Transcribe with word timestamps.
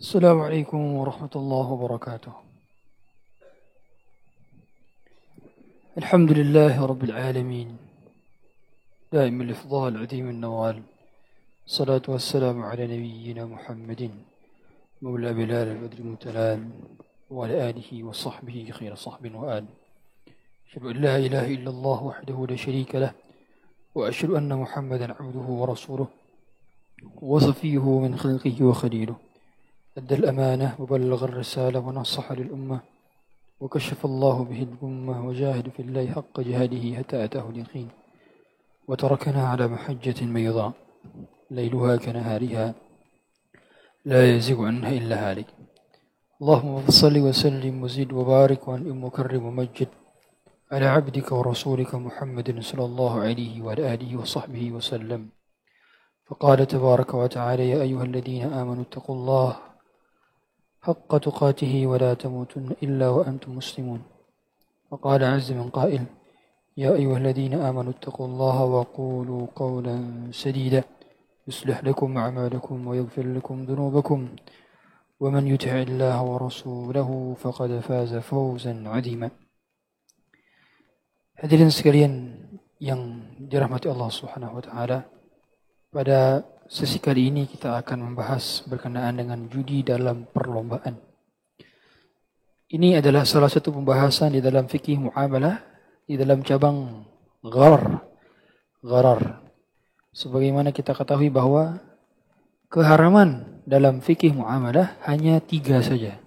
السلام 0.00 0.40
عليكم 0.40 0.80
ورحمة 0.96 1.34
الله 1.36 1.66
وبركاته. 1.72 2.32
الحمد 5.98 6.32
لله 6.32 6.86
رب 6.86 7.04
العالمين. 7.04 7.76
دائم 9.12 9.40
الإفضال 9.42 9.96
عظيم 9.96 10.28
النوال. 10.28 10.82
الصلاة 11.66 12.02
والسلام 12.08 12.62
على 12.62 12.84
نبينا 12.86 13.44
محمد 13.44 14.10
مولى 15.02 15.32
بلال 15.34 15.68
البدر 15.68 15.98
المتلال 15.98 16.70
وعلى 17.30 17.70
آله 17.70 18.04
وصحبه 18.04 18.70
خير 18.72 18.94
صحب 18.94 19.34
وآل. 19.34 19.64
أشهد 20.68 20.84
أن 20.86 20.96
لا 20.96 21.16
إله 21.16 21.44
إلا 21.54 21.70
الله 21.70 22.02
وحده 22.02 22.46
لا 22.48 22.56
شريك 22.56 22.94
له 22.94 23.12
وأشهد 23.94 24.30
أن 24.30 24.48
محمدا 24.48 25.12
عبده 25.12 25.46
ورسوله 25.60 26.08
وصفيه 27.20 27.84
من 28.04 28.16
خلقه 28.16 28.64
وخليله. 28.64 29.29
أدى 29.98 30.14
الأمانة 30.14 30.74
وبلغ 30.78 31.24
الرسالة 31.24 31.78
ونصح 31.78 32.32
للأمة 32.32 32.80
وكشف 33.60 34.04
الله 34.04 34.44
به 34.44 34.62
الأمة 34.62 35.26
وجاهد 35.26 35.68
في 35.68 35.82
الله 35.82 36.06
حق 36.12 36.40
جهاده 36.40 36.98
حتى 36.98 37.24
أتاه 37.24 37.48
اليقين 37.50 37.88
وتركنا 38.88 39.48
على 39.48 39.68
محجة 39.68 40.24
بيضاء 40.24 40.72
ليلها 41.50 41.96
كنهارها 41.96 42.74
لا 44.04 44.36
يزيغ 44.36 44.66
عنها 44.66 44.90
إلا 44.92 45.30
هالك. 45.30 45.46
اللهم 46.42 46.90
صل 46.90 47.18
وسلم 47.18 47.82
وزد 47.82 48.12
وبارك 48.12 48.68
وأنعم 48.68 49.04
وكرم 49.04 49.46
ومجد 49.46 49.88
على 50.72 50.86
عبدك 50.86 51.32
ورسولك 51.32 51.94
محمد 51.94 52.60
صلى 52.60 52.84
الله 52.84 53.20
عليه 53.20 53.62
وعلى 53.62 53.94
آله 53.94 54.16
وصحبه 54.16 54.72
وسلم. 54.72 55.28
فقال 56.26 56.66
تبارك 56.66 57.14
وتعالى 57.14 57.68
يا 57.70 57.82
أيها 57.82 58.04
الذين 58.04 58.42
آمنوا 58.52 58.82
اتقوا 58.82 59.14
الله 59.16 59.69
حق 60.80 61.10
تقاته 61.18 61.86
ولا 61.86 62.14
تموتن 62.14 62.80
إلا 62.82 63.08
وأنتم 63.08 63.56
مسلمون. 63.56 64.00
وقال 64.90 65.24
عز 65.24 65.52
من 65.52 65.68
قائل 65.68 66.02
يا 66.76 66.90
أيها 66.96 67.16
الذين 67.16 67.54
آمنوا 67.54 67.92
اتقوا 67.92 68.26
الله 68.26 68.64
وقولوا 68.64 69.46
قولا 69.54 69.96
سديدا. 70.32 70.82
يصلح 71.48 71.84
لكم 71.84 72.18
أعمالكم 72.18 72.86
ويغفر 72.86 73.26
لكم 73.26 73.56
ذنوبكم. 73.64 74.20
ومن 75.20 75.44
يطع 75.46 75.74
الله 75.88 76.16
ورسوله 76.22 77.36
فقد 77.36 77.70
فاز 77.80 78.12
فوزا 78.24 78.88
عظيما. 78.88 79.30
Hadirin 81.40 81.72
sekalian 81.72 82.12
yang 82.80 83.00
dirahmati 83.48 83.88
Allah 83.88 84.08
Subhanahu 84.12 84.60
wa 84.60 84.62
taala. 84.64 84.98
Pada 85.88 86.44
sesi 86.70 87.02
kali 87.02 87.34
ini 87.34 87.50
kita 87.50 87.82
akan 87.82 88.14
membahas 88.14 88.62
berkenaan 88.70 89.18
dengan 89.18 89.50
judi 89.50 89.82
dalam 89.82 90.22
perlombaan. 90.30 90.94
Ini 92.70 93.02
adalah 93.02 93.26
salah 93.26 93.50
satu 93.50 93.74
pembahasan 93.74 94.38
di 94.38 94.38
dalam 94.38 94.70
fikih 94.70 95.10
muamalah 95.10 95.58
di 96.06 96.14
dalam 96.14 96.46
cabang 96.46 97.02
gharar. 97.42 98.06
Gharar. 98.86 99.42
Sebagaimana 100.14 100.70
kita 100.70 100.94
ketahui 100.94 101.26
bahwa 101.26 101.82
keharaman 102.70 103.62
dalam 103.66 103.98
fikih 103.98 104.30
muamalah 104.30 104.94
hanya 105.10 105.42
tiga 105.42 105.82
saja. 105.82 106.22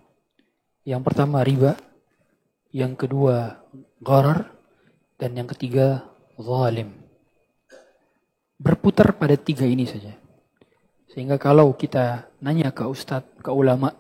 Yang 0.84 1.02
pertama 1.08 1.40
riba, 1.48 1.80
yang 2.76 3.00
kedua 3.00 3.64
gharar, 4.04 4.52
dan 5.16 5.40
yang 5.40 5.48
ketiga, 5.48 6.04
zalim. 6.36 6.92
Berputar 8.60 9.16
pada 9.16 9.40
tiga 9.40 9.64
ini 9.64 9.88
saja. 9.88 10.23
Sehingga 11.14 11.38
kalau 11.38 11.78
kita 11.78 12.26
nanya 12.42 12.74
ke 12.74 12.82
ustadz, 12.90 13.38
ke 13.38 13.54
ulama, 13.54 13.94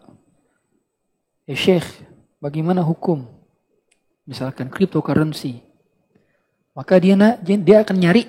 ya 1.45 1.53
syekh, 1.53 1.85
bagaimana 2.41 2.81
hukum? 2.81 3.29
Misalkan 4.25 4.73
cryptocurrency. 4.73 5.61
Maka 6.73 6.97
dia, 6.97 7.13
dia 7.45 7.77
akan 7.85 7.97
nyari 8.01 8.25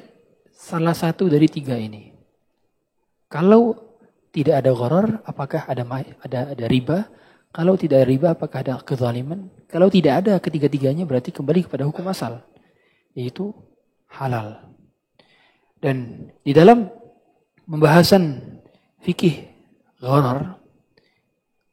salah 0.53 0.93
satu 0.93 1.33
dari 1.33 1.49
tiga 1.49 1.81
ini. 1.81 2.12
Kalau 3.33 3.72
tidak 4.37 4.61
ada 4.61 4.71
gharar, 4.77 5.06
apakah 5.25 5.65
ada 5.65 5.83
ada 6.21 6.53
ada 6.53 6.65
riba? 6.69 7.09
Kalau 7.55 7.81
tidak 7.81 8.05
ada 8.05 8.06
riba, 8.11 8.28
apakah 8.37 8.59
ada 8.61 8.75
kezaliman? 8.84 9.49
Kalau 9.65 9.89
tidak 9.89 10.27
ada 10.27 10.37
ketiga-tiganya 10.37 11.09
berarti 11.09 11.33
kembali 11.33 11.65
kepada 11.65 11.89
hukum 11.89 12.05
asal 12.12 12.45
yaitu 13.15 13.55
halal. 14.11 14.61
Dan 15.78 16.28
di 16.43 16.51
dalam 16.53 16.91
pembahasan 17.65 18.53
fikih 19.04 19.47
gharar 20.00 20.65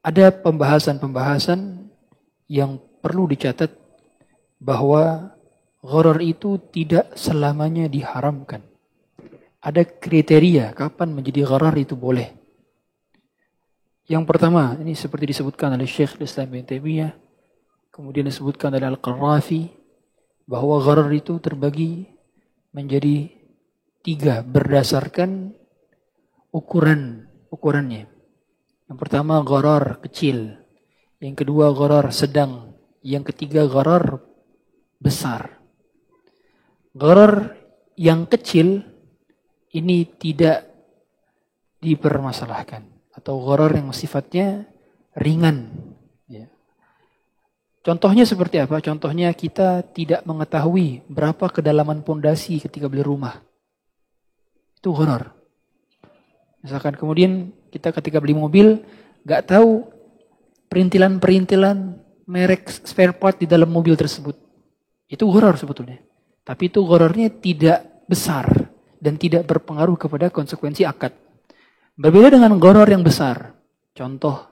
ada 0.01 0.33
pembahasan-pembahasan 0.33 1.87
yang 2.49 2.81
perlu 2.99 3.29
dicatat 3.29 3.69
bahwa 4.57 5.33
gharar 5.81 6.17
itu 6.21 6.57
tidak 6.73 7.13
selamanya 7.13 7.85
diharamkan. 7.85 8.65
Ada 9.61 9.85
kriteria 9.85 10.73
kapan 10.73 11.13
menjadi 11.13 11.45
gharar 11.45 11.77
itu 11.77 11.93
boleh. 11.93 12.33
Yang 14.09 14.23
pertama, 14.25 14.73
ini 14.81 14.97
seperti 14.97 15.29
disebutkan 15.29 15.77
oleh 15.77 15.85
Syekh 15.85 16.17
Islam 16.17 16.49
bin 16.49 16.65
Taimiyah, 16.65 17.13
kemudian 17.93 18.25
disebutkan 18.25 18.73
oleh 18.73 18.89
Al-Qarrafi, 18.89 19.69
bahwa 20.49 20.81
gharar 20.81 21.13
itu 21.13 21.37
terbagi 21.37 22.09
menjadi 22.73 23.29
tiga 24.01 24.41
berdasarkan 24.41 25.53
ukuran 26.51 27.27
ukurannya. 27.49 28.07
Yang 28.91 28.97
pertama 28.99 29.39
gharar 29.41 30.03
kecil, 30.03 30.59
yang 31.23 31.35
kedua 31.35 31.71
gharar 31.71 32.11
sedang, 32.11 32.75
yang 33.01 33.23
ketiga 33.23 33.65
gharar 33.65 34.19
besar. 34.99 35.57
Gharar 36.91 37.55
yang 37.95 38.27
kecil 38.27 38.83
ini 39.71 40.03
tidak 40.19 40.67
dipermasalahkan 41.79 42.83
atau 43.15 43.39
gharar 43.47 43.71
yang 43.73 43.95
sifatnya 43.95 44.67
ringan 45.15 45.71
Contohnya 47.81 48.29
seperti 48.29 48.61
apa? 48.61 48.77
Contohnya 48.77 49.33
kita 49.33 49.81
tidak 49.89 50.21
mengetahui 50.29 51.01
berapa 51.09 51.49
kedalaman 51.49 52.05
pondasi 52.05 52.61
ketika 52.61 52.85
beli 52.85 53.01
rumah. 53.01 53.41
Itu 54.77 54.93
horor. 54.93 55.33
Misalkan 56.61 56.93
kemudian 56.93 57.49
kita 57.73 57.89
ketika 57.89 58.21
beli 58.21 58.37
mobil 58.37 58.85
gak 59.25 59.49
tahu 59.49 59.89
perintilan-perintilan 60.69 61.97
merek 62.29 62.69
spare 62.71 63.11
part 63.11 63.41
di 63.41 63.49
dalam 63.49 63.67
mobil 63.67 63.97
tersebut. 63.97 64.37
Itu 65.09 65.27
horor 65.27 65.57
sebetulnya. 65.59 65.99
Tapi 66.47 66.71
itu 66.71 66.79
horornya 66.85 67.27
tidak 67.27 68.05
besar 68.07 68.47
dan 69.01 69.17
tidak 69.17 69.43
berpengaruh 69.49 69.97
kepada 69.97 70.31
konsekuensi 70.31 70.87
akad. 70.87 71.11
Berbeda 71.97 72.31
dengan 72.31 72.55
goror 72.55 72.87
yang 72.87 73.03
besar. 73.03 73.51
Contoh 73.91 74.51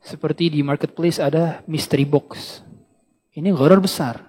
seperti 0.00 0.48
di 0.54 0.64
marketplace 0.64 1.20
ada 1.20 1.60
mystery 1.68 2.06
box. 2.06 2.62
Ini 3.36 3.52
gharar 3.52 3.82
besar. 3.82 4.22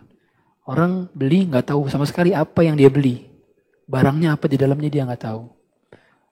Orang 0.67 1.07
beli 1.15 1.47
nggak 1.47 1.71
tahu 1.71 1.87
sama 1.87 2.03
sekali 2.03 2.35
apa 2.35 2.59
yang 2.65 2.75
dia 2.75 2.91
beli. 2.91 3.23
Barangnya 3.87 4.35
apa 4.35 4.51
di 4.51 4.59
dalamnya 4.59 4.91
dia 4.91 5.07
nggak 5.07 5.23
tahu. 5.23 5.56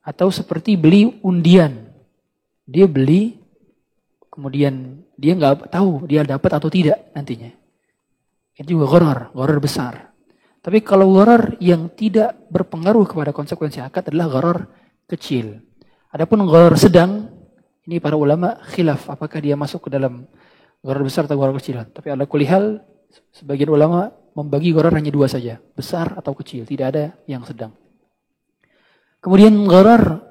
Atau 0.05 0.29
seperti 0.29 0.77
beli 0.77 1.17
undian. 1.25 1.89
Dia 2.69 2.85
beli, 2.85 3.41
kemudian 4.29 5.01
dia 5.17 5.33
nggak 5.33 5.73
tahu 5.73 6.05
dia 6.05 6.21
dapat 6.21 6.51
atau 6.61 6.69
tidak 6.69 7.09
nantinya. 7.17 7.49
Itu 8.55 8.77
juga 8.77 8.85
gharar, 8.87 9.19
gharar 9.33 9.59
besar. 9.59 9.93
Tapi 10.65 10.81
kalau 10.81 11.13
gharar 11.13 11.57
yang 11.61 11.93
tidak 11.93 12.37
berpengaruh 12.49 13.05
kepada 13.05 13.29
konsekuensi 13.33 13.81
akad 13.81 14.09
adalah 14.09 14.27
gharar 14.29 14.57
kecil. 15.05 15.61
Adapun 16.09 16.41
gharar 16.47 16.73
sedang 16.79 17.29
ini 17.85 18.01
para 18.01 18.17
ulama 18.17 18.57
khilaf 18.73 19.05
apakah 19.11 19.37
dia 19.37 19.53
masuk 19.53 19.85
ke 19.85 19.89
dalam 19.93 20.25
gharar 20.81 21.03
besar 21.05 21.29
atau 21.29 21.37
gharar 21.37 21.53
kecil. 21.61 21.85
Tapi 21.85 22.09
ala 22.09 22.25
kulihal 22.25 22.81
sebagian 23.29 23.69
ulama 23.69 24.09
membagi 24.33 24.73
gharar 24.73 24.95
hanya 24.97 25.13
dua 25.13 25.29
saja, 25.29 25.61
besar 25.77 26.17
atau 26.17 26.33
kecil, 26.33 26.65
tidak 26.67 26.91
ada 26.91 27.03
yang 27.29 27.45
sedang. 27.45 27.71
Kemudian 29.25 29.57
gharar 29.65 30.21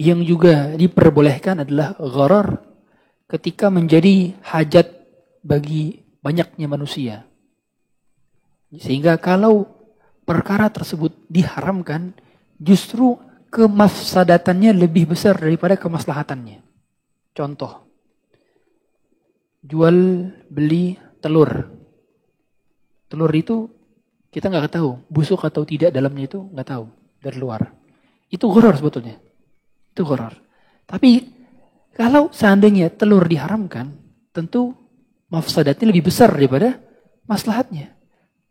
yang 0.00 0.24
juga 0.24 0.72
diperbolehkan 0.72 1.60
adalah 1.60 1.92
gharar 2.00 2.64
ketika 3.28 3.68
menjadi 3.68 4.32
hajat 4.40 4.88
bagi 5.44 6.00
banyaknya 6.24 6.64
manusia. 6.64 7.28
Sehingga 8.72 9.20
kalau 9.20 9.68
perkara 10.24 10.72
tersebut 10.72 11.12
diharamkan, 11.28 12.16
justru 12.56 13.20
kemafsadatannya 13.52 14.72
lebih 14.72 15.12
besar 15.12 15.36
daripada 15.36 15.76
kemaslahatannya. 15.76 16.64
Contoh, 17.36 17.84
jual 19.60 20.32
beli 20.48 20.96
telur. 21.20 21.68
Telur 23.04 23.32
itu 23.36 23.68
kita 24.32 24.48
nggak 24.48 24.80
tahu 24.80 24.96
busuk 25.12 25.44
atau 25.44 25.60
tidak 25.68 25.92
dalamnya 25.92 26.24
itu 26.24 26.40
nggak 26.40 26.68
tahu 26.72 26.88
dari 27.20 27.36
luar. 27.36 27.79
Itu 28.30 28.46
horor 28.48 28.78
sebetulnya. 28.78 29.18
Itu 29.90 30.06
horor. 30.06 30.32
Tapi 30.86 31.40
Kalau 32.00 32.32
seandainya 32.32 32.88
telur 32.88 33.26
diharamkan, 33.28 33.92
tentu 34.32 34.72
mafsadatnya 35.28 35.90
lebih 35.90 36.08
besar 36.08 36.32
daripada 36.32 36.80
maslahatnya. 37.28 37.92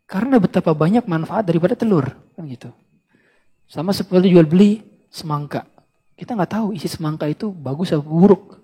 Karena 0.06 0.38
betapa 0.38 0.70
banyak 0.70 1.02
manfaat 1.10 1.50
daripada 1.50 1.74
telur, 1.74 2.14
kan 2.38 2.46
gitu. 2.46 2.70
Sama 3.66 3.90
seperti 3.90 4.30
jual 4.30 4.46
beli 4.46 4.82
semangka. 5.10 5.66
Kita 6.14 6.38
nggak 6.38 6.52
tahu 6.62 6.66
isi 6.78 6.86
semangka 6.86 7.26
itu 7.26 7.50
bagus 7.50 7.90
atau 7.90 8.06
buruk. 8.06 8.62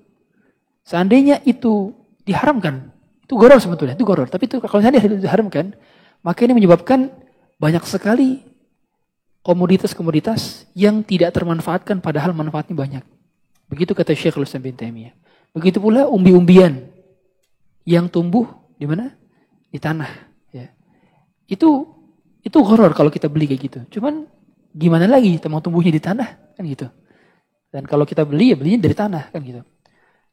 Seandainya 0.87 1.43
itu 1.43 1.91
diharamkan, 2.23 2.91
itu 3.27 3.35
goror 3.35 3.59
sebetulnya, 3.59 3.99
itu 3.99 4.07
goror. 4.07 4.31
Tapi 4.31 4.47
itu 4.47 4.63
kalau 4.63 4.83
seandainya 4.87 5.19
diharamkan, 5.19 5.75
maka 6.23 6.47
ini 6.47 6.55
menyebabkan 6.63 7.11
banyak 7.59 7.83
sekali 7.91 8.45
komoditas-komoditas 9.47 10.67
yang 10.75 11.07
tidak 11.07 11.31
termanfaatkan 11.31 12.03
padahal 12.03 12.35
manfaatnya 12.35 12.75
banyak. 12.75 13.05
Begitu 13.71 13.95
kata 13.95 14.11
Syekh 14.11 14.43
Islam 14.43 14.63
bin 14.67 14.75
Taimiyah. 14.75 15.15
Begitu 15.55 15.79
pula 15.79 16.11
umbi-umbian 16.11 16.91
yang 17.87 18.11
tumbuh 18.11 18.51
di 18.75 18.91
mana? 18.91 19.15
Di 19.71 19.79
tanah. 19.79 20.11
Ya. 20.51 20.75
Itu 21.47 21.95
itu 22.43 22.59
horor 22.59 22.91
kalau 22.91 23.07
kita 23.07 23.31
beli 23.31 23.47
kayak 23.47 23.63
gitu. 23.63 23.79
Cuman 23.99 24.27
gimana 24.75 25.07
lagi 25.07 25.39
mau 25.47 25.63
tumbuhnya 25.63 25.95
di 25.95 26.03
tanah 26.03 26.59
kan 26.59 26.67
gitu. 26.67 26.91
Dan 27.71 27.87
kalau 27.87 28.03
kita 28.03 28.27
beli 28.27 28.51
ya 28.51 28.59
belinya 28.59 28.83
dari 28.83 28.99
tanah 28.99 29.31
kan 29.31 29.47
gitu. 29.47 29.63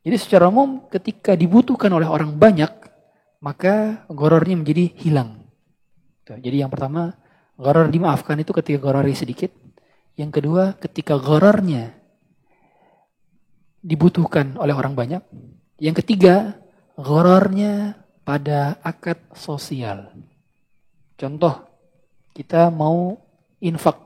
Jadi 0.03 0.17
secara 0.17 0.49
umum 0.49 0.89
ketika 0.89 1.37
dibutuhkan 1.37 1.93
oleh 1.93 2.09
orang 2.09 2.33
banyak 2.33 2.73
maka 3.45 4.05
gorornya 4.09 4.57
menjadi 4.57 4.89
hilang. 4.97 5.37
Jadi 6.25 6.65
yang 6.65 6.73
pertama 6.73 7.22
goror 7.63 7.87
dimaafkan 7.87 8.35
itu 8.43 8.51
ketika 8.51 8.83
gorornya 8.83 9.15
sedikit. 9.15 9.55
Yang 10.19 10.31
kedua 10.43 10.75
ketika 10.77 11.15
gorornya 11.15 11.95
dibutuhkan 13.79 14.59
oleh 14.59 14.75
orang 14.75 14.93
banyak. 14.93 15.23
Yang 15.79 16.03
ketiga, 16.03 16.59
gorornya 16.99 18.03
pada 18.27 18.79
akad 18.83 19.19
sosial. 19.35 20.11
Contoh, 21.15 21.65
kita 22.35 22.67
mau 22.71 23.17
infak. 23.59 23.99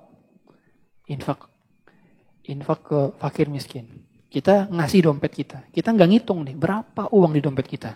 Infak. 1.09 1.49
Infak 2.47 2.79
ke 2.85 2.99
fakir 3.19 3.47
miskin. 3.51 4.05
Kita 4.27 4.67
ngasih 4.71 5.07
dompet 5.07 5.31
kita. 5.33 5.57
Kita 5.71 5.91
nggak 5.91 6.09
ngitung 6.09 6.43
nih 6.47 6.55
berapa 6.55 7.09
uang 7.11 7.35
di 7.35 7.41
dompet 7.43 7.67
kita. 7.67 7.91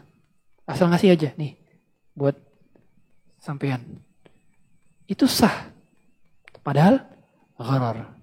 Asal 0.67 0.87
ngasih 0.91 1.11
aja 1.11 1.29
nih 1.35 1.57
buat 2.15 2.35
sampean. 3.39 4.10
Itu 5.11 5.27
sah. 5.27 5.67
Padahal 6.63 7.03
gharar. 7.59 8.15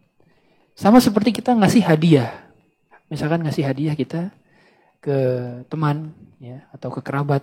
Sama 0.72 1.04
seperti 1.04 1.36
kita 1.36 1.52
ngasih 1.52 1.84
hadiah 1.84 2.48
misalkan 3.08 3.40
ngasih 3.44 3.64
hadiah 3.64 3.96
kita 3.96 4.32
ke 5.00 5.16
teman 5.68 6.12
ya 6.38 6.64
atau 6.72 6.92
ke 6.92 7.00
kerabat 7.00 7.40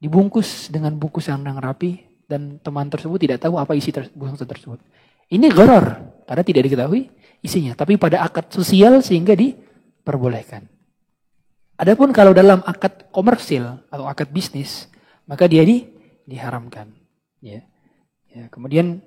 dibungkus 0.00 0.68
dengan 0.72 0.92
bungkus 0.96 1.28
yang 1.28 1.44
rapi 1.60 2.04
dan 2.26 2.58
teman 2.60 2.88
tersebut 2.88 3.16
tidak 3.20 3.38
tahu 3.44 3.60
apa 3.60 3.72
isi 3.76 3.92
bungkus 4.16 4.42
tersebut. 4.42 4.80
Ini 5.30 5.50
gharar 5.52 6.02
karena 6.26 6.42
tidak 6.42 6.62
diketahui 6.70 7.10
isinya, 7.42 7.74
tapi 7.74 7.98
pada 7.98 8.22
akad 8.22 8.50
sosial 8.50 9.02
sehingga 9.02 9.34
diperbolehkan. 9.34 10.66
Adapun 11.76 12.14
kalau 12.14 12.32
dalam 12.32 12.64
akad 12.64 13.10
komersil 13.12 13.84
atau 13.92 14.08
akad 14.08 14.32
bisnis, 14.32 14.88
maka 15.28 15.44
dia 15.44 15.66
di, 15.66 15.84
diharamkan. 16.24 16.88
Ya. 17.42 17.66
Ya 18.36 18.52
kemudian 18.52 19.00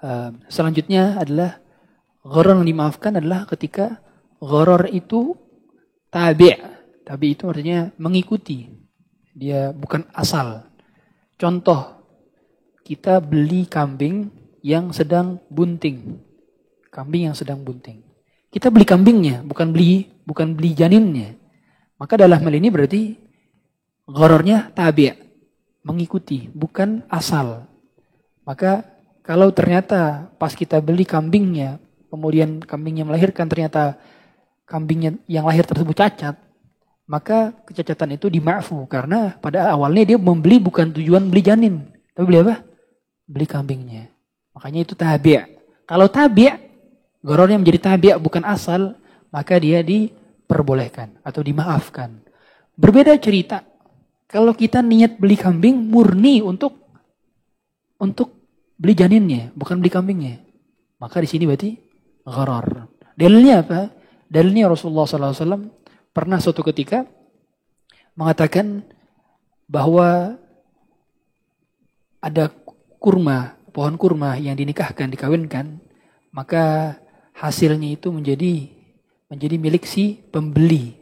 uh, 0.00 0.32
selanjutnya 0.48 1.20
adalah 1.20 1.60
gharar 2.24 2.56
yang 2.56 2.68
dimaafkan 2.72 3.20
adalah 3.20 3.44
ketika 3.44 4.00
Gharar 4.40 4.92
itu 4.92 5.32
tabi'. 6.12 6.60
Tabi 7.06 7.26
itu 7.38 7.44
artinya 7.46 7.88
mengikuti. 7.96 8.66
Dia 9.32 9.70
bukan 9.70 10.04
asal. 10.12 10.66
Contoh, 11.38 12.02
kita 12.82 13.22
beli 13.22 13.68
kambing 13.68 14.32
yang 14.60 14.90
sedang 14.90 15.38
bunting. 15.48 16.18
Kambing 16.90 17.30
yang 17.30 17.36
sedang 17.36 17.62
bunting. 17.62 18.02
Kita 18.50 18.72
beli 18.72 18.88
kambingnya, 18.88 19.44
bukan 19.44 19.70
beli 19.70 20.08
bukan 20.24 20.56
beli 20.56 20.72
janinnya. 20.72 21.36
Maka 22.00 22.16
dalam 22.16 22.40
hal 22.40 22.54
ini 22.56 22.68
berarti 22.72 23.16
gharornya 24.08 24.72
tabi' 24.72 25.14
mengikuti, 25.86 26.50
bukan 26.50 27.06
asal. 27.08 27.68
Maka 28.46 28.86
kalau 29.26 29.50
ternyata 29.50 30.30
pas 30.38 30.54
kita 30.54 30.78
beli 30.78 31.02
kambingnya, 31.02 31.82
kemudian 32.06 32.62
kambingnya 32.62 33.02
melahirkan 33.02 33.50
ternyata 33.50 33.98
kambingnya 34.70 35.18
yang 35.26 35.50
lahir 35.50 35.66
tersebut 35.66 35.98
cacat, 35.98 36.38
maka 37.10 37.50
kecacatan 37.66 38.14
itu 38.14 38.30
dimaafu 38.30 38.86
karena 38.86 39.34
pada 39.42 39.74
awalnya 39.74 40.14
dia 40.14 40.18
membeli 40.18 40.62
bukan 40.62 40.94
tujuan 40.94 41.26
beli 41.26 41.42
janin, 41.42 41.74
tapi 42.14 42.24
beli 42.30 42.38
apa? 42.46 42.62
Beli 43.26 43.46
kambingnya. 43.50 44.14
Makanya 44.54 44.80
itu 44.86 44.94
tabi'. 44.94 45.42
Kalau 45.82 46.06
tabi' 46.06 46.54
gorornya 47.26 47.58
menjadi 47.58 47.94
tabi' 47.94 48.14
bukan 48.22 48.46
asal, 48.46 48.94
maka 49.34 49.58
dia 49.58 49.82
diperbolehkan 49.82 51.18
atau 51.26 51.42
dimaafkan. 51.42 52.22
Berbeda 52.78 53.18
cerita 53.18 53.66
kalau 54.30 54.54
kita 54.54 54.86
niat 54.86 55.18
beli 55.18 55.34
kambing 55.34 55.74
murni 55.74 56.42
untuk 56.42 56.78
untuk 57.96 58.35
beli 58.76 58.94
janinnya, 58.96 59.52
bukan 59.56 59.80
beli 59.80 59.90
kambingnya. 59.90 60.40
Maka 61.00 61.20
di 61.20 61.28
sini 61.28 61.44
berarti 61.44 61.76
gharar. 62.24 62.88
Dalilnya 63.16 63.64
apa? 63.64 63.80
Dalilnya 64.28 64.68
Rasulullah 64.68 65.08
SAW 65.08 65.72
pernah 66.12 66.40
suatu 66.40 66.64
ketika 66.64 67.04
mengatakan 68.16 68.84
bahwa 69.68 70.40
ada 72.20 72.48
kurma, 72.98 73.54
pohon 73.70 73.94
kurma 74.00 74.40
yang 74.40 74.56
dinikahkan, 74.56 75.12
dikawinkan, 75.12 75.78
maka 76.32 76.96
hasilnya 77.36 77.94
itu 77.94 78.08
menjadi 78.10 78.72
menjadi 79.30 79.56
milik 79.58 79.84
si 79.84 80.16
pembeli. 80.18 80.96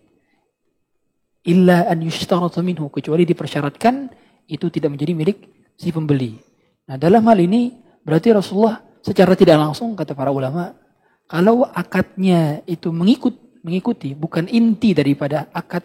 Illa 1.44 1.84
an 1.88 2.00
yushtaratu 2.00 2.64
minhu, 2.64 2.88
kecuali 2.88 3.28
dipersyaratkan 3.28 4.08
itu 4.48 4.66
tidak 4.72 4.96
menjadi 4.96 5.12
milik 5.12 5.38
si 5.76 5.92
pembeli. 5.92 6.40
Nah 6.84 6.96
dalam 7.00 7.24
hal 7.24 7.38
ini 7.40 7.72
berarti 8.04 8.34
Rasulullah 8.34 8.80
secara 9.00 9.32
tidak 9.36 9.56
langsung 9.60 9.96
kata 9.96 10.12
para 10.12 10.32
ulama 10.32 10.76
kalau 11.24 11.64
akadnya 11.64 12.60
itu 12.68 12.92
mengikut 12.92 13.44
mengikuti 13.64 14.12
bukan 14.12 14.44
inti 14.44 14.92
daripada 14.92 15.48
akad, 15.56 15.82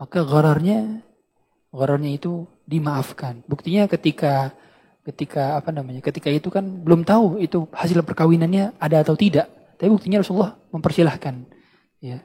maka 0.00 0.24
ghararnya 0.24 1.04
ghararnya 1.68 2.16
itu 2.16 2.48
dimaafkan. 2.64 3.44
Buktinya 3.44 3.84
ketika 3.84 4.56
ketika 5.04 5.60
apa 5.60 5.68
namanya? 5.70 6.00
Ketika 6.00 6.32
itu 6.32 6.48
kan 6.48 6.64
belum 6.64 7.04
tahu 7.04 7.36
itu 7.44 7.68
hasil 7.68 8.00
perkawinannya 8.00 8.80
ada 8.80 9.04
atau 9.04 9.12
tidak. 9.12 9.76
Tapi 9.76 9.92
buktinya 9.92 10.24
Rasulullah 10.24 10.56
mempersilahkan. 10.72 11.44
Ya. 12.00 12.24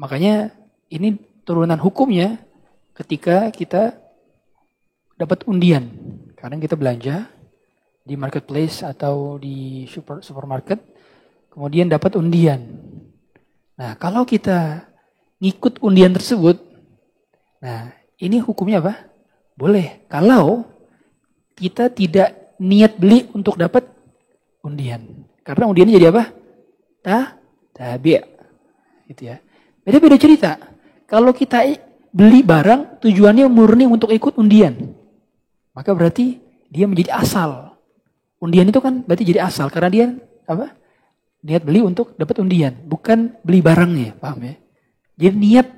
Makanya 0.00 0.54
ini 0.88 1.20
turunan 1.44 1.76
hukumnya 1.76 2.40
ketika 2.96 3.52
kita 3.52 4.00
dapat 5.20 5.44
undian. 5.44 5.92
Kadang 6.36 6.60
kita 6.60 6.76
belanja 6.76 7.32
di 8.04 8.14
marketplace 8.14 8.84
atau 8.84 9.40
di 9.40 9.88
super, 9.88 10.20
supermarket 10.20 10.78
kemudian 11.48 11.88
dapat 11.88 12.20
undian. 12.20 12.60
Nah, 13.80 13.96
kalau 13.96 14.28
kita 14.28 14.84
ngikut 15.40 15.80
undian 15.80 16.12
tersebut, 16.12 16.60
nah 17.64 17.88
ini 18.20 18.36
hukumnya 18.44 18.84
apa? 18.84 19.08
Boleh. 19.56 20.04
Kalau 20.12 20.68
kita 21.56 21.88
tidak 21.88 22.56
niat 22.60 23.00
beli 23.00 23.32
untuk 23.32 23.56
dapat 23.56 23.88
undian. 24.60 25.24
Karena 25.40 25.64
undiannya 25.72 25.96
jadi 25.96 26.12
apa? 26.12 26.24
Ta 27.00 27.40
tabi'. 27.72 28.20
Gitu 29.08 29.32
ya. 29.32 29.40
Beda-beda 29.80 30.20
cerita. 30.20 30.60
Kalau 31.08 31.32
kita 31.32 31.64
beli 32.12 32.44
barang 32.44 33.00
tujuannya 33.00 33.48
murni 33.48 33.88
untuk 33.88 34.12
ikut 34.12 34.36
undian. 34.36 35.05
Maka 35.76 35.92
berarti 35.92 36.40
dia 36.72 36.88
menjadi 36.88 37.12
asal. 37.20 37.76
Undian 38.40 38.72
itu 38.72 38.80
kan 38.80 39.04
berarti 39.04 39.28
jadi 39.28 39.44
asal 39.44 39.68
karena 39.68 39.92
dia 39.92 40.06
apa? 40.48 40.72
Niat 41.44 41.62
beli 41.62 41.84
untuk 41.84 42.16
dapat 42.16 42.40
undian, 42.40 42.74
bukan 42.88 43.36
beli 43.44 43.60
barangnya, 43.60 44.16
paham 44.16 44.40
ya? 44.40 44.54
Jadi 45.20 45.36
niat 45.36 45.68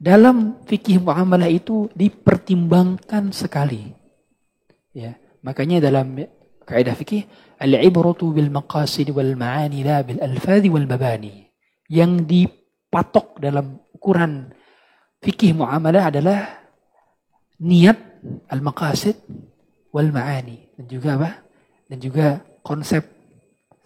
dalam 0.00 0.60
fikih 0.68 1.00
muamalah 1.02 1.48
itu 1.48 1.88
dipertimbangkan 1.96 3.32
sekali. 3.32 3.90
Ya, 4.92 5.16
makanya 5.44 5.88
dalam 5.88 6.14
kaidah 6.64 6.94
fikih 6.94 7.26
al-ibratu 7.58 8.32
bil 8.32 8.48
maqasid 8.48 9.10
wal 9.10 9.34
ma'ani 9.36 9.84
la 9.84 10.04
bil 10.04 10.20
alfadhi 10.20 10.72
wal 10.72 10.86
mabani. 10.86 11.48
Yang 11.90 12.12
dipatok 12.28 13.42
dalam 13.42 13.82
ukuran 13.92 14.52
fikih 15.20 15.58
muamalah 15.58 16.08
adalah 16.08 16.38
niat 17.60 18.09
al-maqasid 18.48 19.16
wal 19.90 20.10
ma'ani 20.12 20.70
dan 20.78 20.84
juga 20.86 21.08
apa? 21.18 21.30
Dan 21.90 21.98
juga 21.98 22.26
konsep 22.62 23.02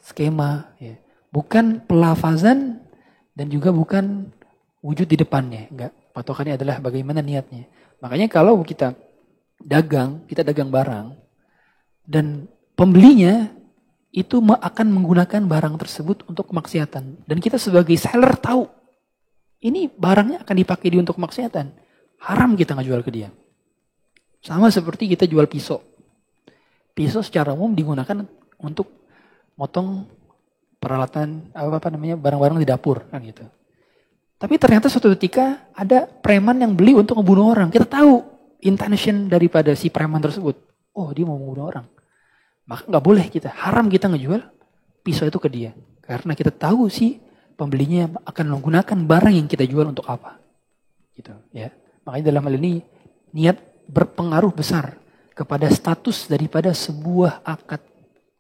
skema 0.05 0.77
ya. 0.77 1.01
Bukan 1.33 1.83
pelafazan 1.89 2.79
dan 3.35 3.47
juga 3.51 3.75
bukan 3.75 4.31
wujud 4.85 5.09
di 5.09 5.17
depannya. 5.19 5.67
Enggak. 5.73 5.93
Patokannya 6.15 6.55
adalah 6.55 6.79
bagaimana 6.79 7.19
niatnya. 7.25 7.67
Makanya 7.99 8.31
kalau 8.31 8.63
kita 8.63 8.95
dagang, 9.59 10.23
kita 10.31 10.47
dagang 10.47 10.71
barang, 10.71 11.17
dan 12.07 12.47
pembelinya 12.79 13.51
itu 14.15 14.39
akan 14.39 14.87
menggunakan 14.95 15.43
barang 15.43 15.75
tersebut 15.81 16.23
untuk 16.31 16.55
kemaksiatan. 16.55 17.27
Dan 17.27 17.43
kita 17.43 17.59
sebagai 17.59 17.99
seller 17.99 18.39
tahu, 18.39 18.71
ini 19.65 19.91
barangnya 19.91 20.47
akan 20.47 20.55
dipakai 20.55 20.87
dia 20.93 21.03
untuk 21.03 21.19
kemaksiatan. 21.19 21.67
Haram 22.23 22.55
kita 22.55 22.79
nggak 22.79 22.87
jual 22.87 23.03
ke 23.03 23.11
dia. 23.11 23.29
Sama 24.45 24.69
seperti 24.69 25.09
kita 25.09 25.25
jual 25.25 25.49
pisau. 25.49 25.81
Pisau 26.93 27.25
secara 27.25 27.57
umum 27.57 27.73
digunakan 27.73 28.29
untuk 28.61 28.93
motong 29.57 30.05
peralatan 30.77 31.49
apa, 31.57 31.81
apa 31.81 31.89
namanya 31.89 32.21
barang-barang 32.21 32.61
di 32.61 32.69
dapur 32.69 33.09
kan 33.09 33.25
gitu. 33.25 33.49
Tapi 34.37 34.61
ternyata 34.61 34.93
suatu 34.93 35.09
ketika 35.17 35.73
ada 35.73 36.05
preman 36.05 36.61
yang 36.61 36.77
beli 36.77 36.93
untuk 36.93 37.17
membunuh 37.17 37.57
orang. 37.57 37.73
Kita 37.73 37.89
tahu 37.89 38.21
intention 38.61 39.33
daripada 39.33 39.73
si 39.73 39.89
preman 39.89 40.21
tersebut. 40.21 40.61
Oh 40.93 41.09
dia 41.17 41.25
mau 41.25 41.41
membunuh 41.41 41.73
orang. 41.73 41.89
Maka 42.69 42.85
nggak 42.85 43.05
boleh 43.05 43.25
kita, 43.33 43.49
haram 43.49 43.89
kita 43.89 44.13
ngejual 44.13 44.45
pisau 45.01 45.25
itu 45.25 45.41
ke 45.41 45.49
dia. 45.49 45.73
Karena 46.05 46.37
kita 46.37 46.53
tahu 46.53 46.93
sih 46.93 47.17
pembelinya 47.57 48.13
akan 48.29 48.61
menggunakan 48.61 48.99
barang 49.09 49.35
yang 49.41 49.49
kita 49.49 49.65
jual 49.65 49.89
untuk 49.89 50.05
apa. 50.05 50.37
Gitu 51.17 51.33
ya. 51.57 51.73
Makanya 52.05 52.25
dalam 52.29 52.45
hal 52.45 52.55
ini 52.61 52.85
niat 53.33 53.74
berpengaruh 53.89 54.53
besar 54.55 54.97
kepada 55.35 55.69
status 55.71 56.31
daripada 56.31 56.71
sebuah 56.71 57.43
akad. 57.43 57.83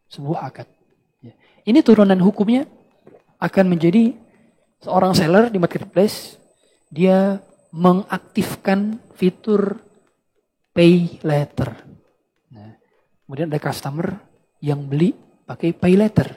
Sebuah 0.09 0.39
akad. 0.47 0.69
Ya. 1.21 1.35
Ini 1.67 1.83
turunan 1.83 2.19
hukumnya 2.23 2.69
akan 3.43 3.65
menjadi 3.67 4.15
seorang 4.85 5.13
seller 5.17 5.51
di 5.51 5.59
marketplace. 5.59 6.39
Dia 6.89 7.43
mengaktifkan 7.75 9.03
fitur 9.19 9.83
pay 10.71 11.19
letter. 11.27 11.95
Kemudian 13.25 13.49
ada 13.49 13.57
customer 13.57 14.21
yang 14.61 14.85
beli 14.85 15.17
pakai 15.49 15.73
pay 15.73 15.97
letter. 15.97 16.29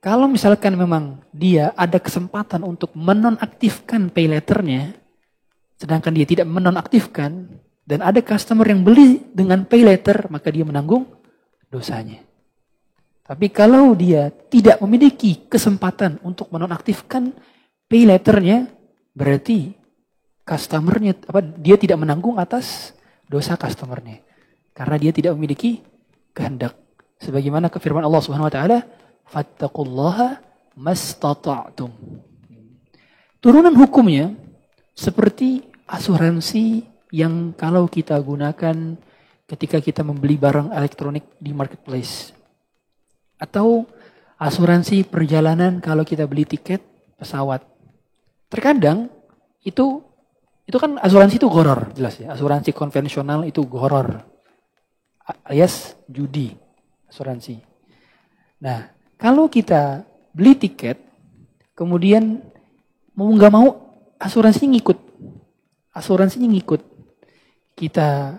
Kalau 0.00 0.28
misalkan 0.28 0.76
memang 0.76 1.20
dia 1.32 1.72
ada 1.76 1.96
kesempatan 2.00 2.64
untuk 2.64 2.92
menonaktifkan 2.96 4.12
pay 4.12 4.28
letternya, 4.28 4.92
sedangkan 5.76 6.12
dia 6.16 6.24
tidak 6.28 6.48
menonaktifkan, 6.48 7.48
dan 7.90 8.06
ada 8.06 8.22
customer 8.22 8.62
yang 8.70 8.86
beli 8.86 9.18
dengan 9.34 9.66
pay 9.66 9.82
letter, 9.82 10.30
maka 10.30 10.46
dia 10.54 10.62
menanggung 10.62 11.10
dosanya. 11.66 12.22
Tapi 13.26 13.50
kalau 13.50 13.98
dia 13.98 14.30
tidak 14.30 14.78
memiliki 14.78 15.50
kesempatan 15.50 16.22
untuk 16.22 16.54
menonaktifkan 16.54 17.34
pay 17.90 18.06
letternya, 18.06 18.70
berarti 19.10 19.74
customernya 20.46 21.18
apa 21.26 21.42
dia 21.42 21.74
tidak 21.74 21.98
menanggung 21.98 22.38
atas 22.38 22.94
dosa 23.26 23.58
customernya. 23.58 24.22
Karena 24.70 24.94
dia 24.94 25.10
tidak 25.10 25.34
memiliki 25.34 25.82
kehendak. 26.30 26.78
Sebagaimana 27.18 27.74
kefirman 27.74 28.06
Allah 28.06 28.22
Subhanahu 28.22 28.46
wa 28.46 28.54
taala, 28.54 28.78
"Fattaqullaha 29.26 30.38
mastata'tum." 30.78 31.90
Turunan 33.42 33.74
hukumnya 33.74 34.30
seperti 34.94 35.66
asuransi 35.90 36.89
yang 37.10 37.54
kalau 37.54 37.90
kita 37.90 38.18
gunakan 38.18 38.96
ketika 39.50 39.82
kita 39.82 40.06
membeli 40.06 40.38
barang 40.38 40.70
elektronik 40.70 41.26
di 41.42 41.50
marketplace. 41.50 42.30
Atau 43.40 43.90
asuransi 44.38 45.02
perjalanan 45.04 45.82
kalau 45.82 46.06
kita 46.06 46.24
beli 46.24 46.46
tiket 46.46 46.80
pesawat. 47.18 47.66
Terkadang 48.46 49.10
itu 49.66 50.02
itu 50.64 50.78
kan 50.78 51.02
asuransi 51.02 51.42
itu 51.42 51.50
goror 51.50 51.90
jelas 51.98 52.14
ya. 52.22 52.30
Asuransi 52.30 52.70
konvensional 52.70 53.42
itu 53.42 53.66
goror 53.66 54.30
alias 55.46 55.94
judi, 56.10 56.54
asuransi. 57.06 57.62
Nah, 58.62 58.90
kalau 59.14 59.46
kita 59.46 60.02
beli 60.34 60.58
tiket, 60.58 60.98
kemudian 61.74 62.42
mau 63.14 63.30
nggak 63.30 63.52
mau 63.52 63.68
asuransinya 64.18 64.78
ngikut, 64.78 64.98
asuransinya 65.94 66.48
ngikut. 66.50 66.82
Kita 67.80 68.36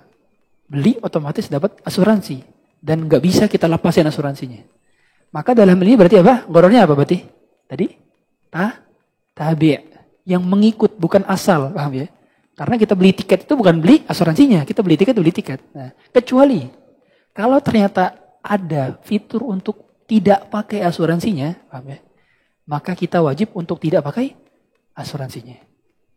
beli 0.70 1.02
otomatis 1.02 1.50
dapat 1.50 1.82
asuransi 1.82 2.46
dan 2.78 3.10
nggak 3.10 3.22
bisa 3.26 3.50
kita 3.50 3.66
lepasin 3.66 4.06
asuransinya. 4.06 4.62
Maka 5.34 5.58
dalam 5.58 5.82
ini 5.82 5.98
berarti 5.98 6.22
apa? 6.22 6.46
Gorornya 6.46 6.86
apa 6.86 6.94
berarti? 6.94 7.26
Tadi? 7.66 7.90
Ta? 8.54 8.78
Tabi. 9.34 9.82
Yang 10.30 10.44
mengikut 10.46 10.92
bukan 11.02 11.26
asal, 11.26 11.74
paham 11.74 12.06
ya? 12.06 12.08
Karena 12.54 12.78
kita 12.78 12.94
beli 12.94 13.18
tiket 13.18 13.50
itu 13.50 13.54
bukan 13.58 13.82
beli 13.82 14.06
asuransinya, 14.06 14.62
kita 14.62 14.86
beli 14.86 15.00
tiket 15.00 15.18
beli 15.18 15.34
tiket. 15.34 15.60
Nah, 15.74 15.90
kecuali 16.14 16.70
kalau 17.34 17.58
ternyata 17.64 18.38
ada 18.44 19.02
fitur 19.02 19.48
untuk 19.48 20.06
tidak 20.06 20.52
pakai 20.52 20.86
asuransinya, 20.86 21.58
paham 21.72 21.96
ya? 21.96 22.00
Maka 22.70 22.94
kita 22.94 23.24
wajib 23.24 23.56
untuk 23.58 23.82
tidak 23.82 24.06
pakai 24.06 24.36
asuransinya. 24.94 25.58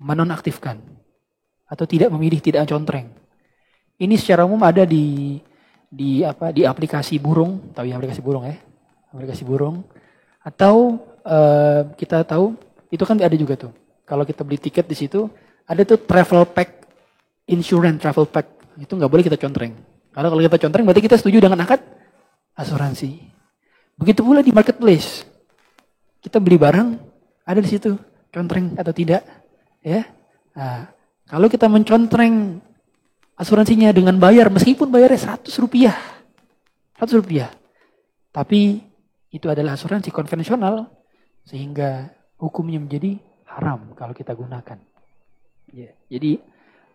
Menonaktifkan. 0.02 1.03
Atau 1.68 1.88
tidak 1.88 2.12
memilih 2.12 2.38
tidak 2.38 2.68
contreng. 2.68 3.08
Ini 3.96 4.14
secara 4.18 4.44
umum 4.44 4.60
ada 4.62 4.82
di 4.82 5.38
di 5.86 6.26
apa 6.26 6.50
di 6.50 6.66
aplikasi 6.66 7.22
burung, 7.22 7.70
tahu 7.70 7.86
ya 7.86 7.94
aplikasi 7.96 8.20
burung 8.20 8.44
ya? 8.50 8.56
Aplikasi 9.14 9.42
burung. 9.46 9.86
Atau 10.42 11.00
uh, 11.24 11.88
kita 11.94 12.26
tahu 12.26 12.58
itu 12.90 13.02
kan 13.06 13.16
ada 13.22 13.36
juga 13.38 13.54
tuh. 13.56 13.72
Kalau 14.04 14.26
kita 14.26 14.44
beli 14.44 14.60
tiket 14.60 14.84
di 14.84 14.96
situ 14.98 15.30
ada 15.64 15.80
tuh 15.86 15.96
travel 16.02 16.44
pack, 16.50 16.84
insurance 17.48 18.02
travel 18.02 18.26
pack. 18.28 18.76
Itu 18.76 18.98
nggak 18.98 19.10
boleh 19.10 19.24
kita 19.24 19.38
contreng. 19.38 19.72
Karena 20.14 20.28
kalau 20.30 20.42
kita 20.42 20.58
contreng 20.62 20.84
berarti 20.86 21.02
kita 21.02 21.16
setuju 21.18 21.38
dengan 21.42 21.62
akad 21.62 21.80
asuransi. 22.54 23.18
Begitu 23.98 24.26
pula 24.26 24.42
di 24.42 24.50
marketplace. 24.50 25.26
Kita 26.18 26.40
beli 26.40 26.56
barang, 26.56 26.88
ada 27.44 27.60
di 27.60 27.68
situ 27.68 27.94
contreng 28.32 28.74
atau 28.74 28.90
tidak, 28.96 29.22
ya. 29.84 30.02
Nah, 30.56 30.88
kalau 31.24 31.48
kita 31.48 31.66
mencontreng 31.72 32.60
asuransinya 33.34 33.90
dengan 33.90 34.20
bayar 34.20 34.52
meskipun 34.52 34.92
bayarnya 34.92 35.40
100 35.40 35.62
rupiah. 35.62 35.96
100 37.00 37.20
rupiah. 37.20 37.50
Tapi 38.30 38.82
itu 39.34 39.46
adalah 39.50 39.74
asuransi 39.74 40.14
konvensional 40.14 40.90
sehingga 41.46 42.12
hukumnya 42.38 42.78
menjadi 42.78 43.18
haram 43.50 43.94
kalau 43.98 44.14
kita 44.14 44.34
gunakan. 44.34 44.78
Ya, 45.74 45.90
jadi 46.06 46.38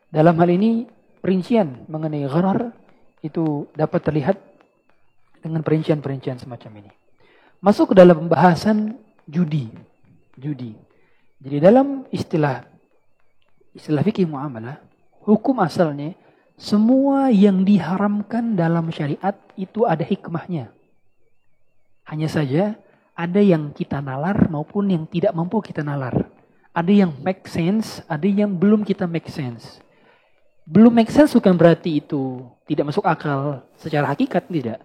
dalam 0.08 0.40
hal 0.40 0.50
ini 0.52 0.88
perincian 1.20 1.84
mengenai 1.92 2.24
gharar 2.28 2.72
itu 3.20 3.68
dapat 3.76 4.02
terlihat 4.08 4.38
dengan 5.44 5.64
perincian-perincian 5.64 6.40
semacam 6.40 6.84
ini. 6.84 6.92
Masuk 7.60 7.92
ke 7.92 7.96
dalam 8.00 8.28
pembahasan 8.28 8.96
judi. 9.28 9.68
Judi. 10.40 10.72
Jadi 11.44 11.58
dalam 11.60 12.08
istilah 12.12 12.64
istilah 13.80 14.04
fikih 14.04 14.28
muamalah, 14.28 14.84
hukum 15.24 15.64
asalnya 15.64 16.12
semua 16.60 17.32
yang 17.32 17.64
diharamkan 17.64 18.60
dalam 18.60 18.92
syariat 18.92 19.32
itu 19.56 19.88
ada 19.88 20.04
hikmahnya. 20.04 20.76
Hanya 22.04 22.28
saja 22.28 22.76
ada 23.16 23.40
yang 23.40 23.72
kita 23.72 24.04
nalar 24.04 24.52
maupun 24.52 24.92
yang 24.92 25.08
tidak 25.08 25.32
mampu 25.32 25.64
kita 25.64 25.80
nalar. 25.80 26.28
Ada 26.76 26.92
yang 26.92 27.12
make 27.24 27.48
sense, 27.48 28.04
ada 28.12 28.28
yang 28.28 28.52
belum 28.52 28.84
kita 28.84 29.08
make 29.08 29.32
sense. 29.32 29.80
Belum 30.68 30.92
make 30.92 31.10
sense 31.10 31.32
bukan 31.32 31.56
berarti 31.56 32.04
itu 32.04 32.44
tidak 32.68 32.92
masuk 32.92 33.08
akal 33.08 33.64
secara 33.80 34.12
hakikat 34.12 34.46
tidak. 34.52 34.84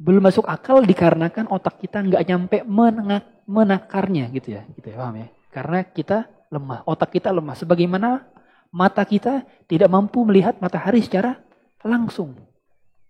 Belum 0.00 0.24
masuk 0.24 0.48
akal 0.48 0.82
dikarenakan 0.82 1.46
otak 1.52 1.78
kita 1.78 2.02
nggak 2.02 2.24
nyampe 2.26 2.58
menengak, 2.66 3.28
menakarnya 3.46 4.32
gitu 4.34 4.58
ya, 4.58 4.66
gitu 4.74 4.90
ya, 4.90 4.96
paham 4.98 5.16
ya? 5.22 5.28
Karena 5.52 5.78
kita 5.86 6.18
lemah, 6.52 6.84
otak 6.84 7.16
kita 7.16 7.32
lemah. 7.32 7.56
Sebagaimana 7.56 8.28
mata 8.68 9.02
kita 9.08 9.48
tidak 9.64 9.88
mampu 9.88 10.20
melihat 10.28 10.60
matahari 10.60 11.00
secara 11.00 11.40
langsung. 11.80 12.36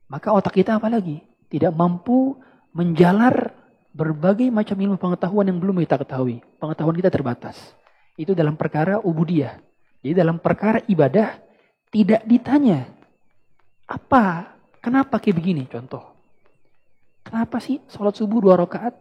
Maka 0.07 0.31
otak 0.31 0.63
kita 0.63 0.79
apalagi 0.79 1.27
tidak 1.51 1.75
mampu 1.75 2.39
menjalar 2.73 3.53
berbagai 3.93 4.49
macam 4.49 4.79
ilmu 4.79 4.97
pengetahuan 4.97 5.51
yang 5.51 5.59
belum 5.59 5.83
kita 5.85 6.01
ketahui. 6.01 6.41
Pengetahuan 6.57 6.97
kita 6.97 7.11
terbatas. 7.13 7.59
Itu 8.17 8.33
dalam 8.33 8.57
perkara 8.57 9.03
ubudiyah. 9.03 9.61
Jadi 10.01 10.15
dalam 10.17 10.41
perkara 10.41 10.81
ibadah 10.89 11.37
tidak 11.93 12.25
ditanya. 12.25 12.89
Apa? 13.85 14.57
Kenapa 14.81 15.21
kayak 15.21 15.37
begini? 15.37 15.63
Contoh. 15.69 16.03
Kenapa 17.23 17.63
sih 17.63 17.79
sholat 17.87 18.17
subuh 18.19 18.43
dua 18.43 18.59
rakaat? 18.59 18.97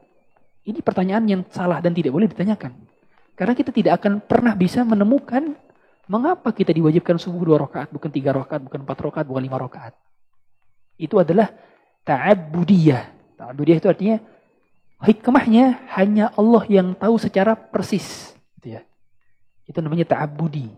Ini 0.61 0.85
pertanyaan 0.85 1.25
yang 1.25 1.41
salah 1.49 1.81
dan 1.81 1.95
tidak 1.95 2.13
boleh 2.13 2.29
ditanyakan. 2.29 2.90
Karena 3.35 3.53
kita 3.57 3.71
tidak 3.73 4.03
akan 4.03 4.21
pernah 4.21 4.53
bisa 4.53 4.85
menemukan 4.85 5.55
mengapa 6.11 6.51
kita 6.51 6.75
diwajibkan 6.75 7.15
subuh 7.15 7.41
dua 7.47 7.57
rakaat, 7.63 7.87
bukan 7.89 8.11
tiga 8.11 8.35
rakaat, 8.35 8.61
bukan 8.67 8.83
empat 8.83 8.97
rakaat, 8.99 9.25
bukan 9.25 9.43
lima 9.47 9.57
rakaat. 9.57 9.95
Itu 10.99 11.23
adalah 11.23 11.49
ta'abudiyah. 12.03 13.35
Ta'abudiyah 13.39 13.77
itu 13.79 13.87
artinya 13.87 14.17
hikmahnya 15.01 15.87
hanya 15.97 16.35
Allah 16.35 16.63
yang 16.67 16.93
tahu 16.93 17.15
secara 17.15 17.55
persis. 17.55 18.35
Gitu 18.59 18.75
ya. 18.75 18.81
Itu 19.65 19.79
namanya 19.79 20.11
ta'abudi. 20.11 20.69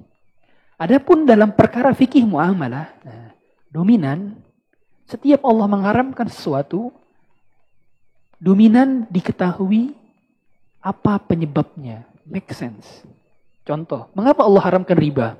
Adapun 0.77 1.25
dalam 1.25 1.57
perkara 1.57 1.91
fikih 1.97 2.29
muamalah, 2.29 2.93
nah, 3.01 3.33
dominan, 3.73 4.37
setiap 5.09 5.41
Allah 5.43 5.65
mengharamkan 5.65 6.29
sesuatu, 6.29 6.93
dominan 8.37 9.09
diketahui 9.09 9.95
apa 10.83 11.17
penyebabnya. 11.23 12.12
Make 12.27 12.51
sense. 12.55 13.03
Contoh, 13.63 14.11
mengapa 14.15 14.43
Allah 14.43 14.63
haramkan 14.63 14.95
riba? 14.99 15.39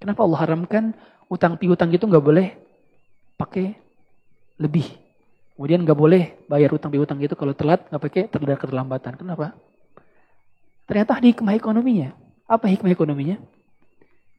Kenapa 0.00 0.24
Allah 0.24 0.40
haramkan 0.40 0.84
utang 1.28 1.56
piutang 1.56 1.92
itu 1.92 2.04
nggak 2.04 2.24
boleh 2.24 2.56
pakai 3.40 3.76
lebih. 4.60 4.88
Kemudian 5.56 5.84
nggak 5.84 5.98
boleh 5.98 6.36
bayar 6.48 6.72
utang 6.72 6.90
piutang 6.90 7.20
itu 7.20 7.32
kalau 7.36 7.52
telat 7.56 7.86
nggak 7.88 8.02
pakai 8.02 8.22
terdapat 8.28 8.60
keterlambatan. 8.60 9.12
Kenapa? 9.16 9.56
Ternyata 10.88 11.20
di 11.22 11.32
hikmah 11.32 11.54
ekonominya. 11.56 12.10
Apa 12.48 12.68
hikmah 12.68 12.92
ekonominya? 12.92 13.36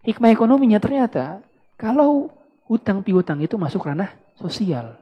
Hikmah 0.04 0.30
ekonominya 0.36 0.78
ternyata 0.84 1.40
kalau 1.80 2.30
hutang 2.68 3.02
piutang 3.02 3.40
itu 3.42 3.56
masuk 3.58 3.88
ranah 3.88 4.14
sosial. 4.38 5.00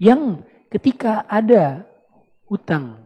Yang 0.00 0.42
ketika 0.72 1.28
ada 1.28 1.84
hutang 2.48 2.98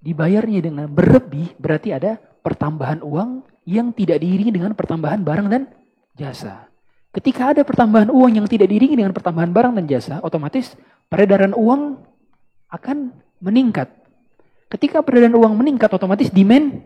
dibayarnya 0.00 0.64
dengan 0.64 0.86
berlebih 0.88 1.52
berarti 1.60 1.92
ada 1.92 2.16
pertambahan 2.48 3.04
uang 3.04 3.44
yang 3.68 3.92
tidak 3.92 4.24
diiringi 4.24 4.48
dengan 4.48 4.72
pertambahan 4.72 5.20
barang 5.20 5.46
dan 5.52 5.68
jasa. 6.16 6.64
Ketika 7.12 7.52
ada 7.52 7.60
pertambahan 7.60 8.08
uang 8.08 8.40
yang 8.40 8.46
tidak 8.48 8.72
diiringi 8.72 8.96
dengan 8.96 9.12
pertambahan 9.12 9.52
barang 9.52 9.76
dan 9.76 9.84
jasa, 9.84 10.24
otomatis 10.24 10.72
peredaran 11.12 11.52
uang 11.52 12.00
akan 12.72 13.12
meningkat. 13.44 13.92
Ketika 14.68 15.04
peredaran 15.04 15.36
uang 15.36 15.56
meningkat, 15.56 15.92
otomatis 15.92 16.28
demand 16.32 16.84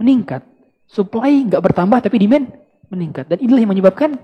meningkat. 0.00 0.44
Supply 0.88 1.48
nggak 1.48 1.60
bertambah 1.60 2.04
tapi 2.04 2.20
demand 2.20 2.52
meningkat. 2.92 3.28
Dan 3.28 3.40
inilah 3.40 3.60
yang 3.64 3.72
menyebabkan 3.72 4.20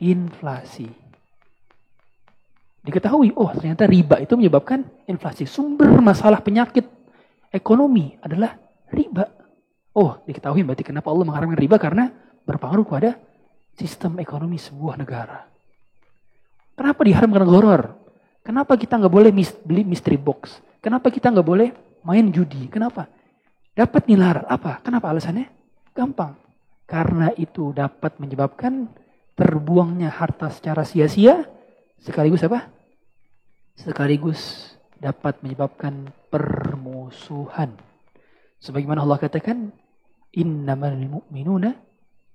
inflasi. 0.00 0.88
Diketahui, 2.80 3.32
oh 3.36 3.52
ternyata 3.52 3.84
riba 3.88 4.20
itu 4.20 4.36
menyebabkan 4.36 4.84
inflasi. 5.04 5.44
Sumber 5.44 5.88
masalah 6.00 6.40
penyakit 6.44 6.84
ekonomi 7.52 8.16
adalah 8.20 8.56
riba. 8.92 9.39
Oh, 9.90 10.22
diketahui 10.22 10.62
berarti 10.62 10.86
kenapa 10.86 11.10
Allah 11.10 11.26
mengharamkan 11.26 11.58
riba 11.58 11.76
karena 11.76 12.14
berpengaruh 12.46 12.86
pada 12.86 13.10
sistem 13.74 14.20
ekonomi 14.22 14.60
sebuah 14.60 15.00
negara. 15.00 15.46
Kenapa 16.78 17.00
diharamkan 17.04 17.44
goror? 17.44 17.82
Kenapa 18.40 18.76
kita 18.76 18.96
nggak 18.96 19.12
boleh 19.12 19.30
mis 19.34 19.52
beli 19.52 19.84
mystery 19.84 20.16
box? 20.16 20.62
Kenapa 20.80 21.12
kita 21.12 21.28
nggak 21.28 21.44
boleh 21.44 21.68
main 22.06 22.32
judi? 22.32 22.70
Kenapa? 22.72 23.04
Dapat 23.76 24.08
nilar. 24.08 24.48
Apa? 24.48 24.80
Kenapa 24.80 25.12
alasannya? 25.12 25.48
Gampang. 25.92 26.36
Karena 26.88 27.30
itu 27.36 27.70
dapat 27.76 28.16
menyebabkan 28.18 28.88
terbuangnya 29.36 30.10
harta 30.10 30.48
secara 30.48 30.82
sia-sia. 30.84 31.44
Sekaligus 32.00 32.42
apa? 32.44 32.72
Sekaligus 33.76 34.72
dapat 35.00 35.40
menyebabkan 35.44 36.12
permusuhan. 36.32 37.76
Sebagaimana 38.60 39.04
Allah 39.04 39.20
katakan, 39.20 39.72
innamal 40.34 40.94
mu'minuna 40.96 41.74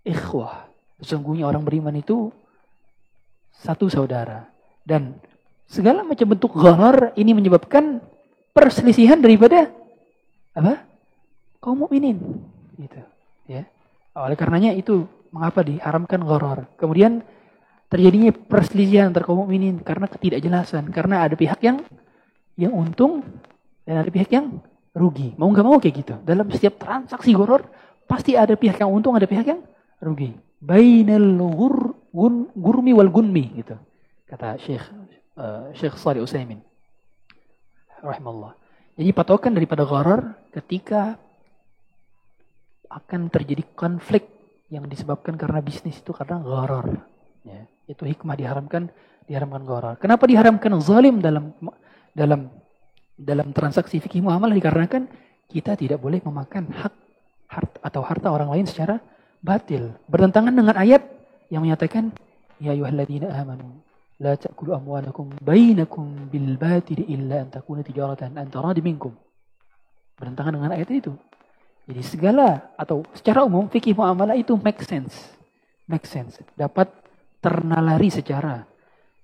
ikhwah. 0.04 0.68
Sesungguhnya 1.00 1.48
orang 1.48 1.64
beriman 1.64 1.96
itu 1.96 2.32
satu 3.52 3.88
saudara. 3.92 4.48
Dan 4.86 5.18
segala 5.66 6.06
macam 6.06 6.28
bentuk 6.30 6.56
gharar 6.56 7.12
ini 7.18 7.34
menyebabkan 7.34 8.00
perselisihan 8.56 9.20
daripada 9.20 9.68
apa? 10.56 10.96
kaum 11.66 11.82
mukminin 11.82 12.22
gitu 12.78 13.02
ya 13.50 13.66
oleh 14.14 14.38
karenanya 14.38 14.78
itu 14.78 15.10
mengapa 15.34 15.66
diharamkan 15.66 16.22
ghoror 16.22 16.70
kemudian 16.78 17.26
terjadinya 17.90 18.30
perselisihan 18.30 19.10
antar 19.10 19.26
kaum 19.26 19.42
mukminin 19.42 19.82
karena 19.82 20.06
ketidakjelasan 20.06 20.94
karena 20.94 21.26
ada 21.26 21.34
pihak 21.34 21.58
yang 21.66 21.82
yang 22.54 22.70
untung 22.70 23.26
dan 23.82 24.06
ada 24.06 24.10
pihak 24.14 24.30
yang 24.30 24.62
rugi 24.94 25.34
mau 25.42 25.50
nggak 25.50 25.66
mau 25.66 25.82
kayak 25.82 25.96
gitu 26.06 26.14
dalam 26.22 26.46
setiap 26.54 26.78
transaksi 26.86 27.34
ghoror 27.34 27.66
pasti 28.06 28.38
ada 28.38 28.54
pihak 28.54 28.78
yang 28.80 28.92
untung 28.94 29.14
ada 29.18 29.26
pihak 29.26 29.46
yang 29.46 29.62
rugi 30.02 30.34
bainal 30.62 31.50
gur, 31.54 31.94
gun, 32.10 32.50
gurmi 32.56 32.92
wal 32.94 33.12
gunmi 33.12 33.62
gitu 33.62 33.76
kata 34.30 34.58
Syekh 34.62 34.86
uh, 35.38 35.70
Syekh 35.78 35.98
Salih 35.98 36.26
Utsaimin 36.26 36.62
rahimallah 38.02 38.54
jadi 38.96 39.12
patokan 39.12 39.52
daripada 39.52 39.84
gharar 39.84 40.40
ketika 40.56 41.20
akan 42.88 43.28
terjadi 43.28 43.68
konflik 43.76 44.24
yang 44.72 44.88
disebabkan 44.88 45.36
karena 45.36 45.60
bisnis 45.60 46.00
itu 46.00 46.16
karena 46.16 46.40
gharar. 46.40 47.04
Ya, 47.44 47.68
itu 47.86 48.08
hikmah 48.08 48.40
diharamkan 48.40 48.90
diharamkan 49.28 49.68
gharar. 49.68 49.96
Kenapa 50.00 50.24
diharamkan 50.26 50.72
zalim 50.80 51.20
dalam 51.20 51.52
dalam 52.16 52.48
dalam 53.20 53.48
transaksi 53.52 54.00
fikih 54.00 54.24
muamalah 54.24 54.56
dikarenakan 54.56 55.12
kita 55.52 55.76
tidak 55.76 56.00
boleh 56.00 56.24
memakan 56.24 56.72
hak 56.72 56.94
harta 57.48 57.78
atau 57.82 58.02
harta 58.02 58.28
orang 58.32 58.50
lain 58.52 58.66
secara 58.66 59.02
batil. 59.42 59.94
Bertentangan 60.10 60.54
dengan 60.54 60.76
ayat 60.76 61.06
yang 61.54 61.62
menyatakan 61.66 62.10
ya 62.58 62.74
ayyuhalladzina 62.74 63.30
amanu 63.36 63.82
la 64.22 64.34
ta'kulu 64.40 64.74
amwalakum 64.74 65.36
bainakum 65.44 66.32
bil 66.32 66.56
batil 66.56 67.04
illa 67.06 67.44
an 67.44 67.52
takuna 67.52 67.84
tijaratan 67.86 68.36
an 68.40 68.48
taradi 68.50 68.82
minkum. 68.82 69.14
Bertentangan 70.16 70.56
dengan 70.56 70.72
ayat 70.74 70.90
itu. 70.92 71.12
Jadi 71.86 72.02
segala 72.02 72.74
atau 72.80 73.06
secara 73.14 73.46
umum 73.46 73.70
fikih 73.70 73.94
muamalah 73.94 74.34
itu 74.34 74.58
make 74.58 74.82
sense. 74.82 75.14
Make 75.86 76.10
sense. 76.10 76.42
Dapat 76.58 76.90
ternalari 77.44 78.10
secara 78.10 78.66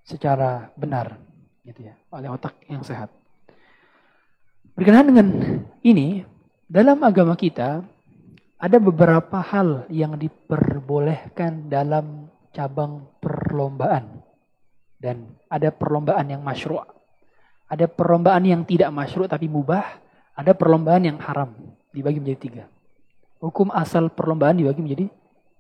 secara 0.05 0.69
benar 0.77 1.17
gitu 1.65 1.89
ya 1.89 1.93
oleh 2.13 2.29
otak 2.29 2.57
yang 2.69 2.85
sehat. 2.85 3.09
Berkenaan 4.71 5.07
dengan 5.11 5.27
ini, 5.83 6.23
dalam 6.65 7.03
agama 7.03 7.35
kita 7.35 7.83
ada 8.61 8.77
beberapa 8.77 9.41
hal 9.41 9.89
yang 9.89 10.21
diperbolehkan 10.21 11.65
dalam 11.65 12.29
cabang 12.53 13.09
perlombaan. 13.17 14.21
Dan 15.01 15.33
ada 15.49 15.73
perlombaan 15.73 16.29
yang 16.29 16.45
masyru' 16.45 16.85
Ada 17.65 17.89
perlombaan 17.89 18.45
yang 18.45 18.61
tidak 18.61 18.93
masyru' 18.93 19.25
tapi 19.25 19.49
mubah. 19.49 19.97
Ada 20.37 20.53
perlombaan 20.53 21.09
yang 21.09 21.17
haram 21.17 21.57
dibagi 21.89 22.21
menjadi 22.21 22.39
tiga. 22.39 22.63
Hukum 23.41 23.73
asal 23.73 24.13
perlombaan 24.13 24.61
dibagi 24.61 24.85
menjadi 24.85 25.05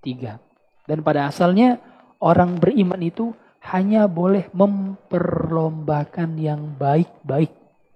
tiga. 0.05 0.37
Dan 0.85 1.01
pada 1.01 1.25
asalnya 1.25 1.81
orang 2.21 2.61
beriman 2.61 3.01
itu 3.01 3.33
hanya 3.65 4.05
boleh 4.05 4.45
memperlombakan 4.53 6.37
yang 6.37 6.77
baik-baik, 6.77 7.49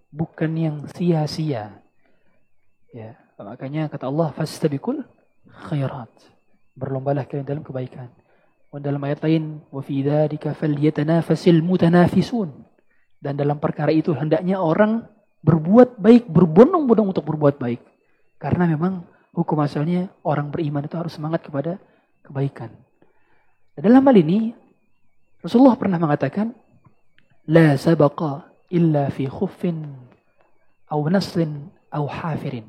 bukan 0.10 0.52
yang 0.58 0.78
sia-sia. 0.98 1.85
Ya, 2.96 3.20
makanya 3.36 3.92
kata 3.92 4.08
Allah 4.08 4.32
fastabikul 4.32 5.04
khairat. 5.68 6.08
Berlombalah 6.80 7.28
kalian 7.28 7.44
dalam 7.44 7.64
kebaikan. 7.68 8.08
Dan 8.72 8.80
dalam 8.80 9.04
ayat 9.04 9.20
lain, 9.20 9.60
wa 9.68 9.84
fi 9.84 10.00
dzalika 10.00 10.56
falyatanafasil 10.56 11.60
mutanafisun. 11.60 12.56
Dan 13.20 13.36
dalam 13.36 13.60
perkara 13.60 13.92
itu 13.92 14.16
hendaknya 14.16 14.64
orang 14.64 15.04
berbuat 15.44 16.00
baik, 16.00 16.32
berbondong-bondong 16.32 17.12
untuk 17.12 17.28
berbuat 17.28 17.60
baik. 17.60 17.84
Karena 18.40 18.64
memang 18.64 19.04
hukum 19.36 19.60
asalnya 19.60 20.08
orang 20.24 20.48
beriman 20.48 20.88
itu 20.88 20.96
harus 20.96 21.20
semangat 21.20 21.44
kepada 21.44 21.76
kebaikan. 22.24 22.72
Dan 23.76 23.92
dalam 23.92 24.08
hal 24.08 24.16
ini 24.16 24.56
Rasulullah 25.44 25.76
pernah 25.76 26.00
mengatakan 26.00 26.56
la 27.52 27.76
sabaqa 27.76 28.56
illa 28.72 29.12
fi 29.12 29.28
khuffin 29.28 29.84
au 30.90 31.04
naslin 31.12 31.75
au 31.92 32.06
hafirin. 32.10 32.66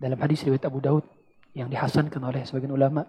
Dalam 0.00 0.16
hadis 0.16 0.44
riwayat 0.44 0.64
Abu 0.64 0.80
Daud 0.80 1.04
yang 1.52 1.68
dihasankan 1.68 2.22
oleh 2.24 2.46
sebagian 2.46 2.72
ulama 2.72 3.04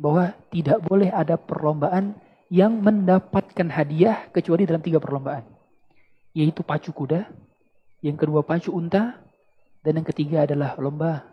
bahwa 0.00 0.32
tidak 0.48 0.80
boleh 0.82 1.12
ada 1.12 1.36
perlombaan 1.36 2.16
yang 2.50 2.82
mendapatkan 2.82 3.68
hadiah 3.70 4.26
kecuali 4.34 4.66
dalam 4.66 4.82
tiga 4.82 4.98
perlombaan. 4.98 5.46
Yaitu 6.34 6.66
pacu 6.66 6.90
kuda, 6.90 7.30
yang 8.02 8.18
kedua 8.18 8.42
pacu 8.42 8.74
unta, 8.74 9.20
dan 9.84 9.92
yang 10.00 10.06
ketiga 10.06 10.48
adalah 10.48 10.74
lomba 10.80 11.24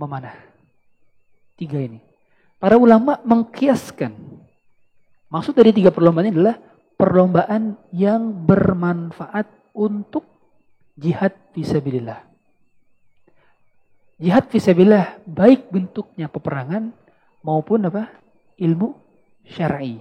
memanah. 0.00 0.34
Tiga 1.58 1.78
ini. 1.78 2.00
Para 2.56 2.80
ulama 2.80 3.20
mengkiaskan. 3.26 4.14
Maksud 5.28 5.52
dari 5.56 5.74
tiga 5.74 5.90
perlombaan 5.92 6.28
ini 6.28 6.34
adalah 6.38 6.56
perlombaan 6.96 7.76
yang 7.92 8.30
bermanfaat 8.46 9.74
untuk 9.74 10.31
jihad 10.96 11.32
visabilillah. 11.56 12.20
Jihad 14.22 14.46
visabilillah 14.48 15.24
baik 15.26 15.72
bentuknya 15.72 16.30
peperangan 16.30 16.94
maupun 17.42 17.90
apa? 17.90 18.08
ilmu 18.62 18.94
syar'i. 19.42 19.98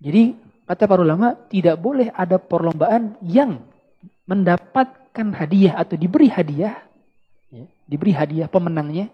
Jadi 0.00 0.32
kata 0.64 0.88
para 0.88 1.04
ulama 1.04 1.36
tidak 1.52 1.76
boleh 1.76 2.08
ada 2.16 2.40
perlombaan 2.40 3.20
yang 3.20 3.60
mendapatkan 4.24 5.34
hadiah 5.36 5.76
atau 5.76 6.00
diberi 6.00 6.32
hadiah, 6.32 6.80
ya, 7.52 7.66
diberi 7.84 8.16
hadiah 8.16 8.48
pemenangnya 8.48 9.12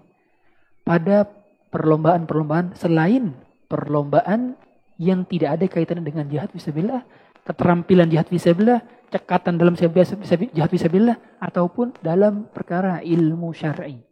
pada 0.87 1.27
perlombaan-perlombaan 1.75 2.79
selain 2.79 3.35
perlombaan 3.67 4.55
yang 4.97 5.27
tidak 5.27 5.59
ada 5.59 5.65
kaitannya 5.67 6.07
dengan 6.07 6.31
jihad 6.31 6.49
fisabilillah, 6.55 7.03
keterampilan 7.43 8.07
jihad 8.07 8.31
fisabilillah, 8.31 8.81
cekatan 9.11 9.57
dalam 9.57 9.75
jihad 9.77 10.71
fisabilillah 10.71 11.17
ataupun 11.39 11.95
dalam 12.03 12.51
perkara 12.51 13.01
ilmu 13.01 13.55
syar'i 13.55 14.03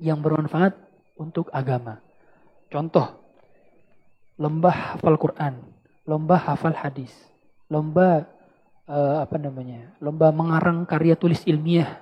yang 0.00 0.20
bermanfaat 0.20 0.76
untuk 1.16 1.48
agama. 1.52 2.00
Contoh, 2.68 3.16
lomba 4.36 4.70
hafal 4.70 5.16
Quran, 5.16 5.54
lomba 6.04 6.36
hafal 6.36 6.76
hadis, 6.76 7.12
lomba 7.72 8.28
uh, 8.86 9.24
apa 9.24 9.36
namanya, 9.40 9.96
lomba 10.02 10.30
mengarang 10.30 10.84
karya 10.84 11.16
tulis 11.16 11.42
ilmiah, 11.48 12.00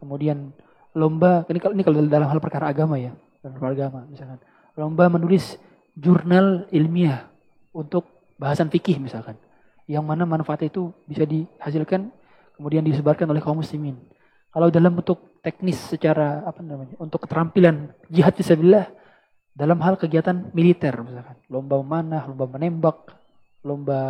kemudian 0.00 0.52
lomba 0.96 1.44
ini 1.52 1.60
kalau 1.60 1.74
ini 1.76 1.82
kalau 1.84 1.96
dalam 2.08 2.28
hal 2.28 2.40
perkara 2.40 2.72
agama 2.72 2.96
ya, 2.96 3.12
dalam 3.44 3.60
hal 3.60 3.72
agama 3.76 4.08
misalkan, 4.08 4.40
lomba 4.78 5.12
menulis 5.12 5.60
jurnal 5.96 6.64
ilmiah 6.72 7.28
untuk 7.76 8.08
bahasan 8.40 8.72
fikih 8.72 8.96
misalkan, 8.96 9.36
yang 9.86 10.02
mana 10.02 10.26
manfaat 10.26 10.66
itu 10.66 10.90
bisa 11.06 11.22
dihasilkan 11.22 12.10
kemudian 12.58 12.82
disebarkan 12.82 13.30
oleh 13.30 13.42
kaum 13.42 13.62
muslimin. 13.62 13.94
Kalau 14.50 14.72
dalam 14.72 14.96
bentuk 14.96 15.38
teknis 15.44 15.78
secara 15.78 16.42
apa 16.42 16.64
namanya, 16.64 16.96
untuk 16.98 17.28
keterampilan 17.28 17.92
jihad 18.10 18.34
fisabilillah 18.34 18.88
dalam 19.52 19.78
hal 19.84 20.00
kegiatan 20.00 20.50
militer 20.52 20.96
misalkan 21.04 21.36
lomba 21.52 21.78
memanah, 21.80 22.22
lomba 22.26 22.46
menembak, 22.48 22.98
lomba 23.62 24.00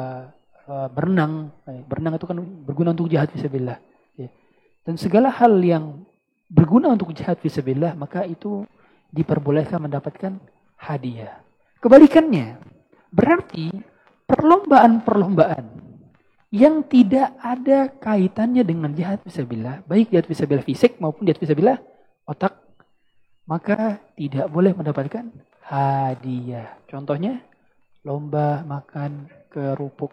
uh, 0.71 0.89
berenang. 0.89 1.51
Eh, 1.67 1.83
berenang 1.85 2.15
itu 2.17 2.27
kan 2.31 2.39
berguna 2.41 2.95
untuk 2.95 3.11
jihad 3.11 3.29
fisabilillah. 3.35 3.79
Ya. 4.17 4.31
Dan 4.87 4.95
segala 4.97 5.35
hal 5.35 5.59
yang 5.61 6.07
berguna 6.47 6.95
untuk 6.95 7.11
jihad 7.11 7.43
fisabilillah 7.43 7.99
maka 7.99 8.23
itu 8.23 8.65
diperbolehkan 9.11 9.83
mendapatkan 9.83 10.39
hadiah. 10.79 11.43
Kebalikannya, 11.83 12.59
berarti 13.11 13.71
perlombaan-perlombaan 14.27 15.65
yang 16.55 16.87
tidak 16.87 17.35
ada 17.43 17.91
kaitannya 17.99 18.63
dengan 18.63 18.95
jihad 18.95 19.23
fisabilillah, 19.23 19.87
baik 19.87 20.15
jihad 20.15 20.27
fisabilillah 20.27 20.67
fisik 20.67 20.99
maupun 21.03 21.27
jihad 21.27 21.43
fisabilillah 21.43 21.79
otak 22.27 22.67
maka 23.47 24.03
tidak 24.19 24.51
boleh 24.51 24.75
mendapatkan 24.75 25.31
hadiah. 25.63 26.75
Contohnya 26.91 27.43
lomba 28.03 28.67
makan 28.67 29.31
kerupuk, 29.51 30.11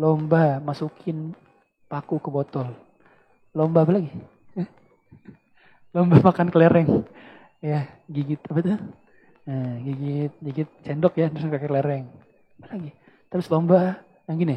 lomba 0.00 0.60
masukin 0.60 1.36
paku 1.88 2.16
ke 2.20 2.32
botol, 2.32 2.72
lomba 3.52 3.84
apa 3.84 3.92
lagi? 4.00 4.12
Lomba 5.94 6.22
makan 6.22 6.54
kelereng, 6.54 7.02
ya 7.58 7.82
gigit 8.06 8.38
apa 8.46 8.60
tuh? 8.62 8.78
Nah, 9.50 9.74
gigit 9.82 10.32
gigit 10.38 10.70
sendok 10.86 11.18
ya 11.18 11.26
terus 11.34 11.50
pakai 11.50 11.66
kelereng. 11.66 12.04
Apa 12.62 12.78
lagi? 12.78 12.90
Terus 13.30 13.46
lomba 13.46 14.02
yang 14.26 14.36
gini. 14.36 14.56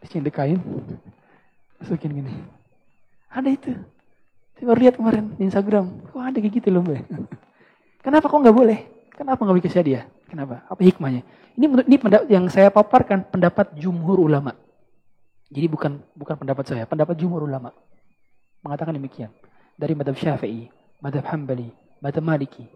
Dicindik 0.00 0.34
kain, 0.34 0.58
masukin 1.76 2.12
gini. 2.16 2.32
Ada 3.28 3.48
itu. 3.52 3.72
Saya 4.56 4.64
baru 4.74 4.80
lihat 4.82 4.96
kemarin 4.96 5.24
di 5.36 5.46
Instagram. 5.46 6.08
Kok 6.10 6.18
ada 6.18 6.38
kayak 6.40 6.54
gitu 6.58 6.68
loh 6.72 6.82
mbak. 6.82 7.04
Kenapa 8.04 8.26
kok 8.26 8.40
nggak 8.40 8.56
boleh? 8.56 8.78
Kenapa 9.12 9.40
nggak 9.44 9.58
dikasih 9.62 9.84
dia? 9.84 10.00
Kenapa? 10.26 10.64
Apa 10.66 10.80
hikmahnya? 10.82 11.22
Ini 11.58 11.66
ini 11.84 11.96
yang 12.30 12.48
saya 12.48 12.72
paparkan 12.72 13.28
pendapat 13.28 13.76
jumhur 13.76 14.18
ulama. 14.18 14.56
Jadi 15.48 15.66
bukan 15.68 16.00
bukan 16.16 16.36
pendapat 16.36 16.64
saya, 16.68 16.84
pendapat 16.84 17.16
jumhur 17.16 17.44
ulama 17.44 17.72
mengatakan 18.62 18.94
demikian. 18.96 19.30
Dari 19.78 19.94
madhab 19.94 20.18
syafi'i, 20.18 20.66
madhab 20.98 21.24
hambali, 21.30 21.70
madhab 22.02 22.24
maliki. 22.24 22.66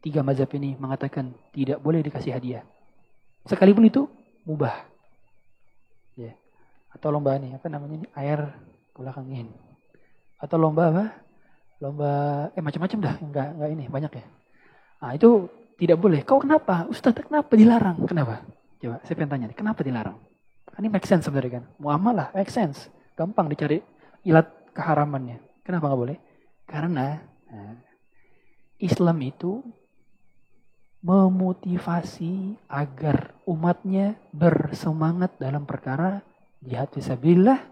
Tiga 0.00 0.24
madhab 0.24 0.48
ini 0.56 0.78
mengatakan 0.78 1.34
tidak 1.52 1.82
boleh 1.82 2.00
dikasih 2.00 2.32
hadiah. 2.32 2.64
Sekalipun 3.48 3.88
itu 3.88 4.04
mubah. 4.44 4.84
Ya. 6.14 6.36
Atau 6.92 7.08
lomba 7.08 7.40
ini, 7.40 7.56
apa 7.56 7.66
namanya 7.72 8.04
ini? 8.04 8.06
Air 8.12 8.52
belakangin 8.92 9.48
atau 10.38 10.56
lomba 10.56 10.82
apa? 10.90 11.04
Lomba 11.82 12.10
eh 12.54 12.62
macam-macam 12.62 12.98
dah, 13.02 13.14
enggak 13.22 13.48
enggak 13.58 13.70
ini 13.74 13.84
banyak 13.90 14.12
ya. 14.18 14.26
Nah, 14.98 15.12
itu 15.14 15.46
tidak 15.78 15.98
boleh. 15.98 16.22
Kau 16.26 16.42
kenapa? 16.42 16.86
Ustaz, 16.90 17.14
kenapa 17.14 17.54
dilarang? 17.54 18.02
Kenapa? 18.06 18.42
Coba 18.78 19.02
saya 19.02 19.14
pengen 19.18 19.30
tanya 19.30 19.46
kenapa 19.54 19.82
dilarang? 19.82 20.18
Ini 20.78 20.90
make 20.90 21.06
sense 21.10 21.26
sebenarnya 21.26 21.58
kan. 21.58 21.64
Muamalah 21.82 22.30
make 22.34 22.50
sense. 22.50 22.86
Gampang 23.18 23.50
dicari 23.50 23.82
ilat 24.22 24.46
keharamannya. 24.74 25.42
Kenapa 25.66 25.90
nggak 25.90 26.00
boleh? 26.06 26.18
Karena 26.70 27.18
nah, 27.50 27.74
Islam 28.78 29.18
itu 29.26 29.58
memotivasi 30.98 32.58
agar 32.66 33.38
umatnya 33.46 34.18
bersemangat 34.34 35.38
dalam 35.38 35.62
perkara 35.62 36.26
jihad 36.58 36.90
fisabilillah 36.90 37.62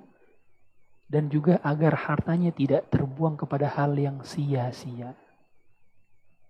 dan 1.07 1.31
juga 1.31 1.59
agar 1.63 1.95
hartanya 2.11 2.51
tidak 2.55 2.87
terbuang 2.91 3.39
kepada 3.39 3.71
hal 3.71 3.95
yang 3.99 4.23
sia-sia. 4.23 5.15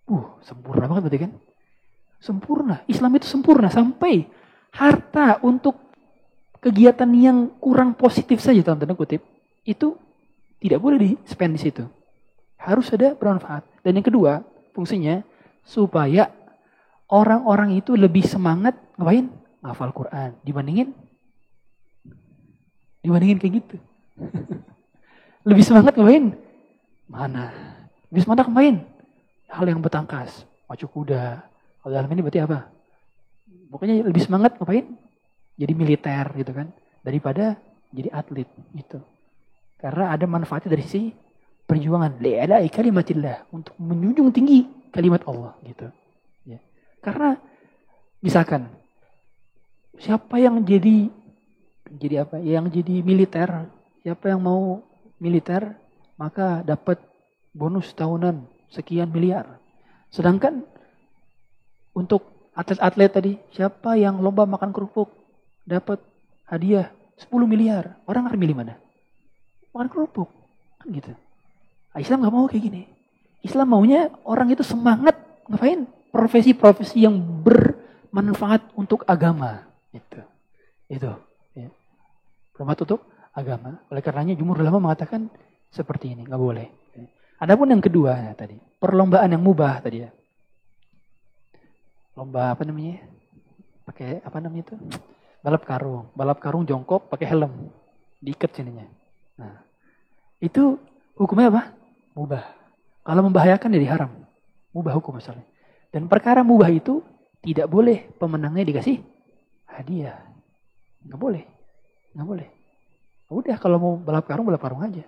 Uh, 0.07 0.37
sempurna 0.45 0.89
banget 0.89 1.03
berarti 1.09 1.21
kan? 1.29 1.33
Sempurna. 2.21 2.77
Islam 2.89 3.12
itu 3.21 3.27
sempurna 3.29 3.69
sampai 3.69 4.25
harta 4.73 5.41
untuk 5.45 5.77
kegiatan 6.61 7.09
yang 7.12 7.53
kurang 7.61 7.93
positif 7.97 8.41
saja 8.41 8.65
dalam 8.65 8.81
tanda 8.81 8.97
kutip 8.97 9.21
itu 9.65 9.97
tidak 10.61 10.81
boleh 10.81 10.99
di 10.99 11.11
spend 11.29 11.57
di 11.57 11.61
situ. 11.61 11.85
Harus 12.57 12.89
ada 12.93 13.12
bermanfaat. 13.12 13.85
Dan 13.85 14.01
yang 14.01 14.07
kedua, 14.07 14.41
fungsinya 14.73 15.21
supaya 15.61 16.33
orang-orang 17.11 17.79
itu 17.79 17.95
lebih 17.95 18.27
semangat 18.27 18.75
ngapain? 18.99 19.31
Ngafal 19.62 19.90
Quran 19.95 20.31
dibandingin 20.47 20.95
dibandingin 23.07 23.38
kayak 23.38 23.55
gitu. 23.62 23.77
Lebih 25.49 25.62
semangat 25.62 25.95
ngapain? 25.95 26.35
Mana? 27.07 27.55
Lebih 28.11 28.27
semangat 28.27 28.51
ngapain? 28.51 28.83
Hal 29.47 29.64
yang 29.71 29.79
bertangkas, 29.79 30.42
macu 30.66 30.90
kuda. 30.90 31.38
Kalau 31.79 31.92
dalam 31.95 32.11
ini 32.11 32.19
berarti 32.19 32.42
apa? 32.42 32.66
Pokoknya 33.71 34.03
lebih 34.03 34.27
semangat 34.27 34.59
ngapain? 34.59 34.90
Jadi 35.55 35.73
militer 35.79 36.27
gitu 36.35 36.51
kan. 36.51 36.75
Daripada 37.07 37.55
jadi 37.95 38.11
atlet 38.11 38.51
gitu. 38.75 38.99
Karena 39.79 40.11
ada 40.11 40.27
manfaatnya 40.27 40.75
dari 40.75 40.83
sisi 40.83 41.14
perjuangan. 41.62 42.19
Li'ala'i 42.19 42.66
kalimatillah. 42.66 43.47
Untuk 43.55 43.79
menjunjung 43.79 44.35
tinggi 44.35 44.66
kalimat 44.90 45.23
Allah 45.31 45.55
gitu. 45.62 45.87
Karena 47.07 47.38
misalkan 48.19 48.66
siapa 50.03 50.42
yang 50.42 50.66
jadi 50.66 51.07
jadi 51.87 52.27
apa? 52.27 52.42
Yang 52.42 52.83
jadi 52.83 52.95
militer 53.07 53.71
Siapa 54.07 54.31
yang 54.31 54.38
mau 54.38 54.87
militer, 55.19 55.75
maka 56.14 56.62
dapat 56.62 57.03
bonus 57.51 57.90
tahunan 57.90 58.47
sekian 58.71 59.11
miliar. 59.11 59.59
Sedangkan 60.14 60.62
untuk 61.90 62.23
atlet-atlet 62.55 63.11
tadi, 63.11 63.33
siapa 63.51 63.99
yang 63.99 64.23
lomba 64.23 64.47
makan 64.47 64.71
kerupuk 64.71 65.11
dapat 65.66 65.99
hadiah 66.47 66.95
10 67.19 67.51
miliar. 67.51 67.99
Orang 68.07 68.31
akan 68.31 68.38
milih 68.38 68.62
mana? 68.62 68.79
Makan 69.75 69.90
kerupuk. 69.90 70.31
Kan 70.79 70.95
gitu. 70.95 71.11
Nah, 71.11 71.99
Islam 71.99 72.23
nggak 72.23 72.35
mau 72.38 72.47
kayak 72.47 72.62
gini. 72.62 72.87
Islam 73.42 73.75
maunya 73.75 74.14
orang 74.23 74.55
itu 74.55 74.62
semangat 74.62 75.19
ngapain? 75.51 75.83
Profesi-profesi 76.17 77.05
yang 77.05 77.21
bermanfaat 77.45 78.73
untuk 78.73 79.05
agama. 79.05 79.69
Itu. 79.93 80.25
Itu. 80.89 81.13
Ya. 81.53 81.69
Bermanfaat 82.57 82.89
untuk 82.89 83.05
agama. 83.37 83.85
Oleh 83.93 84.01
karenanya 84.01 84.33
jumhur 84.33 84.57
ulama 84.57 84.81
mengatakan 84.81 85.29
seperti 85.69 86.17
ini, 86.17 86.25
nggak 86.25 86.41
boleh. 86.41 86.73
Adapun 87.37 87.69
yang 87.69 87.85
kedua 87.85 88.17
ya, 88.17 88.33
tadi, 88.33 88.57
perlombaan 88.81 89.29
yang 89.29 89.45
mubah 89.45 89.85
tadi 89.85 90.09
ya. 90.09 90.11
Lomba 92.17 92.57
apa 92.57 92.65
namanya? 92.65 93.05
Pakai 93.85 94.25
apa 94.25 94.41
namanya 94.41 94.73
itu? 94.73 94.75
Balap 95.45 95.69
karung. 95.69 96.09
Balap 96.17 96.41
karung 96.41 96.65
jongkok 96.65 97.13
pakai 97.13 97.29
helm. 97.29 97.69
Diikat 98.25 98.57
sininya. 98.57 98.89
Nah, 99.37 99.61
itu 100.41 100.81
hukumnya 101.13 101.53
apa? 101.53 101.77
Mubah. 102.17 102.41
Kalau 103.05 103.21
membahayakan 103.21 103.69
jadi 103.69 103.87
haram. 103.93 104.11
Mubah 104.73 104.97
hukum 104.97 105.21
misalnya. 105.21 105.45
Dan 105.97 106.13
perkara 106.13 106.45
mubah 106.45 106.69
itu 106.69 107.01
tidak 107.41 107.73
boleh 107.73 108.05
pemenangnya 108.21 108.69
dikasih 108.69 109.01
hadiah. 109.65 110.21
Nggak 111.09 111.17
boleh. 111.17 111.45
Nggak 112.13 112.29
boleh. 112.29 112.49
Udah 113.33 113.57
kalau 113.57 113.81
mau 113.81 113.93
balap 113.97 114.29
karung, 114.29 114.45
balap 114.45 114.61
karung 114.61 114.85
aja. 114.85 115.01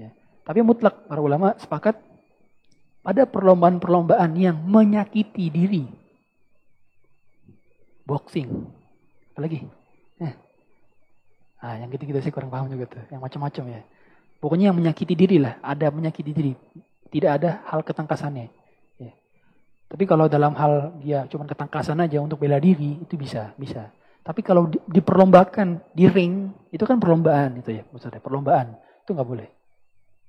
Ya. 0.00 0.16
Tapi 0.40 0.64
mutlak 0.64 1.04
para 1.04 1.20
ulama 1.20 1.52
sepakat 1.60 2.00
pada 3.04 3.28
perlombaan-perlombaan 3.28 4.32
yang 4.40 4.56
menyakiti 4.56 5.52
diri. 5.52 5.84
Boxing. 8.08 8.48
Apalagi? 9.36 9.68
Eh. 10.16 10.32
Ah, 11.60 11.76
yang 11.76 11.92
gitu-gitu 11.92 12.24
saya 12.24 12.32
kurang 12.32 12.48
paham 12.48 12.72
juga 12.72 12.88
tuh. 12.88 13.04
Yang 13.12 13.20
macam-macam 13.20 13.64
ya. 13.68 13.80
Pokoknya 14.40 14.72
yang 14.72 14.80
menyakiti 14.80 15.12
diri 15.12 15.36
lah. 15.44 15.60
Ada 15.60 15.92
menyakiti 15.92 16.32
diri. 16.32 16.56
Tidak 17.12 17.28
ada 17.28 17.60
hal 17.68 17.84
ketangkasannya. 17.84 18.64
Tapi 19.86 20.02
kalau 20.02 20.26
dalam 20.26 20.52
hal 20.58 20.98
dia 20.98 21.30
cuma 21.30 21.46
ketangkasan 21.46 22.02
aja 22.02 22.18
untuk 22.18 22.42
bela 22.42 22.58
diri, 22.58 22.98
itu 22.98 23.14
bisa, 23.14 23.54
bisa. 23.54 23.94
Tapi 24.26 24.42
kalau 24.42 24.66
di, 24.66 24.82
diperlombakan 24.90 25.94
di 25.94 26.10
ring, 26.10 26.50
itu 26.74 26.82
kan 26.82 26.98
perlombaan 26.98 27.62
itu 27.62 27.70
ya, 27.78 27.82
maksudnya 27.94 28.18
perlombaan. 28.18 28.74
Itu 29.06 29.14
nggak 29.14 29.28
boleh. 29.28 29.48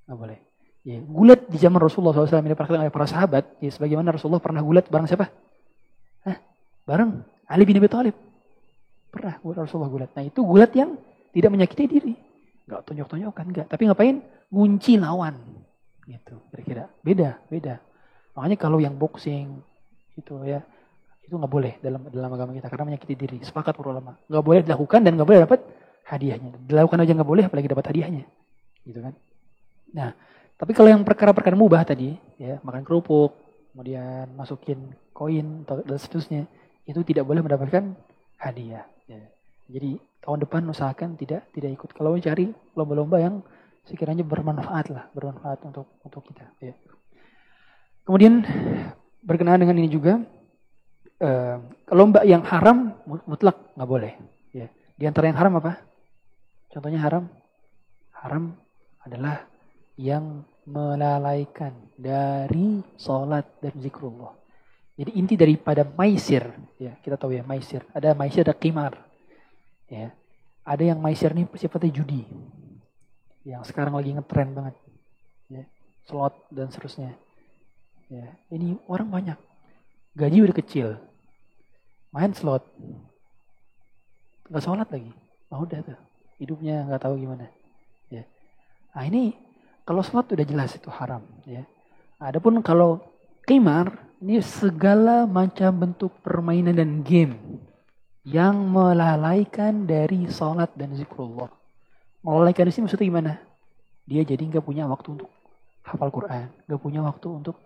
Nggak 0.06 0.18
boleh. 0.18 0.38
Ya, 0.86 1.02
gulat 1.02 1.50
di 1.50 1.58
zaman 1.58 1.82
Rasulullah 1.82 2.14
SAW 2.14 2.38
ini 2.38 2.54
dipraktikkan 2.54 2.86
oleh 2.86 2.94
para 2.94 3.10
sahabat. 3.10 3.58
Ya, 3.58 3.70
sebagaimana 3.74 4.14
Rasulullah 4.14 4.38
pernah 4.38 4.62
gulat 4.62 4.86
bareng 4.86 5.10
siapa? 5.10 5.26
Hah? 6.22 6.38
Bareng 6.86 7.26
Ali 7.50 7.66
bin 7.66 7.82
Abi 7.82 7.90
Thalib. 7.90 8.14
Pernah 9.10 9.42
Rasulullah 9.42 9.90
gulat. 9.90 10.14
Nah 10.14 10.22
itu 10.22 10.40
gulat 10.46 10.70
yang 10.78 10.94
tidak 11.34 11.50
menyakiti 11.50 11.84
diri. 11.90 12.14
Nggak 12.70 12.86
tonjok-tonjokan, 12.86 13.44
enggak. 13.50 13.66
Tapi 13.66 13.82
ngapain? 13.90 14.16
Ngunci 14.54 15.00
lawan. 15.00 15.34
Gitu, 16.06 16.38
kira-kira. 16.54 16.84
Beda, 17.02 17.42
beda. 17.50 17.82
Makanya 18.38 18.54
kalau 18.54 18.78
yang 18.78 18.94
boxing, 18.94 19.58
itu 20.14 20.34
ya, 20.46 20.62
itu 21.26 21.34
nggak 21.34 21.50
boleh 21.50 21.74
dalam 21.82 22.06
dalam 22.06 22.30
agama 22.30 22.54
kita 22.54 22.70
karena 22.70 22.94
menyakiti 22.94 23.14
diri. 23.18 23.38
Sepakat 23.42 23.74
para 23.74 23.90
ulama. 23.90 24.14
Nggak 24.30 24.44
boleh 24.46 24.60
dilakukan 24.62 25.02
dan 25.02 25.18
nggak 25.18 25.26
boleh 25.26 25.40
dapat 25.42 25.60
hadiahnya. 26.06 26.50
Dilakukan 26.70 27.02
aja 27.02 27.12
nggak 27.18 27.30
boleh, 27.34 27.44
apalagi 27.50 27.66
dapat 27.66 27.86
hadiahnya. 27.90 28.24
Gitu 28.86 29.02
kan? 29.02 29.14
Nah, 29.90 30.14
tapi 30.54 30.70
kalau 30.70 30.86
yang 30.86 31.02
perkara-perkara 31.02 31.58
mubah 31.58 31.82
tadi, 31.82 32.14
ya 32.38 32.62
makan 32.62 32.86
kerupuk, 32.86 33.34
kemudian 33.74 34.30
masukin 34.38 34.94
koin 35.10 35.66
dan 35.66 35.98
seterusnya, 35.98 36.46
itu 36.86 37.02
tidak 37.02 37.26
boleh 37.26 37.42
mendapatkan 37.42 37.90
hadiah. 38.38 38.86
Ya. 39.10 39.22
Jadi 39.66 39.98
tahun 40.22 40.46
depan 40.46 40.62
usahakan 40.70 41.18
tidak 41.18 41.50
tidak 41.50 41.74
ikut. 41.74 41.90
Kalau 41.90 42.14
cari 42.22 42.54
lomba-lomba 42.78 43.18
yang 43.18 43.42
sekiranya 43.82 44.22
bermanfaat 44.22 44.94
lah, 44.94 45.10
bermanfaat 45.10 45.58
untuk 45.66 45.90
untuk 46.06 46.22
kita. 46.30 46.46
Ya. 46.62 46.78
Kemudian 48.08 48.40
berkenaan 49.20 49.60
dengan 49.60 49.76
ini 49.76 49.92
juga, 49.92 50.16
uh, 51.20 51.60
lomba 51.92 52.24
yang 52.24 52.40
haram 52.40 52.96
mutlak 53.04 53.76
nggak 53.76 53.84
boleh. 53.84 54.16
Ya. 54.56 54.72
Di 54.96 55.04
antara 55.04 55.28
yang 55.28 55.36
haram 55.36 55.60
apa? 55.60 55.76
Contohnya 56.72 57.04
haram, 57.04 57.28
haram 58.16 58.56
adalah 59.04 59.44
yang 60.00 60.40
melalaikan 60.64 61.76
dari 62.00 62.80
sholat 62.96 63.44
dan 63.60 63.76
zikrullah. 63.76 64.32
Jadi 64.96 65.12
inti 65.12 65.36
daripada 65.36 65.84
maisir, 65.84 66.48
ya 66.80 66.96
kita 67.04 67.20
tahu 67.20 67.36
ya 67.36 67.44
maisir. 67.44 67.84
Ada 67.92 68.16
maisir, 68.16 68.40
ada 68.40 68.56
kimar. 68.56 68.96
Ya. 69.84 70.16
Ada 70.64 70.96
yang 70.96 71.00
maisir 71.04 71.36
ini 71.36 71.44
sifatnya 71.60 71.92
judi. 71.92 72.24
Yang 73.44 73.68
sekarang 73.68 73.92
lagi 73.92 74.16
ngetren 74.16 74.56
banget. 74.56 74.80
Ya. 75.52 75.68
Slot 76.08 76.48
dan 76.48 76.72
seterusnya. 76.72 77.27
Ya, 78.08 78.28
ini 78.48 78.80
orang 78.88 79.08
banyak. 79.12 79.38
Gaji 80.16 80.38
udah 80.48 80.56
kecil. 80.56 80.88
Main 82.08 82.32
slot. 82.32 82.64
Gak 84.48 84.64
sholat 84.64 84.88
lagi. 84.88 85.12
Oh, 85.52 85.68
udah 85.68 85.84
tuh. 85.84 85.98
Hidupnya 86.40 86.88
nggak 86.88 87.04
tahu 87.04 87.20
gimana. 87.20 87.52
Ya. 88.08 88.24
Nah 88.96 89.04
ini 89.04 89.36
kalau 89.84 90.00
slot 90.00 90.32
udah 90.32 90.46
jelas 90.48 90.72
itu 90.72 90.88
haram. 90.88 91.20
Ya. 91.44 91.68
Adapun 92.16 92.64
kalau 92.64 93.04
kimar 93.44 93.92
ini 94.24 94.40
segala 94.40 95.28
macam 95.28 95.70
bentuk 95.76 96.16
permainan 96.24 96.74
dan 96.74 97.04
game 97.04 97.36
yang 98.24 98.56
melalaikan 98.72 99.84
dari 99.84 100.24
sholat 100.32 100.72
dan 100.74 100.96
zikrullah. 100.96 101.52
Melalaikan 102.24 102.66
di 102.66 102.80
maksudnya 102.82 103.06
gimana? 103.06 103.32
Dia 104.08 104.24
jadi 104.24 104.40
nggak 104.40 104.64
punya 104.64 104.88
waktu 104.88 105.20
untuk 105.20 105.30
hafal 105.84 106.10
Quran, 106.12 106.48
nggak 106.66 106.80
punya 106.80 107.00
waktu 107.04 107.28
untuk 107.28 107.56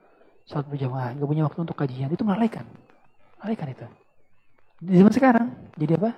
sholat 0.49 0.67
berjamaah, 0.69 1.15
nggak 1.17 1.29
punya 1.29 1.45
waktu 1.47 1.61
untuk 1.63 1.77
kajian, 1.79 2.11
itu 2.13 2.25
melaikan. 2.27 2.67
Melaikan 3.43 3.69
itu. 3.71 3.87
Di 4.83 4.99
zaman 4.99 5.13
sekarang, 5.15 5.47
jadi 5.79 5.99
apa? 5.99 6.11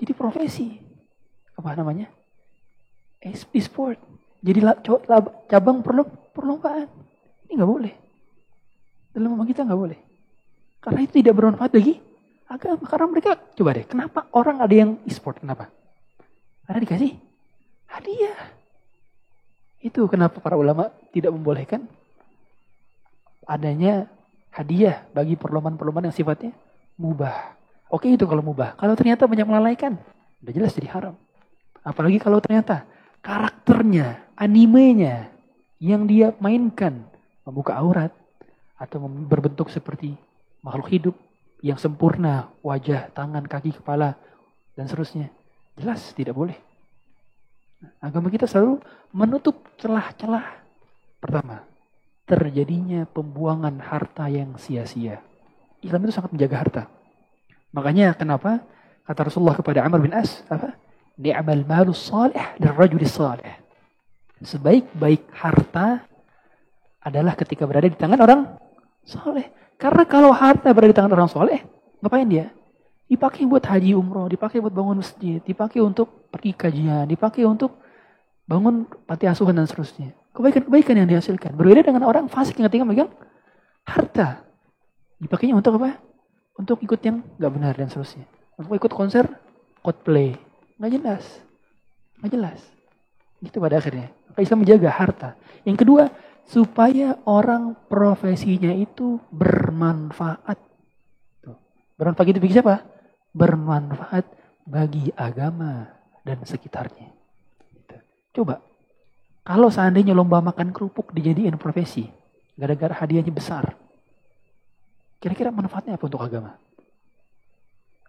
Jadi 0.00 0.12
profesi. 0.16 0.68
Apa 1.56 1.72
namanya? 1.76 2.08
E-sport. 3.20 3.96
Jadi 4.44 4.60
cabang 5.48 5.80
perlombaan. 6.32 6.88
Ini 7.48 7.52
nggak 7.56 7.70
boleh. 7.70 7.94
Dalam 9.16 9.32
agama 9.32 9.48
kita 9.48 9.64
nggak 9.64 9.80
boleh. 9.80 10.00
Karena 10.84 11.00
itu 11.00 11.12
tidak 11.24 11.34
bermanfaat 11.40 11.72
bagi 11.72 11.96
agama. 12.44 12.84
Karena 12.84 13.06
mereka, 13.08 13.30
coba 13.56 13.70
deh, 13.72 13.88
kenapa 13.88 14.28
orang 14.36 14.60
ada 14.60 14.74
yang 14.76 15.00
e-sport? 15.08 15.40
Kenapa? 15.40 15.72
Karena 16.68 16.80
dikasih 16.84 17.12
hadiah. 17.88 18.38
Itu 19.80 20.04
kenapa 20.12 20.44
para 20.44 20.60
ulama 20.60 20.92
tidak 21.16 21.32
membolehkan 21.32 21.88
adanya 23.46 24.10
hadiah 24.50 25.06
bagi 25.14 25.38
perlombaan-perlombaan 25.38 26.10
yang 26.10 26.16
sifatnya 26.16 26.52
mubah. 26.98 27.54
Oke 27.88 28.10
itu 28.10 28.26
kalau 28.26 28.42
mubah. 28.42 28.74
Kalau 28.74 28.98
ternyata 28.98 29.30
banyak 29.30 29.46
melalaikan, 29.46 29.94
udah 30.42 30.52
jelas 30.52 30.74
jadi 30.74 30.90
haram. 30.90 31.14
Apalagi 31.86 32.18
kalau 32.18 32.42
ternyata 32.42 32.82
karakternya, 33.22 34.26
animenya 34.34 35.30
yang 35.78 36.10
dia 36.10 36.34
mainkan 36.42 37.06
membuka 37.46 37.78
aurat 37.78 38.10
atau 38.74 39.06
berbentuk 39.06 39.70
seperti 39.70 40.18
makhluk 40.66 40.90
hidup 40.90 41.14
yang 41.62 41.78
sempurna, 41.78 42.50
wajah, 42.60 43.08
tangan, 43.14 43.46
kaki, 43.46 43.70
kepala 43.78 44.18
dan 44.74 44.90
seterusnya. 44.90 45.30
Jelas 45.78 46.02
tidak 46.12 46.34
boleh. 46.34 46.58
Agama 48.02 48.32
kita 48.32 48.48
selalu 48.48 48.82
menutup 49.14 49.62
celah-celah. 49.78 50.64
Pertama, 51.22 51.64
terjadinya 52.26 53.06
pembuangan 53.06 53.78
harta 53.78 54.26
yang 54.26 54.58
sia-sia. 54.58 55.22
Islam 55.80 56.02
itu 56.04 56.12
sangat 56.12 56.34
menjaga 56.34 56.56
harta. 56.58 56.82
Makanya 57.70 58.18
kenapa 58.18 58.66
kata 59.06 59.30
Rasulullah 59.30 59.54
kepada 59.54 59.86
Amr 59.86 60.02
bin 60.02 60.12
As 60.12 60.42
apa? 60.50 60.74
Ni'mal 61.16 61.64
malus 61.64 62.10
salih 62.10 62.44
dan 62.58 62.74
rajulis 62.74 63.14
salih. 63.14 63.54
Sebaik-baik 64.42 65.32
harta 65.32 66.04
adalah 67.00 67.38
ketika 67.38 67.64
berada 67.64 67.88
di 67.88 67.96
tangan 67.96 68.20
orang 68.20 68.40
soleh. 69.06 69.48
Karena 69.80 70.04
kalau 70.04 70.34
harta 70.34 70.74
berada 70.74 70.92
di 70.92 70.98
tangan 70.98 71.14
orang 71.14 71.30
soleh, 71.30 71.62
ngapain 72.02 72.26
dia? 72.28 72.52
Dipakai 73.06 73.46
buat 73.46 73.62
haji 73.62 73.94
umroh, 73.94 74.26
dipakai 74.26 74.58
buat 74.58 74.74
bangun 74.74 74.98
masjid, 74.98 75.38
dipakai 75.40 75.78
untuk 75.78 76.26
pergi 76.28 76.52
kajian, 76.52 77.06
dipakai 77.06 77.46
untuk 77.46 77.78
bangun 78.44 78.84
panti 79.06 79.30
asuhan 79.30 79.54
dan 79.54 79.64
seterusnya 79.70 80.10
kebaikan-kebaikan 80.36 80.94
yang 81.00 81.08
dihasilkan. 81.08 81.56
Berbeda 81.56 81.82
dengan 81.88 82.04
orang 82.04 82.28
fasik 82.28 82.60
yang 82.60 82.68
tinggal 82.68 82.86
megang 82.86 83.10
harta. 83.88 84.44
Dipakainya 85.16 85.56
untuk 85.56 85.80
apa? 85.80 85.96
Untuk 86.60 86.84
ikut 86.84 87.00
yang 87.00 87.24
gak 87.40 87.52
benar 87.52 87.72
dan 87.72 87.88
seterusnya. 87.88 88.28
Untuk 88.60 88.76
ikut 88.76 88.92
konser, 88.92 89.24
cosplay. 89.80 90.36
Gak 90.76 90.92
jelas. 90.92 91.24
Gak 92.20 92.32
jelas. 92.32 92.60
Itu 93.40 93.60
pada 93.60 93.80
akhirnya. 93.80 94.12
Maka 94.28 94.40
Islam 94.44 94.60
menjaga 94.64 94.90
harta. 94.92 95.30
Yang 95.64 95.76
kedua, 95.84 96.04
supaya 96.44 97.16
orang 97.24 97.76
profesinya 97.88 98.72
itu 98.72 99.20
bermanfaat. 99.32 100.58
Bermanfaat 101.96 102.28
itu 102.28 102.40
bagi 102.44 102.56
siapa? 102.56 102.84
Bermanfaat 103.32 104.24
bagi 104.68 105.08
agama 105.16 105.88
dan 106.26 106.44
sekitarnya. 106.44 107.12
Coba 108.36 108.60
kalau 109.46 109.70
seandainya 109.70 110.10
lomba 110.10 110.42
makan 110.42 110.74
kerupuk 110.74 111.14
dijadiin 111.14 111.54
profesi, 111.54 112.10
gara-gara 112.58 112.90
hadiahnya 112.98 113.30
besar, 113.30 113.78
kira-kira 115.22 115.54
manfaatnya 115.54 115.94
apa 115.94 116.04
untuk 116.10 116.18
agama? 116.18 116.58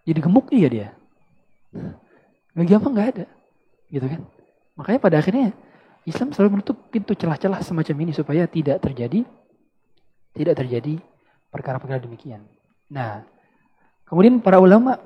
Jadi 0.02 0.18
gemuk 0.18 0.50
iya 0.50 0.68
dia. 0.68 0.88
Bagi 2.58 2.74
apa 2.74 2.88
nggak 2.90 3.08
ada, 3.14 3.26
gitu 3.94 4.08
kan? 4.10 4.22
Makanya 4.82 5.00
pada 5.00 5.16
akhirnya 5.22 5.54
Islam 6.10 6.34
selalu 6.34 6.58
menutup 6.58 6.90
pintu 6.90 7.14
celah-celah 7.14 7.62
semacam 7.62 7.96
ini 8.02 8.12
supaya 8.18 8.50
tidak 8.50 8.82
terjadi 8.82 9.22
tidak 10.38 10.56
terjadi 10.62 11.02
perkara-perkara 11.50 11.98
demikian. 12.06 12.46
Nah, 12.94 13.26
kemudian 14.06 14.38
para 14.40 14.62
ulama 14.62 15.02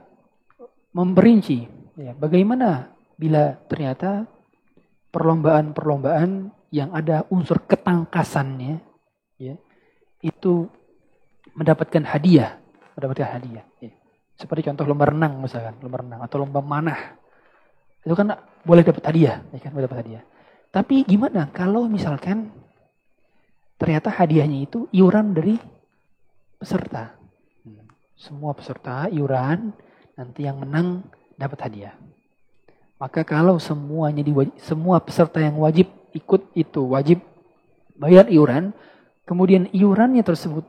memperinci 0.92 1.66
ya, 1.96 2.12
bagaimana 2.12 2.92
bila 3.16 3.56
ternyata 3.72 4.28
perlombaan-perlombaan 5.12 6.52
yang 6.72 6.90
ada 6.96 7.28
unsur 7.28 7.68
ketangkasannya 7.68 8.80
ya 9.36 9.56
itu 10.24 10.72
mendapatkan 11.52 12.08
hadiah 12.08 12.56
mendapatkan 12.96 13.28
hadiah 13.28 13.66
ya. 13.84 13.92
seperti 14.40 14.72
contoh 14.72 14.88
lomba 14.88 15.12
renang 15.12 15.44
misalkan 15.44 15.76
lomba 15.84 16.00
renang 16.00 16.22
atau 16.24 16.38
lomba 16.40 16.64
manah 16.64 17.20
itu 18.02 18.16
kan 18.16 18.34
boleh 18.64 18.84
dapat 18.88 19.04
hadiah 19.04 19.44
ya 19.52 19.60
kan 19.60 19.76
boleh 19.76 19.86
dapat 19.86 20.00
hadiah 20.08 20.24
tapi 20.72 21.04
gimana 21.04 21.52
kalau 21.52 21.92
misalkan 21.92 22.48
ternyata 23.76 24.08
hadiahnya 24.08 24.64
itu 24.64 24.88
iuran 24.96 25.36
dari 25.36 25.60
peserta 26.56 27.20
hmm. 27.68 28.16
semua 28.16 28.56
peserta 28.56 29.12
iuran 29.12 29.76
nanti 30.16 30.48
yang 30.48 30.64
menang 30.64 31.04
dapat 31.36 31.60
hadiah 31.68 31.94
maka 33.02 33.26
kalau 33.26 33.58
semuanya 33.58 34.22
diwajib, 34.22 34.54
semua 34.62 35.02
peserta 35.02 35.42
yang 35.42 35.58
wajib 35.58 35.90
ikut 36.14 36.54
itu 36.54 36.86
wajib 36.86 37.18
bayar 37.98 38.30
iuran, 38.30 38.78
kemudian 39.26 39.66
iurannya 39.74 40.22
tersebut 40.22 40.62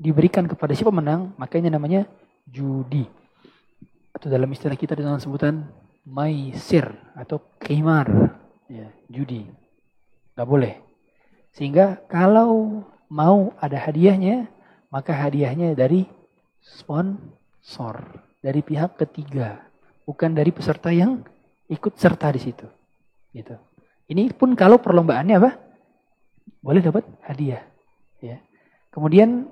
diberikan 0.00 0.48
kepada 0.48 0.72
siapa 0.72 0.88
menang, 0.88 1.36
makanya 1.36 1.76
namanya 1.76 2.08
judi. 2.48 3.04
Atau 4.16 4.32
dalam 4.32 4.48
istilah 4.56 4.72
kita 4.72 4.96
dengan 4.96 5.20
sebutan 5.20 5.68
maisir 6.08 6.88
atau 7.12 7.36
kimar, 7.60 8.08
ya, 8.72 8.88
judi. 9.12 9.44
Gak 10.32 10.48
boleh. 10.48 10.80
Sehingga 11.52 12.00
kalau 12.08 12.88
mau 13.12 13.52
ada 13.60 13.76
hadiahnya, 13.76 14.48
maka 14.88 15.12
hadiahnya 15.12 15.76
dari 15.76 16.08
sponsor, 16.64 18.00
dari 18.40 18.64
pihak 18.64 18.96
ketiga, 18.96 19.60
bukan 20.08 20.32
dari 20.32 20.48
peserta 20.48 20.88
yang 20.88 21.33
ikut 21.68 21.96
serta 21.96 22.32
di 22.34 22.40
situ. 22.40 22.66
Gitu. 23.32 23.54
Ini 24.10 24.30
pun 24.36 24.52
kalau 24.52 24.78
perlombaannya 24.78 25.36
apa? 25.40 25.50
Boleh 26.60 26.80
dapat 26.84 27.04
hadiah. 27.24 27.64
Ya. 28.20 28.40
Kemudian 28.92 29.48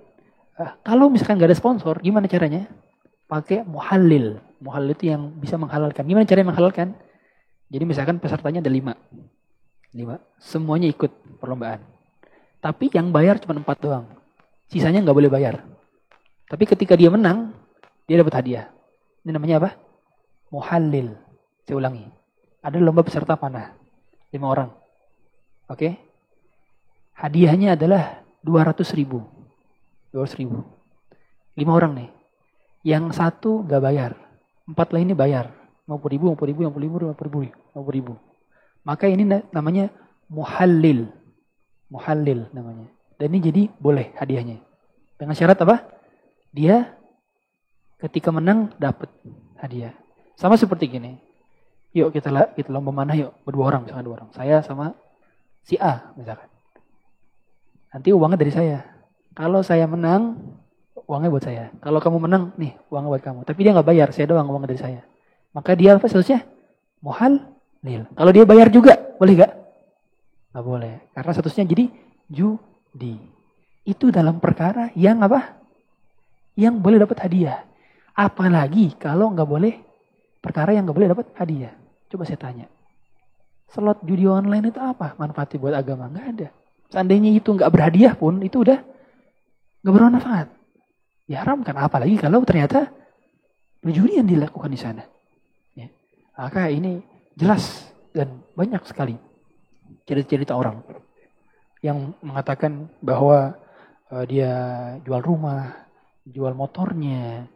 eh, 0.61 0.73
kalau 0.85 1.09
misalkan 1.09 1.41
gak 1.41 1.51
ada 1.53 1.59
sponsor, 1.59 2.01
gimana 2.05 2.29
caranya? 2.29 2.69
Pakai 3.29 3.65
muhalil. 3.65 4.41
Muhalil 4.61 4.93
itu 4.93 5.09
yang 5.09 5.33
bisa 5.41 5.57
menghalalkan. 5.57 6.05
Gimana 6.05 6.29
caranya 6.29 6.53
menghalalkan? 6.53 6.95
Jadi 7.73 7.85
misalkan 7.89 8.21
pesertanya 8.21 8.61
ada 8.61 8.69
lima. 8.69 8.93
Lima. 9.97 10.21
Semuanya 10.37 10.93
ikut 10.93 11.41
perlombaan. 11.41 11.81
Tapi 12.61 12.93
yang 12.93 13.11
bayar 13.11 13.41
cuma 13.41 13.57
empat 13.57 13.81
doang. 13.81 14.05
Sisanya 14.69 15.01
nggak 15.01 15.17
boleh 15.17 15.33
bayar. 15.33 15.65
Tapi 16.47 16.69
ketika 16.69 16.93
dia 16.93 17.09
menang, 17.09 17.57
dia 18.05 18.21
dapat 18.21 18.45
hadiah. 18.45 18.69
Ini 19.25 19.33
namanya 19.33 19.57
apa? 19.65 19.71
Muhallil. 20.53 21.17
Saya 21.73 21.81
ulangi. 21.89 22.05
Ada 22.61 22.77
lomba 22.85 23.01
peserta 23.01 23.33
panah. 23.33 23.73
Lima 24.29 24.53
orang. 24.53 24.69
Oke? 25.73 25.97
Hadiahnya 27.17 27.81
adalah 27.81 28.21
200 28.45 28.93
ribu. 28.93 29.25
200 30.13 30.37
ribu. 30.37 30.61
Lima 31.57 31.73
orang 31.73 31.97
nih. 31.97 32.11
Yang 32.85 33.17
satu 33.17 33.65
nggak 33.65 33.81
bayar. 33.81 34.13
Empat 34.69 34.93
lainnya 34.93 35.17
bayar. 35.17 35.49
50 35.89 36.13
ribu, 36.13 36.37
50 36.37 36.45
ribu, 36.45 36.61
50 36.69 36.85
ribu, 36.85 36.97
50 37.09 37.25
ribu, 37.25 37.41
50 37.73 37.97
ribu. 37.97 38.13
Maka 38.85 39.09
ini 39.09 39.25
namanya 39.49 39.89
muhallil 40.29 41.09
muhallil 41.89 42.53
namanya. 42.53 42.93
Dan 43.17 43.33
ini 43.33 43.49
jadi 43.49 43.63
boleh 43.81 44.13
hadiahnya. 44.21 44.61
Dengan 45.17 45.33
syarat 45.33 45.57
apa? 45.65 45.89
Dia 46.53 46.85
ketika 47.97 48.29
menang 48.29 48.77
dapat 48.77 49.09
hadiah. 49.57 49.97
Sama 50.37 50.61
seperti 50.61 51.01
gini. 51.01 51.32
Yuk 51.93 52.09
kita 52.13 52.33
kita 52.57 52.73
lomba 52.73 52.93
mana 52.93 53.13
yuk 53.13 53.37
berdua 53.45 53.69
orang 53.69 53.85
misalkan 53.85 54.05
dua 54.05 54.15
orang. 54.21 54.29
Saya 54.33 54.65
sama 54.65 54.97
si 55.65 55.77
A 55.77 56.13
misalkan. 56.17 56.49
Nanti 57.93 58.09
uangnya 58.09 58.41
dari 58.41 58.53
saya. 58.53 58.81
Kalau 59.37 59.61
saya 59.61 59.85
menang 59.85 60.41
uangnya 61.05 61.29
buat 61.29 61.45
saya. 61.45 61.69
Kalau 61.85 62.01
kamu 62.01 62.19
menang 62.25 62.57
nih 62.57 62.73
uangnya 62.89 63.11
buat 63.13 63.23
kamu. 63.25 63.41
Tapi 63.45 63.61
dia 63.61 63.71
nggak 63.77 63.89
bayar, 63.89 64.09
saya 64.17 64.27
doang 64.33 64.49
uang 64.49 64.65
dari 64.65 64.81
saya. 64.81 65.05
Maka 65.53 65.77
dia 65.77 66.01
apa 66.01 66.09
seharusnya? 66.09 66.49
Mohal 67.05 67.45
nil. 67.85 68.09
Kalau 68.17 68.33
dia 68.33 68.45
bayar 68.49 68.73
juga 68.73 68.97
boleh 69.21 69.45
gak? 69.45 69.53
Nggak 70.57 70.65
boleh. 70.65 70.95
Karena 71.13 71.31
statusnya 71.37 71.65
jadi 71.69 71.85
judi. 72.33 73.21
Itu 73.85 74.09
dalam 74.09 74.41
perkara 74.41 74.89
yang 74.97 75.21
apa? 75.21 75.61
Yang 76.57 76.75
boleh 76.81 76.99
dapat 77.05 77.19
hadiah. 77.29 77.61
Apalagi 78.17 78.97
kalau 78.97 79.33
nggak 79.37 79.49
boleh 79.49 79.75
perkara 80.41 80.73
yang 80.73 80.89
nggak 80.89 80.97
boleh 80.97 81.11
dapat 81.13 81.27
hadiah. 81.37 81.82
Coba 82.13 82.29
saya 82.29 82.37
tanya. 82.37 82.69
Slot 83.73 84.05
judi 84.05 84.29
online 84.29 84.69
itu 84.69 84.77
apa 84.77 85.17
manfaatnya 85.17 85.57
buat 85.57 85.73
agama? 85.73 86.13
Nggak 86.13 86.27
ada. 86.37 86.49
Seandainya 86.93 87.33
itu 87.33 87.57
nggak 87.57 87.73
berhadiah 87.73 88.13
pun 88.13 88.37
itu 88.45 88.61
udah 88.61 88.85
nggak 89.81 89.95
bermanfaat. 89.97 90.49
Diharamkan. 91.25 91.73
Apalagi 91.81 92.21
kalau 92.21 92.45
ternyata 92.45 92.93
perjudian 93.81 94.29
dilakukan 94.29 94.69
di 94.69 94.77
sana. 94.77 95.09
Ya. 95.73 95.89
Maka 96.37 96.69
ini 96.69 97.01
jelas 97.33 97.89
dan 98.13 98.45
banyak 98.53 98.85
sekali 98.85 99.17
cerita-cerita 100.05 100.53
orang 100.53 100.85
yang 101.81 102.13
mengatakan 102.21 102.93
bahwa 103.01 103.57
uh, 104.13 104.25
dia 104.29 104.53
jual 105.01 105.25
rumah, 105.25 105.89
jual 106.29 106.53
motornya. 106.53 107.49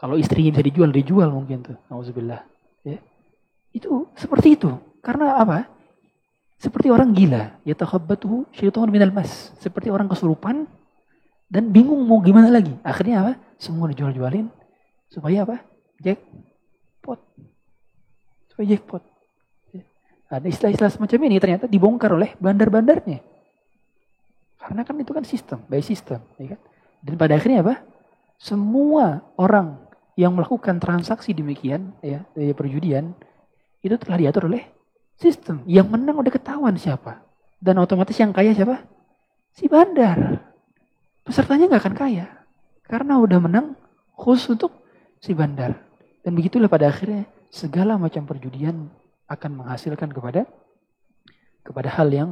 Kalau 0.00 0.16
istrinya 0.16 0.56
bisa 0.56 0.64
dijual, 0.64 0.88
dijual 0.88 1.28
mungkin 1.28 1.68
tuh. 1.68 1.76
Nauzubillah. 1.92 2.40
Ya. 2.88 2.96
Itu 3.72 4.10
seperti 4.18 4.58
itu. 4.58 4.70
Karena 5.04 5.38
apa? 5.38 5.68
Seperti 6.58 6.90
orang 6.90 7.14
gila. 7.14 7.58
Ya 7.62 7.74
takhabbatuhu 7.78 8.50
syaitan 8.50 8.90
minal 8.90 9.14
mas. 9.14 9.54
Seperti 9.62 9.88
orang 9.92 10.10
kesurupan 10.10 10.66
dan 11.48 11.70
bingung 11.72 12.02
mau 12.04 12.18
gimana 12.20 12.50
lagi. 12.50 12.74
Akhirnya 12.82 13.24
apa? 13.24 13.32
Semua 13.56 13.88
dijual-jualin 13.90 14.50
supaya 15.08 15.46
apa? 15.46 15.64
Jackpot. 16.02 17.20
Supaya 18.52 18.66
jackpot. 18.76 19.02
Ada 20.28 20.44
istilah-istilah 20.44 20.92
semacam 20.92 21.18
ini 21.24 21.36
ternyata 21.40 21.64
dibongkar 21.64 22.12
oleh 22.12 22.36
bandar-bandarnya. 22.36 23.24
Karena 24.60 24.84
kan 24.84 25.00
itu 25.00 25.16
kan 25.16 25.24
sistem, 25.24 25.64
by 25.64 25.80
system. 25.80 26.20
Ya 26.36 26.52
kan? 26.52 26.60
Dan 27.00 27.14
pada 27.16 27.40
akhirnya 27.40 27.64
apa? 27.64 27.80
Semua 28.36 29.24
orang 29.40 29.80
yang 30.20 30.36
melakukan 30.36 30.76
transaksi 30.82 31.32
demikian, 31.32 31.96
ya, 32.04 32.26
perjudian, 32.52 33.16
itu 33.82 33.94
telah 33.98 34.18
diatur 34.18 34.50
oleh 34.50 34.66
sistem. 35.18 35.62
Yang 35.66 35.86
menang 35.90 36.16
udah 36.18 36.32
ketahuan 36.32 36.74
siapa. 36.78 37.22
Dan 37.58 37.82
otomatis 37.82 38.14
yang 38.18 38.30
kaya 38.30 38.54
siapa? 38.54 38.86
Si 39.54 39.66
bandar. 39.66 40.42
Pesertanya 41.26 41.66
nggak 41.68 41.82
akan 41.82 41.96
kaya. 41.98 42.26
Karena 42.86 43.18
udah 43.18 43.38
menang 43.42 43.76
khusus 44.14 44.54
untuk 44.54 44.72
si 45.18 45.34
bandar. 45.34 45.76
Dan 46.22 46.38
begitulah 46.38 46.70
pada 46.70 46.88
akhirnya 46.88 47.26
segala 47.50 47.98
macam 47.98 48.24
perjudian 48.24 48.88
akan 49.28 49.50
menghasilkan 49.64 50.08
kepada 50.14 50.48
kepada 51.66 51.88
hal 51.92 52.08
yang 52.08 52.30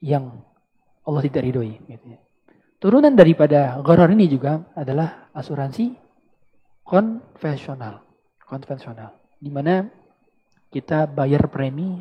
yang 0.00 0.40
Allah 1.04 1.22
tidak 1.26 1.44
ridhoi. 1.44 1.76
Gitu 1.84 2.06
ya. 2.16 2.18
Turunan 2.80 3.12
daripada 3.12 3.76
gharar 3.84 4.08
ini 4.16 4.24
juga 4.30 4.64
adalah 4.72 5.28
asuransi 5.36 5.92
konvensional. 6.80 8.00
Konvensional. 8.40 9.12
Di 9.36 9.52
mana 9.52 9.84
kita 10.70 11.10
bayar 11.10 11.50
premi, 11.50 11.98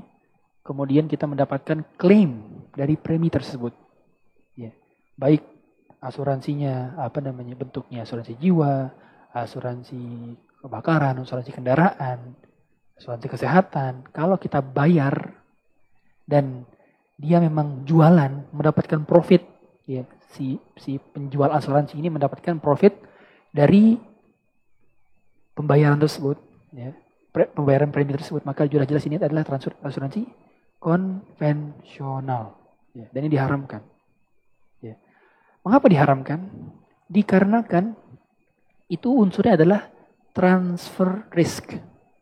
kemudian 0.62 1.10
kita 1.10 1.26
mendapatkan 1.26 1.82
klaim 1.98 2.64
dari 2.78 2.94
premi 2.96 3.34
tersebut. 3.34 3.74
Ya. 4.54 4.70
Baik 5.18 5.42
asuransinya, 6.00 6.96
apa 7.02 7.20
namanya 7.20 7.58
bentuknya, 7.58 8.06
asuransi 8.06 8.38
jiwa, 8.38 8.94
asuransi 9.34 10.00
kebakaran, 10.62 11.18
asuransi 11.20 11.52
kendaraan, 11.52 12.38
asuransi 12.96 13.28
kesehatan, 13.28 14.08
kalau 14.14 14.38
kita 14.38 14.62
bayar 14.62 15.34
dan 16.30 16.64
dia 17.20 17.42
memang 17.42 17.84
jualan 17.84 18.48
mendapatkan 18.54 19.04
profit, 19.04 19.44
ya 19.90 20.06
si 20.32 20.62
si 20.78 21.02
penjual 21.02 21.52
asuransi 21.52 21.98
ini 22.00 22.08
mendapatkan 22.08 22.62
profit 22.62 22.96
dari 23.52 23.98
pembayaran 25.58 26.00
tersebut, 26.00 26.40
ya 26.72 26.96
pembayaran 27.30 27.94
premi 27.94 28.14
tersebut, 28.14 28.42
maka 28.44 28.66
jelas-jelas 28.66 29.06
ini 29.06 29.22
adalah 29.22 29.46
transfer 29.46 29.78
asuransi 29.86 30.26
konvensional, 30.80 32.56
ya, 32.96 33.06
dan 33.12 33.22
ini 33.28 33.32
diharamkan. 33.36 33.82
Ya. 34.80 34.96
Mengapa 35.62 35.86
diharamkan? 35.92 36.40
Dikarenakan 37.10 37.98
itu 38.90 39.10
unsurnya 39.12 39.60
adalah 39.60 39.92
transfer 40.34 41.28
risk, 41.34 41.76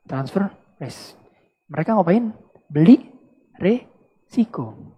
transfer 0.08 0.48
Res. 0.78 1.18
Mereka 1.68 1.98
ngapain? 1.98 2.32
Beli 2.70 3.02
resiko. 3.58 4.96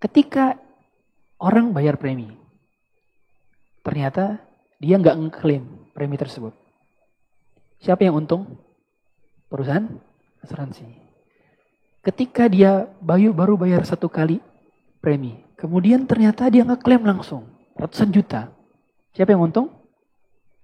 Ketika 0.00 0.56
orang 1.40 1.72
bayar 1.72 1.96
premi, 1.96 2.32
ternyata 3.84 4.40
dia 4.80 4.96
nggak 5.00 5.16
ngeklaim 5.16 5.64
premi 5.92 6.16
tersebut. 6.20 6.52
Siapa 7.80 8.04
yang 8.04 8.20
untung? 8.20 8.65
Perusahaan 9.46 9.86
asuransi. 10.42 10.86
Ketika 12.02 12.46
dia 12.46 12.86
bayu 13.02 13.34
baru 13.34 13.58
bayar 13.58 13.82
satu 13.82 14.06
kali 14.06 14.38
premi, 15.02 15.42
kemudian 15.58 16.06
ternyata 16.06 16.46
dia 16.50 16.62
ngeklaim 16.62 17.02
langsung 17.02 17.46
ratusan 17.74 18.10
juta. 18.14 18.50
Siapa 19.14 19.34
yang 19.34 19.50
untung? 19.50 19.72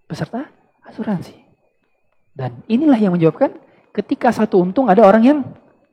Peserta 0.06 0.46
asuransi. 0.86 1.34
Dan 2.32 2.64
inilah 2.68 2.96
yang 2.96 3.12
menyebabkan 3.14 3.52
Ketika 3.92 4.32
satu 4.32 4.64
untung 4.64 4.88
ada 4.88 5.04
orang 5.04 5.22
yang 5.22 5.38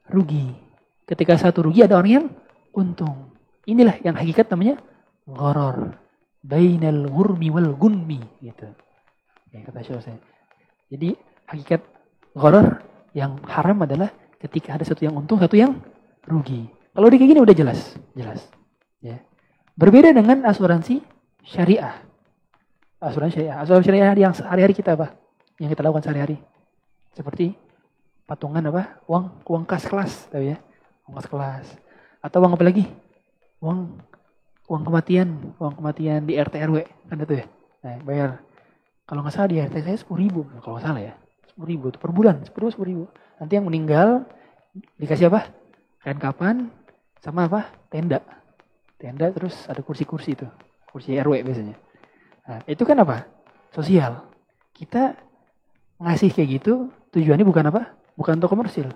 rugi. 0.08 0.56
Ketika 1.04 1.36
satu 1.36 1.68
rugi 1.68 1.84
ada 1.84 2.00
orang 2.00 2.12
yang 2.24 2.28
untung. 2.72 3.36
Inilah 3.68 4.00
yang 4.00 4.16
hakikat 4.16 4.48
namanya 4.48 4.80
goror. 5.28 6.00
Bainal 6.40 7.12
gurmi 7.12 7.52
wal 7.52 7.76
gunmi. 7.76 8.24
Gitu. 8.40 8.72
Ya, 9.52 9.68
kata 9.68 10.00
saya. 10.00 10.16
Jadi 10.88 11.20
hakikat 11.44 11.84
goror 12.34 12.82
yang 13.14 13.42
haram 13.46 13.78
adalah 13.84 14.14
ketika 14.40 14.78
ada 14.80 14.86
satu 14.88 15.04
yang 15.04 15.18
untung, 15.18 15.38
satu 15.42 15.58
yang 15.60 15.76
rugi. 16.26 16.70
Kalau 16.94 17.08
di 17.08 17.16
kayak 17.20 17.30
gini 17.36 17.42
udah 17.42 17.56
jelas, 17.56 17.96
jelas. 18.16 18.44
Ya. 19.00 19.22
Berbeda 19.76 20.12
dengan 20.12 20.44
asuransi 20.44 21.00
syariah. 21.44 21.96
Asuransi 23.00 23.40
syariah. 23.40 23.56
Asuransi 23.64 23.86
syariah 23.88 24.12
yang 24.16 24.34
sehari-hari 24.36 24.74
kita 24.76 24.96
apa? 25.00 25.16
Yang 25.60 25.76
kita 25.78 25.82
lakukan 25.86 26.04
sehari-hari. 26.04 26.38
Seperti 27.16 27.56
patungan 28.28 28.64
apa? 28.68 29.00
Uang 29.08 29.44
uang 29.48 29.64
kas 29.64 29.88
kelas, 29.88 30.28
tahu 30.32 30.44
ya? 30.44 30.58
Uang 31.08 31.16
kas 31.20 31.28
kelas. 31.28 31.68
Atau 32.20 32.44
uang 32.44 32.54
apa 32.60 32.64
lagi? 32.68 32.84
Uang 33.64 34.00
uang 34.70 34.84
kematian, 34.86 35.56
uang 35.58 35.74
kematian 35.80 36.28
di 36.30 36.38
RT 36.38 36.56
RW 36.70 36.78
kan 37.10 37.18
itu 37.24 37.34
ya. 37.42 37.46
Nah, 37.84 37.98
bayar. 38.06 38.30
Kalau 39.10 39.26
nggak 39.26 39.34
salah 39.34 39.50
di 39.50 39.58
RT 39.58 39.76
saya 39.82 39.98
sepuluh 39.98 40.22
ribu, 40.30 40.42
kalau 40.62 40.78
nggak 40.78 40.86
salah 40.86 41.02
ya, 41.02 41.14
sepuluh 41.60 41.76
ribu 41.76 41.88
per 41.92 42.12
bulan, 42.16 42.40
sepuluh 42.48 42.72
sepuluh 42.72 42.88
ribu. 42.88 43.06
Nanti 43.36 43.60
yang 43.60 43.68
meninggal 43.68 44.24
dikasih 44.96 45.28
apa? 45.28 45.52
Kain 46.00 46.16
kapan, 46.16 46.72
sama 47.20 47.52
apa? 47.52 47.68
Tenda. 47.92 48.24
Tenda 48.96 49.28
terus 49.28 49.68
ada 49.68 49.84
kursi-kursi 49.84 50.40
itu. 50.40 50.48
Kursi 50.88 51.20
RW 51.20 51.44
biasanya. 51.44 51.76
Nah, 52.48 52.64
itu 52.64 52.80
kan 52.88 52.96
apa? 53.04 53.28
Sosial. 53.76 54.24
Kita 54.72 55.20
ngasih 56.00 56.32
kayak 56.32 56.64
gitu 56.64 56.96
tujuannya 57.12 57.44
bukan 57.44 57.68
apa? 57.68 57.92
Bukan 58.16 58.40
untuk 58.40 58.56
komersil. 58.56 58.88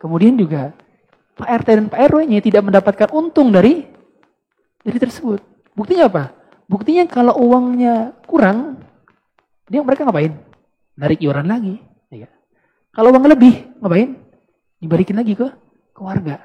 Kemudian 0.00 0.32
juga 0.40 0.72
Pak 1.36 1.60
RT 1.60 1.68
dan 1.76 1.86
Pak 1.92 2.00
RW-nya 2.08 2.40
tidak 2.40 2.64
mendapatkan 2.64 3.12
untung 3.12 3.52
dari 3.52 3.84
dari 4.80 4.96
tersebut. 4.96 5.44
Buktinya 5.76 6.08
apa? 6.08 6.32
Buktinya 6.72 7.04
kalau 7.04 7.36
uangnya 7.36 8.16
kurang, 8.24 8.80
dia 9.68 9.84
mereka 9.84 10.08
ngapain? 10.08 10.55
Narik 10.96 11.20
iuran 11.20 11.46
lagi. 11.46 11.76
Ya. 12.08 12.28
Kalau 12.92 13.12
uang 13.12 13.28
lebih, 13.28 13.76
ngapain? 13.80 14.16
Dibalikin 14.80 15.16
lagi 15.16 15.36
ke 15.36 15.48
keluarga. 15.92 16.40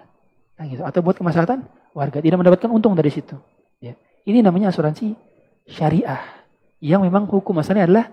Nah, 0.59 0.65
gitu. 0.67 0.83
Atau 0.83 0.99
buat 0.99 1.15
kemaslahatan 1.15 1.63
warga 1.95 2.19
tidak 2.19 2.39
mendapatkan 2.39 2.69
untung 2.71 2.95
dari 2.95 3.11
situ. 3.11 3.39
Ya. 3.79 3.95
Ini 4.27 4.43
namanya 4.43 4.69
asuransi 4.69 5.15
syariah 5.65 6.19
yang 6.83 7.05
memang 7.05 7.29
hukum 7.29 7.55
asalnya 7.61 7.87
adalah 7.87 8.05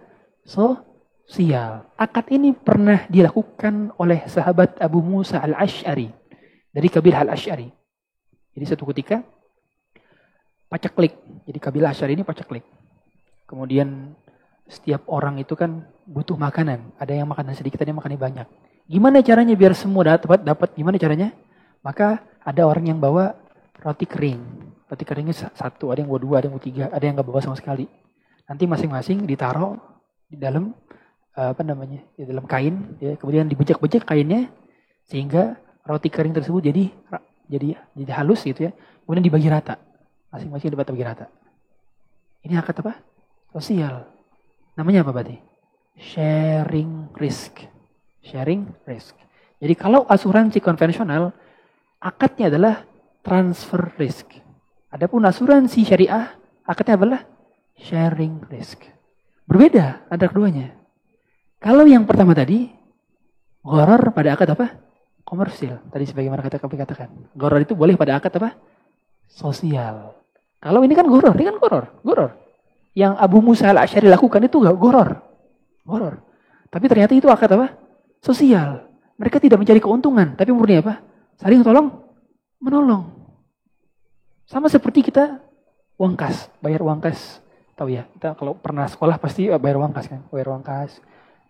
sosial. 0.46 1.90
Akad 1.98 2.30
ini 2.30 2.54
pernah 2.54 3.04
dilakukan 3.10 3.96
oleh 3.98 4.24
sahabat 4.30 4.78
Abu 4.78 5.02
Musa 5.02 5.42
al-Ash'ari 5.42 6.08
dari 6.70 6.88
kabilah 6.88 7.26
al-Ash'ari. 7.26 7.68
Jadi 8.54 8.64
satu 8.64 8.86
ketika 8.94 9.24
pacaklik. 10.68 11.16
Jadi 11.48 11.58
kabilah 11.58 11.90
Ash'ari 11.90 12.14
ini 12.14 12.24
pacaklik. 12.24 12.64
Kemudian 13.48 14.12
setiap 14.68 15.08
orang 15.08 15.40
itu 15.40 15.56
kan 15.56 15.88
butuh 16.04 16.36
makanan. 16.36 16.92
Ada 17.00 17.16
yang 17.16 17.28
makan 17.28 17.56
sedikit, 17.56 17.80
ada 17.80 17.88
yang 17.88 17.98
makannya 17.98 18.20
banyak. 18.20 18.46
Gimana 18.88 19.24
caranya 19.24 19.56
biar 19.56 19.72
semua 19.72 20.16
dapat 20.16 20.44
dapat? 20.44 20.76
Gimana 20.76 21.00
caranya? 21.00 21.32
Maka 21.80 22.20
ada 22.44 22.62
orang 22.68 22.88
yang 22.88 23.00
bawa 23.00 23.36
roti 23.80 24.04
kering. 24.04 24.40
Roti 24.88 25.04
keringnya 25.04 25.36
satu, 25.52 25.92
ada 25.92 26.00
yang 26.00 26.08
bawa 26.08 26.20
dua, 26.20 26.34
ada 26.40 26.44
yang 26.48 26.56
bawa 26.56 26.64
tiga, 26.64 26.84
ada 26.88 27.04
yang 27.04 27.16
nggak 27.16 27.28
bawa 27.28 27.40
sama 27.44 27.56
sekali. 27.56 27.84
Nanti 28.48 28.64
masing-masing 28.64 29.28
ditaruh 29.28 29.76
di 30.28 30.36
dalam 30.40 30.72
eh, 31.36 31.50
apa 31.52 31.60
namanya 31.64 32.00
di 32.16 32.24
dalam 32.24 32.48
kain, 32.48 32.96
ya. 33.00 33.16
kemudian 33.20 33.48
dibejek-bejek 33.48 34.08
kainnya 34.08 34.48
sehingga 35.08 35.56
roti 35.84 36.08
kering 36.12 36.36
tersebut 36.36 36.68
jadi 36.68 36.88
jadi 37.48 37.76
jadi 37.96 38.12
halus 38.16 38.44
gitu 38.44 38.68
ya. 38.68 38.72
Kemudian 39.04 39.24
dibagi 39.24 39.48
rata, 39.48 39.80
masing-masing 40.32 40.72
dapat 40.72 40.92
bagi 40.92 41.04
rata. 41.04 41.26
Ini 42.44 42.60
akad 42.60 42.80
apa? 42.84 42.92
Sosial. 43.52 44.17
Namanya 44.78 45.02
apa 45.02 45.10
berarti? 45.10 45.34
Sharing 45.98 47.10
risk. 47.18 47.66
Sharing 48.22 48.86
risk. 48.86 49.18
Jadi 49.58 49.74
kalau 49.74 50.06
asuransi 50.06 50.62
konvensional, 50.62 51.34
akadnya 51.98 52.46
adalah 52.46 52.86
transfer 53.26 53.90
risk. 53.98 54.38
Adapun 54.94 55.26
asuransi 55.26 55.82
syariah, 55.82 56.30
akadnya 56.62 56.94
adalah 56.94 57.20
sharing 57.74 58.46
risk. 58.46 58.86
Berbeda 59.50 60.06
antara 60.06 60.30
keduanya. 60.30 60.78
Kalau 61.58 61.82
yang 61.82 62.06
pertama 62.06 62.38
tadi, 62.38 62.70
goror 63.66 64.14
pada 64.14 64.38
akad 64.38 64.54
apa? 64.54 64.78
Komersil. 65.26 65.82
Tadi 65.90 66.06
sebagaimana 66.06 66.38
kata 66.38 66.62
kami 66.62 66.78
katakan. 66.78 67.10
Goror 67.34 67.58
itu 67.58 67.74
boleh 67.74 67.98
pada 67.98 68.14
akad 68.14 68.30
apa? 68.38 68.54
Sosial. 69.26 70.14
Kalau 70.62 70.86
ini 70.86 70.94
kan 70.94 71.10
goror, 71.10 71.34
ini 71.34 71.50
kan 71.50 71.58
goror. 71.58 71.84
Goror. 72.06 72.47
Yang 72.98 73.14
Abu 73.14 73.38
Musa 73.38 73.70
al-Asyari 73.70 74.10
lakukan 74.10 74.42
itu 74.42 74.58
gak 74.58 74.74
goror. 74.74 75.22
Goror. 75.86 76.18
Tapi 76.66 76.90
ternyata 76.90 77.14
itu 77.14 77.30
akad 77.30 77.54
apa? 77.54 77.78
Sosial. 78.18 78.90
Mereka 79.14 79.38
tidak 79.38 79.62
mencari 79.62 79.78
keuntungan, 79.78 80.34
tapi 80.34 80.50
murni 80.50 80.82
apa? 80.82 80.98
Saling 81.38 81.62
tolong 81.62 81.94
menolong. 82.58 83.06
Sama 84.50 84.66
seperti 84.66 85.06
kita 85.06 85.38
uang 85.94 86.18
kas, 86.18 86.50
bayar 86.58 86.82
uang 86.82 86.98
kas. 86.98 87.38
Tahu 87.78 87.94
ya, 87.94 88.10
kita 88.18 88.34
kalau 88.34 88.58
pernah 88.58 88.90
sekolah 88.90 89.22
pasti 89.22 89.46
bayar 89.46 89.78
uang 89.78 89.94
kas 89.94 90.10
kan, 90.10 90.26
bayar 90.34 90.50
uang 90.50 90.66
kas. 90.66 90.98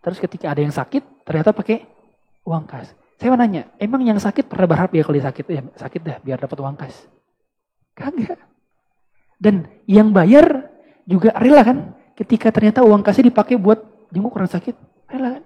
Terus 0.05 0.21
ketika 0.21 0.53
ada 0.53 0.61
yang 0.61 0.73
sakit, 0.73 1.25
ternyata 1.25 1.57
pakai 1.57 1.89
uang 2.45 2.65
kas. 2.69 2.93
Saya 3.17 3.33
mau 3.33 3.41
nanya, 3.41 3.73
emang 3.81 4.05
yang 4.05 4.21
sakit 4.21 4.47
pernah 4.47 4.69
berharap 4.69 4.93
ya 4.93 5.03
kalau 5.03 5.17
dia 5.17 5.27
sakit, 5.27 5.45
ya 5.49 5.63
sakit 5.75 6.01
dah 6.05 6.17
biar 6.21 6.39
dapat 6.39 6.59
uang 6.61 6.77
kas? 6.77 6.95
Kagak. 7.97 8.39
Dan 9.41 9.67
yang 9.89 10.13
bayar 10.13 10.68
juga 11.09 11.33
rela 11.41 11.65
kan, 11.65 11.97
ketika 12.13 12.53
ternyata 12.53 12.85
uang 12.85 13.01
kasnya 13.01 13.33
dipakai 13.33 13.57
buat 13.57 13.81
jenguk 14.13 14.37
orang 14.37 14.53
sakit, 14.53 14.77
rela 15.09 15.41
kan? 15.41 15.45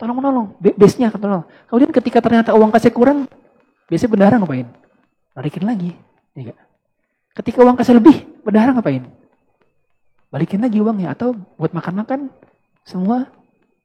Tolong 0.00 0.16
menolong, 0.16 0.46
base-nya 0.56 1.12
akan 1.12 1.20
tolong. 1.20 1.44
Kemudian 1.68 1.92
ketika 1.92 2.24
ternyata 2.24 2.56
uang 2.56 2.72
kasnya 2.72 2.92
kurang, 2.96 3.28
biasanya 3.92 4.10
bendahara 4.16 4.36
ngapain? 4.40 4.68
Balikin 5.36 5.64
lagi. 5.68 5.92
Ya 6.32 6.56
Ketika 7.36 7.60
uang 7.60 7.76
kasih 7.76 8.00
lebih, 8.00 8.24
bendahara 8.40 8.72
ngapain? 8.72 9.04
Balikin 10.32 10.64
lagi 10.64 10.80
uangnya 10.80 11.12
atau 11.12 11.36
buat 11.60 11.76
makan-makan 11.76 12.32
semua 12.80 13.28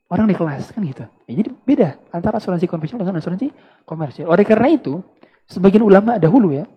orang 0.07 0.29
di 0.29 0.35
kelas 0.37 0.71
kan 0.71 0.81
gitu. 0.85 1.03
Ya, 1.27 1.33
jadi 1.43 1.49
beda 1.65 1.89
antara 2.13 2.37
asuransi 2.39 2.69
konvensional 2.69 3.03
dengan 3.03 3.19
asuransi 3.19 3.51
komersial. 3.83 4.29
Oleh 4.29 4.45
karena 4.45 4.71
itu, 4.71 5.01
sebagian 5.49 5.83
ulama 5.83 6.15
dahulu 6.21 6.53
ya, 6.53 6.69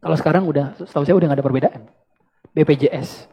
kalau 0.00 0.16
sekarang 0.16 0.48
udah, 0.48 0.78
setahu 0.78 1.04
saya 1.04 1.16
udah 1.18 1.26
gak 1.30 1.38
ada 1.42 1.46
perbedaan. 1.46 1.80
BPJS, 2.56 3.28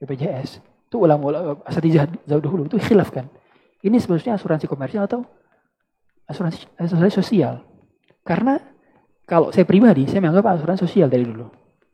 BPJS 0.00 0.64
itu 0.90 0.96
ulama 0.98 1.54
asatijah 1.62 2.10
dahulu 2.26 2.66
itu 2.66 2.74
khilaf 2.82 3.14
kan. 3.14 3.30
Ini 3.80 3.94
sebenarnya 4.02 4.34
asuransi 4.34 4.66
komersial 4.66 5.06
atau 5.06 5.22
asuransi, 6.26 6.66
asuransi 6.74 7.14
sosial. 7.14 7.62
Karena 8.26 8.58
kalau 9.24 9.54
saya 9.54 9.62
pribadi, 9.62 10.10
saya 10.10 10.18
menganggap 10.18 10.58
asuransi 10.58 10.82
sosial 10.90 11.06
dari 11.06 11.22
dulu. 11.22 11.46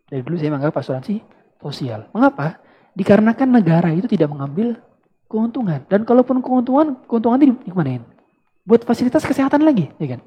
Dari 0.09 0.24
dulu 0.24 0.40
saya 0.40 0.48
menganggap 0.48 0.80
asuransi 0.80 1.20
sosial. 1.61 2.09
Mengapa? 2.16 2.57
Dikarenakan 2.96 3.48
negara 3.52 3.92
itu 3.92 4.09
tidak 4.09 4.32
mengambil 4.32 4.80
keuntungan. 5.28 5.84
Dan 5.84 6.09
kalaupun 6.09 6.40
keuntungan, 6.40 6.96
keuntungan 7.04 7.38
itu 7.44 7.54
dimanain? 7.68 8.00
Buat 8.64 8.88
fasilitas 8.88 9.22
kesehatan 9.22 9.61
lagi, 9.61 9.92
ya 10.00 10.16
kan? 10.16 10.20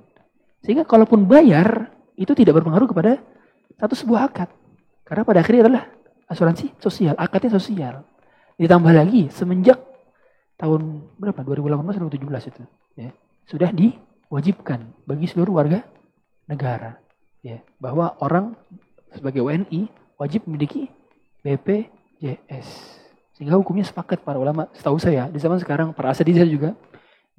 Sehingga 0.61 0.85
kalaupun 0.85 1.25
bayar, 1.25 1.89
itu 2.13 2.37
tidak 2.37 2.61
berpengaruh 2.61 2.85
kepada 2.85 3.17
satu 3.81 3.97
sebuah 3.97 4.29
akad. 4.29 4.53
Karena 5.01 5.25
pada 5.25 5.41
akhirnya 5.41 5.61
adalah 5.65 5.83
asuransi 6.29 6.77
sosial, 6.77 7.17
akadnya 7.17 7.57
sosial. 7.57 8.05
Ditambah 8.55 8.93
lagi, 8.93 9.33
semenjak 9.33 9.81
tahun 10.55 11.09
berapa? 11.17 11.41
2018 11.41 11.97
atau 11.97 12.07
2017 12.07 12.51
itu. 12.53 12.63
Ya, 12.95 13.09
sudah 13.49 13.73
diwajibkan 13.73 14.79
bagi 15.09 15.25
seluruh 15.25 15.57
warga 15.57 15.81
negara 16.45 17.01
ya 17.45 17.61
bahwa 17.79 18.17
orang 18.19 18.57
sebagai 19.13 19.41
WNI 19.45 19.89
wajib 20.19 20.45
memiliki 20.45 20.91
BPJS 21.45 22.67
sehingga 23.37 23.55
hukumnya 23.55 23.87
sepakat 23.87 24.19
para 24.25 24.35
ulama 24.35 24.67
setahu 24.75 24.99
saya 24.99 25.31
di 25.31 25.39
zaman 25.39 25.57
sekarang 25.61 25.95
para 25.95 26.11
asatidz 26.11 26.43
juga 26.45 26.75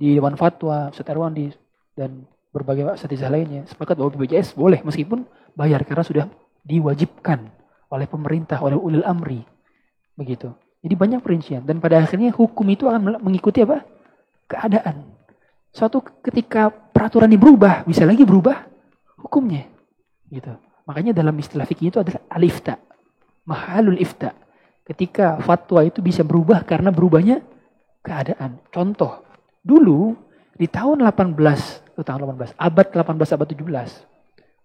di 0.01 0.17
Dewan 0.17 0.39
Fatwa, 0.41 0.89
Ustaz 0.89 1.05
Erwan 1.13 1.37
di 1.37 1.53
dan 1.93 2.25
berbagai 2.51 2.97
asatidz 2.97 3.29
lainnya 3.29 3.69
sepakat 3.69 4.01
bahwa 4.01 4.17
BPJS 4.17 4.57
boleh 4.57 4.81
meskipun 4.81 5.29
bayar 5.53 5.85
karena 5.85 6.03
sudah 6.07 6.25
diwajibkan 6.65 7.53
oleh 7.91 8.07
pemerintah 8.07 8.63
oleh 8.63 8.79
ulil 8.79 9.05
amri 9.05 9.43
begitu 10.15 10.55
jadi 10.81 10.95
banyak 10.97 11.21
perincian 11.21 11.63
dan 11.67 11.83
pada 11.83 12.01
akhirnya 12.01 12.33
hukum 12.33 12.65
itu 12.73 12.89
akan 12.89 13.21
mengikuti 13.21 13.61
apa 13.61 13.85
keadaan 14.49 15.11
suatu 15.71 16.03
ketika 16.25 16.71
peraturan 16.71 17.31
ini 17.31 17.39
berubah 17.39 17.87
bisa 17.87 18.03
lagi 18.03 18.27
berubah 18.27 18.71
hukumnya. 19.21 19.69
Gitu. 20.27 20.51
Makanya 20.89 21.15
dalam 21.15 21.37
istilah 21.39 21.69
fikih 21.69 21.95
itu 21.95 21.99
adalah 22.03 22.25
alifta. 22.33 22.81
Mahalul 23.47 24.01
ifta. 24.01 24.35
Ketika 24.83 25.39
fatwa 25.39 25.87
itu 25.87 26.03
bisa 26.03 26.27
berubah 26.27 26.67
karena 26.67 26.91
berubahnya 26.91 27.45
keadaan. 28.03 28.59
Contoh, 28.75 29.23
dulu 29.63 30.19
di 30.59 30.67
tahun 30.67 31.07
18, 31.07 31.39
itu 31.95 32.03
tahun 32.03 32.27
18, 32.27 32.59
abad 32.59 32.87
18, 32.91 33.37
abad 33.39 33.49
17, 33.55 34.10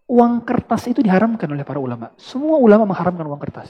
uang 0.05 0.45
kertas 0.45 0.85
itu 0.89 1.01
diharamkan 1.01 1.49
oleh 1.49 1.65
para 1.65 1.81
ulama. 1.81 2.13
Semua 2.17 2.61
ulama 2.61 2.85
mengharamkan 2.85 3.25
uang 3.25 3.41
kertas. 3.41 3.69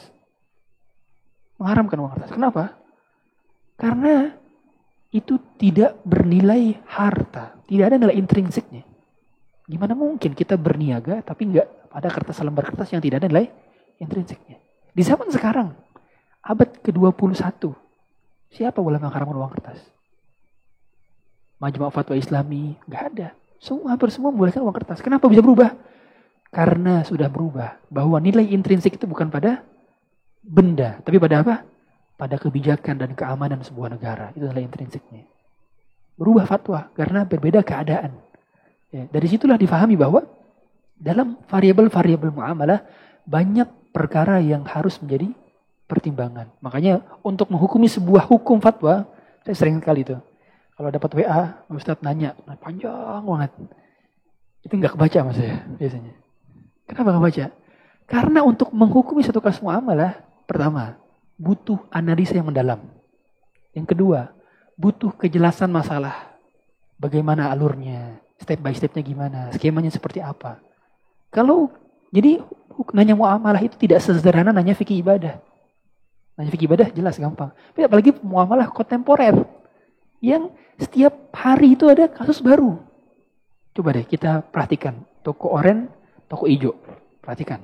Mengharamkan 1.55 1.97
uang 1.99 2.11
kertas. 2.19 2.31
Kenapa? 2.36 2.75
Karena 3.79 4.36
itu 5.15 5.39
tidak 5.55 5.95
bernilai 6.03 6.75
harta. 6.91 7.55
Tidak 7.63 7.86
ada 7.88 7.95
nilai 7.95 8.19
intrinsiknya. 8.19 8.83
Gimana 9.65 9.97
mungkin 9.97 10.36
kita 10.38 10.59
berniaga 10.59 11.25
tapi 11.25 11.49
nggak 11.49 11.89
ada 11.95 12.09
kertas 12.11 12.43
lembar 12.43 12.67
kertas 12.67 12.91
yang 12.91 13.01
tidak 13.01 13.23
ada 13.23 13.31
nilai 13.31 13.47
intrinsiknya. 13.97 14.59
Di 14.91 15.03
zaman 15.03 15.31
sekarang, 15.31 15.71
abad 16.43 16.69
ke-21, 16.83 17.71
siapa 18.51 18.79
ulama 18.83 19.07
yang 19.09 19.39
uang 19.39 19.51
kertas? 19.55 19.79
Majma' 21.55 21.91
Fatwa 21.91 22.15
Islami, 22.19 22.75
nggak 22.83 23.03
ada. 23.15 23.27
Semua 23.63 23.95
hampir 23.95 24.11
semua 24.11 24.29
membolehkan 24.29 24.61
uang 24.61 24.75
kertas. 24.75 24.99
Kenapa 24.99 25.31
bisa 25.31 25.39
berubah? 25.39 25.71
Karena 26.55 27.03
sudah 27.03 27.27
berubah. 27.27 27.83
Bahwa 27.91 28.15
nilai 28.23 28.47
intrinsik 28.55 28.95
itu 28.95 29.03
bukan 29.03 29.27
pada 29.27 29.59
benda, 30.39 31.03
tapi 31.03 31.19
pada 31.19 31.43
apa? 31.43 31.55
Pada 32.15 32.39
kebijakan 32.39 32.95
dan 32.95 33.11
keamanan 33.11 33.59
sebuah 33.59 33.91
negara. 33.91 34.31
Itu 34.31 34.47
nilai 34.47 34.63
intrinsiknya. 34.63 35.27
Berubah 36.15 36.47
fatwa 36.47 36.87
karena 36.95 37.27
berbeda 37.27 37.59
keadaan. 37.59 38.15
Ya, 38.87 39.03
dari 39.11 39.27
situlah 39.27 39.59
difahami 39.59 39.99
bahwa 39.99 40.23
dalam 40.95 41.35
variabel-variabel 41.51 42.31
muamalah 42.31 42.87
banyak 43.27 43.67
perkara 43.91 44.39
yang 44.39 44.63
harus 44.63 44.95
menjadi 45.03 45.35
pertimbangan. 45.91 46.47
Makanya 46.63 47.03
untuk 47.19 47.51
menghukumi 47.51 47.91
sebuah 47.91 48.23
hukum 48.31 48.63
fatwa, 48.63 49.03
saya 49.43 49.55
sering 49.59 49.83
kali 49.83 50.07
itu. 50.07 50.15
Kalau 50.75 50.87
dapat 50.87 51.11
WA, 51.19 51.67
Ustadz 51.67 52.03
nanya, 52.03 52.31
panjang 52.63 53.23
banget. 53.27 53.51
Itu 54.63 54.73
nggak 54.79 54.95
kebaca 54.95 55.19
mas 55.27 55.35
saya 55.35 55.59
biasanya. 55.75 56.24
Kenapa 56.86 57.09
nggak 57.13 57.25
baca? 57.25 57.45
Karena 58.05 58.39
untuk 58.45 58.69
menghukumi 58.69 59.25
satu 59.25 59.41
kasus 59.41 59.65
muamalah, 59.65 60.21
pertama, 60.45 61.01
butuh 61.36 61.81
analisa 61.89 62.38
yang 62.38 62.47
mendalam. 62.47 62.86
Yang 63.73 63.97
kedua, 63.97 64.31
butuh 64.77 65.11
kejelasan 65.17 65.73
masalah. 65.73 66.38
Bagaimana 66.95 67.51
alurnya, 67.51 68.21
step 68.39 68.61
by 68.61 68.71
stepnya 68.71 69.03
gimana, 69.03 69.51
skemanya 69.51 69.91
seperti 69.91 70.23
apa. 70.23 70.61
Kalau 71.33 71.73
jadi 72.13 72.39
nanya 72.95 73.17
muamalah 73.17 73.59
itu 73.59 73.75
tidak 73.75 73.99
sesederhana 73.99 74.55
nanya 74.55 74.77
fikih 74.77 75.03
ibadah. 75.03 75.41
Nanya 76.39 76.49
fikih 76.53 76.67
ibadah 76.71 76.88
jelas 76.93 77.19
gampang. 77.19 77.51
Tapi 77.75 77.83
apalagi 77.83 78.15
muamalah 78.23 78.71
kontemporer 78.71 79.36
yang 80.23 80.51
setiap 80.79 81.31
hari 81.36 81.75
itu 81.75 81.88
ada 81.91 82.07
kasus 82.07 82.39
baru. 82.39 82.79
Coba 83.75 83.91
deh 83.91 84.07
kita 84.07 84.39
perhatikan 84.47 85.03
toko 85.19 85.51
oren, 85.51 85.91
toko 86.30 86.49
hijau. 86.49 86.76
Perhatikan. 87.21 87.63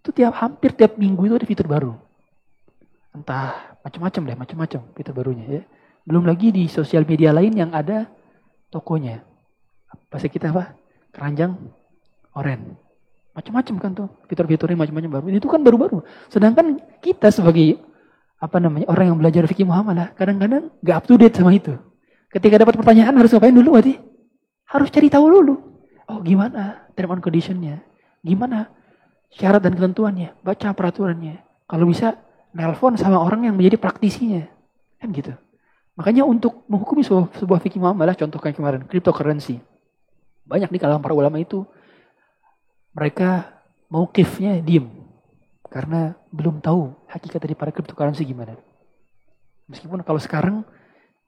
Itu 0.00 0.10
tiap 0.10 0.34
hampir 0.40 0.74
tiap 0.74 0.96
minggu 0.96 1.28
itu 1.28 1.34
ada 1.36 1.46
fitur 1.46 1.68
baru. 1.68 1.92
Entah 3.12 3.76
macam-macam 3.82 4.20
deh, 4.26 4.36
macam-macam 4.38 4.80
fitur 4.96 5.14
barunya 5.14 5.46
ya. 5.46 5.62
Belum 6.06 6.24
lagi 6.24 6.50
di 6.50 6.66
sosial 6.66 7.04
media 7.04 7.30
lain 7.30 7.52
yang 7.52 7.70
ada 7.70 8.08
tokonya. 8.72 9.22
Bahasa 10.08 10.26
kita 10.26 10.50
apa? 10.50 10.74
Keranjang 11.12 11.54
oren. 12.34 12.74
Macam-macam 13.36 13.74
kan 13.78 13.90
tuh. 13.94 14.08
Fitur-fiturnya 14.26 14.78
macam-macam 14.78 15.10
baru. 15.20 15.24
Itu 15.30 15.46
kan 15.46 15.60
baru-baru. 15.62 16.02
Sedangkan 16.32 16.82
kita 16.98 17.30
sebagai 17.30 17.78
apa 18.40 18.56
namanya 18.56 18.88
orang 18.88 19.12
yang 19.12 19.18
belajar 19.20 19.44
fikih 19.44 19.68
muamalah 19.68 20.16
kadang-kadang 20.16 20.72
gak 20.80 20.96
up 20.96 21.04
to 21.04 21.20
date 21.20 21.36
sama 21.36 21.52
itu. 21.52 21.76
Ketika 22.32 22.56
dapat 22.56 22.80
pertanyaan 22.80 23.14
harus 23.20 23.30
ngapain 23.36 23.52
dulu 23.52 23.76
berarti? 23.76 24.00
Harus 24.70 24.88
cari 24.88 25.12
tahu 25.12 25.26
dulu. 25.28 25.54
Oh 26.10 26.18
gimana 26.18 26.90
term 26.98 27.14
and 27.14 27.22
conditionnya? 27.22 27.86
Gimana 28.26 28.66
syarat 29.30 29.62
dan 29.62 29.78
ketentuannya? 29.78 30.34
Baca 30.42 30.74
peraturannya. 30.74 31.38
Kalau 31.70 31.86
bisa 31.86 32.18
nelpon 32.50 32.98
sama 32.98 33.22
orang 33.22 33.46
yang 33.46 33.54
menjadi 33.54 33.78
praktisinya. 33.78 34.42
Kan 34.98 35.14
gitu. 35.14 35.30
Makanya 35.94 36.26
untuk 36.26 36.66
menghukumi 36.66 37.06
sebuah, 37.06 37.30
sebuah 37.38 37.58
fikih 37.62 37.78
muamalah 37.78 38.18
kayak 38.18 38.58
kemarin 38.58 38.82
cryptocurrency. 38.90 39.62
Banyak 40.42 40.74
di 40.74 40.78
kalangan 40.82 40.98
para 40.98 41.14
ulama 41.14 41.38
itu 41.38 41.62
mereka 42.90 43.62
kifnya 44.10 44.58
diem. 44.58 44.90
Karena 45.70 46.18
belum 46.34 46.58
tahu 46.58 46.90
hakikat 47.06 47.38
dari 47.38 47.54
para 47.54 47.70
cryptocurrency 47.70 48.26
gimana. 48.26 48.58
Meskipun 49.70 50.02
kalau 50.02 50.18
sekarang 50.18 50.66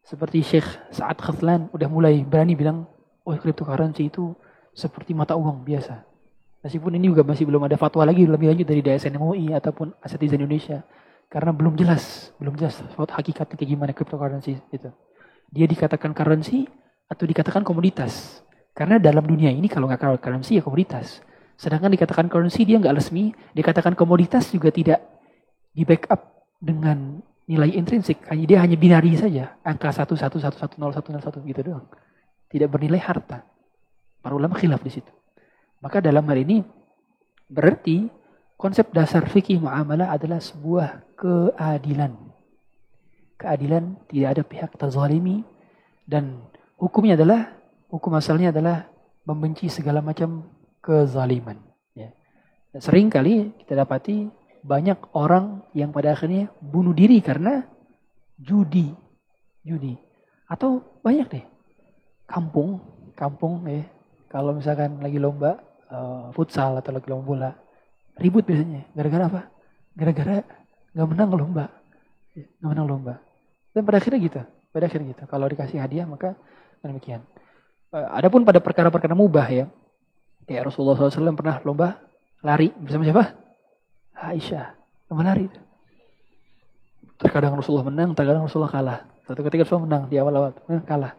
seperti 0.03 0.43
Syekh 0.43 0.67
Sa'ad 0.91 1.23
Khazlan 1.23 1.71
udah 1.71 1.87
mulai 1.87 2.27
berani 2.27 2.59
bilang, 2.59 2.91
oh 3.23 3.39
cryptocurrency 3.39 4.11
itu 4.11 4.35
seperti 4.73 5.13
mata 5.13 5.37
uang 5.37 5.65
biasa. 5.65 6.05
Meskipun 6.63 6.95
ini 6.95 7.11
juga 7.11 7.27
masih 7.27 7.45
belum 7.45 7.67
ada 7.67 7.75
fatwa 7.75 8.07
lagi 8.07 8.23
lebih 8.23 8.49
lanjut 8.55 8.67
dari 8.67 8.81
DSN 8.81 9.19
MUI 9.19 9.51
ataupun 9.53 9.93
Asetizen 9.99 10.39
Indonesia. 10.39 10.87
Karena 11.27 11.51
belum 11.51 11.75
jelas, 11.75 12.31
belum 12.39 12.55
jelas 12.61 12.77
hakikatnya 12.93 13.57
kayak 13.57 13.71
gimana 13.73 13.91
cryptocurrency 13.97 14.61
itu. 14.71 14.91
Dia 15.51 15.67
dikatakan 15.67 16.13
currency 16.15 16.69
atau 17.09 17.25
dikatakan 17.27 17.67
komoditas. 17.67 18.45
Karena 18.73 18.97
dalam 18.97 19.25
dunia 19.25 19.53
ini 19.53 19.69
kalau 19.69 19.89
nggak 19.91 20.23
currency 20.23 20.61
ya 20.61 20.63
komoditas. 20.65 21.21
Sedangkan 21.59 21.93
dikatakan 21.93 22.31
currency 22.31 22.65
dia 22.65 22.81
nggak 22.81 22.95
resmi, 22.97 23.35
dikatakan 23.53 23.93
komoditas 23.93 24.49
juga 24.55 24.73
tidak 24.73 25.01
di 25.73 25.83
backup 25.85 26.47
dengan 26.63 27.21
nilai 27.49 27.75
intrinsik. 27.75 28.25
Hanya 28.31 28.45
dia 28.49 28.59
hanya 28.63 28.77
binari 28.79 29.13
saja, 29.19 29.57
angka 29.67 29.93
satu 29.93 30.15
satu 30.17 30.41
satu 30.41 30.57
satu 30.57 30.75
nol 30.79 30.95
satu 30.95 31.13
nol 31.13 31.23
satu 31.23 31.39
gitu 31.45 31.61
doang. 31.65 31.85
Tidak 32.49 32.69
bernilai 32.69 33.01
harta. 33.03 33.45
Para 34.23 34.39
ulama 34.39 34.55
khilaf 34.55 34.81
di 34.87 34.93
situ. 34.95 35.11
Maka 35.83 35.99
dalam 35.99 36.23
hal 36.31 36.39
ini 36.39 36.63
berarti 37.51 38.07
konsep 38.55 38.95
dasar 38.95 39.27
fikih 39.27 39.59
muamalah 39.59 40.15
adalah 40.15 40.39
sebuah 40.39 41.19
keadilan. 41.19 42.15
Keadilan 43.35 43.99
tidak 44.07 44.29
ada 44.39 44.43
pihak 44.47 44.71
terzalimi 44.79 45.43
dan 46.07 46.47
hukumnya 46.79 47.19
adalah 47.19 47.51
hukum 47.91 48.15
asalnya 48.15 48.55
adalah 48.55 48.87
membenci 49.27 49.67
segala 49.67 49.99
macam 49.99 50.47
kezaliman. 50.79 51.59
Ya. 51.99 52.15
Sering 52.79 53.11
kali 53.11 53.51
kita 53.59 53.75
dapati 53.75 54.31
banyak 54.63 55.11
orang 55.19 55.67
yang 55.75 55.91
pada 55.91 56.15
akhirnya 56.15 56.55
bunuh 56.63 56.95
diri 56.95 57.19
karena 57.19 57.67
judi, 58.39 58.95
judi. 59.67 59.99
Atau 60.47 61.03
banyak 61.03 61.27
deh 61.27 61.45
kampung, 62.31 62.79
kampung 63.19 63.67
ya. 63.67 63.83
Kalau 64.33 64.57
misalkan 64.57 64.97
lagi 65.05 65.21
lomba 65.21 65.61
uh, 65.93 66.33
futsal 66.33 66.81
atau 66.81 66.89
lagi 66.97 67.05
lomba 67.13 67.25
bola, 67.29 67.51
ribut 68.17 68.49
biasanya. 68.49 68.89
Gara-gara 68.97 69.25
apa? 69.29 69.41
Gara-gara 69.93 70.41
nggak 70.97 71.09
menang 71.13 71.29
lomba, 71.37 71.65
nggak 72.33 72.71
menang 72.73 72.89
lomba. 72.89 73.15
Dan 73.77 73.85
pada 73.85 74.01
akhirnya 74.01 74.21
gitu, 74.25 74.41
pada 74.73 74.85
akhirnya 74.89 75.13
gitu. 75.13 75.23
Kalau 75.29 75.45
dikasih 75.53 75.85
hadiah 75.85 76.09
maka 76.09 76.33
demikian. 76.81 77.21
Uh, 77.93 78.09
adapun 78.17 78.49
pada 78.49 78.65
perkara-perkara 78.65 79.13
mubah 79.13 79.47
ya, 79.53 79.69
kayak 80.49 80.73
Rasulullah 80.73 80.97
SAW 80.97 81.37
pernah 81.37 81.61
lomba 81.61 82.01
lari 82.41 82.73
bersama 82.73 83.05
siapa? 83.05 83.37
Aisyah, 84.17 84.73
lomba 85.13 85.29
lari. 85.29 85.45
Terkadang 87.21 87.53
Rasulullah 87.53 87.85
menang, 87.85 88.17
terkadang 88.17 88.49
Rasulullah 88.49 88.73
kalah. 88.73 88.99
Satu 89.29 89.45
ketika 89.45 89.69
Rasulullah 89.69 89.87
menang 89.93 90.03
di 90.09 90.17
awal-awal, 90.17 90.57
eh, 90.73 90.81
kalah. 90.89 91.13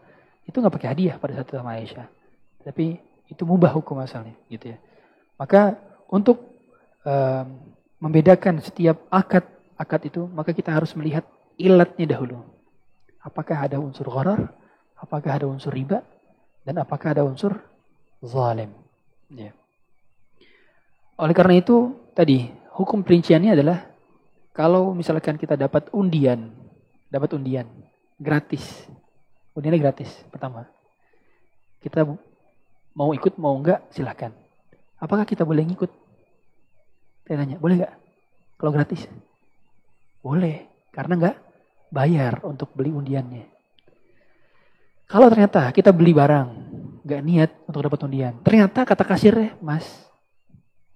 Itu 0.50 0.60
nggak 0.60 0.74
pakai 0.74 0.90
hadiah 0.98 1.16
pada 1.22 1.38
saat 1.38 1.46
itu 1.46 1.56
sama 1.62 1.78
Aisyah. 1.78 2.23
Tapi 2.64 2.98
itu 3.28 3.44
mubah 3.44 3.76
hukum 3.76 4.00
asalnya, 4.00 4.36
gitu 4.48 4.76
ya. 4.76 4.78
Maka 5.36 5.76
untuk 6.08 6.40
um, 7.04 7.46
membedakan 8.00 8.64
setiap 8.64 9.04
akad 9.12 9.44
akad 9.76 10.02
itu, 10.08 10.28
maka 10.32 10.56
kita 10.56 10.72
harus 10.72 10.96
melihat 10.96 11.28
ilatnya 11.60 12.16
dahulu. 12.16 12.44
Apakah 13.24 13.68
ada 13.68 13.80
unsur 13.80 14.08
gharar? 14.08 14.52
Apakah 15.00 15.36
ada 15.36 15.48
unsur 15.48 15.72
riba? 15.76 16.04
Dan 16.64 16.80
apakah 16.80 17.12
ada 17.16 17.24
unsur 17.28 17.60
zalim? 18.24 18.72
Ya. 19.32 19.52
Oleh 21.20 21.36
karena 21.36 21.60
itu, 21.60 21.96
tadi 22.16 22.48
hukum 22.76 23.04
perinciannya 23.04 23.56
adalah 23.56 23.80
kalau 24.54 24.94
misalkan 24.94 25.36
kita 25.36 25.58
dapat 25.58 25.90
undian, 25.92 26.54
dapat 27.10 27.36
undian 27.36 27.68
gratis. 28.22 28.86
Undiannya 29.58 29.82
gratis 29.82 30.10
pertama. 30.30 30.66
Kita 31.82 32.06
mau 32.94 33.12
ikut 33.14 33.38
mau 33.42 33.54
enggak 33.58 33.86
silahkan. 33.94 34.34
Apakah 35.02 35.26
kita 35.28 35.44
boleh 35.44 35.66
ngikut? 35.68 35.92
Saya 37.28 37.44
tanya, 37.44 37.58
boleh 37.60 37.82
enggak? 37.82 37.94
Kalau 38.58 38.72
gratis? 38.72 39.02
Boleh, 40.24 40.88
karena 40.94 41.14
enggak 41.20 41.38
bayar 41.94 42.42
untuk 42.48 42.72
beli 42.74 42.94
undiannya. 42.94 43.46
Kalau 45.06 45.28
ternyata 45.30 45.70
kita 45.76 45.94
beli 45.94 46.16
barang, 46.16 46.48
nggak 47.04 47.22
niat 47.22 47.52
untuk 47.70 47.86
dapat 47.86 48.00
undian. 48.08 48.34
Ternyata 48.42 48.88
kata 48.88 49.04
kasirnya, 49.04 49.54
Mas, 49.60 49.86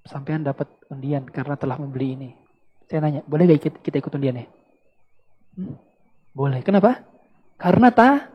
sampean 0.08 0.42
dapat 0.42 0.72
undian 0.90 1.28
karena 1.28 1.60
telah 1.60 1.78
membeli 1.78 2.18
ini. 2.18 2.30
Saya 2.88 3.04
nanya, 3.04 3.22
boleh 3.28 3.52
gak 3.52 3.62
kita, 3.68 3.78
kita 3.84 3.96
ikut 4.00 4.16
undiannya? 4.16 4.48
Hmm? 5.60 5.76
Boleh. 6.32 6.64
Kenapa? 6.64 7.04
Karena 7.60 7.92
ta 7.92 8.32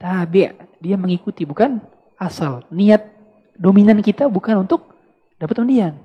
tabi 0.00 0.48
dia 0.80 0.96
mengikuti 0.96 1.44
bukan 1.44 1.76
asal. 2.20 2.68
Niat 2.68 3.08
dominan 3.56 4.04
kita 4.04 4.28
bukan 4.28 4.68
untuk 4.68 4.92
dapat 5.40 5.56
undian, 5.64 5.96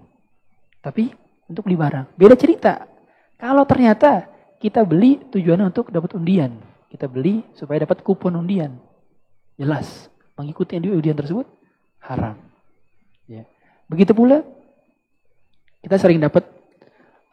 tapi 0.80 1.12
untuk 1.52 1.68
beli 1.68 1.76
barang. 1.76 2.16
Beda 2.16 2.40
cerita. 2.40 2.88
Kalau 3.36 3.68
ternyata 3.68 4.32
kita 4.64 4.88
beli 4.88 5.20
tujuannya 5.28 5.68
untuk 5.68 5.92
dapat 5.92 6.16
undian, 6.16 6.56
kita 6.88 7.12
beli 7.12 7.44
supaya 7.52 7.84
dapat 7.84 8.00
kupon 8.00 8.40
undian. 8.40 8.80
Jelas 9.60 10.08
mengikuti 10.40 10.80
undian 10.80 11.20
tersebut 11.20 11.44
haram. 12.00 12.46
Begitu 13.86 14.18
pula 14.18 14.42
kita 15.86 16.02
sering 16.02 16.18
dapat 16.18 16.42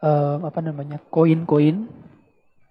uh, 0.05 0.37
apa 0.45 0.61
namanya 0.61 1.01
koin-koin 1.09 1.89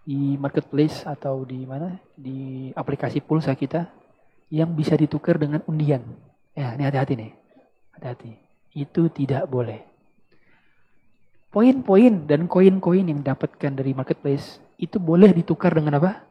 di 0.07 0.39
marketplace 0.39 1.03
atau 1.07 1.43
di 1.43 1.67
mana 1.67 1.99
di 2.15 2.71
aplikasi 2.75 3.23
pulsa 3.23 3.55
kita 3.59 3.91
yang 4.53 4.77
bisa 4.77 4.93
ditukar 5.01 5.41
dengan 5.41 5.65
undian. 5.65 6.05
Ya, 6.53 6.77
ini 6.77 6.85
hati-hati 6.85 7.17
nih. 7.17 7.33
Hati-hati. 7.97 8.37
Itu 8.77 9.09
tidak 9.09 9.49
boleh. 9.49 9.81
Poin-poin 11.49 12.29
dan 12.29 12.45
koin-koin 12.45 13.09
yang 13.09 13.25
didapatkan 13.25 13.73
dari 13.73 13.97
marketplace 13.97 14.61
itu 14.77 15.01
boleh 15.01 15.33
ditukar 15.33 15.73
dengan 15.73 15.97
apa? 15.97 16.29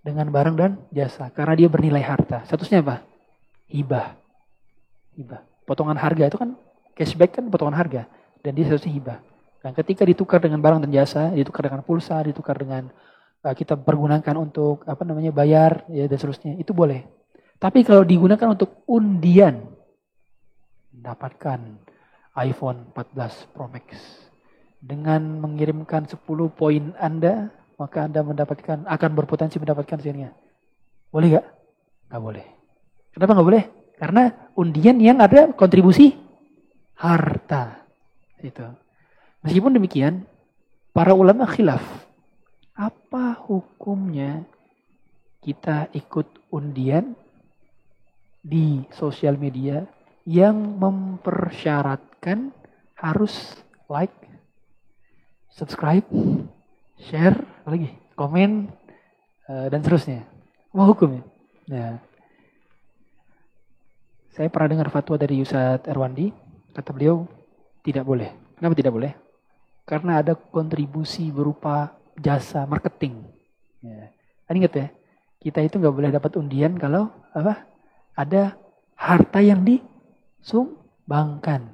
Dengan 0.00 0.32
barang 0.32 0.56
dan 0.56 0.80
jasa. 0.88 1.28
Karena 1.28 1.52
dia 1.52 1.68
bernilai 1.68 2.00
harta. 2.00 2.48
Statusnya 2.48 2.80
apa? 2.80 3.04
Hibah. 3.68 4.16
Hibah. 5.20 5.40
Potongan 5.68 6.00
harga 6.00 6.24
itu 6.32 6.40
kan 6.40 6.56
cashback 6.96 7.36
kan 7.36 7.52
potongan 7.52 7.76
harga. 7.76 8.08
Dan 8.40 8.56
dia 8.56 8.64
statusnya 8.64 8.92
hibah. 8.96 9.18
Dan 9.60 9.76
ketika 9.76 10.08
ditukar 10.08 10.40
dengan 10.40 10.64
barang 10.64 10.88
dan 10.88 10.90
jasa, 10.94 11.28
ditukar 11.36 11.68
dengan 11.68 11.84
pulsa, 11.84 12.24
ditukar 12.24 12.56
dengan 12.56 12.88
uh, 13.44 13.52
kita 13.52 13.76
pergunakan 13.76 14.34
untuk 14.40 14.88
apa 14.88 15.04
namanya 15.04 15.34
bayar 15.34 15.84
ya 15.92 16.08
dan 16.08 16.16
seterusnya, 16.16 16.56
itu 16.56 16.72
boleh. 16.72 17.04
Tapi 17.58 17.82
kalau 17.82 18.06
digunakan 18.06 18.54
untuk 18.54 18.86
undian, 18.86 19.66
dapatkan 20.94 21.58
iPhone 22.38 22.94
14 22.94 23.50
Pro 23.50 23.66
Max 23.66 23.98
dengan 24.78 25.42
mengirimkan 25.42 26.06
10 26.06 26.22
poin 26.54 26.94
Anda, 27.02 27.50
maka 27.74 28.06
Anda 28.06 28.22
mendapatkan 28.22 28.86
akan 28.86 29.10
berpotensi 29.18 29.58
mendapatkan 29.58 29.98
hasilnya. 29.98 30.30
Boleh 31.10 31.38
gak? 31.38 31.46
Gak 32.14 32.22
boleh. 32.22 32.46
Kenapa 33.10 33.34
gak 33.34 33.48
boleh? 33.50 33.64
Karena 33.98 34.22
undian 34.54 35.02
yang 35.02 35.18
ada 35.18 35.50
kontribusi 35.50 36.14
harta. 36.94 37.82
Itu. 38.38 38.70
Meskipun 39.42 39.74
demikian, 39.74 40.22
para 40.94 41.10
ulama 41.10 41.42
khilaf. 41.50 41.82
Apa 42.78 43.34
hukumnya 43.50 44.46
kita 45.42 45.90
ikut 45.90 46.30
undian 46.54 47.18
di 48.48 48.88
sosial 48.96 49.36
media 49.36 49.84
yang 50.24 50.80
mempersyaratkan 50.80 52.48
harus 52.96 53.60
like 53.92 54.12
subscribe, 55.52 56.04
share, 56.96 57.36
lagi 57.68 57.92
komen, 58.16 58.72
uh, 59.52 59.66
dan 59.68 59.84
seterusnya. 59.84 60.24
Apa 60.72 60.84
hukumnya? 60.88 61.22
Nah, 61.68 62.00
saya 64.32 64.48
pernah 64.48 64.78
dengar 64.78 64.88
fatwa 64.88 65.20
dari 65.20 65.40
Yusat 65.44 65.84
Erwandi, 65.90 66.32
kata 66.72 66.90
beliau 66.96 67.28
tidak 67.84 68.04
boleh. 68.08 68.30
Kenapa 68.56 68.74
tidak 68.74 68.92
boleh? 68.94 69.12
Karena 69.88 70.20
ada 70.20 70.36
kontribusi 70.36 71.32
berupa 71.32 71.96
jasa 72.18 72.64
marketing. 72.68 73.24
Ya. 73.80 74.12
Kan 74.44 74.54
ingat 74.60 74.72
ya, 74.74 74.86
kita 75.42 75.62
itu 75.64 75.80
nggak 75.80 75.94
boleh 75.94 76.10
dapat 76.10 76.36
undian 76.36 76.76
kalau 76.76 77.10
apa? 77.32 77.77
Ada 78.18 78.58
harta 78.98 79.38
yang 79.38 79.62
disumbangkan. 79.62 81.70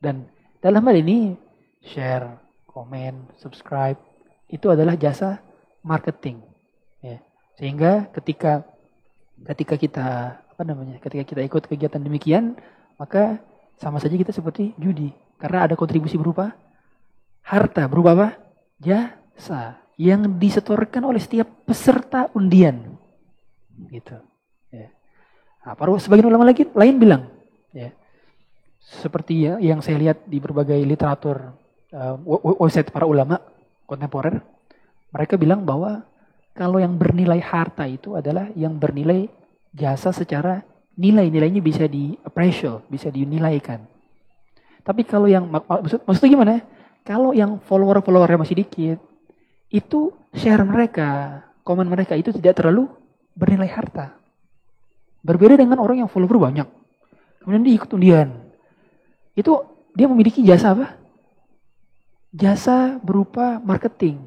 Dan 0.00 0.24
dalam 0.64 0.88
hal 0.88 0.96
ini 1.04 1.36
share, 1.84 2.40
komen, 2.64 3.36
subscribe 3.36 4.00
itu 4.48 4.72
adalah 4.72 4.96
jasa 4.96 5.44
marketing. 5.84 6.40
Ya. 7.04 7.20
Sehingga 7.60 8.08
ketika 8.16 8.64
ketika 9.52 9.76
kita 9.76 10.08
apa 10.40 10.62
namanya? 10.64 10.96
Ketika 11.04 11.28
kita 11.28 11.44
ikut 11.44 11.68
kegiatan 11.68 12.00
demikian, 12.00 12.56
maka 12.96 13.44
sama 13.76 14.00
saja 14.00 14.16
kita 14.16 14.32
seperti 14.32 14.72
judi 14.80 15.12
karena 15.36 15.66
ada 15.66 15.74
kontribusi 15.74 16.14
berupa 16.16 16.54
harta, 17.42 17.90
berupa 17.90 18.14
apa? 18.14 18.28
Jasa 18.78 19.82
yang 19.98 20.38
disetorkan 20.38 21.02
oleh 21.04 21.20
setiap 21.20 21.66
peserta 21.66 22.30
undian. 22.32 22.96
Gitu. 23.90 24.14
Nah, 25.62 25.74
para 25.78 25.94
sebagian 26.02 26.26
ulama 26.26 26.42
lagi 26.50 26.66
lain 26.74 26.98
bilang, 26.98 27.22
ya, 27.70 27.94
seperti 28.82 29.46
ya 29.46 29.62
yang 29.62 29.78
saya 29.78 29.94
lihat 29.98 30.26
di 30.26 30.42
berbagai 30.42 30.78
literatur 30.82 31.54
uh, 31.94 32.16
website 32.58 32.90
para 32.90 33.06
ulama 33.06 33.38
kontemporer, 33.86 34.42
mereka 35.14 35.38
bilang 35.38 35.62
bahwa 35.62 36.02
kalau 36.52 36.82
yang 36.82 36.98
bernilai 36.98 37.38
harta 37.38 37.86
itu 37.86 38.18
adalah 38.18 38.50
yang 38.58 38.74
bernilai 38.74 39.30
jasa 39.72 40.10
secara 40.10 40.60
nilai-nilainya 40.98 41.62
bisa 41.64 41.88
di 41.88 42.12
appraisal, 42.20 42.84
bisa 42.90 43.08
dinilaikan. 43.08 43.80
Tapi 44.82 45.06
kalau 45.06 45.30
yang 45.30 45.46
maksud 45.48 46.02
maksudnya 46.04 46.30
gimana? 46.34 46.52
Kalau 47.02 47.30
yang 47.34 47.58
follower-followernya 47.62 48.38
masih 48.38 48.62
dikit, 48.62 48.98
itu 49.70 50.10
share 50.34 50.62
mereka, 50.62 51.42
komen 51.66 51.86
mereka 51.86 52.14
itu 52.14 52.30
tidak 52.34 52.58
terlalu 52.58 52.90
bernilai 53.34 53.70
harta. 53.70 54.21
Berbeda 55.22 55.54
dengan 55.54 55.78
orang 55.78 56.06
yang 56.06 56.10
follower 56.10 56.38
banyak. 56.38 56.66
Kemudian 57.42 57.62
dia 57.62 57.74
ikut 57.78 57.90
undian. 57.94 58.28
Itu 59.38 59.66
dia 59.94 60.06
memiliki 60.10 60.42
jasa 60.42 60.74
apa? 60.74 61.02
jasa 62.32 62.96
berupa 63.04 63.60
marketing. 63.60 64.18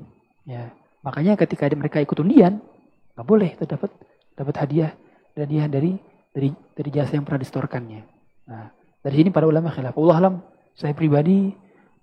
Ya, 0.46 0.70
makanya 1.02 1.34
ketika 1.34 1.66
mereka 1.74 1.98
ikut 1.98 2.22
undian, 2.22 2.62
nggak 3.18 3.28
boleh 3.28 3.50
itu 3.58 3.66
dapat 3.66 3.90
dapat 4.38 4.56
hadiah 4.62 4.94
dan 5.34 5.50
dia 5.50 5.66
dari 5.66 5.98
dari 6.32 6.54
dari 6.54 6.90
jasa 6.94 7.18
yang 7.18 7.26
pernah 7.26 7.42
distorkannya. 7.42 8.02
Nah, 8.46 8.70
dari 9.02 9.16
sini 9.18 9.34
para 9.34 9.50
ulama 9.50 9.74
khilaf. 9.74 9.98
Allah 9.98 10.18
alam, 10.22 10.36
saya 10.78 10.94
pribadi 10.94 11.50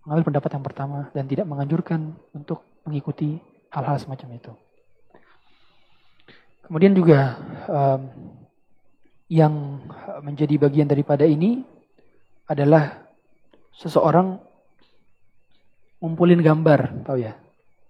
mengambil 0.02 0.34
pendapat 0.34 0.50
yang 0.58 0.64
pertama 0.66 0.98
dan 1.14 1.24
tidak 1.30 1.46
menganjurkan 1.46 2.18
untuk 2.34 2.66
mengikuti 2.82 3.38
hal-hal 3.70 4.02
semacam 4.02 4.28
itu. 4.34 4.52
Kemudian 6.66 6.98
juga 6.98 7.38
um, 7.70 8.00
yang 9.32 9.80
menjadi 10.20 10.60
bagian 10.60 10.84
daripada 10.84 11.24
ini 11.24 11.64
adalah 12.44 13.00
seseorang 13.72 14.36
ngumpulin 16.04 16.44
gambar, 16.44 17.08
tahu 17.08 17.24
ya? 17.24 17.32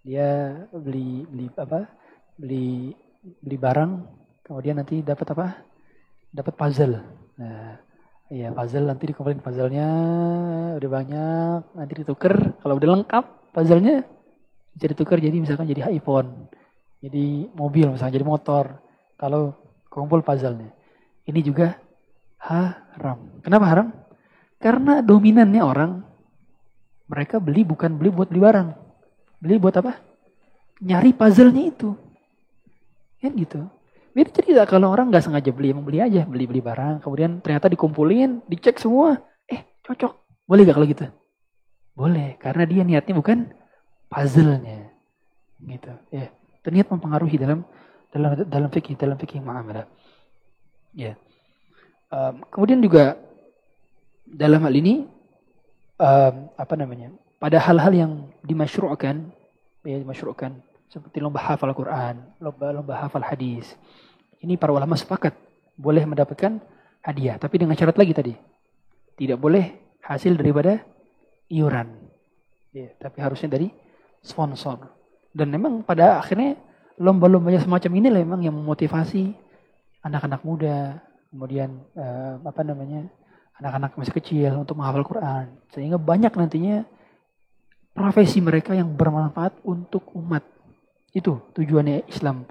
Dia 0.06 0.54
beli 0.70 1.26
beli 1.26 1.50
apa? 1.58 1.90
Beli 2.38 2.94
beli 3.42 3.56
barang, 3.58 3.92
kemudian 4.46 4.78
nanti 4.78 5.02
dapat 5.02 5.34
apa? 5.34 5.46
Dapat 6.30 6.54
puzzle. 6.54 7.02
Nah, 7.42 7.74
iya 8.30 8.54
puzzle 8.54 8.86
nanti 8.86 9.10
dikumpulin 9.10 9.42
puzzlenya 9.42 9.88
udah 10.78 10.90
banyak, 10.94 11.60
nanti 11.74 11.92
ditukar. 12.06 12.54
Kalau 12.62 12.78
udah 12.78 13.02
lengkap 13.02 13.24
puzzlenya 13.50 14.06
bisa 14.78 14.86
ditukar 14.94 15.18
jadi 15.18 15.34
misalkan 15.42 15.66
jadi 15.66 15.90
iPhone, 15.90 16.46
jadi 17.02 17.50
mobil 17.58 17.90
misalnya 17.90 18.14
jadi 18.14 18.26
motor. 18.30 18.78
Kalau 19.18 19.58
kumpul 19.90 20.22
puzzlenya, 20.22 20.70
ini 21.28 21.40
juga 21.42 21.78
haram. 22.42 23.42
Kenapa 23.42 23.66
haram? 23.68 23.86
Karena 24.58 25.02
dominannya 25.02 25.62
orang 25.62 26.02
mereka 27.10 27.42
beli 27.42 27.66
bukan 27.66 27.98
beli 27.98 28.10
buat 28.10 28.30
beli 28.30 28.40
barang. 28.42 28.68
Beli 29.42 29.56
buat 29.58 29.74
apa? 29.78 29.98
Nyari 30.82 31.10
puzzle-nya 31.14 31.64
itu. 31.70 31.90
Kan 33.22 33.34
gitu. 33.38 33.60
Beda 34.12 34.30
cerita 34.34 34.62
kalau 34.68 34.92
orang 34.92 35.08
nggak 35.08 35.24
sengaja 35.24 35.50
beli, 35.54 35.72
emang 35.72 35.86
beli 35.88 35.98
aja. 36.02 36.26
Beli-beli 36.28 36.60
barang, 36.60 37.00
kemudian 37.00 37.40
ternyata 37.40 37.70
dikumpulin, 37.70 38.44
dicek 38.44 38.76
semua. 38.76 39.18
Eh, 39.48 39.78
cocok. 39.82 40.44
Boleh 40.44 40.62
gak 40.68 40.76
kalau 40.76 40.88
gitu? 40.90 41.06
Boleh, 41.96 42.36
karena 42.36 42.64
dia 42.68 42.82
niatnya 42.84 43.14
bukan 43.16 43.52
puzzle-nya. 44.12 44.92
Gitu. 45.62 45.92
Ya, 46.12 46.28
ternyata 46.60 46.92
mempengaruhi 46.92 47.36
dalam 47.40 47.64
dalam 48.12 48.30
dalam 48.46 48.68
fikih, 48.68 48.98
dalam 49.00 49.16
fikih 49.16 49.40
muamalah. 49.40 49.88
Ya. 50.92 51.16
Um, 52.12 52.44
kemudian 52.52 52.80
juga 52.84 53.16
dalam 54.28 54.60
hal 54.64 54.74
ini 54.76 55.08
um, 55.96 56.34
apa 56.56 56.74
namanya 56.76 57.12
pada 57.40 57.56
hal-hal 57.56 57.92
yang 57.92 58.12
dimasyru'kan 58.44 59.32
ya 59.82 59.96
dimasyru'kan 59.98 60.52
seperti 60.92 61.24
lomba 61.24 61.40
hafal 61.40 61.72
Quran, 61.72 62.20
lomba 62.36 62.68
lomba 62.68 62.94
hafal 63.00 63.24
hadis. 63.24 63.64
Ini 64.44 64.60
para 64.60 64.76
ulama 64.76 64.92
sepakat 64.92 65.32
boleh 65.72 66.04
mendapatkan 66.04 66.60
hadiah, 67.00 67.40
tapi 67.40 67.56
dengan 67.56 67.72
syarat 67.72 67.96
lagi 67.96 68.12
tadi. 68.12 68.34
Tidak 69.16 69.40
boleh 69.40 69.96
hasil 70.04 70.36
daripada 70.36 70.84
iuran. 71.48 71.88
Ya, 72.76 72.92
tapi 73.00 73.24
harusnya 73.24 73.48
dari 73.56 73.72
sponsor. 74.20 74.92
Dan 75.32 75.48
memang 75.48 75.80
pada 75.80 76.20
akhirnya 76.20 76.60
lomba-lombanya 77.00 77.64
semacam 77.64 77.92
ini 77.96 78.08
memang 78.12 78.40
yang 78.44 78.52
memotivasi 78.52 79.32
anak-anak 80.02 80.42
muda, 80.42 80.98
kemudian 81.30 81.80
uh, 81.96 82.42
apa 82.42 82.62
namanya 82.66 83.08
anak-anak 83.62 83.94
masih 83.96 84.14
kecil 84.18 84.50
untuk 84.58 84.76
menghafal 84.76 85.06
Quran. 85.06 85.46
Sehingga 85.70 85.96
banyak 85.96 86.34
nantinya 86.34 86.84
profesi 87.94 88.42
mereka 88.42 88.74
yang 88.74 88.92
bermanfaat 88.92 89.62
untuk 89.62 90.10
umat. 90.18 90.42
Itu 91.14 91.40
tujuannya 91.54 92.10
Islam 92.10 92.44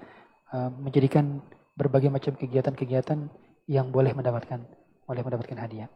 uh, 0.55 0.71
menjadikan 0.71 1.43
berbagai 1.75 2.09
macam 2.09 2.33
kegiatan-kegiatan 2.35 3.19
yang 3.69 3.87
boleh 3.89 4.11
mendapatkan 4.15 4.61
boleh 5.05 5.21
mendapatkan 5.27 5.59
hadiah. 5.59 5.89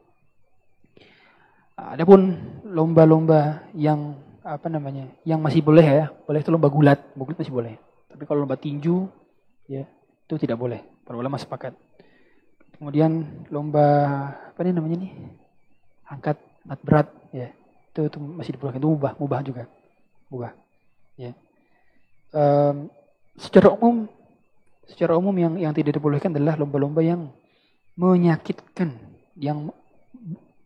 Adapun 1.76 2.36
lomba-lomba 2.64 3.68
yang 3.76 4.16
apa 4.46 4.72
namanya, 4.72 5.12
yang 5.28 5.44
masih 5.44 5.60
boleh 5.60 5.84
ya, 5.84 6.06
boleh 6.24 6.40
itu 6.40 6.52
lomba 6.52 6.72
gulat, 6.72 7.00
gulat 7.18 7.36
masih 7.36 7.52
boleh. 7.52 7.76
Tapi 8.08 8.24
kalau 8.24 8.48
lomba 8.48 8.56
tinju, 8.56 9.08
ya 9.68 9.84
itu 10.24 10.36
tidak 10.40 10.56
boleh. 10.56 10.95
Para 11.06 11.22
ulama 11.22 11.38
sepakat. 11.38 11.78
Kemudian 12.76 13.46
lomba 13.54 13.86
apa 14.52 14.60
nih 14.66 14.74
namanya 14.74 15.06
nih, 15.06 15.14
angkat 16.10 16.42
angkat 16.66 16.80
berat, 16.82 17.08
ya 17.30 17.48
itu, 17.94 18.00
itu 18.10 18.18
masih 18.20 18.52
diperbolehkan. 18.58 18.82
Itu 18.82 18.90
mubah, 18.92 19.14
mubah 19.22 19.40
juga, 19.46 19.64
mubah. 20.34 20.52
Ya. 21.16 21.32
Um, 22.34 22.90
secara 23.38 23.72
umum, 23.72 24.10
secara 24.90 25.14
umum 25.16 25.32
yang 25.38 25.54
yang 25.62 25.74
tidak 25.78 25.96
diperbolehkan 25.96 26.34
adalah 26.36 26.58
lomba-lomba 26.58 27.00
yang 27.06 27.30
menyakitkan, 27.96 28.98
yang 29.40 29.72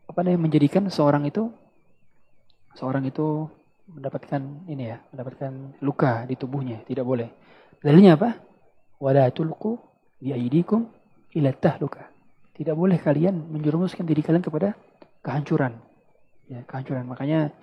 apa 0.10 0.20
namanya 0.26 0.50
menjadikan 0.50 0.90
seorang 0.90 1.30
itu 1.30 1.54
seorang 2.74 3.06
itu 3.06 3.46
mendapatkan 3.92 4.42
ini 4.72 4.96
ya, 4.96 4.98
mendapatkan 5.14 5.52
luka 5.84 6.24
di 6.26 6.40
tubuhnya, 6.40 6.82
tidak 6.88 7.06
boleh. 7.06 7.30
Dalilnya 7.84 8.16
apa? 8.16 8.40
Wala 8.98 9.30
tulqu 9.30 9.89
bi 10.20 10.36
aydikum 10.36 10.86
ila 11.36 11.50
tahluka. 11.56 12.06
Tidak 12.54 12.76
boleh 12.76 13.00
kalian 13.00 13.50
menjerumuskan 13.56 14.04
diri 14.04 14.20
kalian 14.20 14.44
kepada 14.44 14.76
kehancuran. 15.24 15.80
Ya, 16.52 16.64
kehancuran. 16.68 17.08
Makanya 17.08 17.56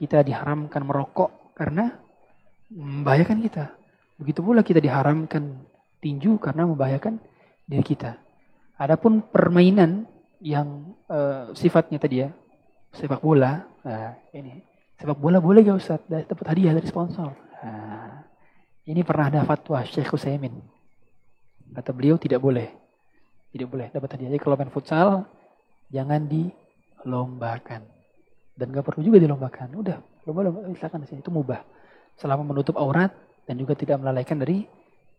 kita 0.00 0.24
diharamkan 0.24 0.80
merokok 0.80 1.52
karena 1.52 1.92
membahayakan 2.72 3.44
kita. 3.44 3.76
Begitu 4.16 4.40
pula 4.40 4.64
kita 4.64 4.80
diharamkan 4.80 5.60
tinju 6.00 6.40
karena 6.40 6.64
membahayakan 6.64 7.20
diri 7.68 7.84
kita. 7.84 8.16
Adapun 8.80 9.20
permainan 9.20 10.08
yang 10.40 10.96
uh, 11.12 11.52
sifatnya 11.52 12.00
tadi 12.00 12.24
ya 12.24 12.32
sepak 12.96 13.20
bola, 13.20 13.60
nah, 13.84 14.16
ini 14.32 14.56
sepak 14.96 15.20
bola 15.20 15.36
boleh 15.36 15.60
gak 15.68 15.76
Ustaz? 15.76 16.00
Dapat 16.08 16.46
hadiah 16.48 16.72
dari 16.72 16.88
sponsor. 16.88 17.36
Nah, 17.60 18.24
ini 18.88 19.04
pernah 19.04 19.28
ada 19.28 19.40
fatwa 19.44 19.84
Syekh 19.84 20.16
Utsaimin. 20.16 20.79
Kata 21.70 21.90
beliau 21.94 22.18
tidak 22.18 22.42
boleh. 22.42 22.68
Tidak 23.50 23.66
boleh 23.66 23.90
dapat 23.90 24.16
hadiah. 24.16 24.30
Jadi 24.30 24.40
kalau 24.42 24.56
main 24.58 24.70
futsal 24.70 25.26
jangan 25.90 26.26
dilombakan. 26.26 27.82
Dan 28.54 28.66
gak 28.74 28.84
perlu 28.86 29.00
juga 29.02 29.18
dilombakan. 29.22 29.72
Udah, 29.74 29.98
lomba-lomba 30.28 30.68
silakan 30.76 31.06
sini 31.08 31.24
itu 31.24 31.32
mubah. 31.32 31.64
Selama 32.20 32.44
menutup 32.44 32.76
aurat 32.76 33.10
dan 33.48 33.56
juga 33.56 33.74
tidak 33.74 33.98
melalaikan 33.98 34.36
dari 34.38 34.68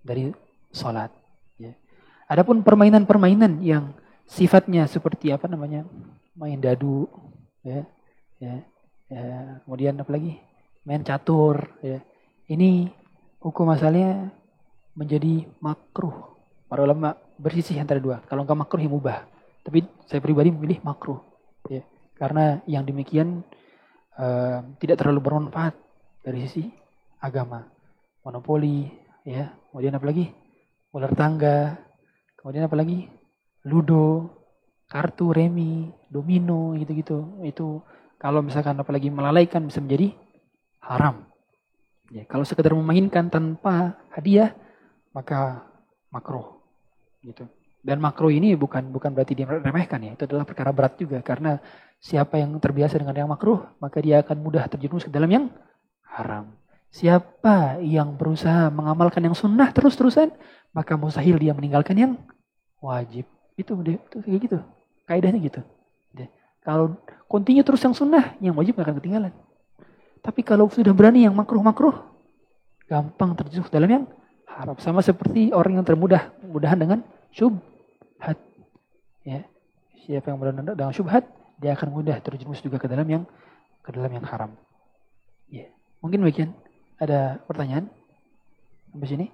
dari 0.05 0.29
sholat. 0.71 1.11
Ya. 1.57 1.73
Adapun 2.31 2.63
permainan-permainan 2.63 3.59
yang 3.59 3.91
sifatnya 4.31 4.87
seperti 4.87 5.35
apa 5.35 5.51
namanya 5.51 5.83
main 6.39 6.55
dadu 6.55 7.11
ya 7.67 7.83
ya 8.39 8.63
ya 9.11 9.59
kemudian 9.67 9.99
apa 9.99 10.07
lagi 10.15 10.39
main 10.87 11.03
catur 11.03 11.67
ya 11.83 11.99
ini 12.47 12.87
hukum 13.43 13.67
asalnya 13.75 14.31
menjadi 14.95 15.51
makruh 15.59 16.30
para 16.71 16.87
ulama 16.87 17.19
bersisih 17.35 17.83
antara 17.83 17.99
dua. 17.99 18.23
Kalau 18.31 18.47
enggak 18.47 18.63
makruh 18.63 18.79
ya 18.79 18.87
mubah. 18.87 19.27
Tapi 19.67 19.83
saya 20.07 20.23
pribadi 20.23 20.55
memilih 20.55 20.79
makruh 20.87 21.19
ya. 21.67 21.83
Karena 22.15 22.63
yang 22.63 22.87
demikian 22.87 23.43
uh, 24.15 24.63
tidak 24.79 25.03
terlalu 25.03 25.19
bermanfaat 25.19 25.75
dari 26.23 26.47
sisi 26.47 26.71
agama. 27.19 27.67
Monopoli 28.23 28.87
ya. 29.27 29.51
Kemudian 29.67 29.99
apa 29.99 30.05
lagi 30.07 30.31
ular 30.95 31.11
tangga. 31.11 31.75
Kemudian 32.39 32.71
apa 32.71 32.75
lagi 32.79 33.03
ludo, 33.67 34.31
kartu 34.87 35.35
remi, 35.35 35.91
domino 36.07 36.71
gitu-gitu. 36.79 37.43
Itu 37.43 37.83
kalau 38.15 38.39
misalkan 38.39 38.79
apalagi 38.79 39.11
melalaikan 39.11 39.67
bisa 39.67 39.83
menjadi 39.83 40.15
haram. 40.87 41.27
Ya, 42.15 42.23
kalau 42.31 42.47
sekedar 42.47 42.71
memainkan 42.71 43.27
tanpa 43.27 43.99
hadiah 44.15 44.55
maka 45.11 45.67
makruh 46.11 46.60
gitu. 47.23 47.45
Dan 47.81 47.97
makruh 47.97 48.29
ini 48.29 48.53
bukan 48.53 48.93
bukan 48.93 49.09
berarti 49.13 49.33
diremehkan 49.33 49.99
ya. 50.05 50.11
Itu 50.13 50.29
adalah 50.29 50.45
perkara 50.45 50.69
berat 50.69 51.01
juga 51.01 51.17
karena 51.25 51.57
siapa 51.97 52.37
yang 52.37 52.53
terbiasa 52.61 53.01
dengan 53.01 53.13
yang 53.17 53.29
makruh 53.29 53.65
maka 53.81 53.97
dia 54.01 54.21
akan 54.21 54.37
mudah 54.37 54.69
terjerumus 54.69 55.05
ke 55.05 55.11
dalam 55.13 55.29
yang 55.29 55.45
haram. 56.05 56.53
Siapa 56.91 57.79
yang 57.81 58.13
berusaha 58.19 58.69
mengamalkan 58.69 59.23
yang 59.23 59.33
sunnah 59.33 59.73
terus-terusan 59.73 60.29
maka 60.75 60.93
mustahil 60.99 61.41
dia 61.41 61.57
meninggalkan 61.57 61.95
yang 61.97 62.11
wajib. 62.83 63.25
Itu 63.57 63.77
dia, 63.81 63.97
itu 63.97 64.17
kayak 64.21 64.39
gitu. 64.45 64.57
Kaidahnya 65.09 65.39
gitu. 65.41 65.61
Dia. 66.13 66.27
Kalau 66.61 66.99
continue 67.25 67.65
terus 67.65 67.81
yang 67.81 67.95
sunnah, 67.95 68.37
yang 68.43 68.53
wajib 68.53 68.77
gak 68.77 68.91
akan 68.91 68.97
ketinggalan. 69.01 69.33
Tapi 70.21 70.45
kalau 70.45 70.69
sudah 70.69 70.93
berani 70.93 71.25
yang 71.25 71.33
makruh-makruh, 71.33 71.97
gampang 72.85 73.33
terjatuh 73.33 73.71
dalam 73.73 73.89
yang 73.89 74.03
haram. 74.57 74.75
Sama 74.81 74.99
seperti 74.99 75.53
orang 75.55 75.79
yang 75.79 75.85
termudah, 75.87 76.33
mudahan 76.43 76.79
dengan 76.79 76.99
syubhat. 77.31 78.37
Ya. 79.23 79.45
Siapa 80.01 80.33
yang 80.33 80.41
mudah 80.41 80.53
dengan 80.53 80.93
syubhat, 80.95 81.29
dia 81.61 81.77
akan 81.77 81.93
mudah 81.93 82.17
terjerumus 82.25 82.59
juga 82.59 82.81
ke 82.81 82.89
dalam 82.89 83.05
yang 83.05 83.23
ke 83.85 83.89
dalam 83.93 84.11
yang 84.11 84.25
haram. 84.25 84.51
Ya. 85.47 85.69
Mungkin 86.01 86.25
bagian 86.25 86.51
ada 86.97 87.41
pertanyaan 87.45 87.89
sampai 88.91 89.07
sini? 89.09 89.27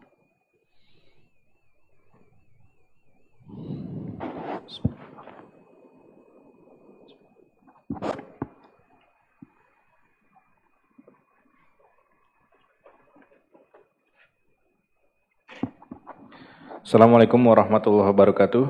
Assalamualaikum 16.88 17.52
warahmatullahi 17.52 18.16
wabarakatuh. 18.16 18.64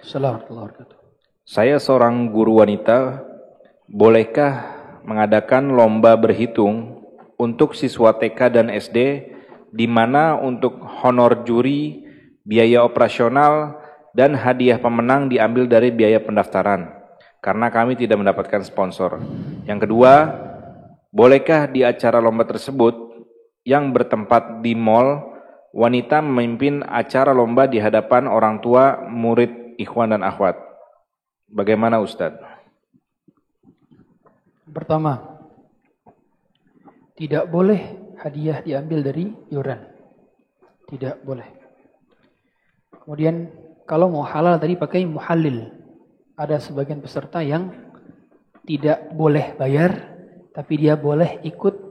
Assalamualaikum 0.00 0.64
warahmatullahi 0.64 0.64
wabarakatuh. 0.64 0.96
Saya 1.44 1.76
seorang 1.76 2.32
guru 2.32 2.64
wanita, 2.64 3.20
bolehkah 3.84 4.72
mengadakan 5.04 5.76
lomba 5.76 6.16
berhitung 6.16 7.04
untuk 7.36 7.76
siswa 7.76 8.16
TK 8.16 8.48
dan 8.48 8.72
SD 8.72 9.28
di 9.76 9.84
mana 9.84 10.40
untuk 10.40 10.80
honor 11.04 11.44
juri, 11.44 12.08
biaya 12.48 12.80
operasional, 12.80 13.76
dan 14.16 14.40
hadiah 14.40 14.80
pemenang 14.80 15.28
diambil 15.28 15.68
dari 15.68 15.92
biaya 15.92 16.24
pendaftaran 16.24 16.96
karena 17.44 17.68
kami 17.68 17.92
tidak 17.92 18.24
mendapatkan 18.24 18.64
sponsor. 18.64 19.20
Yang 19.68 19.84
kedua, 19.84 20.32
bolehkah 21.12 21.68
di 21.68 21.84
acara 21.84 22.24
lomba 22.24 22.48
tersebut 22.48 22.96
yang 23.68 23.92
bertempat 23.92 24.64
di 24.64 24.72
mall 24.72 25.33
wanita 25.74 26.22
memimpin 26.22 26.86
acara 26.86 27.34
lomba 27.34 27.66
di 27.66 27.82
hadapan 27.82 28.30
orang 28.30 28.62
tua, 28.62 29.02
murid, 29.10 29.74
ikhwan 29.74 30.14
dan 30.14 30.22
akhwat? 30.22 30.54
Bagaimana 31.50 31.98
Ustadz? 31.98 32.38
Pertama, 34.70 35.42
tidak 37.18 37.50
boleh 37.50 38.14
hadiah 38.22 38.62
diambil 38.62 39.02
dari 39.02 39.28
iuran. 39.50 39.82
Tidak 40.88 41.26
boleh. 41.26 41.46
Kemudian 43.02 43.50
kalau 43.84 44.08
mau 44.08 44.24
halal 44.24 44.56
tadi 44.56 44.78
pakai 44.78 45.04
muhalil. 45.04 45.82
Ada 46.34 46.58
sebagian 46.58 46.98
peserta 46.98 47.38
yang 47.46 47.70
tidak 48.66 49.14
boleh 49.14 49.54
bayar, 49.54 49.94
tapi 50.50 50.82
dia 50.82 50.98
boleh 50.98 51.38
ikut 51.46 51.83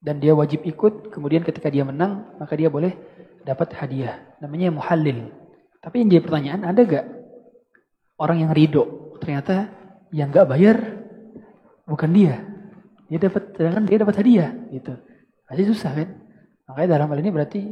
dan 0.00 0.18
dia 0.18 0.32
wajib 0.32 0.64
ikut. 0.64 1.12
Kemudian 1.12 1.44
ketika 1.44 1.68
dia 1.68 1.84
menang, 1.84 2.36
maka 2.40 2.56
dia 2.56 2.72
boleh 2.72 2.96
dapat 3.44 3.76
hadiah. 3.76 4.20
Namanya 4.40 4.72
muhalil. 4.72 5.28
Tapi 5.80 6.04
yang 6.04 6.08
jadi 6.12 6.22
pertanyaan, 6.24 6.60
ada 6.64 6.80
gak 6.84 7.06
orang 8.20 8.48
yang 8.48 8.52
ridho? 8.52 9.16
Ternyata 9.20 9.68
yang 10.12 10.32
gak 10.32 10.48
bayar 10.48 10.76
bukan 11.84 12.10
dia. 12.12 12.44
Dia 13.12 13.18
dapat, 13.20 13.56
sedangkan 13.56 13.84
dia 13.84 13.98
dapat 14.00 14.16
hadiah. 14.20 14.50
Gitu. 14.72 14.92
Masih 15.48 15.66
susah 15.72 15.92
kan? 15.92 16.08
Makanya 16.68 16.88
dalam 16.96 17.08
hal 17.10 17.18
ini 17.20 17.30
berarti 17.32 17.62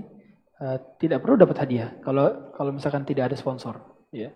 uh, 0.62 0.76
tidak 0.98 1.22
perlu 1.22 1.38
dapat 1.38 1.56
hadiah 1.66 1.94
kalau 2.02 2.52
kalau 2.54 2.70
misalkan 2.74 3.06
tidak 3.06 3.32
ada 3.32 3.36
sponsor 3.38 3.78
ya 4.10 4.34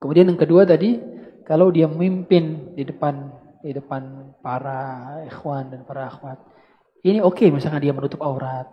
kemudian 0.00 0.28
yang 0.28 0.40
kedua 0.40 0.68
tadi 0.68 1.00
kalau 1.44 1.68
dia 1.72 1.88
memimpin 1.88 2.76
di 2.76 2.84
depan 2.84 3.32
di 3.64 3.72
depan 3.72 4.32
para 4.44 5.20
ikhwan 5.24 5.72
dan 5.72 5.80
para 5.88 6.08
akhwat 6.08 6.38
ini 7.04 7.20
oke 7.20 7.36
okay, 7.36 7.48
misalkan 7.52 7.84
dia 7.84 7.92
menutup 7.92 8.20
aurat 8.24 8.66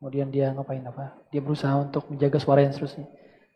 kemudian 0.00 0.32
dia 0.32 0.50
ngapain 0.50 0.82
apa 0.84 1.14
dia 1.28 1.44
berusaha 1.44 1.76
untuk 1.78 2.08
menjaga 2.08 2.40
suara 2.40 2.64
yang 2.64 2.72
seterusnya 2.72 3.06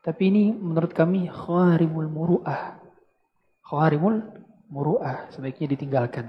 tapi 0.05 0.31
ini 0.31 0.53
menurut 0.53 0.93
kami 0.93 1.26
khawarimul 1.26 2.09
muru'ah 2.09 2.79
khawarimul 3.66 4.20
muru'ah 4.68 5.33
sebaiknya 5.33 5.74
ditinggalkan 5.74 6.29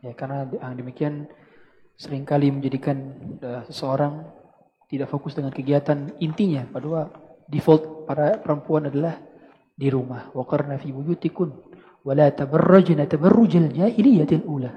ya 0.00 0.14
karena 0.14 0.46
yang 0.48 0.78
demikian 0.78 1.26
sering 2.02 2.26
kali 2.26 2.50
menjadikan 2.50 3.14
uh, 3.42 3.62
seseorang 3.70 4.26
tidak 4.92 5.08
fokus 5.08 5.32
dengan 5.32 5.54
kegiatan 5.54 6.12
intinya. 6.20 6.68
Padahal 6.68 7.08
default 7.48 8.04
para 8.04 8.36
perempuan 8.42 8.92
adalah 8.92 9.16
di 9.72 9.88
rumah. 9.88 10.28
Waqarna 10.36 10.76
fi 10.76 10.92
buyutikun 10.92 11.72
Wala 12.02 12.34
tabarrajna 12.34 13.06
tabarrujal 13.06 13.72
jahiliyatil 13.72 14.44
ula. 14.44 14.74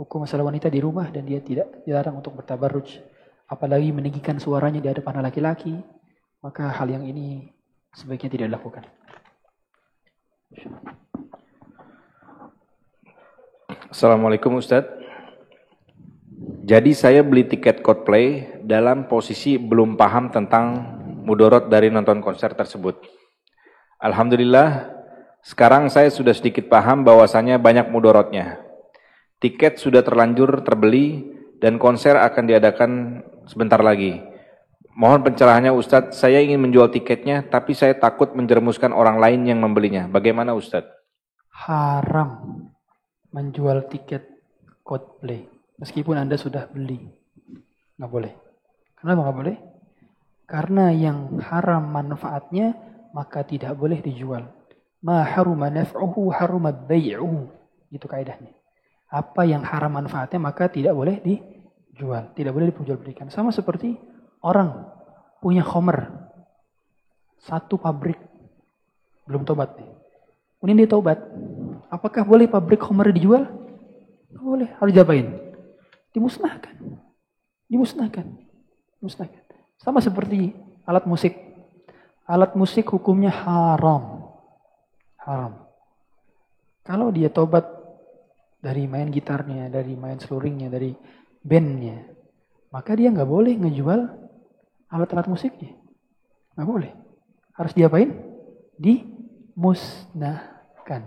Hukum 0.00 0.24
masalah 0.24 0.48
wanita 0.48 0.72
di 0.72 0.80
rumah 0.80 1.12
dan 1.12 1.28
dia 1.28 1.44
tidak 1.44 1.84
dilarang 1.84 2.24
untuk 2.24 2.32
bertabarruj. 2.40 3.04
Apalagi 3.44 3.92
meninggikan 3.92 4.40
suaranya 4.40 4.80
di 4.80 4.88
hadapan 4.88 5.20
laki-laki. 5.20 5.76
Maka 6.40 6.72
hal 6.72 6.88
yang 6.88 7.04
ini 7.04 7.52
sebaiknya 7.92 8.32
tidak 8.32 8.46
dilakukan. 8.48 8.88
Assalamualaikum 13.92 14.56
Ustadz. 14.56 14.88
Jadi 16.64 16.96
saya 16.96 17.20
beli 17.20 17.44
tiket 17.44 17.84
Coldplay 17.84 18.56
dalam 18.64 19.04
posisi 19.04 19.60
belum 19.60 20.00
paham 20.00 20.32
tentang 20.32 20.96
mudorot 21.28 21.68
dari 21.68 21.92
nonton 21.92 22.24
konser 22.24 22.56
tersebut. 22.56 22.96
Alhamdulillah, 24.00 24.96
sekarang 25.44 25.92
saya 25.92 26.08
sudah 26.08 26.32
sedikit 26.32 26.72
paham 26.72 27.04
bahwasannya 27.04 27.60
banyak 27.60 27.92
mudorotnya. 27.92 28.69
Tiket 29.40 29.80
sudah 29.80 30.04
terlanjur 30.04 30.60
terbeli 30.60 31.24
dan 31.64 31.80
konser 31.80 32.12
akan 32.20 32.44
diadakan 32.44 32.90
sebentar 33.48 33.80
lagi. 33.80 34.20
Mohon 34.92 35.32
pencerahannya 35.32 35.72
Ustadz, 35.72 36.12
saya 36.20 36.44
ingin 36.44 36.60
menjual 36.60 36.92
tiketnya 36.92 37.40
tapi 37.48 37.72
saya 37.72 37.96
takut 37.96 38.36
menjerumuskan 38.36 38.92
orang 38.92 39.16
lain 39.16 39.48
yang 39.48 39.64
membelinya. 39.64 40.04
Bagaimana 40.12 40.52
Ustadz? 40.52 40.92
Haram 41.48 42.68
menjual 43.32 43.88
tiket 43.88 44.28
Coldplay 44.84 45.48
meskipun 45.80 46.20
Anda 46.20 46.36
sudah 46.36 46.68
beli. 46.68 47.00
Nggak 47.96 48.12
boleh. 48.12 48.32
Kenapa 49.00 49.24
nggak 49.24 49.38
boleh? 49.40 49.56
Karena 50.44 50.92
yang 50.92 51.40
haram 51.48 51.88
manfaatnya 51.88 52.76
maka 53.16 53.40
tidak 53.40 53.72
boleh 53.72 54.04
dijual. 54.04 54.52
Ma 55.00 55.24
haruma 55.24 55.72
naf'uhu 55.72 56.28
haruma 56.28 56.76
bai'uhu. 56.76 57.48
Itu 57.88 58.04
kaidahnya. 58.04 58.59
Apa 59.10 59.42
yang 59.42 59.66
haram 59.66 59.90
manfaatnya 59.90 60.38
maka 60.38 60.70
tidak 60.70 60.94
boleh 60.94 61.18
dijual. 61.18 62.30
Tidak 62.30 62.54
boleh 62.54 62.70
diperjualbelikan. 62.70 63.26
Sama 63.26 63.50
seperti 63.50 63.98
orang 64.46 64.86
punya 65.42 65.66
khomer. 65.66 66.30
Satu 67.42 67.74
pabrik. 67.74 68.22
Belum 69.26 69.42
tobat 69.42 69.74
nih. 69.74 69.90
Kemudian 70.62 70.78
dia 70.86 70.90
tobat. 70.90 71.18
Apakah 71.90 72.22
boleh 72.22 72.46
pabrik 72.46 72.78
khomer 72.78 73.10
dijual? 73.10 73.50
Tidak 74.30 74.42
boleh. 74.46 74.70
Harus 74.78 74.94
diapain? 74.94 75.26
Dimusnahkan. 76.14 76.76
Dimusnahkan. 77.66 78.26
Dimusnahkan. 79.02 79.42
Sama 79.80 79.98
seperti 79.98 80.54
alat 80.86 81.08
musik. 81.08 81.34
Alat 82.28 82.54
musik 82.54 82.86
hukumnya 82.94 83.32
haram. 83.32 84.36
Haram. 85.18 85.66
Kalau 86.86 87.10
dia 87.10 87.32
tobat 87.32 87.79
dari 88.60 88.84
main 88.84 89.08
gitarnya, 89.08 89.72
dari 89.72 89.96
main 89.96 90.20
seluringnya, 90.20 90.68
dari 90.68 90.92
bandnya, 91.40 92.04
maka 92.70 92.94
dia 92.94 93.10
nggak 93.10 93.26
boleh 93.26 93.56
ngejual 93.56 94.06
alat-alat 94.92 95.26
musiknya. 95.26 95.74
Nggak 96.54 96.68
boleh. 96.68 96.94
Harus 97.56 97.74
diapain? 97.74 98.14
Dimusnahkan. 98.76 101.02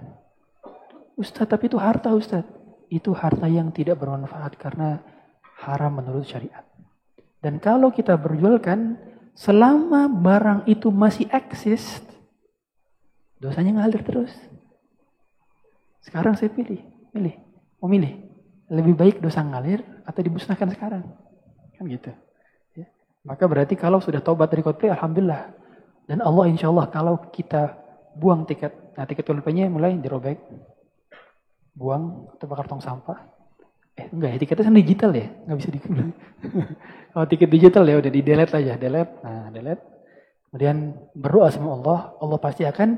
Ustadz, 1.14 1.50
tapi 1.50 1.68
itu 1.70 1.78
harta 1.78 2.10
Ustadz. 2.12 2.62
Itu 2.90 3.14
harta 3.14 3.48
yang 3.50 3.72
tidak 3.74 4.00
bermanfaat 4.02 4.58
karena 4.58 5.02
haram 5.62 5.96
menurut 5.98 6.26
syariat. 6.26 6.66
Dan 7.42 7.60
kalau 7.62 7.90
kita 7.90 8.18
berjualkan, 8.18 8.98
selama 9.34 10.08
barang 10.08 10.64
itu 10.70 10.92
masih 10.94 11.26
eksis, 11.34 12.06
dosanya 13.42 13.82
ngalir 13.82 14.06
terus. 14.06 14.30
Sekarang 16.06 16.38
saya 16.38 16.54
pilih, 16.54 16.93
pilih, 17.14 17.36
memilih. 17.86 18.14
Lebih 18.74 18.98
baik 18.98 19.16
dosa 19.22 19.46
ngalir 19.46 19.86
atau 20.02 20.20
dimusnahkan 20.26 20.66
sekarang. 20.74 21.06
Kan 21.78 21.86
gitu. 21.86 22.10
Ya. 22.74 22.90
Maka 23.22 23.46
berarti 23.46 23.78
kalau 23.78 24.02
sudah 24.02 24.20
taubat 24.20 24.50
dari 24.50 24.66
Coldplay, 24.66 24.90
Alhamdulillah. 24.90 25.54
Dan 26.10 26.20
Allah 26.26 26.50
insya 26.50 26.74
Allah 26.74 26.90
kalau 26.90 27.22
kita 27.30 27.78
buang 28.18 28.50
tiket, 28.50 28.98
nah 28.98 29.06
tiket 29.06 29.24
Coldplay-nya 29.30 29.70
mulai 29.70 29.94
dirobek. 30.02 30.42
Buang 31.78 32.34
atau 32.34 32.46
bakar 32.50 32.66
tong 32.66 32.82
sampah. 32.82 33.30
Eh 33.94 34.10
enggak 34.10 34.30
ya, 34.34 34.38
tiketnya 34.42 34.66
kan 34.66 34.76
digital 34.78 35.12
ya, 35.14 35.28
nggak 35.46 35.58
bisa 35.62 35.70
di 35.70 35.80
Kalau 37.14 37.26
tiket 37.30 37.50
digital 37.54 37.84
ya 37.86 37.96
udah 38.02 38.10
di 38.10 38.22
delete 38.26 38.54
aja, 38.58 38.74
delete, 38.74 39.14
nah 39.22 39.54
delete. 39.54 39.84
Kemudian 40.50 40.98
berdoa 41.14 41.50
sama 41.54 41.78
Allah, 41.78 42.00
Allah 42.18 42.40
pasti 42.42 42.66
akan 42.66 42.90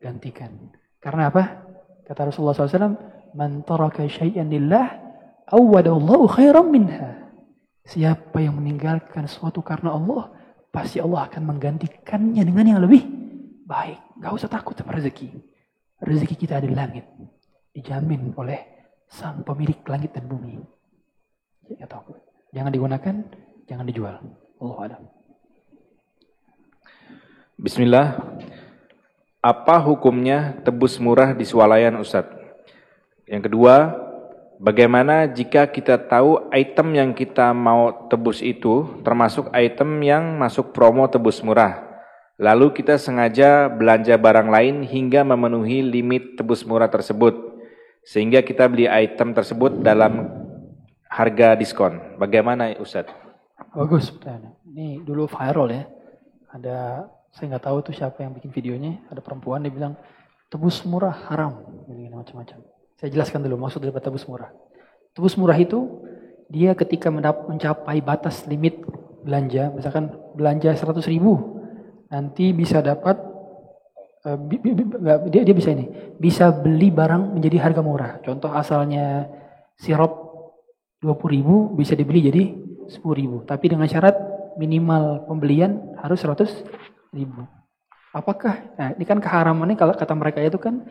gantikan. 0.00 0.72
Karena 1.00 1.28
apa? 1.28 1.68
Kata 2.08 2.32
Rasulullah 2.32 2.56
SAW, 2.56 2.96
Man 3.36 3.64
taraka 3.64 4.06
syai'an 4.08 4.48
lillah, 4.48 4.96
awwadallahu 5.48 6.28
khairan 6.28 6.72
minha. 6.72 7.28
Siapa 7.88 8.44
yang 8.44 8.60
meninggalkan 8.60 9.24
sesuatu 9.24 9.64
karena 9.64 9.96
Allah, 9.96 10.28
pasti 10.68 11.00
Allah 11.00 11.24
akan 11.28 11.42
menggantikannya 11.48 12.44
dengan 12.44 12.64
yang 12.76 12.80
lebih 12.84 13.04
baik. 13.64 14.00
Gak 14.20 14.32
usah 14.32 14.48
takut 14.48 14.76
sama 14.76 14.96
rezeki. 14.96 15.32
Rezeki 16.04 16.34
kita 16.36 16.60
ada 16.60 16.68
di 16.68 16.76
langit. 16.76 17.04
Dijamin 17.72 18.32
oleh 18.36 18.60
sang 19.08 19.44
pemilik 19.44 19.80
langit 19.88 20.12
dan 20.12 20.28
bumi. 20.28 20.60
Ya, 21.76 21.84
tahu. 21.88 22.16
Jangan 22.52 22.72
digunakan, 22.72 23.14
jangan 23.68 23.84
dijual. 23.84 24.16
Allah 24.60 24.78
ada. 24.84 24.96
Bismillah. 27.58 28.20
Apa 29.38 29.78
hukumnya 29.82 30.60
tebus 30.64 30.98
murah 30.98 31.34
di 31.34 31.42
swalayan 31.46 31.98
Ustadz? 31.98 32.37
Yang 33.28 33.52
kedua, 33.52 33.92
bagaimana 34.56 35.28
jika 35.28 35.68
kita 35.68 36.00
tahu 36.00 36.48
item 36.48 36.96
yang 36.96 37.10
kita 37.12 37.52
mau 37.52 38.08
tebus 38.08 38.40
itu 38.40 39.04
termasuk 39.04 39.52
item 39.52 40.00
yang 40.00 40.40
masuk 40.40 40.72
promo 40.72 41.04
tebus 41.12 41.44
murah? 41.44 41.84
Lalu 42.40 42.72
kita 42.72 42.96
sengaja 42.96 43.68
belanja 43.68 44.16
barang 44.16 44.48
lain 44.48 44.86
hingga 44.86 45.26
memenuhi 45.28 45.84
limit 45.84 46.40
tebus 46.40 46.64
murah 46.64 46.88
tersebut. 46.88 47.36
Sehingga 48.06 48.40
kita 48.40 48.64
beli 48.70 48.88
item 48.88 49.36
tersebut 49.36 49.84
dalam 49.84 50.32
harga 51.10 51.52
diskon. 51.58 52.16
Bagaimana 52.16 52.72
Ustadz? 52.80 53.12
Bagus 53.74 54.14
Ini 54.64 55.04
dulu 55.04 55.28
viral 55.28 55.68
ya. 55.68 55.84
Ada 56.54 57.04
saya 57.34 57.44
nggak 57.52 57.64
tahu 57.68 57.78
tuh 57.90 57.94
siapa 57.98 58.24
yang 58.24 58.32
bikin 58.32 58.54
videonya. 58.54 59.04
Ada 59.12 59.20
perempuan 59.20 59.66
dia 59.66 59.74
bilang 59.74 59.98
tebus 60.48 60.86
murah 60.88 61.28
haram. 61.28 61.84
Ini 61.90 62.08
macam-macam. 62.08 62.77
Saya 62.98 63.14
jelaskan 63.14 63.46
dulu 63.46 63.56
maksud 63.62 63.78
dari 63.78 63.94
tebus 63.94 64.26
murah. 64.26 64.50
Tebus 65.14 65.38
murah 65.38 65.56
itu 65.56 66.02
dia 66.50 66.74
ketika 66.74 67.08
mencapai 67.14 68.02
batas 68.02 68.44
limit 68.50 68.82
belanja, 69.22 69.70
misalkan 69.70 70.10
belanja 70.34 70.74
100 70.74 71.06
ribu, 71.06 71.62
nanti 72.10 72.50
bisa 72.50 72.82
dapat 72.82 73.28
Eh, 74.28 74.38
dia 75.30 75.46
dia 75.46 75.54
bisa 75.54 75.70
ini 75.70 75.86
bisa 76.18 76.50
beli 76.50 76.90
barang 76.90 77.38
menjadi 77.38 77.70
harga 77.70 77.80
murah. 77.80 78.12
Contoh 78.20 78.50
asalnya 78.50 79.30
sirup 79.78 80.10
20 80.98 81.34
ribu 81.38 81.54
bisa 81.78 81.94
dibeli 81.94 82.26
jadi 82.26 82.42
10 82.90 82.98
ribu. 83.14 83.46
Tapi 83.46 83.70
dengan 83.70 83.86
syarat 83.86 84.18
minimal 84.58 85.22
pembelian 85.30 85.94
harus 86.02 86.18
100 86.18 86.50
ribu. 87.14 87.46
Apakah 88.10 88.74
nah 88.74 88.90
ini 88.98 89.04
kan 89.06 89.22
keharamannya 89.22 89.78
kalau 89.78 89.94
kata 89.94 90.12
mereka 90.18 90.42
itu 90.42 90.58
kan 90.58 90.82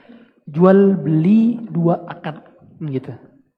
jual 0.48 0.96
beli 0.96 1.60
dua 1.68 2.08
akad 2.08 2.40
gitu 2.88 3.12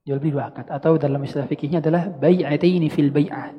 jual 0.03 0.17
beli 0.17 0.31
dua 0.33 0.49
akad 0.49 0.67
atau 0.73 0.97
dalam 0.97 1.21
istilah 1.21 1.45
fikihnya 1.45 1.79
adalah 1.85 2.09
bai'ataini 2.09 2.89
fil 2.89 3.13
bai'ah 3.13 3.53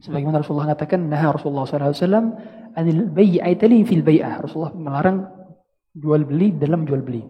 sebagaimana 0.00 0.40
Rasulullah 0.40 0.72
katakan 0.72 1.04
nah 1.06 1.20
Rasulullah 1.28 1.68
SAW 1.68 2.32
anil 2.72 3.12
bai'ataini 3.12 3.84
fil 3.84 4.00
bai'ah 4.00 4.40
Rasulullah 4.40 4.72
melarang 4.72 5.40
jual 5.94 6.22
beli 6.22 6.54
dalam 6.54 6.86
jual 6.86 7.02
beli. 7.02 7.22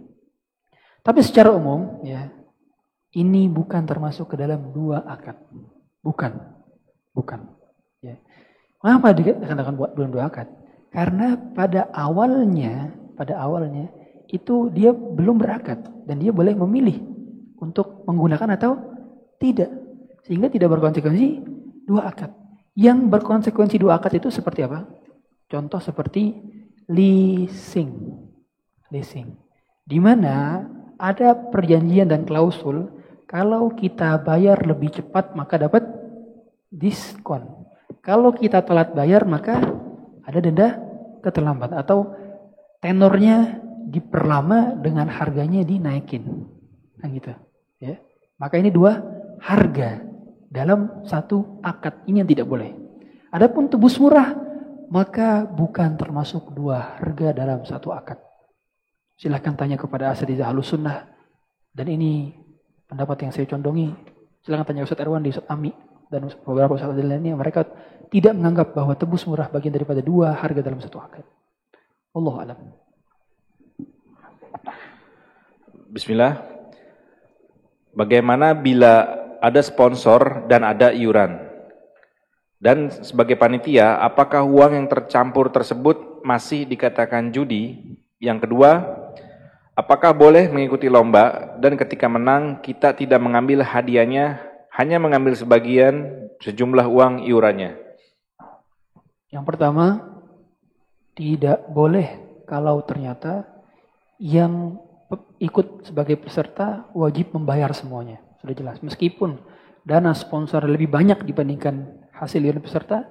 Tapi 1.01 1.20
secara 1.24 1.57
umum 1.57 2.05
ya 2.05 2.28
ini 3.16 3.48
bukan 3.48 3.88
termasuk 3.88 4.34
ke 4.34 4.36
dalam 4.36 4.70
dua 4.70 5.03
akad. 5.09 5.36
Bukan. 6.05 6.32
Bukan. 7.16 7.40
Ya. 8.05 8.20
Mengapa 8.80 9.16
dikatakan 9.16 9.76
buat 9.76 9.92
belum 9.96 10.12
dua 10.12 10.28
akad? 10.28 10.48
Karena 10.90 11.36
pada 11.57 11.88
awalnya, 11.92 12.92
pada 13.16 13.38
awalnya 13.40 13.88
itu 14.31 14.70
dia 14.70 14.95
belum 14.95 15.43
berakad 15.43 15.83
dan 16.07 16.22
dia 16.22 16.31
boleh 16.31 16.55
memilih 16.55 17.03
untuk 17.59 18.07
menggunakan 18.07 18.55
atau 18.57 18.78
tidak. 19.43 19.70
Sehingga 20.24 20.47
tidak 20.47 20.70
berkonsekuensi 20.78 21.28
dua 21.85 22.09
akad. 22.14 22.31
Yang 22.78 22.99
berkonsekuensi 23.11 23.76
dua 23.83 23.99
akad 23.99 24.22
itu 24.22 24.31
seperti 24.31 24.62
apa? 24.62 24.87
Contoh 25.51 25.83
seperti 25.83 26.39
leasing 26.87 28.31
leasing. 28.91 29.35
Di 29.87 29.99
mana 29.99 30.66
ada 31.01 31.33
perjanjian 31.35 32.11
dan 32.11 32.26
klausul 32.26 32.91
kalau 33.26 33.72
kita 33.72 34.20
bayar 34.20 34.59
lebih 34.66 34.91
cepat 34.91 35.35
maka 35.39 35.57
dapat 35.57 35.87
diskon. 36.70 37.47
Kalau 38.03 38.35
kita 38.35 38.62
telat 38.66 38.95
bayar 38.95 39.26
maka 39.26 39.59
ada 40.26 40.39
denda 40.39 40.78
keterlambatan 41.22 41.78
atau 41.78 42.14
tenornya 42.83 43.59
diperlama 43.91 44.78
dengan 44.78 45.11
harganya 45.11 45.66
dinaikin. 45.66 46.47
Nah 47.03 47.09
gitu. 47.11 47.34
Ya. 47.82 47.99
Maka 48.38 48.62
ini 48.62 48.70
dua 48.70 49.03
harga 49.43 50.01
dalam 50.47 51.03
satu 51.03 51.61
akad. 51.61 52.07
Ini 52.07 52.22
yang 52.22 52.30
tidak 52.30 52.47
boleh. 52.47 52.70
Adapun 53.34 53.66
tebus 53.66 53.99
murah, 53.99 54.34
maka 54.91 55.47
bukan 55.47 55.99
termasuk 55.99 56.55
dua 56.55 56.99
harga 56.99 57.34
dalam 57.34 57.66
satu 57.66 57.91
akad. 57.91 58.18
Silahkan 59.18 59.55
tanya 59.55 59.76
kepada 59.76 60.14
asadidah 60.14 60.49
halus 60.49 60.72
sunnah. 60.72 61.07
Dan 61.70 61.86
ini 61.91 62.34
pendapat 62.91 63.26
yang 63.26 63.32
saya 63.34 63.47
condongi. 63.47 63.93
Silahkan 64.43 64.72
tanya 64.72 64.82
Ustaz 64.86 64.99
Erwan 64.99 65.22
di 65.22 65.30
Ustaz 65.30 65.47
Ami 65.47 65.70
dan 66.11 66.26
beberapa 66.43 66.74
Ustaz 66.74 66.91
lainnya. 66.97 67.36
Mereka 67.38 67.61
tidak 68.11 68.32
menganggap 68.34 68.74
bahwa 68.74 68.97
tebus 68.99 69.22
murah 69.30 69.47
bagian 69.47 69.70
daripada 69.70 70.03
dua 70.03 70.34
harga 70.34 70.61
dalam 70.64 70.82
satu 70.82 70.99
akad. 70.99 71.22
Allah 72.11 72.34
alam. 72.43 72.59
Bismillah. 75.91 76.38
Bagaimana 77.91 78.55
bila 78.55 79.11
ada 79.43 79.59
sponsor 79.59 80.47
dan 80.47 80.62
ada 80.62 80.95
iuran? 80.95 81.34
Dan 82.62 82.95
sebagai 82.95 83.34
panitia, 83.34 83.99
apakah 83.99 84.47
uang 84.47 84.78
yang 84.78 84.86
tercampur 84.86 85.51
tersebut 85.51 86.22
masih 86.22 86.62
dikatakan 86.62 87.34
judi? 87.34 87.99
Yang 88.22 88.47
kedua, 88.47 88.70
apakah 89.74 90.14
boleh 90.14 90.47
mengikuti 90.55 90.86
lomba 90.86 91.59
dan 91.59 91.74
ketika 91.74 92.07
menang 92.07 92.62
kita 92.62 92.95
tidak 92.95 93.18
mengambil 93.18 93.66
hadiahnya, 93.66 94.38
hanya 94.70 95.03
mengambil 95.03 95.34
sebagian 95.34 96.30
sejumlah 96.38 96.86
uang 96.86 97.26
iurannya? 97.26 97.74
Yang 99.34 99.43
pertama, 99.43 100.07
tidak 101.18 101.66
boleh 101.66 102.14
kalau 102.47 102.78
ternyata 102.86 103.43
yang 104.22 104.78
ikut 105.41 105.89
sebagai 105.89 106.21
peserta 106.21 106.87
wajib 106.95 107.35
membayar 107.35 107.73
semuanya. 107.75 108.23
Sudah 108.39 108.55
jelas. 108.55 108.77
Meskipun 108.85 109.41
dana 109.83 110.15
sponsor 110.15 110.65
lebih 110.69 110.93
banyak 110.93 111.25
dibandingkan 111.27 112.07
hasil 112.15 112.41
dari 112.41 112.61
peserta, 112.61 113.09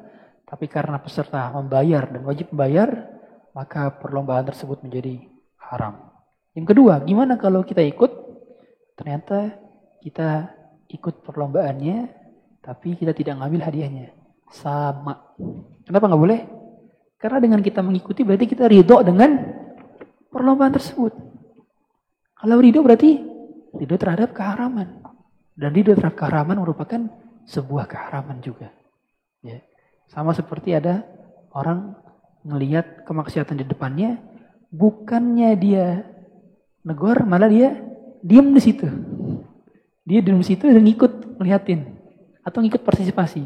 tapi 0.47 0.69
karena 0.69 1.01
peserta 1.01 1.51
membayar 1.53 2.09
dan 2.09 2.21
wajib 2.23 2.53
membayar, 2.53 3.09
maka 3.53 3.93
perlombaan 3.99 4.47
tersebut 4.47 4.81
menjadi 4.85 5.27
haram. 5.69 6.09
Yang 6.57 6.73
kedua, 6.73 7.01
gimana 7.05 7.37
kalau 7.37 7.61
kita 7.61 7.83
ikut, 7.85 8.11
ternyata 8.97 9.57
kita 10.01 10.49
ikut 10.89 11.21
perlombaannya, 11.21 12.09
tapi 12.63 12.97
kita 12.97 13.13
tidak 13.13 13.37
ngambil 13.37 13.61
hadiahnya. 13.69 14.13
Sama. 14.49 15.37
Kenapa 15.85 16.09
nggak 16.09 16.21
boleh? 16.21 16.41
Karena 17.19 17.37
dengan 17.37 17.61
kita 17.61 17.83
mengikuti 17.85 18.25
berarti 18.25 18.47
kita 18.49 18.65
ridho 18.65 18.97
dengan 19.05 19.37
perlombaan 20.33 20.73
tersebut. 20.73 21.28
Kalau 22.39 22.57
ridho 22.63 22.79
berarti 22.79 23.19
ridho 23.75 23.95
terhadap 23.99 24.31
keharaman. 24.31 25.03
Dan 25.59 25.75
ridho 25.75 25.91
terhadap 25.91 26.15
keharaman 26.15 26.57
merupakan 26.63 27.01
sebuah 27.43 27.85
keharaman 27.91 28.39
juga. 28.39 28.71
Ya. 29.43 29.59
Sama 30.07 30.31
seperti 30.31 30.73
ada 30.73 31.03
orang 31.51 31.99
melihat 32.47 33.03
kemaksiatan 33.03 33.59
di 33.59 33.65
depannya, 33.67 34.17
bukannya 34.71 35.51
dia 35.59 36.07
negor, 36.87 37.27
malah 37.27 37.51
dia 37.51 37.75
diam 38.23 38.55
di 38.55 38.61
situ. 38.63 38.87
Dia 40.07 40.23
diam 40.23 40.39
di 40.39 40.47
situ 40.47 40.65
dan 40.65 40.81
ngikut 40.81 41.37
melihatin 41.37 41.99
atau 42.41 42.63
ngikut 42.63 42.81
partisipasi. 42.81 43.43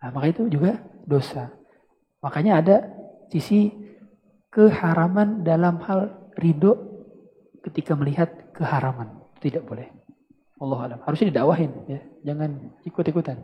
Nah, 0.00 0.08
maka 0.14 0.32
itu 0.32 0.48
juga 0.48 0.80
dosa. 1.04 1.52
Makanya 2.24 2.62
ada 2.62 2.76
sisi 3.28 3.68
keharaman 4.48 5.44
dalam 5.44 5.82
hal 5.84 6.32
ridho 6.38 6.89
ketika 7.64 7.92
melihat 7.96 8.30
keharaman. 8.54 9.20
Tidak 9.40 9.64
boleh. 9.64 9.88
Allah 10.60 10.78
alam. 10.92 11.00
Harusnya 11.04 11.32
didakwahin 11.32 11.72
ya. 11.88 12.00
Jangan 12.24 12.76
ikut-ikutan. 12.84 13.40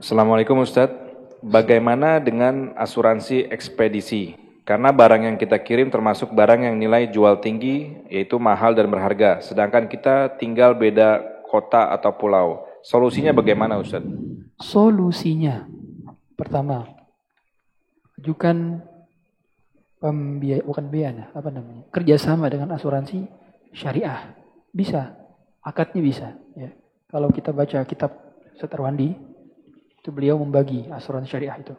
Assalamualaikum 0.00 0.64
Ustadz. 0.64 1.12
Bagaimana 1.40 2.20
dengan 2.20 2.72
asuransi 2.76 3.48
ekspedisi? 3.48 4.36
Karena 4.64 4.92
barang 4.92 5.24
yang 5.24 5.36
kita 5.40 5.60
kirim 5.60 5.88
termasuk 5.88 6.32
barang 6.32 6.68
yang 6.68 6.76
nilai 6.76 7.08
jual 7.08 7.40
tinggi, 7.40 8.06
yaitu 8.12 8.36
mahal 8.36 8.76
dan 8.76 8.88
berharga. 8.88 9.40
Sedangkan 9.40 9.88
kita 9.88 10.36
tinggal 10.36 10.76
beda 10.76 11.20
kota 11.48 11.92
atau 11.92 12.12
pulau. 12.16 12.64
Solusinya 12.80 13.32
bagaimana 13.32 13.76
Ustadz? 13.80 14.08
Solusinya 14.60 15.68
Pertama, 16.40 16.88
ajukan 18.16 18.80
pembiaya, 20.00 20.64
bukan 20.64 20.88
biaya, 20.88 21.28
apa 21.36 21.52
namanya, 21.52 21.84
kerjasama 21.92 22.48
dengan 22.48 22.72
asuransi 22.74 23.28
syariah. 23.76 24.32
Bisa, 24.72 25.14
akadnya 25.60 26.00
bisa. 26.00 26.28
Ya. 26.56 26.72
Kalau 27.06 27.28
kita 27.28 27.52
baca 27.52 27.84
kitab 27.84 28.10
Setarwandi, 28.56 29.12
itu 30.00 30.08
beliau 30.08 30.40
membagi 30.40 30.88
asuransi 30.88 31.28
syariah 31.28 31.60
itu. 31.60 31.76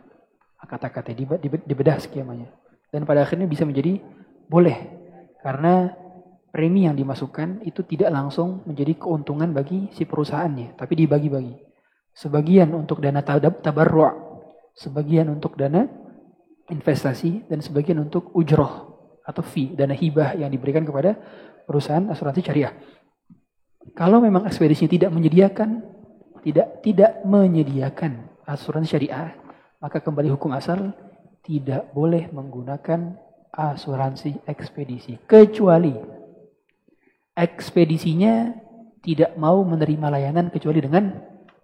Akad-akadnya, 0.61 1.41
dibedah 1.41 1.97
skemanya. 1.97 2.53
Dan 2.93 3.09
pada 3.09 3.25
akhirnya 3.25 3.49
bisa 3.49 3.65
menjadi 3.65 3.97
boleh. 4.45 4.77
Karena 5.41 5.89
premi 6.53 6.85
yang 6.85 6.93
dimasukkan 6.93 7.65
itu 7.65 7.81
tidak 7.89 8.13
langsung 8.13 8.61
menjadi 8.69 9.01
keuntungan 9.01 9.49
bagi 9.49 9.89
si 9.97 10.05
perusahaannya, 10.05 10.77
tapi 10.77 10.93
dibagi-bagi. 10.93 11.57
Sebagian 12.13 12.75
untuk 12.75 13.01
dana 13.01 13.23
tabarru' 13.25 14.29
sebagian 14.75 15.31
untuk 15.31 15.55
dana 15.55 15.87
investasi 16.71 17.51
dan 17.51 17.59
sebagian 17.59 17.99
untuk 17.99 18.31
ujroh 18.33 18.97
atau 19.21 19.43
fee, 19.45 19.75
dana 19.77 19.93
hibah 19.93 20.33
yang 20.39 20.49
diberikan 20.49 20.81
kepada 20.87 21.13
perusahaan 21.67 22.07
asuransi 22.09 22.41
syariah. 22.41 22.73
Kalau 23.93 24.23
memang 24.23 24.47
ekspedisi 24.47 24.87
tidak 24.87 25.13
menyediakan 25.13 25.83
tidak 26.41 26.81
tidak 26.81 27.21
menyediakan 27.21 28.31
asuransi 28.49 28.97
syariah, 28.97 29.37
maka 29.77 30.01
kembali 30.01 30.33
hukum 30.33 30.49
asal 30.57 30.95
tidak 31.45 31.93
boleh 31.93 32.29
menggunakan 32.33 33.17
asuransi 33.51 34.47
ekspedisi 34.47 35.19
kecuali 35.27 35.91
ekspedisinya 37.35 38.53
tidak 39.01 39.33
mau 39.35 39.65
menerima 39.65 40.07
layanan 40.13 40.53
kecuali 40.53 40.79
dengan 40.79 41.09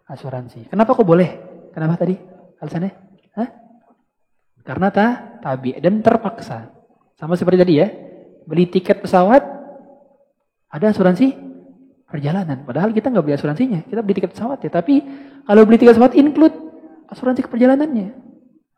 asuransi. 0.10 0.74
Kenapa 0.74 0.98
kok 0.98 1.06
boleh? 1.06 1.30
Kenapa 1.72 2.02
tadi? 2.02 2.18
Alasannya? 2.58 2.92
Hah? 3.38 3.50
Karena 4.68 4.92
ta, 4.92 5.40
tabi 5.40 5.80
dan 5.80 6.04
terpaksa. 6.04 6.68
Sama 7.16 7.40
seperti 7.40 7.64
tadi 7.64 7.74
ya. 7.80 7.88
Beli 8.44 8.68
tiket 8.68 9.00
pesawat, 9.00 9.40
ada 10.68 10.86
asuransi 10.92 11.32
perjalanan. 12.04 12.68
Padahal 12.68 12.92
kita 12.92 13.08
nggak 13.08 13.24
beli 13.24 13.36
asuransinya. 13.40 13.88
Kita 13.88 14.04
beli 14.04 14.20
tiket 14.20 14.36
pesawat 14.36 14.60
ya. 14.68 14.72
Tapi 14.72 15.00
kalau 15.48 15.64
beli 15.64 15.80
tiket 15.80 15.96
pesawat 15.96 16.20
include 16.20 16.56
asuransi 17.08 17.48
perjalanannya. 17.48 18.08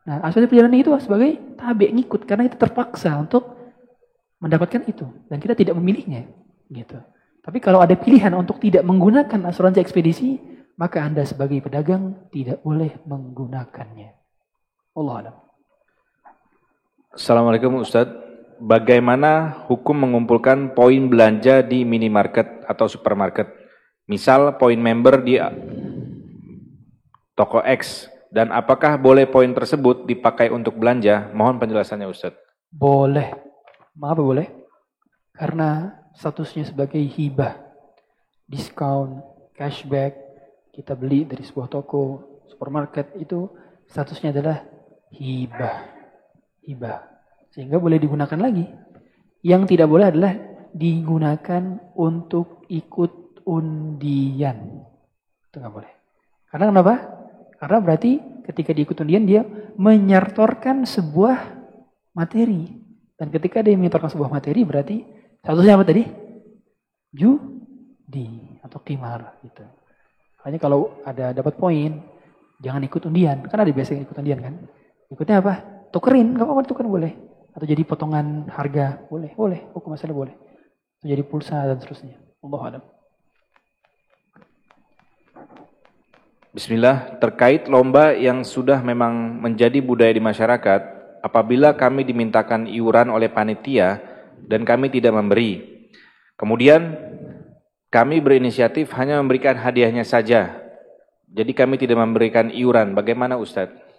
Nah, 0.06 0.16
asuransi 0.30 0.46
perjalanan 0.46 0.78
itu 0.78 0.94
sebagai 1.02 1.58
tabi 1.58 1.90
ngikut 1.90 2.22
karena 2.22 2.46
itu 2.46 2.54
terpaksa 2.54 3.18
untuk 3.18 3.58
mendapatkan 4.40 4.86
itu 4.88 5.04
dan 5.28 5.36
kita 5.42 5.58
tidak 5.58 5.74
memilihnya 5.76 6.24
gitu. 6.70 6.96
Tapi 7.42 7.58
kalau 7.58 7.82
ada 7.82 7.92
pilihan 7.98 8.32
untuk 8.38 8.62
tidak 8.62 8.86
menggunakan 8.86 9.48
asuransi 9.50 9.82
ekspedisi, 9.82 10.38
maka 10.78 11.02
Anda 11.02 11.26
sebagai 11.26 11.60
pedagang 11.60 12.30
tidak 12.32 12.62
boleh 12.62 12.94
menggunakannya. 13.04 14.10
Allah 14.96 15.14
alam. 15.18 15.49
Assalamualaikum 17.10 17.82
Ustadz. 17.82 18.14
Bagaimana 18.62 19.66
hukum 19.66 19.98
mengumpulkan 19.98 20.78
poin 20.78 21.10
belanja 21.10 21.58
di 21.58 21.82
minimarket 21.82 22.62
atau 22.70 22.86
supermarket? 22.86 23.50
Misal 24.06 24.54
poin 24.62 24.78
member 24.78 25.18
di 25.18 25.34
toko 27.34 27.66
X 27.66 28.06
dan 28.30 28.54
apakah 28.54 28.94
boleh 28.94 29.26
poin 29.26 29.50
tersebut 29.50 30.06
dipakai 30.06 30.54
untuk 30.54 30.78
belanja? 30.78 31.34
Mohon 31.34 31.66
penjelasannya 31.66 32.06
Ustadz. 32.06 32.38
Boleh. 32.70 33.34
Maaf 33.98 34.14
boleh? 34.14 34.46
Karena 35.34 35.90
statusnya 36.14 36.62
sebagai 36.62 37.02
hibah, 37.02 37.58
diskon, 38.46 39.18
cashback, 39.58 40.14
kita 40.70 40.94
beli 40.94 41.26
dari 41.26 41.42
sebuah 41.42 41.66
toko, 41.66 42.38
supermarket 42.46 43.18
itu 43.18 43.50
statusnya 43.90 44.30
adalah 44.30 44.62
hibah. 45.10 45.99
Hibah. 46.64 47.00
Sehingga 47.50 47.80
boleh 47.82 47.98
digunakan 47.98 48.38
lagi. 48.38 48.66
Yang 49.40 49.74
tidak 49.74 49.88
boleh 49.88 50.06
adalah 50.12 50.32
digunakan 50.70 51.62
untuk 51.98 52.64
ikut 52.70 53.42
undian. 53.48 54.86
Itu 55.50 55.56
nggak 55.58 55.74
boleh. 55.74 55.92
Karena 56.50 56.64
kenapa? 56.70 56.94
Karena 57.58 57.78
berarti 57.82 58.12
ketika 58.46 58.70
diikut 58.72 59.02
undian 59.02 59.26
dia 59.26 59.42
menyertorkan 59.76 60.86
sebuah 60.86 61.58
materi. 62.14 62.78
Dan 63.18 63.28
ketika 63.28 63.60
dia 63.60 63.76
menyertorkan 63.76 64.08
sebuah 64.08 64.30
materi 64.32 64.64
berarti 64.64 64.96
statusnya 65.42 65.74
apa 65.76 65.84
tadi? 65.84 66.04
Judi 67.10 68.60
atau 68.62 68.78
kimar 68.80 69.40
gitu. 69.42 69.66
Hanya 70.46 70.56
kalau 70.56 71.02
ada 71.04 71.36
dapat 71.36 71.58
poin, 71.60 72.00
jangan 72.64 72.80
ikut 72.86 73.02
undian. 73.04 73.44
Kan 73.44 73.60
ada 73.60 73.72
biasa 73.72 73.98
ikut 73.98 74.16
undian 74.16 74.40
kan. 74.40 74.54
Ikutnya 75.10 75.42
apa? 75.42 75.79
Tukerin, 75.90 76.38
gak 76.38 76.46
apa-apa 76.46 76.62
tukerin 76.66 76.90
boleh. 76.90 77.12
Atau 77.50 77.66
jadi 77.66 77.82
potongan 77.82 78.46
harga, 78.46 79.02
boleh, 79.10 79.34
boleh, 79.34 79.60
hukum 79.74 79.98
masalah 79.98 80.14
boleh. 80.14 80.34
Atau 81.02 81.06
jadi 81.10 81.22
pulsa 81.26 81.66
dan 81.66 81.82
seterusnya. 81.82 82.14
Allah 82.46 82.62
alam. 82.62 82.82
Bismillah, 86.50 87.18
terkait 87.22 87.70
lomba 87.70 88.10
yang 88.10 88.42
sudah 88.42 88.82
memang 88.82 89.38
menjadi 89.38 89.78
budaya 89.78 90.10
di 90.10 90.18
masyarakat, 90.18 90.80
apabila 91.22 91.78
kami 91.78 92.02
dimintakan 92.02 92.66
iuran 92.66 93.06
oleh 93.06 93.30
panitia 93.30 94.02
dan 94.50 94.66
kami 94.66 94.90
tidak 94.90 95.14
memberi, 95.14 95.62
kemudian 96.34 96.98
kami 97.86 98.18
berinisiatif 98.18 98.90
hanya 98.98 99.22
memberikan 99.22 99.54
hadiahnya 99.62 100.02
saja, 100.02 100.58
jadi 101.30 101.54
kami 101.54 101.78
tidak 101.78 102.02
memberikan 102.02 102.50
iuran, 102.50 102.98
bagaimana 102.98 103.38
Ustadz? 103.38 103.89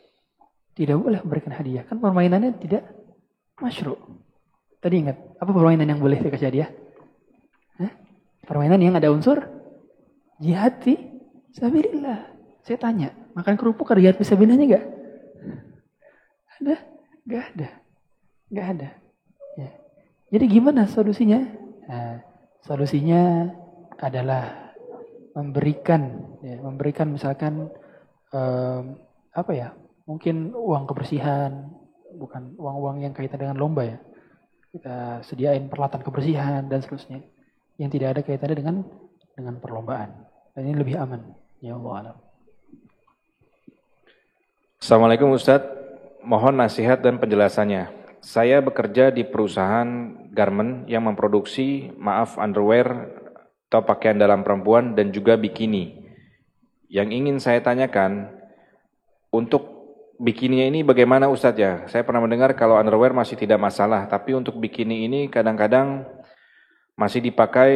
Tidak 0.81 0.97
boleh 0.97 1.21
memberikan 1.21 1.53
hadiah, 1.53 1.85
kan 1.85 2.01
permainannya 2.01 2.57
tidak 2.57 2.89
masyru. 3.61 4.01
Tadi 4.81 5.05
ingat, 5.05 5.37
apa 5.37 5.53
permainan 5.53 5.85
yang 5.85 6.01
boleh 6.01 6.17
dikasih 6.17 6.49
hadiah? 6.49 6.73
Hah? 7.77 7.93
Permainan 8.49 8.81
yang 8.81 8.97
ada 8.97 9.13
unsur 9.13 9.45
jihad 10.41 10.81
fi. 10.81 10.97
Saya 11.53 12.77
tanya, 12.81 13.13
makan 13.37 13.61
kerupuk 13.61 13.93
ada 13.93 14.01
jihad 14.01 14.17
fisabilillahnya 14.17 14.65
enggak? 14.65 14.85
Ada? 16.57 16.75
Enggak 17.29 17.43
ada. 17.53 17.69
Enggak 18.49 18.67
ada. 18.73 18.89
Ya. 19.61 19.69
Jadi 20.33 20.45
gimana 20.49 20.89
solusinya? 20.89 21.45
Nah, 21.85 22.25
solusinya 22.65 23.53
adalah 24.01 24.73
memberikan, 25.37 26.25
ya, 26.41 26.57
memberikan 26.57 27.13
misalkan 27.13 27.69
um, 28.33 28.97
apa 29.29 29.53
ya? 29.53 29.77
Mungkin 30.11 30.51
uang 30.51 30.91
kebersihan, 30.91 31.71
bukan 32.19 32.51
uang-uang 32.59 32.99
yang 33.07 33.15
kaitan 33.15 33.39
dengan 33.39 33.55
lomba 33.55 33.87
ya. 33.87 33.97
Kita 34.75 35.23
sediain 35.23 35.71
peralatan 35.71 36.03
kebersihan 36.03 36.67
dan 36.67 36.83
seterusnya 36.83 37.23
yang 37.79 37.87
tidak 37.87 38.19
ada 38.19 38.21
kaitannya 38.27 38.57
dengan 38.59 38.75
dengan 39.31 39.55
perlombaan. 39.63 40.27
Dan 40.51 40.67
ini 40.67 40.75
lebih 40.75 40.99
aman. 40.99 41.31
Ya 41.63 41.79
Allah 41.79 41.93
alam. 41.95 42.17
Assalamualaikum 44.83 45.31
Ustadz, 45.31 45.71
mohon 46.27 46.59
nasihat 46.59 46.99
dan 46.99 47.15
penjelasannya. 47.15 47.87
Saya 48.19 48.59
bekerja 48.59 49.15
di 49.15 49.23
perusahaan 49.23 49.87
garment 50.35 50.91
yang 50.91 51.07
memproduksi, 51.07 51.95
maaf, 51.95 52.35
underwear 52.35 53.15
atau 53.71 53.79
pakaian 53.87 54.19
dalam 54.19 54.43
perempuan 54.43 54.91
dan 54.91 55.15
juga 55.15 55.39
bikini. 55.39 56.03
Yang 56.91 57.07
ingin 57.15 57.37
saya 57.39 57.63
tanyakan, 57.63 58.27
untuk 59.31 59.80
bikininya 60.21 60.69
ini 60.69 60.79
bagaimana 60.85 61.25
Ustadz 61.25 61.57
ya? 61.57 61.73
Saya 61.89 62.05
pernah 62.05 62.21
mendengar 62.21 62.53
kalau 62.53 62.77
underwear 62.77 63.09
masih 63.11 63.33
tidak 63.33 63.57
masalah, 63.57 64.05
tapi 64.05 64.37
untuk 64.37 64.61
bikini 64.61 65.09
ini 65.09 65.25
kadang-kadang 65.33 66.05
masih 66.93 67.25
dipakai 67.25 67.71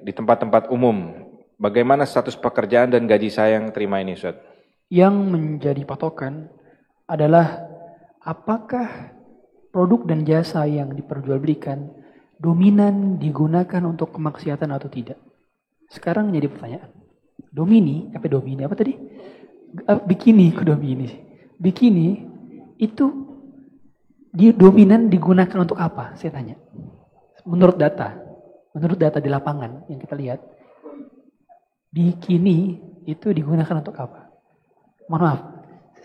di 0.00 0.12
tempat-tempat 0.16 0.72
umum. 0.72 1.28
Bagaimana 1.60 2.08
status 2.08 2.40
pekerjaan 2.40 2.88
dan 2.88 3.04
gaji 3.04 3.28
saya 3.28 3.60
yang 3.60 3.68
terima 3.68 4.00
ini 4.00 4.16
Ustadz? 4.16 4.40
Yang 4.88 5.14
menjadi 5.28 5.82
patokan 5.84 6.48
adalah 7.04 7.68
apakah 8.24 9.12
produk 9.68 10.08
dan 10.08 10.24
jasa 10.24 10.64
yang 10.64 10.96
diperjualbelikan 10.96 11.92
dominan 12.40 13.20
digunakan 13.20 13.84
untuk 13.84 14.16
kemaksiatan 14.16 14.72
atau 14.72 14.88
tidak. 14.88 15.20
Sekarang 15.92 16.32
menjadi 16.32 16.48
pertanyaan. 16.48 16.90
Domini, 17.52 18.08
apa 18.16 18.26
domini? 18.26 18.64
Apa 18.64 18.74
tadi? 18.78 18.96
Uh, 19.84 20.00
bikini, 20.08 20.50
ke 20.56 20.64
domini. 20.64 21.29
Bikini 21.60 22.24
itu 22.80 23.06
di 24.32 24.48
dominan 24.56 25.12
digunakan 25.12 25.58
untuk 25.60 25.76
apa? 25.76 26.16
Saya 26.16 26.32
tanya. 26.32 26.56
Menurut 27.44 27.76
data, 27.76 28.16
menurut 28.72 28.96
data 28.96 29.20
di 29.20 29.28
lapangan 29.28 29.84
yang 29.92 30.00
kita 30.00 30.14
lihat, 30.16 30.40
bikini 31.92 32.80
itu 33.04 33.28
digunakan 33.36 33.84
untuk 33.84 33.92
apa? 34.00 34.32
Mohon 35.10 35.22
maaf, 35.26 35.40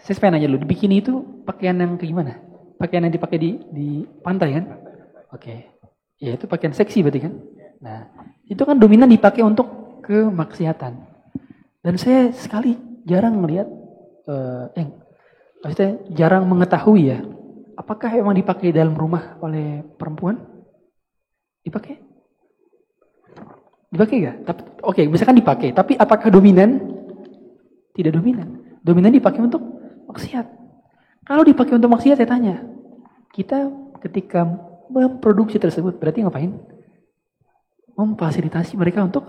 saya 0.04 0.18
pengen 0.18 0.42
nanya 0.42 0.50
dulu, 0.52 0.66
bikini 0.66 1.00
itu 1.00 1.22
pakaian 1.46 1.78
yang 1.78 1.96
kayak 1.96 2.10
gimana? 2.12 2.34
Pakaian 2.76 3.08
yang 3.08 3.14
dipakai 3.14 3.38
di 3.40 3.50
di 3.72 3.88
pantai 4.26 4.60
kan? 4.60 4.66
Oke. 5.32 5.40
Okay. 5.40 5.60
Ya 6.20 6.36
itu 6.36 6.48
pakaian 6.48 6.74
seksi 6.76 7.04
berarti 7.06 7.28
kan? 7.28 7.34
Nah, 7.84 8.10
itu 8.48 8.64
kan 8.64 8.80
dominan 8.80 9.12
dipakai 9.12 9.44
untuk 9.44 10.00
kemaksiatan. 10.02 10.94
Dan 11.86 11.94
saya 12.02 12.34
sekali 12.34 12.74
jarang 13.06 13.38
melihat, 13.38 13.70
uh, 14.26 14.74
eh, 14.74 14.90
maksudnya 15.66 15.98
jarang 16.14 16.46
mengetahui 16.46 17.10
ya, 17.10 17.26
apakah 17.74 18.14
emang 18.14 18.38
dipakai 18.38 18.70
dalam 18.70 18.94
rumah 18.94 19.34
oleh 19.42 19.82
perempuan? 19.98 20.38
Dipakai? 21.66 21.98
Dipakai 23.90 24.16
gak? 24.30 24.38
Tapi, 24.46 24.62
oke, 24.62 24.94
okay, 24.94 25.06
misalkan 25.10 25.42
dipakai, 25.42 25.74
tapi 25.74 25.98
apakah 25.98 26.30
dominan? 26.30 26.78
Tidak 27.98 28.14
dominan. 28.14 28.78
Dominan 28.86 29.10
dipakai 29.10 29.42
untuk 29.42 29.66
maksiat. 30.06 30.46
Kalau 31.26 31.42
dipakai 31.42 31.82
untuk 31.82 31.90
maksiat 31.90 32.22
saya 32.22 32.30
tanya, 32.30 32.62
kita 33.34 33.66
ketika 34.06 34.46
memproduksi 34.94 35.58
tersebut 35.58 35.98
berarti 35.98 36.22
ngapain? 36.22 36.62
Memfasilitasi 37.98 38.78
mereka 38.78 39.02
untuk 39.02 39.26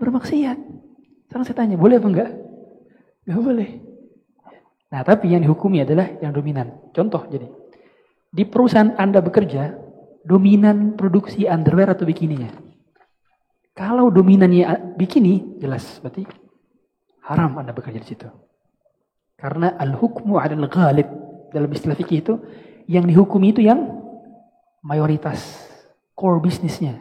bermaksiat. 0.00 0.56
Sekarang 1.28 1.44
saya 1.44 1.56
tanya, 1.60 1.76
boleh 1.76 2.00
apa 2.00 2.08
enggak? 2.08 2.30
Enggak 3.28 3.40
boleh. 3.44 3.91
Nah, 4.92 5.00
tapi 5.00 5.32
yang 5.32 5.40
dihukumi 5.40 5.80
adalah 5.80 6.20
yang 6.20 6.36
dominan. 6.36 6.92
Contoh 6.92 7.24
jadi, 7.24 7.48
di 8.28 8.44
perusahaan 8.44 8.92
Anda 9.00 9.24
bekerja, 9.24 9.72
dominan 10.20 11.00
produksi 11.00 11.48
underwear 11.48 11.96
atau 11.96 12.04
bikininya. 12.04 12.52
Kalau 13.72 14.12
dominannya 14.12 14.92
bikini, 15.00 15.56
jelas 15.56 15.96
berarti 16.04 16.28
haram 17.24 17.56
Anda 17.56 17.72
bekerja 17.72 18.04
di 18.04 18.08
situ. 18.12 18.28
Karena 19.40 19.74
al-hukmu 19.80 20.36
adalah 20.36 20.68
ghalib. 20.68 21.08
Dalam 21.48 21.72
istilah 21.72 21.96
fikih 21.96 22.18
itu, 22.20 22.34
yang 22.84 23.08
dihukumi 23.08 23.56
itu 23.56 23.64
yang 23.64 23.80
mayoritas. 24.84 25.40
Core 26.12 26.44
bisnisnya. 26.44 27.00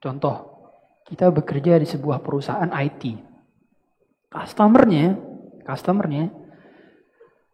Contoh, 0.00 0.66
kita 1.04 1.28
bekerja 1.28 1.76
di 1.76 1.84
sebuah 1.84 2.24
perusahaan 2.24 2.72
IT. 2.72 3.20
Customernya, 4.32 5.20
customernya 5.68 6.41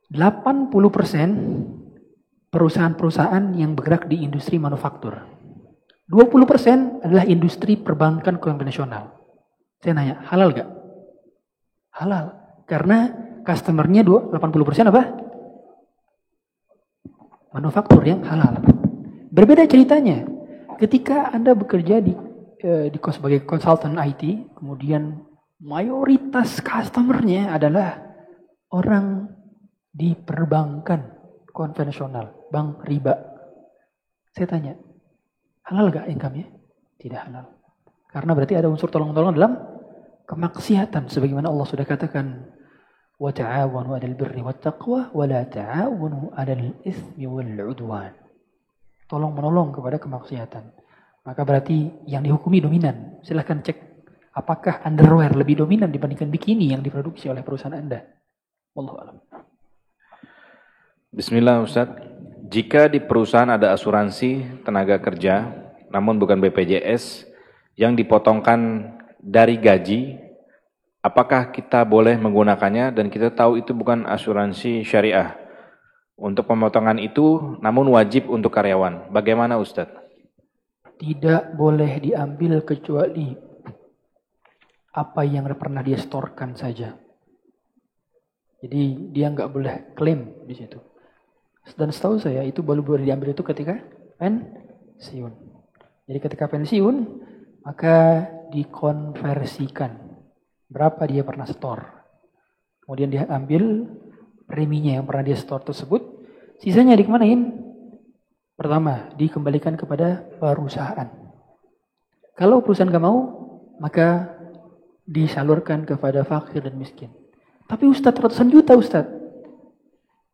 80% 0.09 2.48
perusahaan-perusahaan 2.48 3.52
yang 3.52 3.76
bergerak 3.76 4.09
di 4.09 4.24
industri 4.24 4.56
manufaktur. 4.56 5.20
20% 6.09 7.05
adalah 7.05 7.28
industri 7.28 7.76
perbankan 7.76 8.40
konvensional. 8.40 9.12
Saya 9.85 9.93
nanya, 9.93 10.24
halal 10.32 10.56
gak? 10.56 10.68
Halal. 11.93 12.32
Karena 12.64 13.12
customernya 13.44 14.01
80% 14.05 14.89
apa? 14.89 15.02
Manufaktur 17.52 18.01
yang 18.09 18.24
halal. 18.24 18.64
Berbeda 19.28 19.68
ceritanya. 19.68 20.24
Ketika 20.80 21.28
Anda 21.35 21.52
bekerja 21.52 22.01
di 22.01 22.16
eh, 22.62 22.86
di 22.89 22.98
sebagai 22.98 23.44
konsultan 23.44 23.98
IT, 23.98 24.55
kemudian 24.56 25.20
mayoritas 25.59 26.62
customernya 26.62 27.51
adalah 27.51 27.98
orang 28.70 29.18
di 29.99 30.15
perbankan 30.15 31.19
konvensional, 31.51 32.47
bank 32.55 32.87
riba. 32.87 33.19
Saya 34.31 34.47
tanya, 34.47 34.79
halal 35.66 35.91
gak 35.91 36.07
income-nya? 36.07 36.47
Tidak 37.03 37.19
halal. 37.19 37.51
Karena 38.07 38.31
berarti 38.39 38.55
ada 38.55 38.70
unsur 38.70 38.95
tolong-tolong 38.95 39.35
dalam 39.35 39.59
kemaksiatan 40.31 41.11
sebagaimana 41.11 41.51
Allah 41.51 41.66
sudah 41.66 41.83
katakan 41.83 42.47
wa 43.19 43.35
ta'awanu 43.35 43.99
'alal 43.99 44.15
birri 44.15 44.41
wat 44.41 44.62
taqwa 44.62 45.11
wa 45.11 45.25
la 45.27 45.43
ta'awanu 45.43 46.31
'alal 46.33 46.79
wal 47.27 47.53
'udwan. 47.75 48.15
Tolong 49.11 49.33
menolong 49.35 49.75
kepada 49.75 49.99
kemaksiatan. 49.99 50.65
Maka 51.27 51.41
berarti 51.45 52.07
yang 52.07 52.25
dihukumi 52.25 52.62
dominan. 52.62 53.20
Silahkan 53.27 53.61
cek 53.61 53.77
apakah 54.37 54.81
underwear 54.87 55.35
lebih 55.35 55.61
dominan 55.61 55.91
dibandingkan 55.91 56.31
bikini 56.31 56.70
yang 56.73 56.81
diproduksi 56.81 57.27
oleh 57.29 57.43
perusahaan 57.43 57.75
Anda. 57.75 58.05
Wallahu 58.73 58.97
a'lam. 59.01 59.16
Bismillah 61.09 61.64
Ustaz 61.64 61.89
jika 62.52 62.85
di 62.85 63.01
perusahaan 63.01 63.48
ada 63.48 63.72
asuransi 63.72 64.60
tenaga 64.60 65.01
kerja 65.01 65.48
namun 65.89 66.20
bukan 66.20 66.36
BPJS 66.36 67.24
yang 67.80 67.97
dipotongkan 67.97 68.93
dari 69.16 69.56
gaji 69.56 70.20
apakah 71.01 71.48
kita 71.48 71.80
boleh 71.89 72.20
menggunakannya 72.20 72.93
dan 72.93 73.09
kita 73.09 73.32
tahu 73.32 73.56
itu 73.56 73.72
bukan 73.72 74.05
asuransi 74.05 74.85
syariah. 74.85 75.32
Untuk 76.18 76.51
pemotongan 76.51 77.01
itu 77.01 77.56
namun 77.62 77.89
wajib 77.94 78.28
untuk 78.28 78.51
karyawan. 78.52 79.09
Bagaimana 79.09 79.56
Ustadz? 79.56 79.97
Tidak 80.98 81.55
boleh 81.55 82.05
diambil 82.05 82.60
kecuali 82.66 83.32
apa 84.93 85.22
yang 85.22 85.47
pernah 85.55 85.80
dia 85.80 85.97
setorkan 85.97 86.52
saja. 86.59 86.98
Jadi 88.59 89.14
dia 89.14 89.30
nggak 89.30 89.51
boleh 89.55 89.94
klaim 89.94 90.43
di 90.43 90.59
situ. 90.59 90.88
Dan 91.74 91.93
setahu 91.93 92.16
saya 92.23 92.47
itu 92.47 92.65
baru 92.65 92.81
boleh 92.81 93.05
diambil 93.05 93.35
itu 93.35 93.45
ketika 93.45 93.82
pensiun. 94.16 95.32
Jadi 96.09 96.19
ketika 96.23 96.49
pensiun 96.49 96.97
maka 97.66 98.24
dikonversikan. 98.49 100.09
Berapa 100.69 101.05
dia 101.09 101.24
pernah 101.24 101.49
store. 101.49 101.85
Kemudian 102.85 103.09
dia 103.12 103.24
ambil 103.28 103.89
preminya 104.49 105.01
yang 105.01 105.05
pernah 105.05 105.24
dia 105.24 105.36
store 105.36 105.65
tersebut. 105.65 106.01
Sisanya 106.61 106.97
dikemanain? 106.97 107.69
Pertama, 108.57 109.12
dikembalikan 109.15 109.77
kepada 109.77 110.24
perusahaan. 110.40 111.09
Kalau 112.35 112.65
perusahaan 112.65 112.90
gak 112.90 113.05
mau, 113.05 113.19
maka 113.78 114.35
disalurkan 115.07 115.86
kepada 115.89 116.27
fakir 116.27 116.61
dan 116.66 116.74
miskin. 116.77 117.09
Tapi 117.69 117.89
Ustadz 117.89 118.19
ratusan 118.19 118.51
juta 118.51 118.74
Ustadz. 118.74 119.18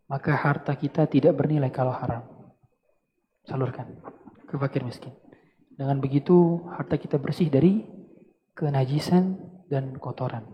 Maka 0.05 0.37
harta 0.37 0.77
kita 0.77 1.09
tidak 1.09 1.37
bernilai 1.41 1.73
kalau 1.73 1.93
haram. 1.97 2.23
Salurkan 3.49 3.89
ke 4.45 4.55
fakir 4.61 4.85
miskin. 4.85 5.13
Dengan 5.75 5.99
begitu 5.99 6.65
harta 6.71 7.01
kita 7.01 7.19
bersih 7.19 7.51
dari 7.51 7.83
kenajisan 8.55 9.41
dan 9.67 9.97
kotoran. 9.99 10.47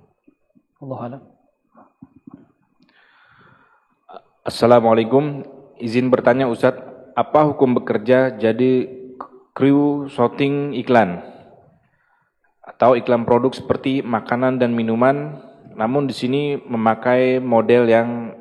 Allah 0.80 1.00
alam. 1.04 1.22
Assalamualaikum. 4.40 5.44
Izin 5.76 6.08
bertanya 6.08 6.48
Ustadz, 6.48 7.12
apa 7.12 7.44
hukum 7.52 7.76
bekerja 7.76 8.32
jadi 8.40 8.88
kru 9.52 10.08
shooting 10.08 10.72
iklan? 10.78 11.20
Atau 12.64 12.96
iklan 12.96 13.28
produk 13.28 13.52
seperti 13.52 14.00
makanan 14.00 14.56
dan 14.56 14.72
minuman 14.72 15.44
namun 15.76 16.04
di 16.04 16.14
sini 16.16 16.60
memakai 16.60 17.38
model 17.40 17.88
yang 17.88 18.36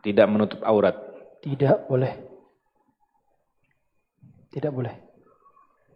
tidak 0.00 0.26
menutup 0.28 0.60
aurat. 0.64 0.96
Tidak 1.40 1.88
boleh. 1.88 2.12
Tidak 4.50 4.72
boleh. 4.72 4.94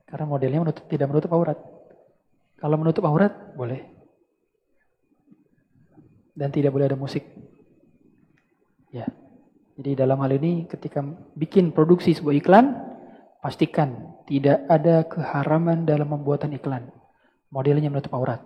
Karena 0.05 0.25
modelnya 0.29 0.61
menutup, 0.63 0.85
tidak 0.87 1.09
menutup 1.11 1.31
aurat. 1.33 1.59
Kalau 2.61 2.77
menutup 2.79 3.05
aurat, 3.09 3.33
boleh. 3.57 3.83
Dan 6.37 6.49
tidak 6.55 6.71
boleh 6.71 6.87
ada 6.87 6.99
musik. 6.99 7.25
Ya. 8.95 9.11
Jadi 9.75 9.99
dalam 9.99 10.23
hal 10.23 10.39
ini 10.39 10.71
ketika 10.71 11.03
bikin 11.35 11.75
produksi 11.75 12.15
sebuah 12.15 12.39
iklan, 12.39 12.79
pastikan 13.43 14.15
tidak 14.31 14.63
ada 14.71 15.03
keharaman 15.11 15.83
dalam 15.83 16.07
pembuatan 16.15 16.55
iklan. 16.55 16.95
Modelnya 17.51 17.91
menutup 17.91 18.15
aurat. 18.15 18.39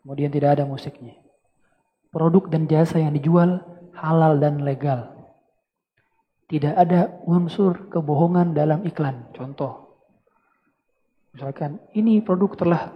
Kemudian 0.00 0.32
tidak 0.32 0.56
ada 0.56 0.64
musiknya. 0.64 1.20
Produk 2.08 2.48
dan 2.48 2.64
jasa 2.64 2.96
yang 2.96 3.12
dijual 3.12 3.60
halal 4.00 4.40
dan 4.40 4.64
legal. 4.64 5.12
Tidak 6.48 6.74
ada 6.74 7.20
unsur 7.28 7.92
kebohongan 7.92 8.56
dalam 8.56 8.82
iklan. 8.82 9.30
Contoh. 9.36 10.00
Misalkan 11.30 11.78
ini 11.94 12.18
produk 12.18 12.58
telah 12.58 12.90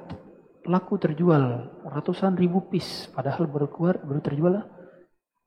laku 0.67 0.99
terjual 0.99 1.71
ratusan 1.87 2.35
ribu 2.35 2.67
piece. 2.67 3.07
Padahal 3.15 3.47
baru 3.47 3.71
keluar, 3.71 4.03
baru 4.03 4.19
terjual 4.19 4.55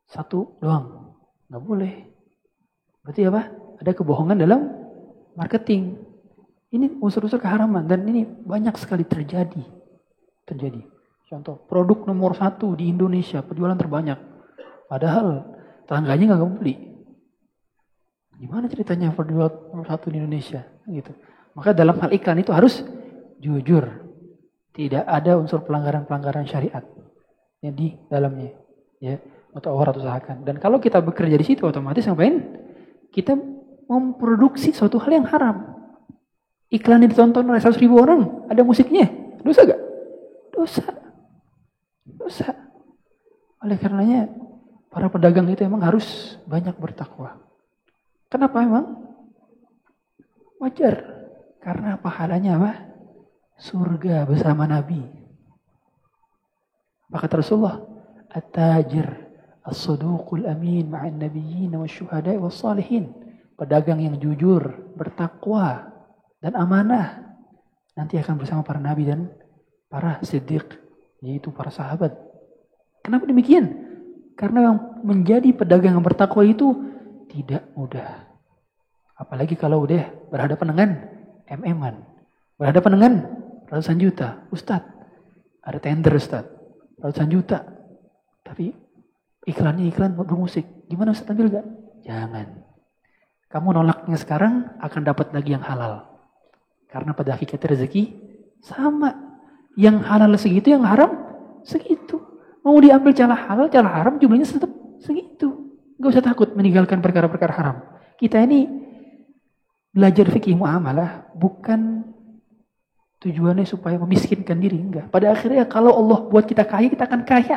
satu 0.07 0.55
doang. 0.63 1.17
Nggak 1.51 1.63
boleh. 1.67 1.93
Berarti 3.03 3.21
apa? 3.27 3.41
Ada 3.83 3.91
kebohongan 3.91 4.39
dalam 4.39 4.61
marketing. 5.35 5.99
Ini 6.71 6.95
unsur-unsur 7.03 7.43
keharaman. 7.43 7.83
Dan 7.91 8.07
ini 8.07 8.23
banyak 8.23 8.75
sekali 8.79 9.03
terjadi. 9.03 9.63
Terjadi. 10.47 10.79
Contoh, 11.27 11.59
produk 11.67 12.07
nomor 12.07 12.39
satu 12.39 12.71
di 12.71 12.87
Indonesia, 12.87 13.43
penjualan 13.43 13.75
terbanyak. 13.75 14.36
Padahal 14.87 15.43
tetangganya 15.83 16.35
nggak 16.35 16.51
beli. 16.59 16.75
Gimana 18.37 18.71
ceritanya 18.71 19.11
penjual 19.11 19.49
nomor 19.73 19.87
satu 19.87 20.07
di 20.13 20.21
Indonesia? 20.23 20.63
Gitu. 20.87 21.11
Maka 21.57 21.73
dalam 21.73 21.97
hal 21.99 22.13
iklan 22.13 22.39
itu 22.39 22.53
harus 22.55 22.85
jujur. 23.43 24.07
Tidak 24.71 25.03
ada 25.03 25.41
unsur 25.41 25.65
pelanggaran-pelanggaran 25.65 26.45
syariat 26.45 26.85
yang 27.65 27.73
di 27.73 27.97
dalamnya. 28.07 28.53
Ya, 29.01 29.17
atau 29.57 29.73
orang 29.73 29.97
usahakan. 29.97 30.45
Dan 30.45 30.61
kalau 30.61 30.77
kita 30.77 31.01
bekerja 31.01 31.33
di 31.33 31.45
situ 31.45 31.65
otomatis 31.65 32.05
ngapain? 32.05 32.45
Kita 33.09 33.33
memproduksi 33.89 34.69
suatu 34.69 35.01
hal 35.01 35.17
yang 35.17 35.25
haram. 35.25 35.73
Iklan 36.69 37.01
yang 37.01 37.09
ditonton 37.09 37.47
oleh 37.47 37.63
100 37.63 37.79
ribu 37.79 37.97
orang, 37.97 38.45
ada 38.51 38.61
musiknya. 38.61 39.09
Dosa 39.41 39.63
gak? 39.65 39.81
Dosa. 40.51 40.85
Dosa. 42.05 42.47
Oleh 43.63 43.79
karenanya 43.79 44.29
para 44.97 45.13
pedagang 45.13 45.45
itu 45.53 45.61
emang 45.61 45.85
harus 45.85 46.41
banyak 46.49 46.73
bertakwa. 46.73 47.37
Kenapa 48.33 48.65
emang? 48.65 48.97
Wajar. 50.57 51.05
Karena 51.61 52.01
pahalanya 52.01 52.57
apa? 52.57 52.71
Surga 53.61 54.25
bersama 54.25 54.65
Nabi. 54.65 55.05
Maka 57.13 57.29
Rasulullah, 57.29 57.85
At-tajir, 58.33 59.05
as-saduqul 59.61 60.49
amin 60.49 60.89
ma'an 60.89 61.21
nabiyyin 61.21 61.77
wa 61.77 61.85
syuhada'i 61.85 62.41
wa 62.41 62.49
salihin. 62.49 63.13
Pedagang 63.53 64.01
yang 64.01 64.17
jujur, 64.17 64.97
bertakwa, 64.97 65.93
dan 66.41 66.57
amanah. 66.57 67.37
Nanti 67.93 68.17
akan 68.17 68.41
bersama 68.41 68.65
para 68.65 68.81
nabi 68.81 69.05
dan 69.05 69.29
para 69.93 70.17
siddiq 70.25 70.73
yaitu 71.21 71.53
para 71.53 71.69
sahabat. 71.69 72.17
Kenapa 73.05 73.29
demikian? 73.29 73.86
Karena 74.37 74.69
yang 74.69 74.77
menjadi 75.01 75.49
pedagang 75.49 75.97
yang 75.97 76.05
bertakwa 76.05 76.45
itu 76.45 76.77
tidak 77.33 77.65
mudah. 77.73 78.29
Apalagi 79.17 79.57
kalau 79.57 79.81
udah 79.81 80.29
berhadapan 80.29 80.67
dengan 80.77 80.89
MM-an. 81.49 82.05
Berhadapan 82.61 82.91
dengan 82.93 83.13
ratusan 83.65 83.97
juta. 83.97 84.45
Ustadz, 84.53 84.93
ada 85.65 85.81
tender 85.81 86.13
Ustadz. 86.13 86.53
Ratusan 87.01 87.33
juta. 87.33 87.65
Tapi 88.45 88.77
iklannya 89.49 89.89
iklan 89.89 90.13
bermusik. 90.13 90.85
Gimana 90.85 91.17
Ustadz 91.17 91.33
ambil 91.33 91.49
gak? 91.57 91.65
Jangan. 92.05 92.61
Kamu 93.49 93.73
nolaknya 93.73 94.21
sekarang 94.21 94.77
akan 94.77 95.01
dapat 95.01 95.33
lagi 95.33 95.57
yang 95.57 95.65
halal. 95.65 96.05
Karena 96.93 97.17
pada 97.17 97.33
hakikat 97.33 97.57
rezeki 97.57 98.13
sama. 98.61 99.17
Yang 99.73 99.97
halal 100.05 100.31
segitu, 100.37 100.73
yang 100.77 100.85
haram 100.85 101.09
segitu. 101.65 102.26
Mau 102.67 102.83
diambil 102.83 103.15
cara 103.15 103.31
halal, 103.31 103.71
cara 103.71 103.87
haram 103.87 104.19
jumlahnya 104.19 104.43
tetap 104.43 104.67
segitu. 104.99 105.71
Gak 106.03 106.19
usah 106.19 106.19
takut 106.19 106.51
meninggalkan 106.51 106.99
perkara-perkara 106.99 107.53
haram. 107.55 107.79
Kita 108.19 108.43
ini 108.43 108.67
belajar 109.95 110.27
fikih 110.27 110.59
muamalah 110.59 111.31
bukan 111.31 112.03
tujuannya 113.23 113.63
supaya 113.63 113.95
memiskinkan 114.03 114.59
diri. 114.59 114.83
Enggak. 114.83 115.07
Pada 115.07 115.31
akhirnya 115.31 115.63
kalau 115.63 115.95
Allah 115.95 116.27
buat 116.27 116.43
kita 116.43 116.67
kaya, 116.67 116.91
kita 116.91 117.07
akan 117.07 117.23
kaya. 117.23 117.55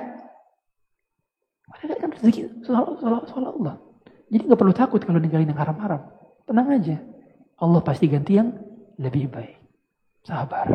Padahal 1.66 1.99
kan 1.99 2.11
rezeki 2.15 2.62
soal, 2.62 2.95
Allah. 3.51 3.82
Jadi 4.31 4.47
nggak 4.47 4.61
perlu 4.62 4.74
takut 4.78 5.03
kalau 5.03 5.19
ninggalin 5.19 5.51
yang 5.51 5.59
haram-haram. 5.59 6.07
Tenang 6.47 6.70
aja. 6.70 7.03
Allah 7.59 7.82
pasti 7.82 8.07
ganti 8.07 8.39
yang 8.39 8.55
lebih 8.95 9.27
baik. 9.27 9.59
Sabar. 10.23 10.70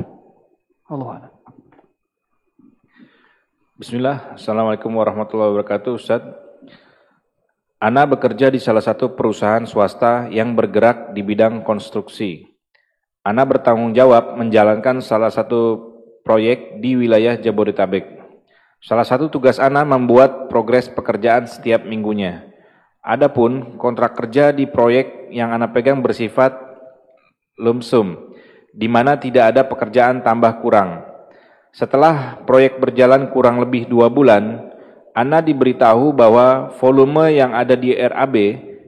Allah 0.92 1.32
Bismillah, 3.76 4.40
Assalamualaikum 4.40 4.88
warahmatullahi 4.88 5.52
wabarakatuh 5.52 6.00
Ustaz 6.00 6.24
Ana 7.76 8.08
bekerja 8.08 8.48
di 8.48 8.56
salah 8.56 8.80
satu 8.80 9.20
perusahaan 9.20 9.68
swasta 9.68 10.32
yang 10.32 10.56
bergerak 10.56 11.12
di 11.12 11.20
bidang 11.20 11.60
konstruksi. 11.60 12.56
Ana 13.20 13.44
bertanggung 13.44 13.92
jawab 13.92 14.40
menjalankan 14.40 15.04
salah 15.04 15.28
satu 15.28 15.92
proyek 16.24 16.80
di 16.80 16.96
wilayah 16.96 17.36
Jabodetabek. 17.36 18.16
Salah 18.80 19.04
satu 19.04 19.28
tugas 19.28 19.60
Ana 19.60 19.84
membuat 19.84 20.48
progres 20.48 20.88
pekerjaan 20.88 21.44
setiap 21.44 21.84
minggunya. 21.84 22.48
Adapun 23.04 23.76
kontrak 23.76 24.16
kerja 24.16 24.56
di 24.56 24.72
proyek 24.72 25.28
yang 25.36 25.52
Ana 25.52 25.68
pegang 25.76 26.00
bersifat 26.00 26.56
lumsum 27.60 28.40
di 28.72 28.88
mana 28.88 29.20
tidak 29.20 29.52
ada 29.52 29.68
pekerjaan 29.68 30.24
tambah 30.24 30.64
kurang. 30.64 31.15
Setelah 31.76 32.40
proyek 32.48 32.80
berjalan 32.80 33.28
kurang 33.36 33.60
lebih 33.60 33.92
dua 33.92 34.08
bulan, 34.08 34.72
Ana 35.12 35.44
diberitahu 35.44 36.16
bahwa 36.16 36.72
volume 36.80 37.36
yang 37.36 37.52
ada 37.52 37.76
di 37.76 37.92
RAB 37.92 38.36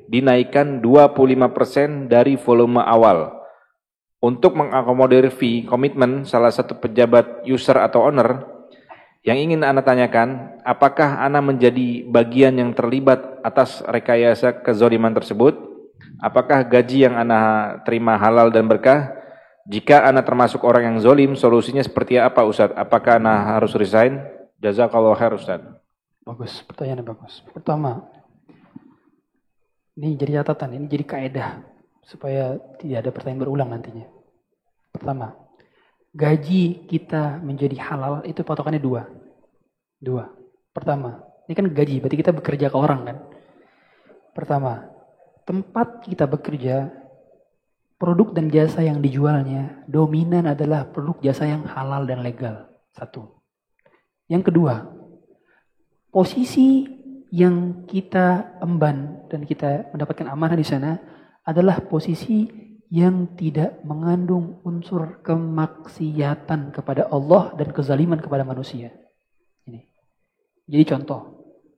dinaikkan 0.07 0.80
25% 0.80 2.07
dari 2.07 2.39
volume 2.39 2.80
awal. 2.80 3.35
Untuk 4.23 4.55
mengakomodir 4.55 5.27
fee 5.35 5.68
komitmen 5.68 6.23
salah 6.23 6.47
satu 6.47 6.80
pejabat 6.80 7.43
user 7.43 7.76
atau 7.76 8.07
owner, 8.07 8.47
yang 9.27 9.35
ingin 9.35 9.68
Ana 9.68 9.84
tanyakan, 9.84 10.55
apakah 10.64 11.19
Ana 11.19 11.43
menjadi 11.43 12.07
bagian 12.07 12.55
yang 12.55 12.72
terlibat 12.72 13.43
atas 13.43 13.84
rekayasa 13.84 14.64
kezoliman 14.64 15.11
tersebut? 15.11 15.59
Apakah 16.23 16.64
gaji 16.64 17.03
yang 17.03 17.19
Ana 17.19 17.84
terima 17.84 18.15
halal 18.15 18.47
dan 18.47 18.64
berkah? 18.64 19.26
Jika 19.68 20.07
anak 20.07 20.23
termasuk 20.23 20.64
orang 20.64 20.95
yang 20.95 20.98
zolim, 21.03 21.35
solusinya 21.35 21.84
seperti 21.84 22.15
apa 22.15 22.48
Ustaz? 22.48 22.72
Apakah 22.72 23.19
anak 23.19 23.60
harus 23.60 23.76
resign? 23.76 24.23
Jazakallah 24.64 25.11
khair 25.19 25.35
Ustaz. 25.35 25.60
Bagus, 26.23 26.64
pertanyaan 26.64 27.03
bagus. 27.03 27.44
Pertama, 27.52 28.07
Ini 29.98 30.14
jadi 30.14 30.45
catatan, 30.45 30.77
ini 30.77 30.85
jadi 30.85 31.02
kaedah 31.10 31.49
supaya 32.06 32.61
tidak 32.77 33.02
ada 33.02 33.10
pertanyaan 33.10 33.41
berulang 33.41 33.69
nantinya. 33.73 34.06
Pertama, 34.94 35.34
gaji 36.14 36.85
kita 36.85 37.41
menjadi 37.41 37.81
halal 37.81 38.22
itu 38.30 38.45
patokannya 38.45 38.77
dua. 38.77 39.10
Dua. 39.98 40.30
Pertama, 40.69 41.26
ini 41.49 41.57
kan 41.57 41.65
gaji, 41.73 41.98
berarti 41.98 42.18
kita 42.22 42.30
bekerja 42.30 42.69
ke 42.69 42.77
orang 42.77 43.10
kan. 43.10 43.18
Pertama, 44.38 44.85
tempat 45.49 46.06
kita 46.06 46.30
bekerja, 46.30 46.94
produk 47.98 48.34
dan 48.34 48.53
jasa 48.53 48.86
yang 48.86 49.02
dijualnya, 49.02 49.84
dominan 49.90 50.53
adalah 50.53 50.86
produk 50.90 51.18
jasa 51.22 51.49
yang 51.49 51.65
halal 51.65 52.06
dan 52.06 52.22
legal. 52.22 52.69
Satu. 52.94 53.41
Yang 54.30 54.53
kedua, 54.53 54.86
posisi 56.10 56.86
yang 57.34 57.84
kita 57.86 58.57
emban 58.64 59.28
dan 59.28 59.44
kita 59.44 59.91
mendapatkan 59.91 60.28
amanah 60.32 60.57
di 60.57 60.65
sana 60.65 60.95
adalah 61.44 61.84
posisi 61.84 62.48
yang 62.88 63.36
tidak 63.36 63.84
mengandung 63.84 64.64
unsur 64.64 65.19
kemaksiatan 65.19 66.72
kepada 66.72 67.11
Allah 67.11 67.52
dan 67.60 67.76
kezaliman 67.76 68.19
kepada 68.19 68.48
manusia. 68.48 68.95
Ini. 69.68 69.84
Jadi 70.72 70.84
contoh, 70.88 71.22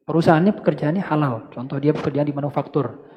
perusahaannya 0.06 0.54
pekerjaannya 0.54 1.04
halal. 1.06 1.50
Contoh 1.50 1.82
dia 1.82 1.98
pekerjaan 1.98 2.30
di 2.30 2.36
manufaktur. 2.38 3.10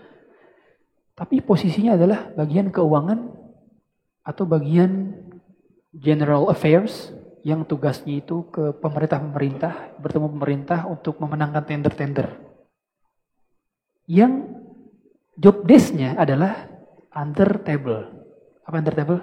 Tapi 1.22 1.38
posisinya 1.38 1.94
adalah 1.94 2.34
bagian 2.34 2.74
keuangan 2.74 3.30
atau 4.26 4.42
bagian 4.42 5.14
general 5.94 6.50
affairs 6.50 7.14
yang 7.46 7.62
tugasnya 7.62 8.18
itu 8.18 8.50
ke 8.50 8.74
pemerintah-pemerintah, 8.82 10.02
bertemu 10.02 10.26
pemerintah 10.34 10.82
untuk 10.90 11.22
memenangkan 11.22 11.62
tender-tender. 11.62 12.26
Yang 14.10 14.50
job 15.38 15.62
desk-nya 15.62 16.18
adalah 16.18 16.66
under 17.14 17.54
table. 17.62 18.02
Apa 18.66 18.82
under 18.82 18.94
table? 18.98 19.22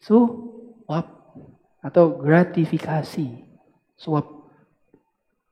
Suap 0.00 1.12
atau 1.84 2.04
gratifikasi. 2.24 3.28
Suap. 4.00 4.48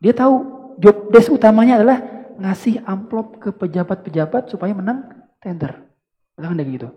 Dia 0.01 0.17
tahu 0.17 0.35
job 0.81 1.13
desk 1.13 1.37
utamanya 1.37 1.85
adalah 1.85 2.01
ngasih 2.41 2.81
amplop 2.89 3.37
ke 3.45 3.53
pejabat-pejabat 3.53 4.49
supaya 4.49 4.73
menang 4.73 5.18
tender. 5.43 5.89
Katakan 6.35 6.63
gitu. 6.71 6.89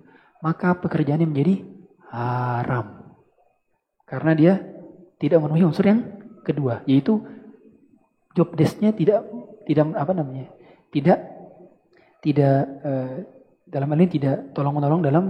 Maka 0.42 0.78
pekerjaannya 0.82 1.28
menjadi 1.30 1.66
haram. 2.12 3.18
Karena 4.06 4.32
dia 4.36 4.54
tidak 5.22 5.40
memenuhi 5.40 5.70
unsur 5.70 5.86
yang 5.86 6.02
kedua, 6.42 6.82
yaitu 6.90 7.22
job 8.34 8.52
desk-nya 8.58 8.92
tidak 8.92 9.24
tidak 9.70 9.94
apa 9.94 10.12
namanya? 10.18 10.50
tidak 10.92 11.24
tidak 12.20 12.68
uh, 12.84 13.24
dalam 13.66 13.88
hal 13.88 14.00
ini 14.04 14.10
tidak 14.12 14.52
tolong-menolong 14.52 15.02
dalam 15.02 15.26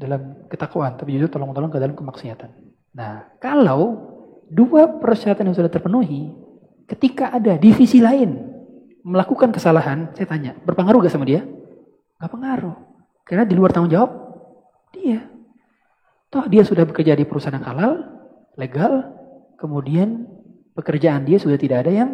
dalam 0.00 0.48
ketakwaan, 0.48 0.96
tapi 0.96 1.20
justru 1.20 1.36
tolong-menolong 1.36 1.68
ke 1.68 1.78
dalam 1.78 1.92
kemaksiatan. 1.92 2.50
Nah, 2.96 3.36
kalau 3.36 4.08
dua 4.48 4.98
persyaratan 4.98 5.52
yang 5.52 5.56
sudah 5.60 5.68
terpenuhi, 5.68 6.32
ketika 6.88 7.36
ada 7.36 7.60
divisi 7.60 8.00
lain 8.00 8.48
melakukan 9.04 9.52
kesalahan, 9.52 10.16
saya 10.16 10.26
tanya, 10.26 10.56
berpengaruh 10.64 11.04
gak 11.04 11.12
sama 11.12 11.28
dia? 11.28 11.44
Gak 12.20 12.30
pengaruh. 12.30 12.76
Karena 13.24 13.48
di 13.48 13.54
luar 13.56 13.72
tanggung 13.72 13.90
jawab 13.90 14.10
dia. 14.92 15.24
Toh 16.30 16.46
dia 16.46 16.62
sudah 16.62 16.86
bekerja 16.86 17.18
di 17.18 17.26
perusahaan 17.26 17.58
yang 17.58 17.66
halal, 17.66 17.92
legal, 18.54 19.02
kemudian 19.58 20.28
pekerjaan 20.78 21.26
dia 21.26 21.42
sudah 21.42 21.58
tidak 21.58 21.86
ada 21.86 21.90
yang 21.90 22.10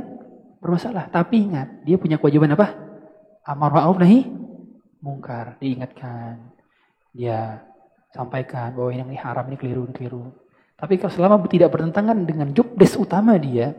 bermasalah. 0.63 1.13
Tapi 1.13 1.51
ingat, 1.51 1.85
dia 1.85 2.01
punya 2.01 2.17
kewajiban 2.17 2.57
apa? 2.57 2.73
Amar 3.45 3.71
ma'ruf 3.75 4.01
nahi 4.01 4.25
mungkar. 5.05 5.61
Diingatkan. 5.61 6.55
Dia 7.13 7.61
sampaikan 8.13 8.73
bahwa 8.73 8.91
ini 8.93 9.17
haram, 9.21 9.47
ini 9.53 9.57
keliru, 9.61 9.85
ini 9.85 9.95
keliru. 9.95 10.33
Tapi 10.77 11.01
kalau 11.01 11.13
selama 11.13 11.35
tidak 11.49 11.73
bertentangan 11.73 12.25
dengan 12.25 12.53
job 12.53 12.73
desk 12.77 13.01
utama 13.01 13.37
dia, 13.41 13.73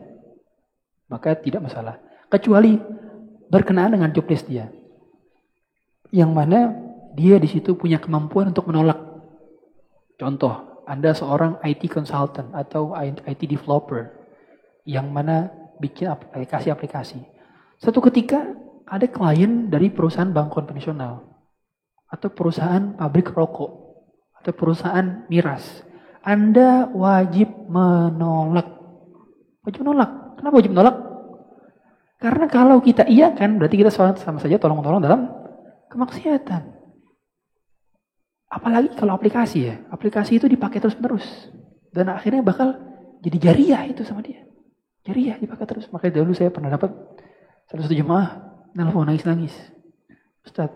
maka 1.10 1.34
tidak 1.38 1.66
masalah. 1.66 1.98
Kecuali 2.26 2.78
berkenaan 3.50 3.94
dengan 3.98 4.10
job 4.10 4.26
desk 4.26 4.46
dia. 4.50 4.70
Yang 6.08 6.30
mana 6.32 6.58
dia 7.12 7.36
di 7.36 7.48
situ 7.50 7.76
punya 7.76 8.00
kemampuan 8.00 8.52
untuk 8.54 8.68
menolak 8.70 9.08
Contoh, 10.18 10.82
Anda 10.82 11.14
seorang 11.14 11.62
IT 11.62 11.86
consultant 11.94 12.50
atau 12.50 12.90
IT 12.98 13.46
developer 13.46 14.10
yang 14.82 15.14
mana 15.14 15.46
bikin 15.78 16.10
aplikasi-aplikasi. 16.10 17.22
Satu 17.78 18.02
ketika 18.10 18.42
ada 18.82 19.06
klien 19.06 19.70
dari 19.70 19.94
perusahaan 19.94 20.26
bank 20.34 20.50
konvensional 20.50 21.22
atau 22.10 22.28
perusahaan 22.34 22.98
pabrik 22.98 23.30
rokok 23.30 23.70
atau 24.42 24.52
perusahaan 24.58 25.22
miras. 25.30 25.86
Anda 26.26 26.90
wajib 26.90 27.70
menolak. 27.70 28.66
Wajib 29.62 29.86
menolak. 29.86 30.10
Kenapa 30.34 30.54
wajib 30.58 30.72
menolak? 30.74 30.96
Karena 32.18 32.50
kalau 32.50 32.82
kita 32.82 33.06
iya 33.06 33.30
kan 33.30 33.54
berarti 33.54 33.78
kita 33.78 33.94
sama 33.94 34.42
saja 34.42 34.58
tolong-tolong 34.58 34.98
dalam 34.98 35.37
kemaksiatan. 35.88 36.78
Apalagi 38.48 38.96
kalau 38.96 39.12
aplikasi 39.16 39.58
ya. 39.68 39.76
Aplikasi 39.92 40.40
itu 40.40 40.48
dipakai 40.48 40.80
terus-menerus. 40.80 41.52
Dan 41.92 42.08
akhirnya 42.08 42.40
bakal 42.40 42.76
jadi 43.20 43.50
jariah 43.50 43.82
itu 43.88 44.04
sama 44.04 44.24
dia. 44.24 44.44
Jariah 45.04 45.36
dipakai 45.36 45.68
terus. 45.68 45.88
Makanya 45.92 46.24
dulu 46.24 46.32
saya 46.32 46.48
pernah 46.48 46.72
dapat 46.72 46.92
salah 47.68 47.82
satu 47.84 47.96
jemaah 47.96 48.40
nelfon 48.72 49.04
nangis-nangis. 49.04 49.52
Ustaz, 50.44 50.72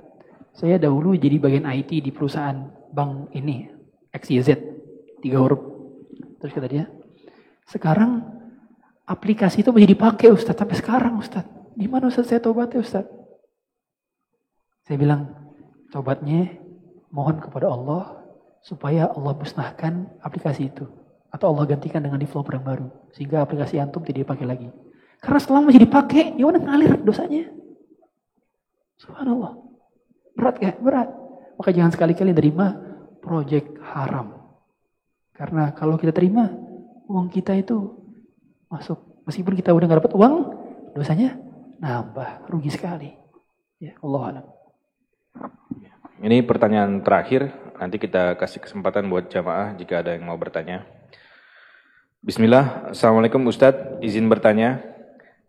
saya 0.52 0.76
dahulu 0.76 1.16
jadi 1.16 1.40
bagian 1.40 1.64
IT 1.64 2.05
di 2.05 2.10
perusahaan 2.12 2.68
bank 2.93 3.32
ini. 3.32 3.72
XYZ. 4.12 4.48
Tiga 5.24 5.40
huruf. 5.40 5.60
Terus 6.43 6.52
kata 6.52 6.68
dia, 6.68 6.84
sekarang 7.70 8.20
aplikasi 9.09 9.64
itu 9.64 9.72
menjadi 9.72 9.94
dipakai 9.97 10.28
Ustaz. 10.28 10.59
Sampai 10.59 10.76
sekarang 10.76 11.16
Ustaz. 11.16 11.48
Gimana 11.72 12.12
Ustaz 12.12 12.28
saya 12.28 12.43
tobatnya 12.43 12.84
Ustaz? 12.84 13.09
Saya 14.83 14.97
bilang, 14.99 15.31
tobatnya 15.95 16.59
mohon 17.13 17.39
kepada 17.39 17.71
Allah 17.71 18.23
supaya 18.65 19.11
Allah 19.11 19.35
musnahkan 19.37 20.09
aplikasi 20.23 20.71
itu. 20.73 20.89
Atau 21.33 21.55
Allah 21.55 21.65
gantikan 21.65 22.03
dengan 22.03 22.21
developer 22.21 22.53
yang 22.53 22.67
baru. 22.67 22.87
Sehingga 23.15 23.41
aplikasi 23.41 23.81
antum 23.81 24.05
tidak 24.05 24.29
dipakai 24.29 24.45
lagi. 24.45 24.69
Karena 25.23 25.39
setelah 25.39 25.63
masih 25.65 25.87
dipakai, 25.87 26.35
ya 26.35 26.45
udah 26.51 26.61
ngalir 26.61 26.99
dosanya. 27.01 27.47
Subhanallah. 28.99 29.55
Berat 30.35 30.57
ya? 30.59 30.73
Berat. 30.77 31.09
Maka 31.57 31.71
jangan 31.71 31.95
sekali-kali 31.95 32.35
terima 32.35 32.75
proyek 33.23 33.79
haram. 33.81 34.35
Karena 35.33 35.73
kalau 35.73 35.97
kita 35.97 36.11
terima, 36.13 36.51
uang 37.07 37.31
kita 37.31 37.55
itu 37.55 37.97
masuk. 38.67 38.99
Meskipun 39.25 39.55
kita 39.55 39.71
udah 39.71 39.87
gak 39.87 40.01
dapat 40.05 40.15
uang, 40.19 40.35
dosanya 40.93 41.39
nambah. 41.79 42.51
Rugi 42.51 42.71
sekali. 42.75 43.15
Ya 43.79 43.95
Allah 44.03 44.23
alam. 44.27 44.47
Ini 46.23 46.47
pertanyaan 46.47 47.03
terakhir, 47.03 47.51
nanti 47.82 47.99
kita 47.99 48.39
kasih 48.39 48.62
kesempatan 48.62 49.11
buat 49.11 49.27
jamaah 49.27 49.74
jika 49.74 50.07
ada 50.07 50.15
yang 50.15 50.31
mau 50.31 50.39
bertanya. 50.39 50.86
Bismillah, 52.23 52.94
Assalamualaikum 52.94 53.43
Ustadz, 53.51 53.99
izin 53.99 54.31
bertanya. 54.31 54.86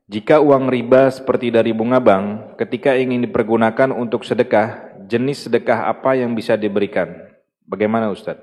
Jika 0.09 0.41
uang 0.41 0.73
riba 0.73 1.13
seperti 1.13 1.53
dari 1.53 1.77
bunga 1.77 2.01
bank, 2.01 2.57
ketika 2.57 2.97
ingin 2.97 3.21
dipergunakan 3.21 3.93
untuk 3.93 4.25
sedekah, 4.25 4.97
jenis 5.05 5.45
sedekah 5.45 5.93
apa 5.93 6.17
yang 6.17 6.33
bisa 6.33 6.57
diberikan? 6.57 7.21
Bagaimana 7.69 8.09
Ustadz? 8.09 8.41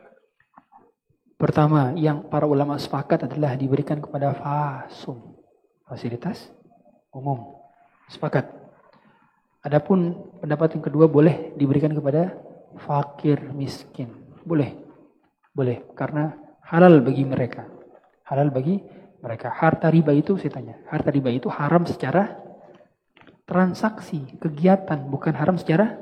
Pertama, 1.35 1.91
yang 1.99 2.31
para 2.31 2.47
ulama 2.47 2.79
sepakat 2.79 3.27
adalah 3.27 3.59
diberikan 3.59 3.99
kepada 3.99 4.39
fasum, 4.39 5.35
fasilitas 5.83 6.47
umum. 7.11 7.59
Sepakat. 8.07 8.60
Adapun 9.61 10.17
pendapat 10.41 10.77
yang 10.77 10.85
kedua 10.85 11.05
boleh 11.05 11.53
diberikan 11.57 11.93
kepada 11.93 12.33
fakir 12.81 13.53
miskin. 13.53 14.09
Boleh. 14.41 14.73
Boleh. 15.53 15.85
Karena 15.93 16.33
halal 16.65 17.05
bagi 17.05 17.29
mereka. 17.29 17.69
Halal 18.25 18.49
bagi 18.49 18.81
mereka. 19.21 19.53
Harta 19.53 19.93
riba 19.93 20.17
itu 20.17 20.41
saya 20.41 20.57
tanya. 20.57 20.81
Harta 20.89 21.13
riba 21.13 21.29
itu 21.29 21.53
haram 21.53 21.85
secara 21.85 22.41
transaksi, 23.45 24.41
kegiatan. 24.41 24.97
Bukan 25.13 25.37
haram 25.37 25.61
secara 25.61 26.01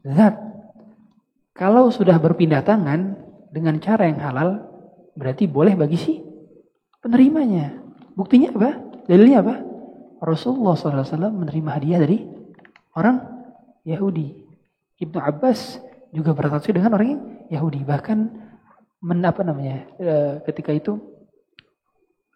zat. 0.00 0.40
Kalau 1.56 1.92
sudah 1.92 2.16
berpindah 2.16 2.64
tangan 2.64 3.16
dengan 3.52 3.80
cara 3.80 4.08
yang 4.08 4.20
halal, 4.20 4.60
berarti 5.16 5.48
boleh 5.48 5.76
bagi 5.76 5.96
si 6.00 6.20
penerimanya. 7.00 7.76
Buktinya 8.16 8.52
apa? 8.56 8.70
Dalilnya 9.04 9.44
apa? 9.44 9.54
Rasulullah 10.20 10.76
SAW 10.76 11.32
menerima 11.32 11.70
hadiah 11.76 12.00
dari 12.00 12.35
orang 12.96 13.20
Yahudi. 13.84 14.48
Ibnu 14.96 15.20
Abbas 15.20 15.78
juga 16.10 16.32
bertransaksi 16.32 16.72
dengan 16.72 16.96
orang 16.96 17.44
Yahudi. 17.52 17.84
Bahkan 17.84 18.18
men, 19.04 19.20
apa 19.20 19.44
namanya 19.44 19.84
e, 20.00 20.14
ketika 20.48 20.72
itu 20.72 20.96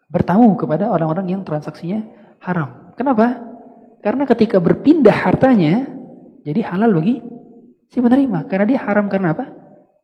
bertamu 0.07 0.53
kepada 0.55 0.93
orang-orang 0.93 1.33
yang 1.33 1.41
transaksinya 1.41 2.05
haram. 2.45 2.93
Kenapa? 2.93 3.41
Karena 4.05 4.29
ketika 4.29 4.61
berpindah 4.61 5.13
hartanya 5.13 5.89
jadi 6.45 6.61
halal 6.69 6.93
bagi 7.01 7.21
si 7.89 7.97
penerima. 7.97 8.45
Karena 8.45 8.65
dia 8.69 8.79
haram 8.85 9.09
karena 9.09 9.33
apa? 9.33 9.45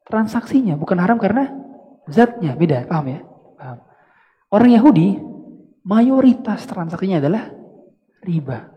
Transaksinya, 0.08 0.80
bukan 0.80 0.98
haram 0.98 1.20
karena 1.22 1.52
zatnya. 2.10 2.58
Beda, 2.58 2.88
paham 2.88 3.06
ya? 3.12 3.20
Paham. 3.60 3.78
Orang 4.48 4.70
Yahudi, 4.72 5.20
mayoritas 5.84 6.64
transaksinya 6.66 7.20
adalah 7.20 7.52
riba. 8.24 8.72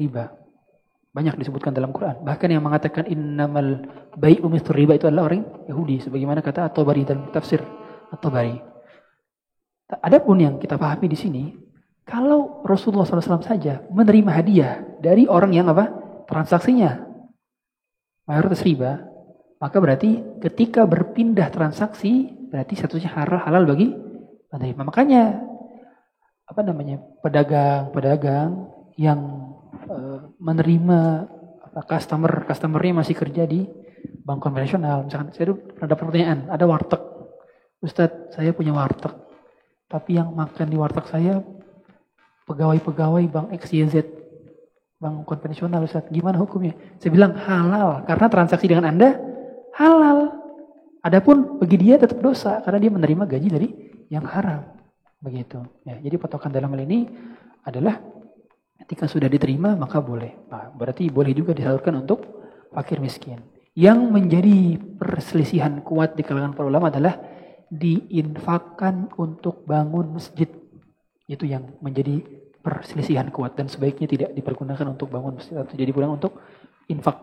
Riba. 0.00 0.39
Banyak 1.10 1.42
disebutkan 1.42 1.74
dalam 1.74 1.90
Quran. 1.90 2.22
Bahkan 2.22 2.48
yang 2.50 2.62
mengatakan 2.62 3.02
innamal 3.10 3.82
bai'u 4.14 4.46
mithlu 4.46 4.78
riba 4.78 4.94
itu 4.94 5.10
adalah 5.10 5.26
orang 5.30 5.42
Yahudi. 5.66 6.06
Sebagaimana 6.06 6.38
kata 6.38 6.70
At-Tabari 6.70 7.02
dalam 7.02 7.34
tafsir 7.34 7.58
At-Tabari. 8.14 8.62
Adapun 9.90 10.38
yang 10.38 10.54
kita 10.62 10.78
pahami 10.78 11.10
di 11.10 11.18
sini, 11.18 11.44
kalau 12.06 12.62
Rasulullah 12.62 13.02
SAW 13.02 13.42
saja 13.42 13.82
menerima 13.90 14.30
hadiah 14.30 14.72
dari 15.02 15.26
orang 15.26 15.50
yang 15.50 15.66
apa? 15.66 15.90
Transaksinya 16.30 17.10
mayoritas 18.30 18.62
riba, 18.62 19.02
maka 19.58 19.82
berarti 19.82 20.22
ketika 20.38 20.86
berpindah 20.86 21.50
transaksi 21.50 22.30
berarti 22.54 22.78
satunya 22.78 23.10
halal 23.10 23.42
halal 23.42 23.66
bagi 23.66 23.90
penerima. 24.46 24.86
Makanya 24.86 25.22
apa 26.46 26.60
namanya 26.62 27.02
pedagang-pedagang 27.22 28.70
yang 28.94 29.49
menerima 30.38 31.00
apa, 31.70 31.80
customer 31.86 32.46
customernya 32.46 33.04
masih 33.04 33.14
kerja 33.14 33.44
di 33.46 33.66
bank 34.24 34.40
konvensional. 34.40 35.06
Misalkan 35.06 35.34
saya 35.34 35.54
pernah 35.54 35.88
dapat 35.90 36.04
pertanyaan, 36.06 36.38
ada 36.50 36.64
warteg, 36.66 37.02
Ustadz 37.82 38.34
saya 38.34 38.50
punya 38.54 38.72
warteg, 38.74 39.12
tapi 39.90 40.16
yang 40.18 40.32
makan 40.32 40.66
di 40.70 40.76
warteg 40.78 41.06
saya 41.10 41.42
pegawai-pegawai 42.46 43.24
bank 43.30 43.48
XYZ 43.60 44.20
bank 45.00 45.24
konvensional 45.24 45.80
Ustaz. 45.88 46.04
Gimana 46.12 46.36
hukumnya? 46.36 46.76
Saya 47.00 47.10
bilang 47.10 47.32
halal 47.34 48.04
karena 48.04 48.26
transaksi 48.28 48.68
dengan 48.68 48.92
Anda 48.92 49.16
halal. 49.74 50.36
Adapun 51.00 51.56
bagi 51.56 51.80
dia 51.80 51.96
tetap 51.96 52.20
dosa 52.20 52.60
karena 52.60 52.76
dia 52.76 52.92
menerima 52.92 53.24
gaji 53.24 53.48
dari 53.48 53.68
yang 54.12 54.28
haram. 54.28 54.76
Begitu. 55.24 55.64
Ya, 55.88 55.96
jadi 55.96 56.20
patokan 56.20 56.52
dalam 56.52 56.68
hal 56.76 56.84
ini 56.84 57.08
adalah 57.64 57.96
ketika 58.84 59.04
sudah 59.06 59.28
diterima 59.28 59.76
maka 59.76 60.00
boleh. 60.00 60.48
Nah, 60.48 60.72
berarti 60.72 61.12
boleh 61.12 61.36
juga 61.36 61.52
disalurkan 61.52 62.00
untuk 62.00 62.24
fakir 62.72 62.98
miskin. 62.98 63.42
Yang 63.76 64.00
menjadi 64.10 64.56
perselisihan 64.98 65.80
kuat 65.86 66.18
di 66.18 66.26
kalangan 66.26 66.56
para 66.56 66.66
ulama 66.66 66.90
adalah 66.90 67.16
diinfakkan 67.70 69.14
untuk 69.14 69.62
bangun 69.62 70.18
masjid. 70.18 70.50
Itu 71.30 71.46
yang 71.46 71.78
menjadi 71.78 72.18
perselisihan 72.60 73.30
kuat 73.30 73.54
dan 73.54 73.70
sebaiknya 73.70 74.10
tidak 74.10 74.30
dipergunakan 74.34 74.90
untuk 74.90 75.08
bangun 75.08 75.38
masjid 75.38 75.56
atau 75.62 75.74
jadi 75.78 75.94
pulang 75.94 76.18
untuk 76.18 76.42
infak. 76.90 77.16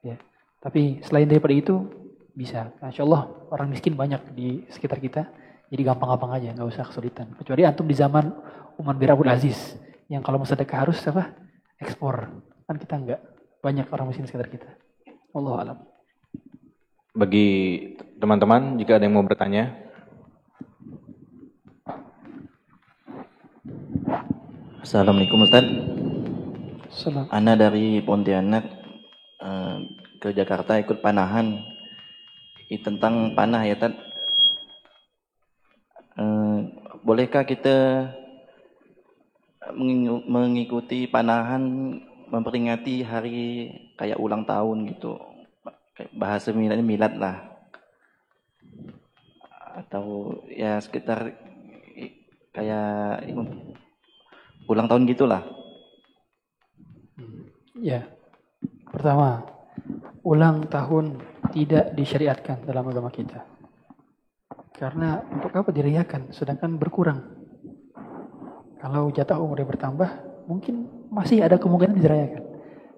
Ya. 0.00 0.16
Tapi 0.58 1.04
selain 1.04 1.28
daripada 1.28 1.52
itu 1.52 1.86
bisa. 2.32 2.72
Masya 2.80 3.04
Allah 3.04 3.28
orang 3.52 3.68
miskin 3.76 3.92
banyak 3.92 4.32
di 4.32 4.64
sekitar 4.72 4.96
kita. 4.96 5.28
Jadi 5.72 5.88
gampang-gampang 5.88 6.36
aja, 6.36 6.52
nggak 6.52 6.68
usah 6.68 6.84
kesulitan. 6.84 7.32
Kecuali 7.36 7.64
antum 7.64 7.88
di 7.88 7.96
zaman 7.96 8.28
Umar 8.76 8.96
bin 8.96 9.08
Abdul 9.08 9.32
Aziz 9.32 9.76
yang 10.12 10.20
kalau 10.20 10.36
mau 10.36 10.44
sedekah 10.44 10.84
harus 10.84 11.00
apa? 11.08 11.32
Ekspor. 11.80 12.28
Kan 12.68 12.76
kita 12.76 13.00
nggak 13.00 13.20
banyak 13.64 13.88
orang 13.88 14.12
miskin 14.12 14.28
sekitar 14.28 14.52
kita. 14.52 14.68
Allah 15.32 15.54
alam. 15.64 15.78
Bagi 17.16 17.48
teman-teman 18.20 18.76
jika 18.76 19.00
ada 19.00 19.08
yang 19.08 19.16
mau 19.16 19.24
bertanya, 19.24 19.72
Assalamualaikum 24.84 25.48
Ustaz. 25.48 25.64
Salam. 26.92 27.24
Ana 27.32 27.56
dari 27.56 28.04
Pontianak 28.04 28.68
uh, 29.40 29.80
ke 30.20 30.36
Jakarta 30.36 30.76
ikut 30.76 31.00
panahan. 31.00 31.64
I, 32.68 32.76
tentang 32.84 33.32
panah 33.32 33.64
ya 33.64 33.80
Tad. 33.80 33.96
Uh, 36.12 36.68
bolehkah 37.00 37.48
kita 37.48 38.08
mengikuti 40.26 41.06
panahan 41.06 41.62
memperingati 42.32 43.06
hari 43.06 43.70
kayak 43.94 44.18
ulang 44.18 44.42
tahun 44.42 44.90
gitu. 44.90 45.20
Bahasa 46.16 46.50
miladnya 46.50 46.82
milad 46.82 47.14
lah. 47.20 47.36
Atau 49.78 50.40
ya 50.50 50.80
sekitar 50.82 51.36
kayak 52.52 53.28
ulang 54.66 54.88
tahun 54.88 55.06
gitulah. 55.08 55.44
Ya. 57.78 58.08
Pertama, 58.92 59.48
ulang 60.20 60.68
tahun 60.68 61.16
tidak 61.52 61.96
disyariatkan 61.96 62.68
dalam 62.68 62.88
agama 62.92 63.08
kita. 63.08 63.40
Karena 64.76 65.20
untuk 65.32 65.52
apa 65.52 65.70
dirayakan 65.72 66.32
sedangkan 66.32 66.76
berkurang? 66.76 67.41
Kalau 68.82 69.14
jatah 69.14 69.38
umurnya 69.38 69.62
bertambah, 69.62 70.10
mungkin 70.50 70.90
masih 71.14 71.46
ada 71.46 71.54
kemungkinan 71.54 72.02
dirayakan. 72.02 72.42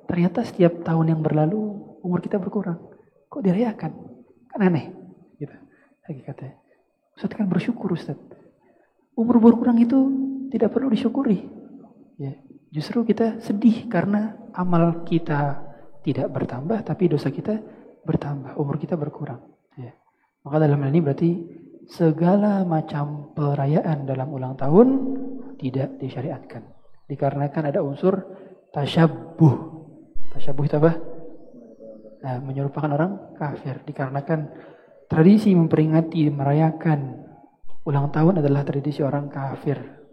Ternyata 0.08 0.40
setiap 0.40 0.80
tahun 0.80 1.12
yang 1.12 1.20
berlalu 1.20 1.60
umur 2.00 2.24
kita 2.24 2.40
berkurang. 2.40 2.80
Kok 3.28 3.44
dirayakan? 3.44 3.92
Kan 4.48 4.60
aneh. 4.64 4.96
Gitu. 5.36 5.52
Hakikatnya. 6.08 6.56
Ustaz 7.20 7.36
kan 7.36 7.46
bersyukur 7.52 7.92
Ustaz. 7.92 8.16
Umur 9.12 9.44
berkurang 9.44 9.76
itu 9.76 9.98
tidak 10.48 10.72
perlu 10.72 10.88
disyukuri. 10.88 11.46
Ya, 12.16 12.32
justru 12.72 13.04
kita 13.04 13.44
sedih 13.44 13.84
karena 13.86 14.40
amal 14.56 15.04
kita 15.04 15.62
tidak 16.00 16.32
bertambah, 16.32 16.80
tapi 16.80 17.12
dosa 17.12 17.28
kita 17.28 17.60
bertambah, 18.06 18.56
umur 18.56 18.80
kita 18.80 18.96
berkurang. 18.96 19.40
Ya. 19.78 19.94
Maka 20.46 20.64
dalam 20.64 20.80
hal 20.82 20.90
ini 20.92 21.00
berarti 21.02 21.30
segala 21.88 22.64
macam 22.64 23.34
perayaan 23.36 24.08
dalam 24.08 24.28
ulang 24.32 24.54
tahun 24.56 24.88
tidak 25.60 26.00
disyariatkan. 26.00 26.62
Dikarenakan 27.08 27.70
ada 27.70 27.80
unsur 27.84 28.14
tasyabuh. 28.72 29.54
Tasyabuh 30.34 30.64
itu 30.64 30.76
apa? 30.80 30.92
Nah, 32.24 32.36
menyerupakan 32.40 32.90
orang 32.90 33.36
kafir. 33.36 33.84
Dikarenakan 33.84 34.40
tradisi 35.06 35.52
memperingati, 35.52 36.32
merayakan 36.32 37.20
ulang 37.84 38.08
tahun 38.08 38.40
adalah 38.40 38.64
tradisi 38.64 39.04
orang 39.04 39.28
kafir 39.28 40.04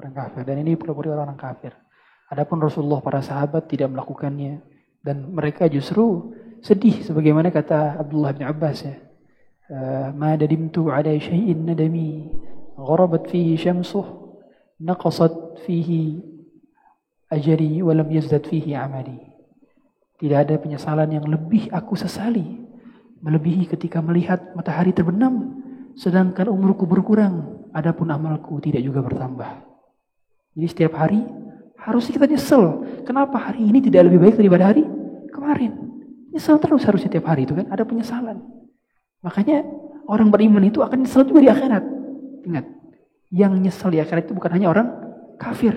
orang 0.00 0.12
kafir 0.12 0.42
dan 0.44 0.56
ini 0.60 0.76
pura-pura 0.76 1.16
orang 1.16 1.38
kafir. 1.40 1.72
Adapun 2.28 2.60
Rasulullah 2.60 3.00
para 3.00 3.22
sahabat 3.22 3.70
tidak 3.70 3.92
melakukannya 3.94 4.60
dan 5.00 5.30
mereka 5.30 5.70
justru 5.70 6.34
sedih 6.60 7.00
sebagaimana 7.06 7.54
kata 7.54 8.02
Abdullah 8.02 8.34
bin 8.34 8.44
Abbas 8.44 8.78
ya. 8.82 8.96
Dadimtu 9.66 10.94
ala 10.94 11.10
syai'in 11.18 11.66
nadami 11.66 12.30
gharabat 12.78 13.26
fihi 13.26 13.58
syamsuh 13.58 14.06
naqasat 14.78 15.64
fihi 15.66 16.22
ajri 17.32 17.82
wa 17.82 17.90
lam 17.90 18.06
yazdad 18.06 18.46
fihi 18.46 18.78
amali. 18.78 19.18
Tidak 20.16 20.38
ada 20.38 20.54
penyesalan 20.56 21.10
yang 21.12 21.26
lebih 21.26 21.68
aku 21.74 21.98
sesali 21.98 22.62
melebihi 23.20 23.66
ketika 23.66 23.98
melihat 23.98 24.54
matahari 24.54 24.94
terbenam 24.94 25.60
sedangkan 25.96 26.46
umurku 26.52 26.86
berkurang 26.86 27.66
adapun 27.74 28.08
amalku 28.12 28.60
tidak 28.62 28.84
juga 28.86 29.02
bertambah. 29.02 29.66
Jadi 30.56 30.66
setiap 30.72 30.96
hari 30.96 31.20
harusnya 31.76 32.16
kita 32.16 32.26
nyesel. 32.30 32.64
Kenapa 33.04 33.50
hari 33.50 33.66
ini 33.66 33.84
tidak 33.84 34.08
lebih 34.08 34.24
baik 34.24 34.36
daripada 34.40 34.72
hari 34.72 34.88
kemarin? 35.34 35.72
Nyesel 36.32 36.56
terus 36.62 36.86
harusnya 36.88 37.12
setiap 37.12 37.28
hari 37.28 37.44
itu 37.44 37.52
kan. 37.52 37.68
Ada 37.68 37.84
penyesalan. 37.84 38.55
Makanya 39.24 39.64
orang 40.08 40.28
beriman 40.28 40.64
itu 40.64 40.80
akan 40.84 41.04
nyesel 41.04 41.24
juga 41.24 41.40
di 41.44 41.50
akhirat. 41.50 41.84
Ingat, 42.46 42.66
yang 43.32 43.56
nyesel 43.58 43.90
di 43.90 43.98
akhirat 43.98 44.30
itu 44.30 44.34
bukan 44.36 44.52
hanya 44.54 44.70
orang 44.70 44.88
kafir. 45.40 45.74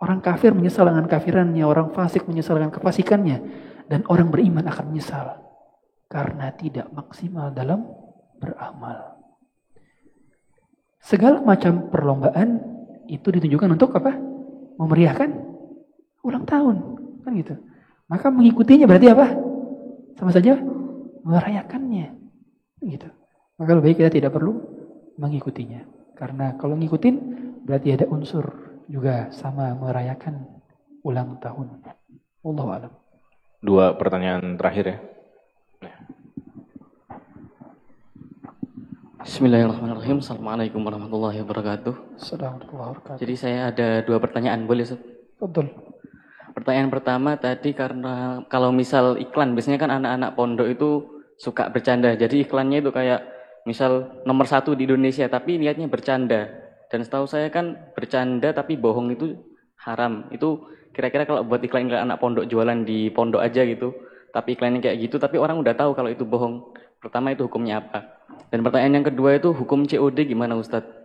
Orang 0.00 0.24
kafir 0.24 0.56
menyesal 0.56 0.88
dengan 0.88 1.04
kafirannya, 1.04 1.60
orang 1.60 1.92
fasik 1.92 2.24
menyesal 2.24 2.56
dengan 2.56 2.72
kefasikannya. 2.72 3.38
Dan 3.90 4.08
orang 4.08 4.32
beriman 4.32 4.64
akan 4.64 4.92
menyesal. 4.92 5.44
Karena 6.08 6.48
tidak 6.56 6.88
maksimal 6.90 7.52
dalam 7.52 7.84
beramal. 8.40 9.20
Segala 11.00 11.40
macam 11.44 11.88
perlombaan 11.92 12.60
itu 13.08 13.28
ditunjukkan 13.28 13.76
untuk 13.76 13.92
apa? 13.96 14.16
Memeriahkan 14.80 15.30
ulang 16.24 16.44
tahun. 16.48 16.76
Kan 17.24 17.32
gitu. 17.36 17.54
Maka 18.08 18.28
mengikutinya 18.32 18.88
berarti 18.88 19.08
apa? 19.12 19.26
Sama 20.16 20.32
saja 20.32 20.60
merayakannya. 21.24 22.19
Gitu. 22.80 23.08
Maka 23.60 23.70
lebih 23.76 23.92
baik 23.92 23.98
kita 24.00 24.10
tidak 24.10 24.32
perlu 24.32 24.56
mengikutinya. 25.20 25.84
Karena 26.16 26.56
kalau 26.56 26.76
ngikutin 26.80 27.16
berarti 27.68 27.92
ada 27.92 28.08
unsur 28.08 28.44
juga 28.88 29.28
sama 29.32 29.76
merayakan 29.76 30.48
ulang 31.04 31.36
tahun. 31.40 31.80
Allah 32.40 32.66
alam. 32.80 32.92
Dua 33.60 33.92
pertanyaan 33.96 34.56
terakhir 34.56 34.84
ya. 34.88 34.98
Bismillahirrahmanirrahim. 39.20 40.24
Assalamualaikum 40.24 40.80
warahmatullahi 40.80 41.44
wabarakatuh. 41.44 42.16
Assalamualaikum 42.16 42.72
warahmatullahi 42.80 42.96
wabarakatuh. 43.04 43.20
Jadi 43.20 43.34
saya 43.36 43.68
ada 43.68 44.00
dua 44.00 44.16
pertanyaan, 44.16 44.64
boleh 44.64 44.88
Ustaz? 44.88 45.04
Betul. 45.36 45.68
Pertanyaan 46.56 46.88
pertama 46.88 47.36
tadi 47.36 47.76
karena 47.76 48.40
kalau 48.48 48.72
misal 48.72 49.20
iklan, 49.20 49.52
biasanya 49.52 49.76
kan 49.76 49.92
anak-anak 49.92 50.30
pondok 50.32 50.68
itu 50.72 51.19
suka 51.40 51.72
bercanda. 51.72 52.12
Jadi 52.12 52.44
iklannya 52.44 52.84
itu 52.84 52.92
kayak 52.92 53.24
misal 53.64 54.20
nomor 54.28 54.44
satu 54.44 54.76
di 54.76 54.84
Indonesia, 54.84 55.24
tapi 55.32 55.56
niatnya 55.56 55.88
bercanda. 55.88 56.52
Dan 56.92 57.00
setahu 57.00 57.24
saya 57.24 57.48
kan 57.48 57.96
bercanda 57.96 58.52
tapi 58.52 58.76
bohong 58.76 59.16
itu 59.16 59.40
haram. 59.80 60.28
Itu 60.28 60.68
kira-kira 60.92 61.24
kalau 61.24 61.48
buat 61.48 61.64
iklan-iklan 61.64 62.04
anak 62.04 62.20
pondok 62.20 62.44
jualan 62.44 62.84
di 62.84 63.08
pondok 63.08 63.40
aja 63.40 63.64
gitu, 63.64 63.96
tapi 64.36 64.52
iklannya 64.58 64.84
kayak 64.84 65.00
gitu, 65.08 65.16
tapi 65.16 65.40
orang 65.40 65.56
udah 65.64 65.72
tahu 65.72 65.96
kalau 65.96 66.12
itu 66.12 66.28
bohong. 66.28 66.76
Pertama 67.00 67.32
itu 67.32 67.48
hukumnya 67.48 67.80
apa? 67.80 68.20
Dan 68.52 68.60
pertanyaan 68.60 69.00
yang 69.00 69.06
kedua 69.08 69.40
itu 69.40 69.56
hukum 69.56 69.88
COD 69.88 70.28
gimana 70.28 70.58
Ustadz? 70.60 71.00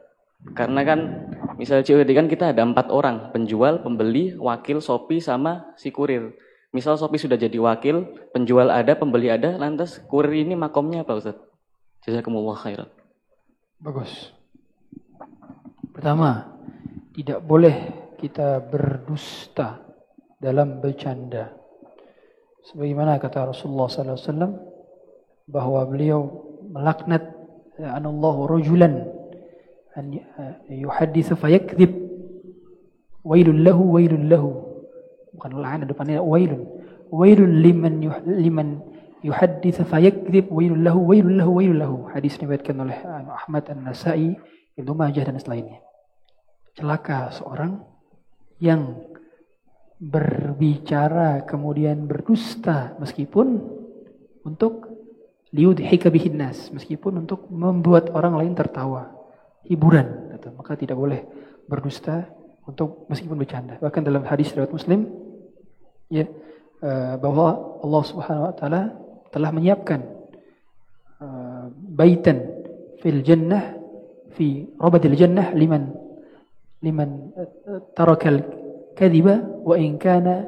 Karena 0.52 0.84
kan 0.84 1.00
misal 1.56 1.82
COD 1.82 2.10
kan 2.12 2.28
kita 2.28 2.52
ada 2.52 2.62
empat 2.68 2.92
orang, 2.92 3.32
penjual, 3.32 3.80
pembeli, 3.80 4.36
wakil, 4.36 4.84
sopi, 4.84 5.24
sama 5.24 5.72
si 5.80 5.96
kurir. 5.96 6.36
Misal 6.76 7.00
sopi 7.00 7.16
sudah 7.16 7.40
jadi 7.40 7.56
wakil, 7.56 8.04
penjual 8.36 8.68
ada, 8.68 9.00
pembeli 9.00 9.32
ada, 9.32 9.56
lantas 9.56 10.04
kurir 10.12 10.44
ini 10.44 10.60
makomnya 10.60 11.08
apa 11.08 11.16
Ustaz? 11.16 11.40
Jazakumullah 12.04 12.60
khairan. 12.60 12.92
Bagus. 13.80 14.36
Pertama, 15.96 16.52
tidak 17.16 17.40
boleh 17.48 17.96
kita 18.20 18.60
berdusta 18.60 19.80
dalam 20.36 20.84
bercanda. 20.84 21.56
Sebagaimana 22.68 23.24
kata 23.24 23.56
Rasulullah 23.56 23.88
sallallahu 23.88 24.20
alaihi 24.20 24.28
wasallam 24.28 24.54
bahwa 25.48 25.80
beliau 25.88 26.20
melaknat 26.76 27.24
anallahu 27.80 28.52
rajulan 28.52 29.06
an 29.96 30.12
yuhaddithu 30.68 31.40
fayakdzib 31.40 31.94
wailul 33.24 33.64
lahu 33.64 33.96
wailul 33.96 34.28
lahu 34.28 34.65
bukan 35.36 35.52
la'an 35.60 35.84
depannya 35.86 36.24
wailun. 36.24 36.64
Wailun 37.12 37.62
liman 37.62 37.94
yuh, 38.02 38.18
liman 38.26 38.82
yuhaddits 39.22 39.84
fayakdzib 39.86 40.50
wailun 40.50 40.82
lahu 40.82 41.00
wailun 41.06 41.36
lahu 41.38 41.52
wailun 41.62 41.78
lahu. 41.80 41.98
Hadis 42.12 42.40
diriwayatkan 42.40 42.76
oleh 42.76 42.98
Ahmad 43.30 43.70
An-Nasa'i 43.70 44.34
Ibnu 44.76 44.92
Majah 44.96 45.24
dan 45.28 45.38
selainnya. 45.40 45.80
Celaka 46.76 47.32
seorang 47.32 47.80
yang 48.60 49.00
berbicara 49.96 51.48
kemudian 51.48 52.04
berdusta 52.04 53.00
meskipun 53.00 53.64
untuk 54.44 54.92
liudhika 55.56 56.12
bihin 56.12 56.36
nas 56.36 56.68
meskipun 56.76 57.24
untuk 57.24 57.48
membuat 57.48 58.12
orang 58.12 58.36
lain 58.36 58.54
tertawa. 58.54 59.16
Hiburan 59.66 60.38
maka 60.54 60.78
tidak 60.78 61.00
boleh 61.00 61.26
berdusta 61.66 62.30
untuk 62.70 63.10
meskipun 63.10 63.38
bercanda. 63.38 63.82
Bahkan 63.82 64.02
dalam 64.06 64.26
hadis 64.26 64.54
riwayat 64.54 64.70
Muslim 64.70 65.10
ya 66.10 66.26
eh, 66.84 67.14
bahwa 67.18 67.80
Allah 67.82 68.04
Subhanahu 68.06 68.48
wa 68.50 68.56
taala 68.56 68.82
telah 69.36 69.52
menyiapkan 69.52 70.00
uh, 71.20 71.68
baitan 71.92 72.40
fil 73.04 73.20
jannah 73.20 73.76
fi 74.32 74.64
rabadil 74.80 75.12
jannah 75.12 75.52
liman 75.52 75.92
liman 76.80 77.36
uh, 77.36 77.84
tarakal 77.92 78.40
kadhiba 78.96 79.44
wa 79.60 79.76
in 79.76 80.00
kana 80.00 80.48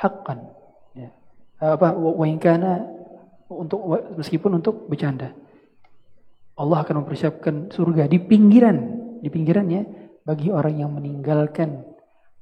haqqan 0.00 0.48
ya. 0.96 1.12
apa 1.60 1.92
wa 1.92 2.24
in 2.24 2.40
kana 2.40 2.88
untuk 3.52 3.84
meskipun 4.16 4.64
untuk 4.64 4.88
bercanda 4.88 5.36
Allah 6.56 6.84
akan 6.84 7.04
mempersiapkan 7.04 7.72
surga 7.72 8.04
di 8.04 8.20
pinggiran, 8.20 8.76
di 9.24 9.32
pinggirannya 9.32 10.12
bagi 10.28 10.52
orang 10.52 10.76
yang 10.76 10.92
meninggalkan 10.92 11.88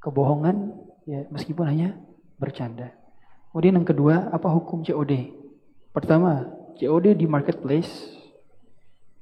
kebohongan 0.02 0.74
ya 1.06 1.22
meskipun 1.30 1.70
hanya 1.70 1.94
bercanda. 2.38 2.94
Kemudian 3.50 3.82
yang 3.82 3.88
kedua, 3.88 4.30
apa 4.30 4.48
hukum 4.54 4.86
COD? 4.86 5.34
Pertama, 5.90 6.46
COD 6.78 7.18
di 7.18 7.26
marketplace 7.26 7.90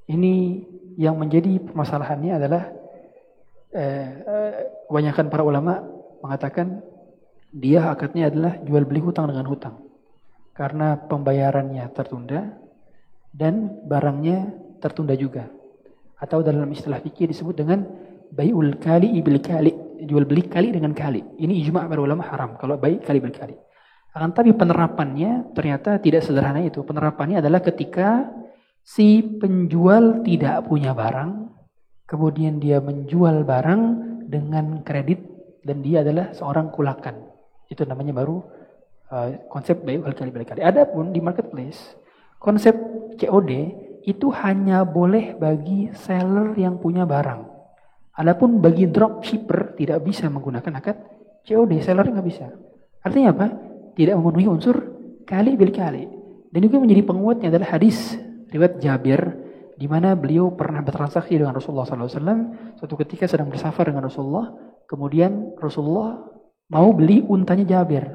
ini 0.06 0.62
yang 1.00 1.16
menjadi 1.16 1.58
permasalahannya 1.60 2.32
adalah 2.36 2.62
eh, 3.72 4.08
eh, 4.20 4.54
kebanyakan 4.88 5.26
para 5.32 5.42
ulama 5.42 5.82
mengatakan 6.20 6.84
dia 7.52 7.88
akadnya 7.88 8.28
adalah 8.28 8.60
jual 8.60 8.84
beli 8.84 9.00
hutang 9.00 9.32
dengan 9.32 9.48
hutang. 9.48 9.76
Karena 10.56 10.96
pembayarannya 10.96 11.84
tertunda 11.92 12.56
dan 13.32 13.84
barangnya 13.84 14.52
tertunda 14.80 15.12
juga. 15.16 15.48
Atau 16.16 16.40
dalam 16.40 16.68
istilah 16.72 17.00
fikih 17.04 17.28
disebut 17.28 17.56
dengan 17.60 17.84
bayul 18.32 18.80
kali 18.80 19.20
ibil 19.20 19.40
kali, 19.40 19.72
jual 20.04 20.28
beli 20.28 20.44
kali 20.44 20.74
dengan 20.74 20.92
kali. 20.92 21.24
Ini 21.40 21.52
ijma' 21.64 21.88
para 21.88 22.00
ulama 22.02 22.26
haram 22.28 22.60
kalau 22.60 22.76
bayi 22.76 23.00
kali 23.00 23.18
bil 23.22 23.32
kali. 23.32 23.56
Akan 24.16 24.32
tapi 24.32 24.52
penerapannya 24.56 25.52
ternyata 25.52 26.00
tidak 26.00 26.24
sederhana 26.24 26.64
itu. 26.64 26.80
Penerapannya 26.84 27.44
adalah 27.44 27.60
ketika 27.60 28.24
si 28.80 29.20
penjual 29.20 30.24
tidak 30.24 30.64
punya 30.68 30.96
barang, 30.96 31.52
kemudian 32.08 32.56
dia 32.56 32.80
menjual 32.80 33.44
barang 33.44 33.82
dengan 34.24 34.80
kredit 34.80 35.20
dan 35.64 35.84
dia 35.84 36.00
adalah 36.00 36.32
seorang 36.32 36.72
kulakan. 36.72 37.28
Itu 37.68 37.84
namanya 37.84 38.16
baru 38.16 38.40
uh, 39.10 39.50
konsep 39.50 39.82
bayul 39.82 40.06
kali 40.14 40.32
bil 40.32 40.46
kali. 40.46 40.62
Adapun 40.64 41.12
di 41.12 41.20
marketplace, 41.20 41.98
konsep 42.38 42.72
COD 43.18 43.50
itu 44.06 44.30
hanya 44.38 44.86
boleh 44.86 45.34
bagi 45.34 45.90
seller 45.92 46.54
yang 46.54 46.78
punya 46.78 47.02
barang. 47.02 47.55
Adapun 48.16 48.64
bagi 48.64 48.88
dropshipper 48.88 49.76
tidak 49.76 50.00
bisa 50.00 50.32
menggunakan 50.32 50.72
akad 50.80 50.96
COD, 51.44 51.84
seller 51.84 52.08
nggak 52.08 52.26
bisa. 52.26 52.48
Artinya 53.04 53.30
apa? 53.36 53.46
Tidak 53.92 54.16
memenuhi 54.16 54.48
unsur 54.48 54.76
kali 55.28 55.54
bil 55.54 55.70
kali. 55.70 56.08
Dan 56.48 56.60
juga 56.64 56.80
menjadi 56.80 57.02
penguatnya 57.04 57.52
adalah 57.52 57.76
hadis 57.76 58.16
riwayat 58.48 58.80
Jabir 58.80 59.20
di 59.76 59.84
mana 59.84 60.16
beliau 60.16 60.56
pernah 60.56 60.80
bertransaksi 60.80 61.36
dengan 61.36 61.52
Rasulullah 61.52 61.84
SAW. 61.84 62.80
Suatu 62.80 62.96
ketika 62.96 63.28
sedang 63.28 63.52
bersafar 63.52 63.92
dengan 63.92 64.08
Rasulullah, 64.08 64.56
kemudian 64.88 65.52
Rasulullah 65.60 66.16
mau 66.72 66.90
beli 66.96 67.20
untanya 67.20 67.68
Jabir, 67.68 68.08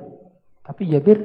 tapi 0.65 0.89
Jabir 0.89 1.21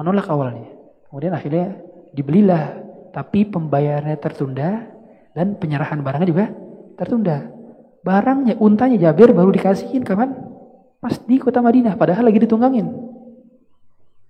menolak 0.00 0.26
awalnya. 0.32 0.72
Kemudian 1.12 1.36
akhirnya 1.36 1.76
dibelilah 2.16 2.80
tapi 3.12 3.44
pembayarannya 3.44 4.16
tertunda 4.16 4.88
dan 5.36 5.60
penyerahan 5.60 6.00
barangnya 6.00 6.28
juga 6.28 6.46
tertunda. 6.96 7.57
Barangnya, 8.08 8.56
untanya 8.56 8.96
Jabir 8.96 9.36
baru 9.36 9.52
dikasihin 9.52 10.00
kapan? 10.00 10.32
Pas 10.96 11.12
di 11.28 11.36
kota 11.36 11.60
Madinah, 11.60 12.00
padahal 12.00 12.24
lagi 12.24 12.40
ditunggangin. 12.40 12.88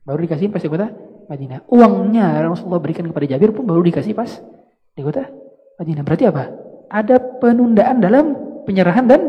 Baru 0.02 0.18
dikasihin 0.18 0.50
pas 0.50 0.59
di 0.59 0.66
kota 0.66 0.90
Madinah. 1.30 1.62
Uangnya 1.70 2.42
Rasulullah 2.42 2.82
berikan 2.82 3.06
kepada 3.06 3.30
Jabir 3.30 3.55
pun 3.55 3.70
baru 3.70 3.78
dikasih 3.86 4.18
pas 4.18 4.42
di 4.98 5.02
kota 5.06 5.30
Madinah. 5.78 6.02
Berarti 6.02 6.24
apa? 6.26 6.50
Ada 6.90 7.22
penundaan 7.38 8.02
dalam 8.02 8.34
penyerahan 8.66 9.06
dan 9.06 9.20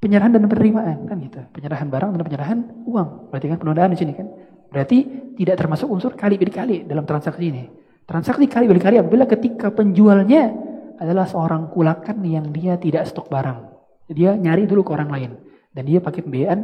penyerahan 0.00 0.32
dan 0.32 0.48
penerimaan 0.48 1.04
kan 1.04 1.20
gitu. 1.20 1.44
Penyerahan 1.52 1.92
barang 1.92 2.10
dan 2.16 2.22
penyerahan 2.24 2.58
uang. 2.88 3.28
Berarti 3.28 3.46
kan 3.52 3.58
penundaan 3.60 3.92
di 3.92 3.98
sini 4.00 4.16
kan. 4.16 4.24
Berarti 4.72 4.98
tidak 5.36 5.60
termasuk 5.60 5.84
unsur 5.92 6.16
kali 6.16 6.40
kali 6.40 6.88
dalam 6.88 7.04
transaksi 7.04 7.44
ini. 7.44 7.68
Transaksi 8.08 8.48
kali 8.48 8.64
beli 8.64 8.80
kali 8.80 8.96
apabila 8.96 9.28
ketika 9.28 9.68
penjualnya 9.68 10.67
adalah 10.98 11.24
seorang 11.30 11.70
kulakan 11.70 12.20
yang 12.26 12.50
dia 12.50 12.74
tidak 12.76 13.06
stok 13.06 13.30
barang. 13.30 13.70
Dia 14.10 14.34
nyari 14.34 14.66
dulu 14.66 14.82
ke 14.82 14.90
orang 14.92 15.10
lain. 15.10 15.30
Dan 15.70 15.86
dia 15.86 16.02
pakai 16.02 16.26
pembiayaan 16.26 16.60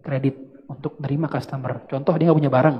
kredit 0.00 0.38
untuk 0.70 1.02
menerima 1.02 1.26
customer. 1.26 1.84
Contoh 1.90 2.14
dia 2.14 2.30
nggak 2.30 2.38
punya 2.38 2.52
barang. 2.52 2.76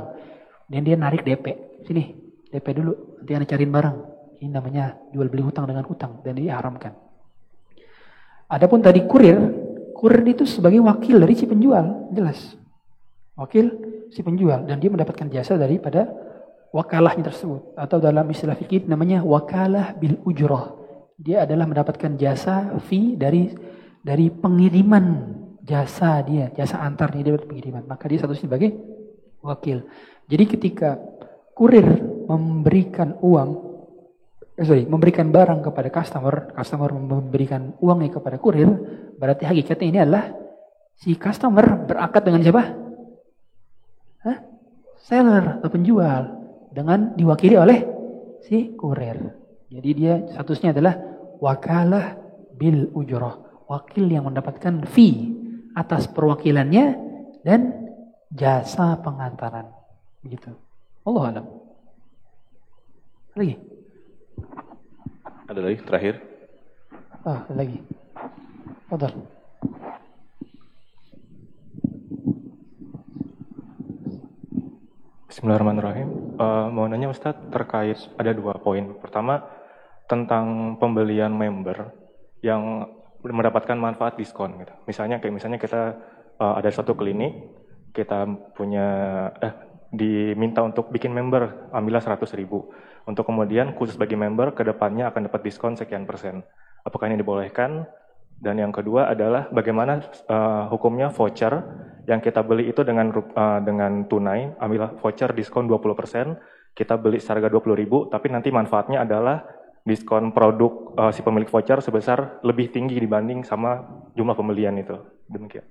Dan 0.71 0.81
dia 0.87 0.95
narik 0.95 1.27
DP. 1.27 1.47
Sini, 1.85 2.15
DP 2.49 2.67
dulu. 2.79 3.19
Nanti 3.19 3.31
anda 3.35 3.47
cariin 3.49 3.73
barang. 3.73 3.97
Ini 4.43 4.51
namanya 4.51 4.85
jual 5.11 5.27
beli 5.27 5.43
hutang 5.43 5.67
dengan 5.67 5.83
hutang. 5.85 6.23
Dan 6.23 6.39
dia 6.39 6.55
haramkan. 6.55 6.95
Adapun 8.47 8.79
tadi 8.79 9.03
kurir. 9.05 9.39
Kurir 9.99 10.23
itu 10.27 10.47
sebagai 10.47 10.79
wakil 10.83 11.19
dari 11.19 11.35
si 11.35 11.51
penjual. 11.51 12.15
Jelas. 12.15 12.39
Wakil 13.35 13.67
si 14.15 14.23
penjual. 14.23 14.69
Dan 14.69 14.79
dia 14.79 14.91
mendapatkan 14.93 15.27
jasa 15.33 15.59
daripada 15.59 16.11
wakalahnya 16.73 17.29
tersebut 17.29 17.77
atau 17.77 18.01
dalam 18.01 18.25
istilah 18.33 18.57
fikih 18.57 18.89
namanya 18.89 19.21
wakalah 19.21 19.93
bil 19.97 20.19
ujrah. 20.25 20.82
Dia 21.23 21.47
adalah 21.47 21.71
mendapatkan 21.71 22.19
jasa 22.19 22.75
fee 22.83 23.15
dari 23.15 23.47
dari 24.03 24.27
pengiriman 24.27 25.39
jasa 25.63 26.19
dia, 26.27 26.51
jasa 26.51 26.83
antar 26.83 27.15
dia 27.15 27.31
dapat 27.31 27.47
pengiriman. 27.47 27.87
Maka 27.87 28.11
dia 28.11 28.19
satu 28.19 28.35
sebagai 28.35 28.75
wakil. 29.39 29.87
Jadi 30.27 30.45
ketika 30.51 30.99
kurir 31.55 31.87
memberikan 32.27 33.15
uang 33.23 33.51
eh, 34.59 34.67
sorry, 34.67 34.83
memberikan 34.91 35.31
barang 35.31 35.63
kepada 35.63 35.89
customer, 35.95 36.51
customer 36.59 36.91
memberikan 36.91 37.79
uangnya 37.79 38.19
kepada 38.19 38.43
kurir, 38.43 38.69
berarti 39.15 39.47
hakikatnya 39.47 39.87
ini 39.87 39.99
adalah 40.03 40.25
si 40.99 41.15
customer 41.15 41.87
berakad 41.87 42.23
dengan 42.27 42.43
siapa? 42.43 42.63
Hah? 44.27 44.39
Seller 45.03 45.63
atau 45.63 45.71
penjual 45.71 46.23
dengan 46.75 47.15
diwakili 47.15 47.55
oleh 47.55 47.79
si 48.43 48.75
kurir. 48.75 49.19
Jadi 49.73 49.91
dia 49.97 50.15
statusnya 50.31 50.75
adalah 50.75 51.12
wakalah 51.43 52.15
bil 52.55 52.87
ujroh. 52.95 53.67
Wakil 53.67 54.07
yang 54.07 54.31
mendapatkan 54.31 54.87
fee 54.87 55.35
atas 55.75 56.07
perwakilannya 56.07 56.95
dan 57.43 57.91
jasa 58.31 58.95
pengantaran. 59.03 59.75
Begitu. 60.23 60.55
Allah 61.03 61.25
alam. 61.35 61.47
Lagi? 63.35 63.59
Ada 65.51 65.61
lagi 65.61 65.79
terakhir? 65.83 66.15
Ah, 67.27 67.43
ada 67.49 67.55
lagi. 67.59 67.79
Fadal. 68.87 69.15
Bismillahirrahmanirrahim. 75.33 76.09
Uh, 76.37 76.69
mau 76.71 76.87
nanya 76.87 77.09
Ustadz 77.09 77.51
terkait 77.51 77.99
ada 78.21 78.31
dua 78.37 78.61
poin. 78.61 78.95
Pertama 79.01 79.43
tentang 80.13 80.77
pembelian 80.77 81.33
member 81.33 81.89
yang 82.45 82.85
mendapatkan 83.25 83.81
manfaat 83.81 84.21
diskon 84.21 84.61
gitu. 84.61 84.77
Misalnya 84.85 85.17
kayak 85.25 85.33
misalnya 85.33 85.57
kita 85.57 85.97
uh, 86.37 86.61
ada 86.61 86.69
satu 86.69 86.93
klinik, 86.93 87.33
kita 87.97 88.29
punya 88.53 88.89
eh 89.41 89.73
diminta 89.93 90.61
untuk 90.61 90.93
bikin 90.93 91.13
member, 91.13 91.73
ambillah 91.73 92.05
100 92.05 92.25
ribu. 92.37 92.69
Untuk 93.09 93.29
kemudian 93.29 93.73
khusus 93.77 93.97
bagi 93.97 94.17
member, 94.17 94.53
ke 94.53 94.65
depannya 94.65 95.09
akan 95.09 95.29
dapat 95.29 95.41
diskon 95.49 95.77
sekian 95.77 96.05
persen. 96.05 96.45
Apakah 96.85 97.09
ini 97.13 97.21
dibolehkan? 97.21 97.85
Dan 98.43 98.59
yang 98.59 98.73
kedua 98.75 99.13
adalah 99.13 99.53
bagaimana 99.53 100.03
uh, 100.27 100.67
hukumnya 100.73 101.13
voucher 101.13 101.53
yang 102.09 102.19
kita 102.19 102.43
beli 102.43 102.73
itu 102.73 102.83
dengan 102.83 103.13
uh, 103.15 103.61
dengan 103.63 104.09
tunai, 104.11 104.57
ambil 104.59 104.99
voucher 104.99 105.31
diskon 105.37 105.71
20%, 105.71 106.41
kita 106.73 106.97
beli 106.97 107.21
seharga 107.21 107.53
20.000 107.53 108.09
tapi 108.09 108.27
nanti 108.33 108.49
manfaatnya 108.49 109.05
adalah 109.05 109.45
diskon 109.83 110.31
produk 110.31 110.95
uh, 110.95 111.11
si 111.11 111.27
pemilik 111.27 111.51
voucher 111.51 111.83
sebesar 111.83 112.43
lebih 112.47 112.71
tinggi 112.71 112.99
dibanding 113.03 113.43
sama 113.43 113.83
jumlah 114.15 114.35
pembelian 114.39 114.79
itu. 114.79 114.95
Demikian. 115.27 115.67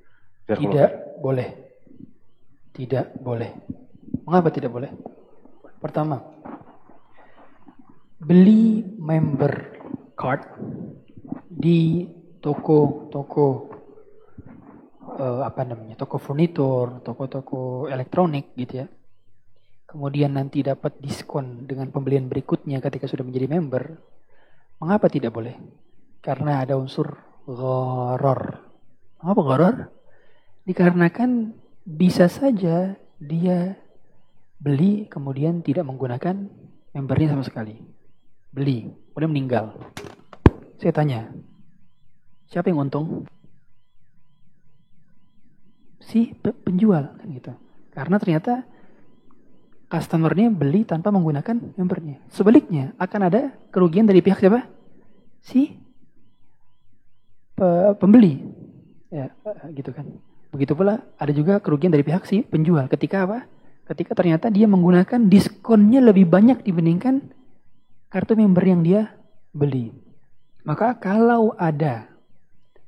Tidak 0.48 1.22
boleh. 1.24 1.50
Tidak 2.76 3.20
boleh. 3.24 3.52
Mengapa 4.28 4.52
tidak 4.52 4.72
boleh? 4.72 4.92
Pertama, 5.80 6.20
beli 8.20 8.86
member 9.00 9.54
card 10.14 10.46
di 11.50 12.06
toko-toko 12.38 13.46
uh, 15.18 15.42
apa 15.42 15.62
namanya 15.66 15.98
toko 15.98 16.22
furnitur, 16.22 17.02
toko-toko 17.02 17.88
elektronik 17.90 18.54
gitu 18.60 18.86
ya. 18.86 18.88
Kemudian 19.92 20.40
nanti 20.40 20.64
dapat 20.64 20.96
diskon 21.04 21.68
dengan 21.68 21.92
pembelian 21.92 22.32
berikutnya 22.32 22.80
ketika 22.80 23.12
sudah 23.12 23.28
menjadi 23.28 23.52
member. 23.52 24.00
Mengapa 24.80 25.12
tidak 25.12 25.36
boleh? 25.36 25.60
Karena 26.24 26.64
ada 26.64 26.80
unsur 26.80 27.20
gharar. 27.44 28.64
Mengapa 29.20 29.42
gharar? 29.44 29.76
Dikarenakan 30.64 31.52
bisa 31.84 32.32
saja 32.32 32.96
dia 33.20 33.76
beli 34.62 35.12
kemudian 35.12 35.60
tidak 35.60 35.84
menggunakan 35.84 36.48
membernya 36.96 37.36
sama 37.36 37.44
sekali. 37.44 37.76
Beli, 38.56 38.88
kemudian 39.12 39.32
meninggal. 39.32 39.66
Saya 40.80 40.96
tanya, 40.96 41.30
Siapa 42.52 42.68
yang 42.68 42.84
untung? 42.84 43.24
Si 46.04 46.36
penjual 46.44 47.16
kan 47.16 47.28
gitu. 47.32 47.56
Karena 47.96 48.20
ternyata 48.20 48.68
customernya 49.92 50.48
beli 50.48 50.88
tanpa 50.88 51.12
menggunakan 51.12 51.76
membernya. 51.76 52.24
Sebaliknya 52.32 52.96
akan 52.96 53.22
ada 53.28 53.52
kerugian 53.76 54.08
dari 54.08 54.24
pihak 54.24 54.40
siapa? 54.40 54.64
Si 55.44 55.76
pembeli. 58.00 58.40
Ya, 59.12 59.36
gitu 59.76 59.92
kan. 59.92 60.08
Begitu 60.56 60.72
pula 60.72 61.04
ada 61.20 61.32
juga 61.36 61.60
kerugian 61.60 61.92
dari 61.92 62.08
pihak 62.08 62.24
si 62.24 62.48
penjual. 62.48 62.88
Ketika 62.88 63.28
apa? 63.28 63.44
Ketika 63.92 64.16
ternyata 64.16 64.48
dia 64.48 64.72
menggunakan 64.72 65.28
diskonnya 65.28 66.00
lebih 66.00 66.32
banyak 66.32 66.64
dibandingkan 66.64 67.20
kartu 68.08 68.40
member 68.40 68.64
yang 68.64 68.80
dia 68.80 69.12
beli. 69.52 69.92
Maka 70.64 70.96
kalau 70.96 71.52
ada 71.60 72.08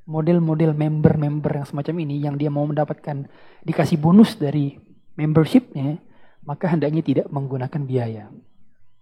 model-model 0.07 0.71
member-member 0.75 1.51
yang 1.63 1.67
semacam 1.67 1.95
ini 2.07 2.15
yang 2.23 2.35
dia 2.39 2.47
mau 2.47 2.63
mendapatkan 2.63 3.27
dikasih 3.63 3.99
bonus 3.99 4.35
dari 4.35 4.79
membershipnya, 5.15 5.99
maka 6.43 6.67
hendaknya 6.71 7.03
tidak 7.03 7.27
menggunakan 7.31 7.81
biaya. 7.83 8.25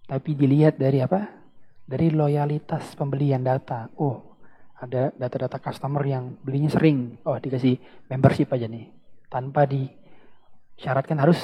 Tapi 0.05 0.35
dilihat 0.37 0.77
dari 0.77 1.01
apa? 1.01 1.29
Dari 1.85 2.13
loyalitas 2.13 2.93
pembelian 2.93 3.41
data. 3.41 3.89
Oh, 3.97 4.37
ada 4.77 5.13
data-data 5.13 5.57
customer 5.61 6.01
yang 6.05 6.37
belinya 6.41 6.69
sering. 6.69 7.17
Oh, 7.25 7.37
dikasih 7.37 7.77
membership 8.09 8.49
aja 8.53 8.65
nih. 8.69 8.89
Tanpa 9.29 9.65
disyaratkan 9.69 11.17
harus 11.21 11.39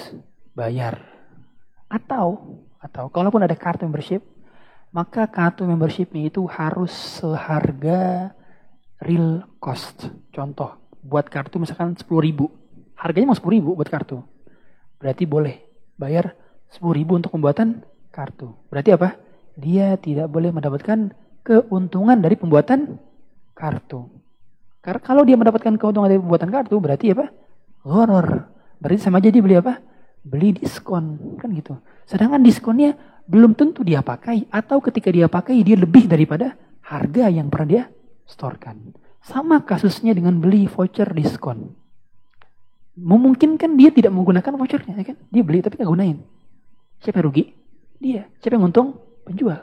bayar. 0.54 1.02
Atau, 1.88 2.60
atau 2.82 3.08
kalaupun 3.10 3.42
ada 3.46 3.56
kartu 3.56 3.88
membership, 3.88 4.26
maka 4.92 5.30
kartu 5.30 5.64
membershipnya 5.64 6.28
itu 6.28 6.44
harus 6.50 6.92
seharga 6.92 8.34
real 9.00 9.46
cost. 9.62 10.10
Contoh, 10.34 10.76
buat 11.06 11.30
kartu 11.30 11.62
misalkan 11.62 11.96
10 11.96 12.04
ribu. 12.20 12.52
Harganya 12.98 13.32
mau 13.32 13.38
10 13.38 13.48
ribu 13.54 13.78
buat 13.78 13.88
kartu. 13.88 14.20
Berarti 14.98 15.24
boleh 15.30 15.67
bayar 15.98 16.38
10 16.72 16.82
ribu 16.94 17.18
untuk 17.18 17.34
pembuatan 17.34 17.84
kartu. 18.14 18.54
Berarti 18.70 18.94
apa? 18.94 19.18
Dia 19.58 19.98
tidak 19.98 20.30
boleh 20.30 20.54
mendapatkan 20.54 21.12
keuntungan 21.42 22.18
dari 22.22 22.38
pembuatan 22.38 23.02
kartu. 23.58 24.06
Karena 24.82 25.02
kalau 25.04 25.26
dia 25.26 25.36
mendapatkan 25.36 25.76
keuntungan 25.76 26.08
dari 26.08 26.22
pembuatan 26.22 26.50
kartu, 26.54 26.78
berarti 26.78 27.12
apa? 27.12 27.34
Horror. 27.84 28.28
Berarti 28.78 29.02
sama 29.02 29.20
aja 29.20 29.34
dia 29.34 29.42
beli 29.42 29.58
apa? 29.58 29.82
Beli 30.22 30.56
diskon. 30.56 31.36
Kan 31.42 31.52
gitu. 31.58 31.82
Sedangkan 32.06 32.40
diskonnya 32.46 32.96
belum 33.26 33.58
tentu 33.58 33.82
dia 33.82 34.06
pakai. 34.06 34.48
Atau 34.54 34.80
ketika 34.80 35.10
dia 35.10 35.28
pakai, 35.28 35.60
dia 35.66 35.76
lebih 35.76 36.06
daripada 36.08 36.56
harga 36.86 37.28
yang 37.28 37.52
pernah 37.52 37.68
dia 37.68 37.84
storkan. 38.30 38.96
Sama 39.24 39.66
kasusnya 39.66 40.16
dengan 40.16 40.40
beli 40.40 40.70
voucher 40.70 41.12
diskon. 41.12 41.76
Memungkinkan 42.98 43.78
dia 43.78 43.94
tidak 43.94 44.10
menggunakan 44.10 44.58
vouchernya, 44.58 44.98
ya 44.98 45.06
kan? 45.14 45.18
Dia 45.30 45.44
beli 45.46 45.62
tapi 45.62 45.78
nggak 45.78 45.90
gunain. 45.90 46.18
Siapa 47.06 47.22
yang 47.22 47.30
rugi? 47.30 47.44
Dia. 48.02 48.26
Siapa 48.42 48.58
yang 48.58 48.74
untung? 48.74 48.98
Penjual. 49.22 49.62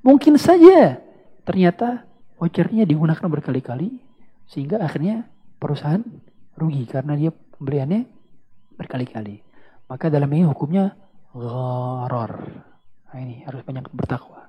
Mungkin 0.00 0.40
saja 0.40 1.00
ternyata 1.44 2.08
vouchernya 2.40 2.88
digunakan 2.88 3.28
berkali-kali 3.28 4.00
sehingga 4.48 4.80
akhirnya 4.80 5.28
perusahaan 5.60 6.00
rugi 6.56 6.88
karena 6.88 7.16
dia 7.16 7.30
pembeliannya 7.32 8.08
berkali-kali. 8.80 9.44
Maka 9.88 10.08
dalam 10.08 10.32
ini 10.32 10.48
hukumnya 10.48 10.96
gharar. 11.36 12.32
Nah 13.12 13.18
ini 13.20 13.44
harus 13.44 13.60
banyak 13.60 13.92
bertakwa. 13.92 14.48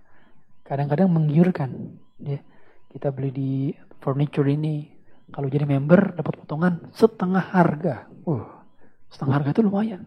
Kadang-kadang 0.63 1.11
menggiurkan. 1.11 1.99
Ya 2.23 2.39
kita 2.95 3.11
beli 3.11 3.29
di 3.35 3.51
furniture 3.99 4.47
ini 4.47 4.94
kalau 5.33 5.49
jadi 5.49 5.65
member 5.65 6.13
dapat 6.13 6.33
potongan 6.37 6.93
setengah 6.93 7.41
harga. 7.41 8.05
Uh, 8.25 8.45
setengah 9.09 9.41
harga 9.41 9.49
itu 9.57 9.61
lumayan. 9.65 10.05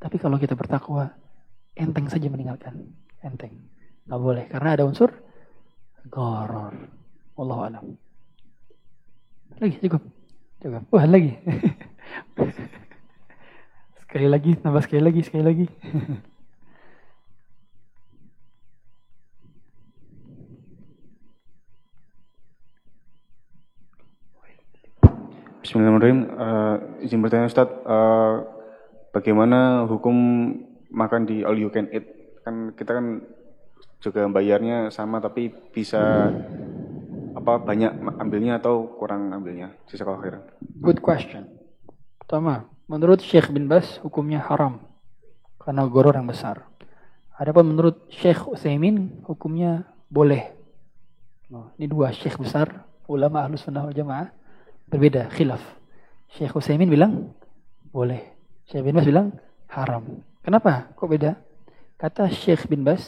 Tapi 0.00 0.16
kalau 0.16 0.40
kita 0.40 0.56
bertakwa, 0.56 1.12
enteng 1.76 2.08
saja 2.08 2.28
meninggalkan. 2.32 2.96
Enteng. 3.20 3.60
Gak 4.08 4.20
boleh. 4.20 4.44
Karena 4.48 4.76
ada 4.76 4.84
unsur 4.88 5.12
goror. 6.08 6.74
Allah 7.34 7.58
alam. 7.68 7.84
Lagi, 9.60 9.76
cukup. 9.80 10.02
Cukup. 10.60 10.82
Wah, 10.92 11.06
lagi. 11.08 11.32
sekali 14.04 14.28
lagi, 14.28 14.50
nambah 14.60 14.82
sekali 14.84 15.02
lagi, 15.02 15.20
sekali 15.24 15.44
lagi. 15.44 15.66
Bismillahirrahmanirrahim. 25.64 26.20
Uh, 26.36 26.76
izin 27.00 27.24
bertanya 27.24 27.48
Ustaz, 27.48 27.72
uh, 27.88 28.44
bagaimana 29.16 29.88
hukum 29.88 30.12
makan 30.92 31.24
di 31.24 31.40
all 31.40 31.56
you 31.56 31.72
can 31.72 31.88
eat? 31.88 32.04
Kan 32.44 32.76
kita 32.76 33.00
kan 33.00 33.24
juga 33.96 34.28
bayarnya 34.28 34.92
sama 34.92 35.24
tapi 35.24 35.48
bisa 35.72 36.28
apa 37.32 37.64
banyak 37.64 37.96
ambilnya 38.20 38.60
atau 38.60 38.92
kurang 39.00 39.32
ambilnya? 39.32 39.72
Sisa 39.88 40.04
khairan. 40.04 40.44
Good 40.84 41.00
question. 41.00 41.48
Pertama, 42.20 42.68
menurut 42.84 43.24
Syekh 43.24 43.48
bin 43.48 43.64
Bas 43.64 44.04
hukumnya 44.04 44.44
haram 44.44 44.84
karena 45.56 45.88
goror 45.88 46.12
yang 46.12 46.28
besar. 46.28 46.68
Adapun 47.40 47.72
menurut 47.72 48.04
Syekh 48.12 48.44
Utsaimin 48.44 49.24
hukumnya 49.24 49.88
boleh. 50.12 50.44
Ini 51.80 51.88
dua 51.88 52.12
syekh 52.12 52.36
besar 52.36 52.84
ulama 53.08 53.48
ahlus 53.48 53.64
sunnah 53.64 53.88
wal 53.88 53.96
jamaah 53.96 54.43
Berbeda, 54.94 55.26
khilaf. 55.34 55.58
Syekh 56.38 56.54
Utsaimin 56.54 56.86
bilang 56.86 57.34
boleh. 57.90 58.30
Syekh 58.70 58.86
bin 58.86 58.94
Bas 58.94 59.02
bilang 59.02 59.34
haram. 59.66 60.22
Kenapa? 60.38 60.94
Kok 60.94 61.10
beda? 61.10 61.34
Kata 61.98 62.30
Syekh 62.30 62.70
bin 62.70 62.86
Bas 62.86 63.02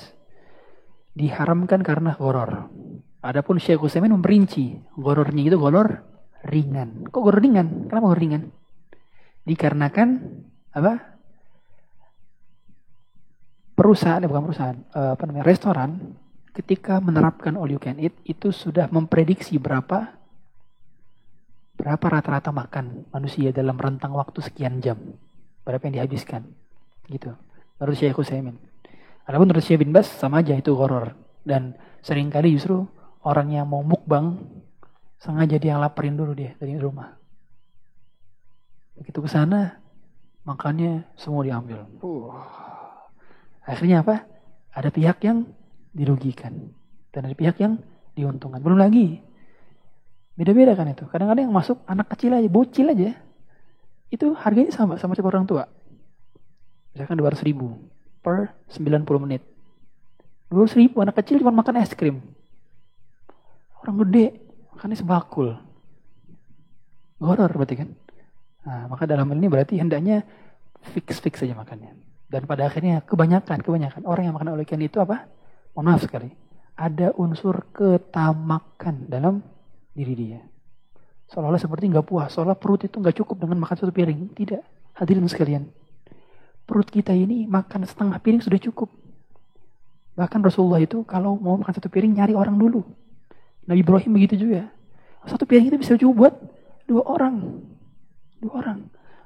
diharamkan 1.14 1.86
karena 1.86 2.18
goror. 2.18 2.74
Adapun 3.22 3.62
Syekh 3.62 3.86
Utsaimin 3.86 4.10
memperinci 4.18 4.74
gorornya 4.98 5.46
itu 5.46 5.54
goror 5.62 6.02
ringan. 6.42 7.06
Kok 7.06 7.22
goror 7.22 7.38
ringan? 7.38 7.86
Kenapa 7.86 8.10
goror 8.10 8.18
ringan? 8.18 8.50
Dikarenakan 9.46 10.08
apa? 10.74 11.14
Perusahaan, 13.78 14.18
eh, 14.18 14.26
bukan 14.26 14.42
perusahaan, 14.42 14.78
eh, 14.90 15.10
apa 15.14 15.22
namanya, 15.22 15.46
restoran 15.46 16.18
ketika 16.50 16.98
menerapkan 16.98 17.54
all 17.54 17.70
you 17.70 17.78
can 17.78 18.02
eat 18.02 18.18
itu 18.26 18.50
sudah 18.50 18.90
memprediksi 18.90 19.62
berapa 19.62 20.15
berapa 21.76 22.06
rata-rata 22.08 22.50
makan 22.50 23.08
manusia 23.12 23.52
dalam 23.52 23.76
rentang 23.76 24.16
waktu 24.16 24.40
sekian 24.40 24.80
jam. 24.80 24.96
Berapa 25.62 25.86
yang 25.86 26.02
dihabiskan. 26.02 26.48
Gitu. 27.06 27.30
Menurut 27.78 27.96
Syekh 27.96 28.16
Husaymin. 28.16 28.56
Adapun 29.28 29.50
menurut 29.50 29.62
Syekh 29.62 29.84
bin 29.84 29.92
Bas 29.92 30.08
sama 30.08 30.40
aja 30.40 30.56
itu 30.56 30.72
horor. 30.72 31.12
Dan 31.44 31.76
sering 32.00 32.32
kali 32.32 32.56
justru 32.56 32.88
orang 33.22 33.52
yang 33.52 33.66
mau 33.68 33.84
mukbang 33.84 34.40
sengaja 35.20 35.58
dia 35.60 35.76
laparin 35.76 36.16
dulu 36.16 36.32
dia 36.32 36.56
dari 36.56 36.78
rumah. 36.78 37.12
Begitu 38.96 39.20
ke 39.20 39.28
sana, 39.28 39.76
makannya 40.48 41.04
semua 41.20 41.44
diambil. 41.44 41.84
Uh. 42.00 42.32
Akhirnya 43.66 44.00
apa? 44.00 44.24
Ada 44.72 44.88
pihak 44.94 45.18
yang 45.26 45.44
dirugikan. 45.92 46.72
Dan 47.10 47.28
ada 47.28 47.36
pihak 47.36 47.58
yang 47.60 47.82
diuntungkan. 48.14 48.62
Belum 48.62 48.78
lagi. 48.78 49.20
Beda-beda 50.36 50.76
kan 50.76 50.92
itu. 50.92 51.08
Kadang-kadang 51.08 51.48
yang 51.48 51.56
masuk 51.56 51.80
anak 51.88 52.12
kecil 52.12 52.36
aja, 52.36 52.48
bocil 52.52 52.92
aja. 52.92 53.16
Itu 54.12 54.36
harganya 54.36 54.70
sama, 54.70 55.00
sama 55.00 55.16
seperti 55.16 55.32
orang 55.32 55.48
tua. 55.48 55.64
Misalkan 56.92 57.16
200 57.16 57.40
ribu 57.48 57.72
per 58.20 58.52
90 58.68 59.24
menit. 59.24 59.42
200 60.52 60.76
ribu 60.76 61.00
anak 61.00 61.16
kecil 61.24 61.40
cuma 61.40 61.56
makan 61.56 61.80
es 61.80 61.96
krim. 61.96 62.20
Orang 63.80 63.96
gede 64.06 64.36
makannya 64.76 64.96
sebakul. 65.00 65.48
Horor 67.16 67.50
berarti 67.56 67.74
kan? 67.80 67.88
Nah, 68.68 68.92
maka 68.92 69.08
dalam 69.08 69.32
ini 69.32 69.48
berarti 69.48 69.80
hendaknya 69.80 70.20
fix-fix 70.92 71.40
saja 71.40 71.56
makannya. 71.56 71.96
Dan 72.28 72.44
pada 72.44 72.68
akhirnya 72.68 73.00
kebanyakan, 73.00 73.64
kebanyakan 73.64 74.02
orang 74.04 74.28
yang 74.28 74.34
makan 74.36 74.52
oleh 74.52 74.66
itu 74.68 74.98
apa? 75.00 75.30
Mohon 75.72 75.86
maaf 75.86 76.02
sekali. 76.04 76.28
Ada 76.76 77.16
unsur 77.16 77.72
ketamakan 77.72 79.08
dalam 79.08 79.40
diri 79.96 80.12
dia. 80.12 80.40
Seolah-olah 81.32 81.58
seperti 81.58 81.88
nggak 81.88 82.06
puas, 82.06 82.30
seolah 82.30 82.54
perut 82.54 82.84
itu 82.84 83.00
nggak 83.00 83.16
cukup 83.24 83.48
dengan 83.48 83.64
makan 83.64 83.76
satu 83.80 83.90
piring. 83.90 84.36
Tidak. 84.36 84.62
Hadirin 85.00 85.26
sekalian. 85.26 85.64
Perut 86.68 86.86
kita 86.86 87.16
ini 87.16 87.48
makan 87.48 87.88
setengah 87.88 88.20
piring 88.20 88.44
sudah 88.44 88.60
cukup. 88.60 88.92
Bahkan 90.16 90.40
Rasulullah 90.44 90.80
itu 90.80 91.02
kalau 91.08 91.36
mau 91.40 91.56
makan 91.56 91.72
satu 91.72 91.88
piring 91.88 92.14
nyari 92.20 92.36
orang 92.36 92.56
dulu. 92.60 92.84
Nabi 93.66 93.80
Ibrahim 93.82 94.12
begitu 94.14 94.46
juga. 94.46 94.70
Satu 95.26 95.42
piring 95.48 95.74
itu 95.74 95.78
bisa 95.80 95.98
cukup 95.98 96.14
buat 96.14 96.34
dua 96.86 97.02
orang. 97.02 97.34
Dua 98.38 98.52
orang. 98.62 98.78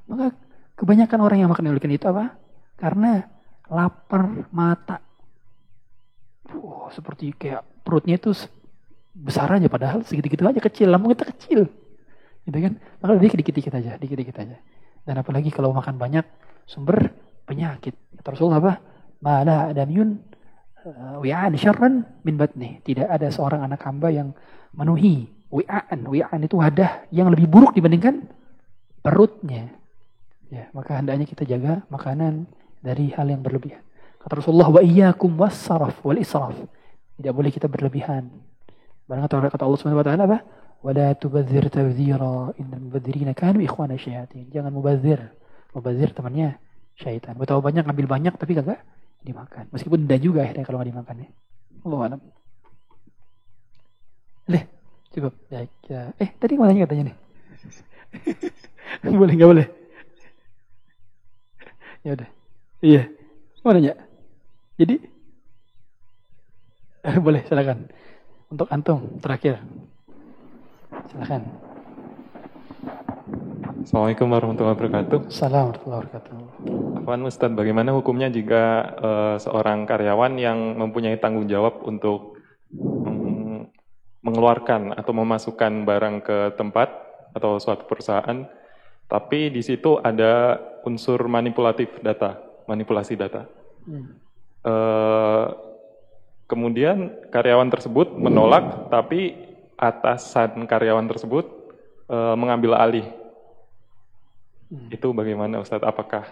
Maka 0.09 0.32
kebanyakan 0.80 1.20
orang 1.20 1.38
yang 1.44 1.51
makan 1.52 1.76
ikan 1.76 1.92
itu 1.92 2.06
apa? 2.09 2.34
Karena 2.80 3.20
lapar 3.68 4.48
mata. 4.51 4.98
Oh, 6.51 6.90
seperti 6.90 7.30
kayak 7.36 7.62
perutnya 7.86 8.18
itu 8.18 8.34
besar 9.15 9.51
aja 9.51 9.66
padahal 9.66 10.07
segitu-gitu 10.07 10.43
aja 10.47 10.61
kecil. 10.62 10.89
Lambung 10.91 11.12
kita 11.15 11.28
kecil. 11.35 11.66
Gitu 12.47 12.59
kan? 12.59 12.73
Maka 13.03 13.11
lebih 13.16 13.37
dikit-dikit 13.37 13.73
aja, 13.77 14.01
dikit-dikit 14.01 14.37
aja. 14.41 14.57
Dan 15.05 15.15
apalagi 15.20 15.51
kalau 15.53 15.74
makan 15.74 15.97
banyak 15.97 16.24
sumber 16.69 17.12
penyakit. 17.45 17.97
Kata 18.20 18.28
Rasulullah 18.37 18.61
apa? 18.62 18.73
Mala 19.20 19.57
adamiyun 19.74 20.16
eh, 20.87 21.16
wi'an 21.20 21.53
syarran 21.59 22.07
min 22.24 22.35
batni. 22.39 22.81
Tidak 22.81 23.09
ada 23.09 23.28
seorang 23.28 23.66
anak 23.66 23.82
hamba 23.85 24.09
yang 24.12 24.32
menuhi 24.73 25.28
wi'an. 25.51 26.07
Wi'an 26.07 26.41
itu 26.47 26.57
wadah 26.57 27.11
yang 27.11 27.28
lebih 27.28 27.51
buruk 27.51 27.74
dibandingkan 27.74 28.28
perutnya. 29.03 29.73
Ya, 30.51 30.66
maka 30.74 30.99
hendaknya 30.99 31.31
kita 31.31 31.47
jaga 31.47 31.87
makanan 31.95 32.51
dari 32.82 33.15
hal 33.15 33.31
yang 33.31 33.43
berlebihan. 33.45 33.82
Kata 34.20 34.43
Rasulullah 34.43 34.69
wa 34.69 34.82
iyyakum 34.82 35.39
was-saraf 35.39 36.03
wal 36.03 36.19
israf. 36.19 36.57
Tidak 37.16 37.32
boleh 37.32 37.53
kita 37.55 37.70
berlebihan. 37.70 38.28
Barang 39.11 39.27
kata, 39.27 39.51
kata 39.51 39.65
Allah 39.66 39.78
Subhanahu 39.82 40.01
wa 40.01 40.07
taala 40.07 40.23
apa? 40.31 40.39
Wala 40.87 41.19
tubadzir 41.19 41.66
tabdzira 41.66 42.55
innal 42.62 42.78
mubadzirina 42.78 43.35
kanu 43.35 43.59
ikhwana 43.59 43.99
syayatin. 43.99 44.47
Jangan 44.55 44.70
mubazir. 44.70 45.35
Mubazir 45.74 46.15
temannya 46.15 46.62
syaitan. 46.95 47.35
Betapa 47.35 47.59
banyak 47.59 47.82
ngambil 47.91 48.07
banyak 48.07 48.35
tapi 48.39 48.55
kagak 48.55 48.78
dimakan. 49.27 49.66
Meskipun 49.74 50.07
tidak 50.07 50.20
juga 50.23 50.47
akhirnya 50.47 50.62
kalau 50.62 50.78
nggak 50.78 50.91
dimakan 50.95 51.16
ya. 51.27 51.28
Allah 51.82 52.01
alam. 52.07 52.20
Leh, 54.47 54.65
cukup. 55.11 55.32
Ya, 55.51 55.66
ya. 55.91 56.01
Eh, 56.23 56.31
tadi 56.39 56.55
mau 56.55 56.70
tanya 56.70 56.87
katanya 56.87 57.05
nih. 57.11 57.16
boleh 59.20 59.35
nggak 59.35 59.51
boleh? 59.51 59.66
ya 62.01 62.16
udah. 62.16 62.28
Iya. 62.81 63.03
Mau 63.61 63.73
nanya? 63.74 63.93
Jadi 64.81 64.95
eh, 67.05 67.16
boleh 67.27 67.43
silakan. 67.51 67.91
Untuk 68.51 68.66
antum 68.74 69.06
terakhir. 69.22 69.62
Silakan. 71.14 71.47
Assalamualaikum 73.86 74.27
warahmatullahi 74.27 74.74
wabarakatuh. 74.74 75.18
Assalamualaikum 75.31 75.86
warahmatullahi 75.86 76.01
wabarakatuh. 76.02 76.36
Afwan 76.98 77.22
Ustadz, 77.31 77.55
bagaimana 77.55 77.94
hukumnya 77.94 78.27
jika 78.27 78.90
uh, 78.98 79.36
seorang 79.39 79.86
karyawan 79.86 80.35
yang 80.35 80.59
mempunyai 80.82 81.14
tanggung 81.22 81.47
jawab 81.47 81.78
untuk 81.86 82.43
um, 82.74 83.70
mengeluarkan 84.27 84.98
atau 84.98 85.12
memasukkan 85.14 85.86
barang 85.86 86.16
ke 86.27 86.39
tempat 86.59 86.90
atau 87.31 87.55
suatu 87.62 87.86
perusahaan, 87.86 88.51
tapi 89.06 89.55
di 89.55 89.62
situ 89.62 90.02
ada 90.02 90.59
unsur 90.82 91.22
manipulatif 91.31 92.02
data, 92.02 92.43
manipulasi 92.66 93.14
data. 93.14 93.47
Hmm. 93.86 94.18
Uh, 94.66 95.69
kemudian 96.51 97.14
karyawan 97.31 97.70
tersebut 97.70 98.18
menolak, 98.18 98.90
tapi 98.90 99.39
atasan 99.78 100.66
karyawan 100.66 101.06
tersebut 101.06 101.47
uh, 102.10 102.35
mengambil 102.35 102.74
alih 102.74 103.06
Hmm. 104.70 104.86
Itu 104.89 105.10
bagaimana 105.10 105.59
Ustadz? 105.59 105.82
Apakah 105.82 106.31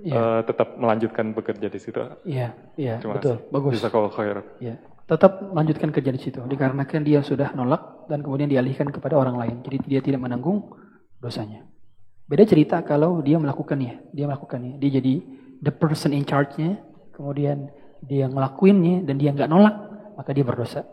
ya. 0.00 0.16
uh, 0.16 0.40
tetap 0.48 0.80
melanjutkan 0.80 1.36
bekerja 1.36 1.68
di 1.68 1.76
situ? 1.76 2.00
Iya, 2.24 2.56
iya, 2.80 2.96
betul, 2.96 3.36
kasih. 3.36 3.52
bagus. 3.52 3.72
Bisa 3.76 3.88
kalau 3.92 4.08
khair. 4.08 4.40
Iya, 4.64 4.80
tetap 5.04 5.44
melanjutkan 5.52 5.92
kerja 5.92 6.10
di 6.10 6.20
situ. 6.20 6.40
Dikarenakan 6.40 7.04
dia 7.04 7.20
sudah 7.20 7.52
nolak 7.52 8.08
dan 8.08 8.24
kemudian 8.24 8.48
dialihkan 8.48 8.88
kepada 8.88 9.20
orang 9.20 9.36
lain. 9.36 9.56
Jadi 9.60 9.76
dia 9.84 10.00
tidak 10.00 10.24
menanggung 10.24 10.72
dosanya. 11.20 11.68
Beda 12.24 12.48
cerita 12.48 12.80
kalau 12.80 13.20
dia 13.20 13.36
melakukannya, 13.36 14.08
dia 14.16 14.24
melakukannya, 14.24 14.80
dia 14.80 14.90
jadi 14.96 15.20
the 15.60 15.74
person 15.74 16.16
in 16.16 16.24
charge-nya, 16.24 16.80
kemudian 17.12 17.68
dia 18.04 18.26
ngelakuinnya 18.26 19.04
dan 19.04 19.16
dia 19.20 19.30
nggak 19.32 19.50
nolak, 19.50 19.76
maka 20.16 20.30
dia 20.32 20.44
berdosa. 20.44 20.84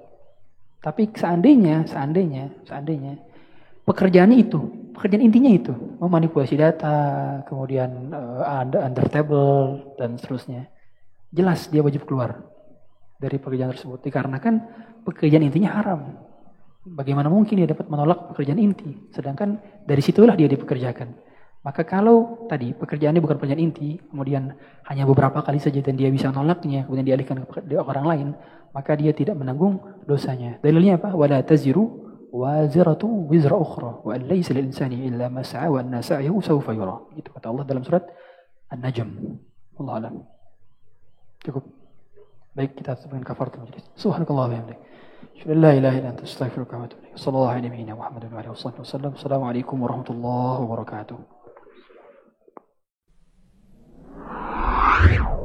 Tapi 0.84 1.10
seandainya, 1.12 1.88
seandainya, 1.90 2.54
seandainya 2.64 3.18
pekerjaannya 3.88 4.38
itu, 4.44 4.92
pekerjaan 4.92 5.24
intinya 5.24 5.52
itu, 5.52 5.74
memanipulasi 6.04 6.60
data, 6.60 6.98
kemudian 7.48 8.12
uh, 8.12 8.84
under 8.84 9.08
table 9.08 9.96
dan 9.96 10.20
seterusnya. 10.20 10.68
Jelas 11.32 11.72
dia 11.72 11.80
wajib 11.80 12.04
keluar 12.04 12.44
dari 13.16 13.40
pekerjaan 13.40 13.72
tersebut 13.72 14.04
dikarenakan 14.04 14.54
pekerjaan 15.08 15.48
intinya 15.48 15.72
haram. 15.80 16.02
Bagaimana 16.88 17.28
mungkin 17.28 17.60
dia 17.60 17.68
dapat 17.68 17.88
menolak 17.92 18.32
pekerjaan 18.32 18.60
inti, 18.60 19.12
sedangkan 19.12 19.60
dari 19.84 20.00
situlah 20.00 20.36
dia 20.36 20.48
dipekerjakan. 20.48 21.12
Maka 21.66 21.84
kalau 21.84 22.48
tadi 22.48 22.72
pekerjaannya 22.72 23.20
bukan 23.20 23.38
pekerjaan 23.42 23.60
inti, 23.60 24.00
kemudian 24.00 24.56
hanya 24.88 25.04
beberapa 25.04 25.44
kali 25.44 25.60
saja 25.60 25.84
dan 25.84 26.00
dia 26.00 26.08
bisa 26.08 26.32
nolaknya, 26.32 26.88
kemudian 26.88 27.04
dialihkan 27.04 27.44
ke 27.44 27.76
orang 27.76 28.06
lain, 28.08 28.28
maka 28.72 28.96
dia 28.96 29.12
tidak 29.12 29.36
menanggung 29.36 29.82
dosanya. 30.08 30.62
Dalilnya 30.64 31.02
apa? 31.02 31.12
Wala 31.12 31.44
taziru 31.44 32.08
waziratu 32.32 33.28
wizra 33.28 33.58
ukhra 33.58 34.00
wa 34.06 34.14
laysa 34.16 34.54
lil 34.54 34.70
insani 34.70 35.08
illa 35.08 35.28
ma 35.28 35.42
sa'a 35.42 35.68
wa 35.68 35.82
anna 35.82 36.00
sa'yahu 36.00 36.40
sawfa 36.40 36.72
yura. 36.72 36.98
Itu 37.20 37.34
kata 37.34 37.52
Allah 37.52 37.66
dalam 37.68 37.84
surat 37.84 38.06
An-Najm. 38.72 39.10
Allah 39.80 39.94
alam. 39.98 40.16
Cukup. 41.44 41.64
Baik 42.58 42.74
kita 42.80 42.98
sebutkan 42.98 43.24
kafaratul 43.24 43.64
majlis. 43.64 43.86
Subhanakallah 43.96 44.46
wa 44.50 44.52
bihamdik. 44.52 44.80
La 45.46 45.72
ilaha 45.78 45.96
illa 46.02 46.10
anta 46.10 46.26
astaghfiruka 46.26 46.74
wa 46.76 46.90
atubu 46.90 47.02
ilaik. 47.06 47.16
Sallallahu 47.22 47.54
alaihi 47.54 48.50
wa 48.50 48.86
sallam. 48.86 49.14
Assalamualaikum 49.14 49.78
warahmatullahi 49.78 50.60
wabarakatuh. 50.66 51.37
Thank 55.08 55.20
you. 55.20 55.37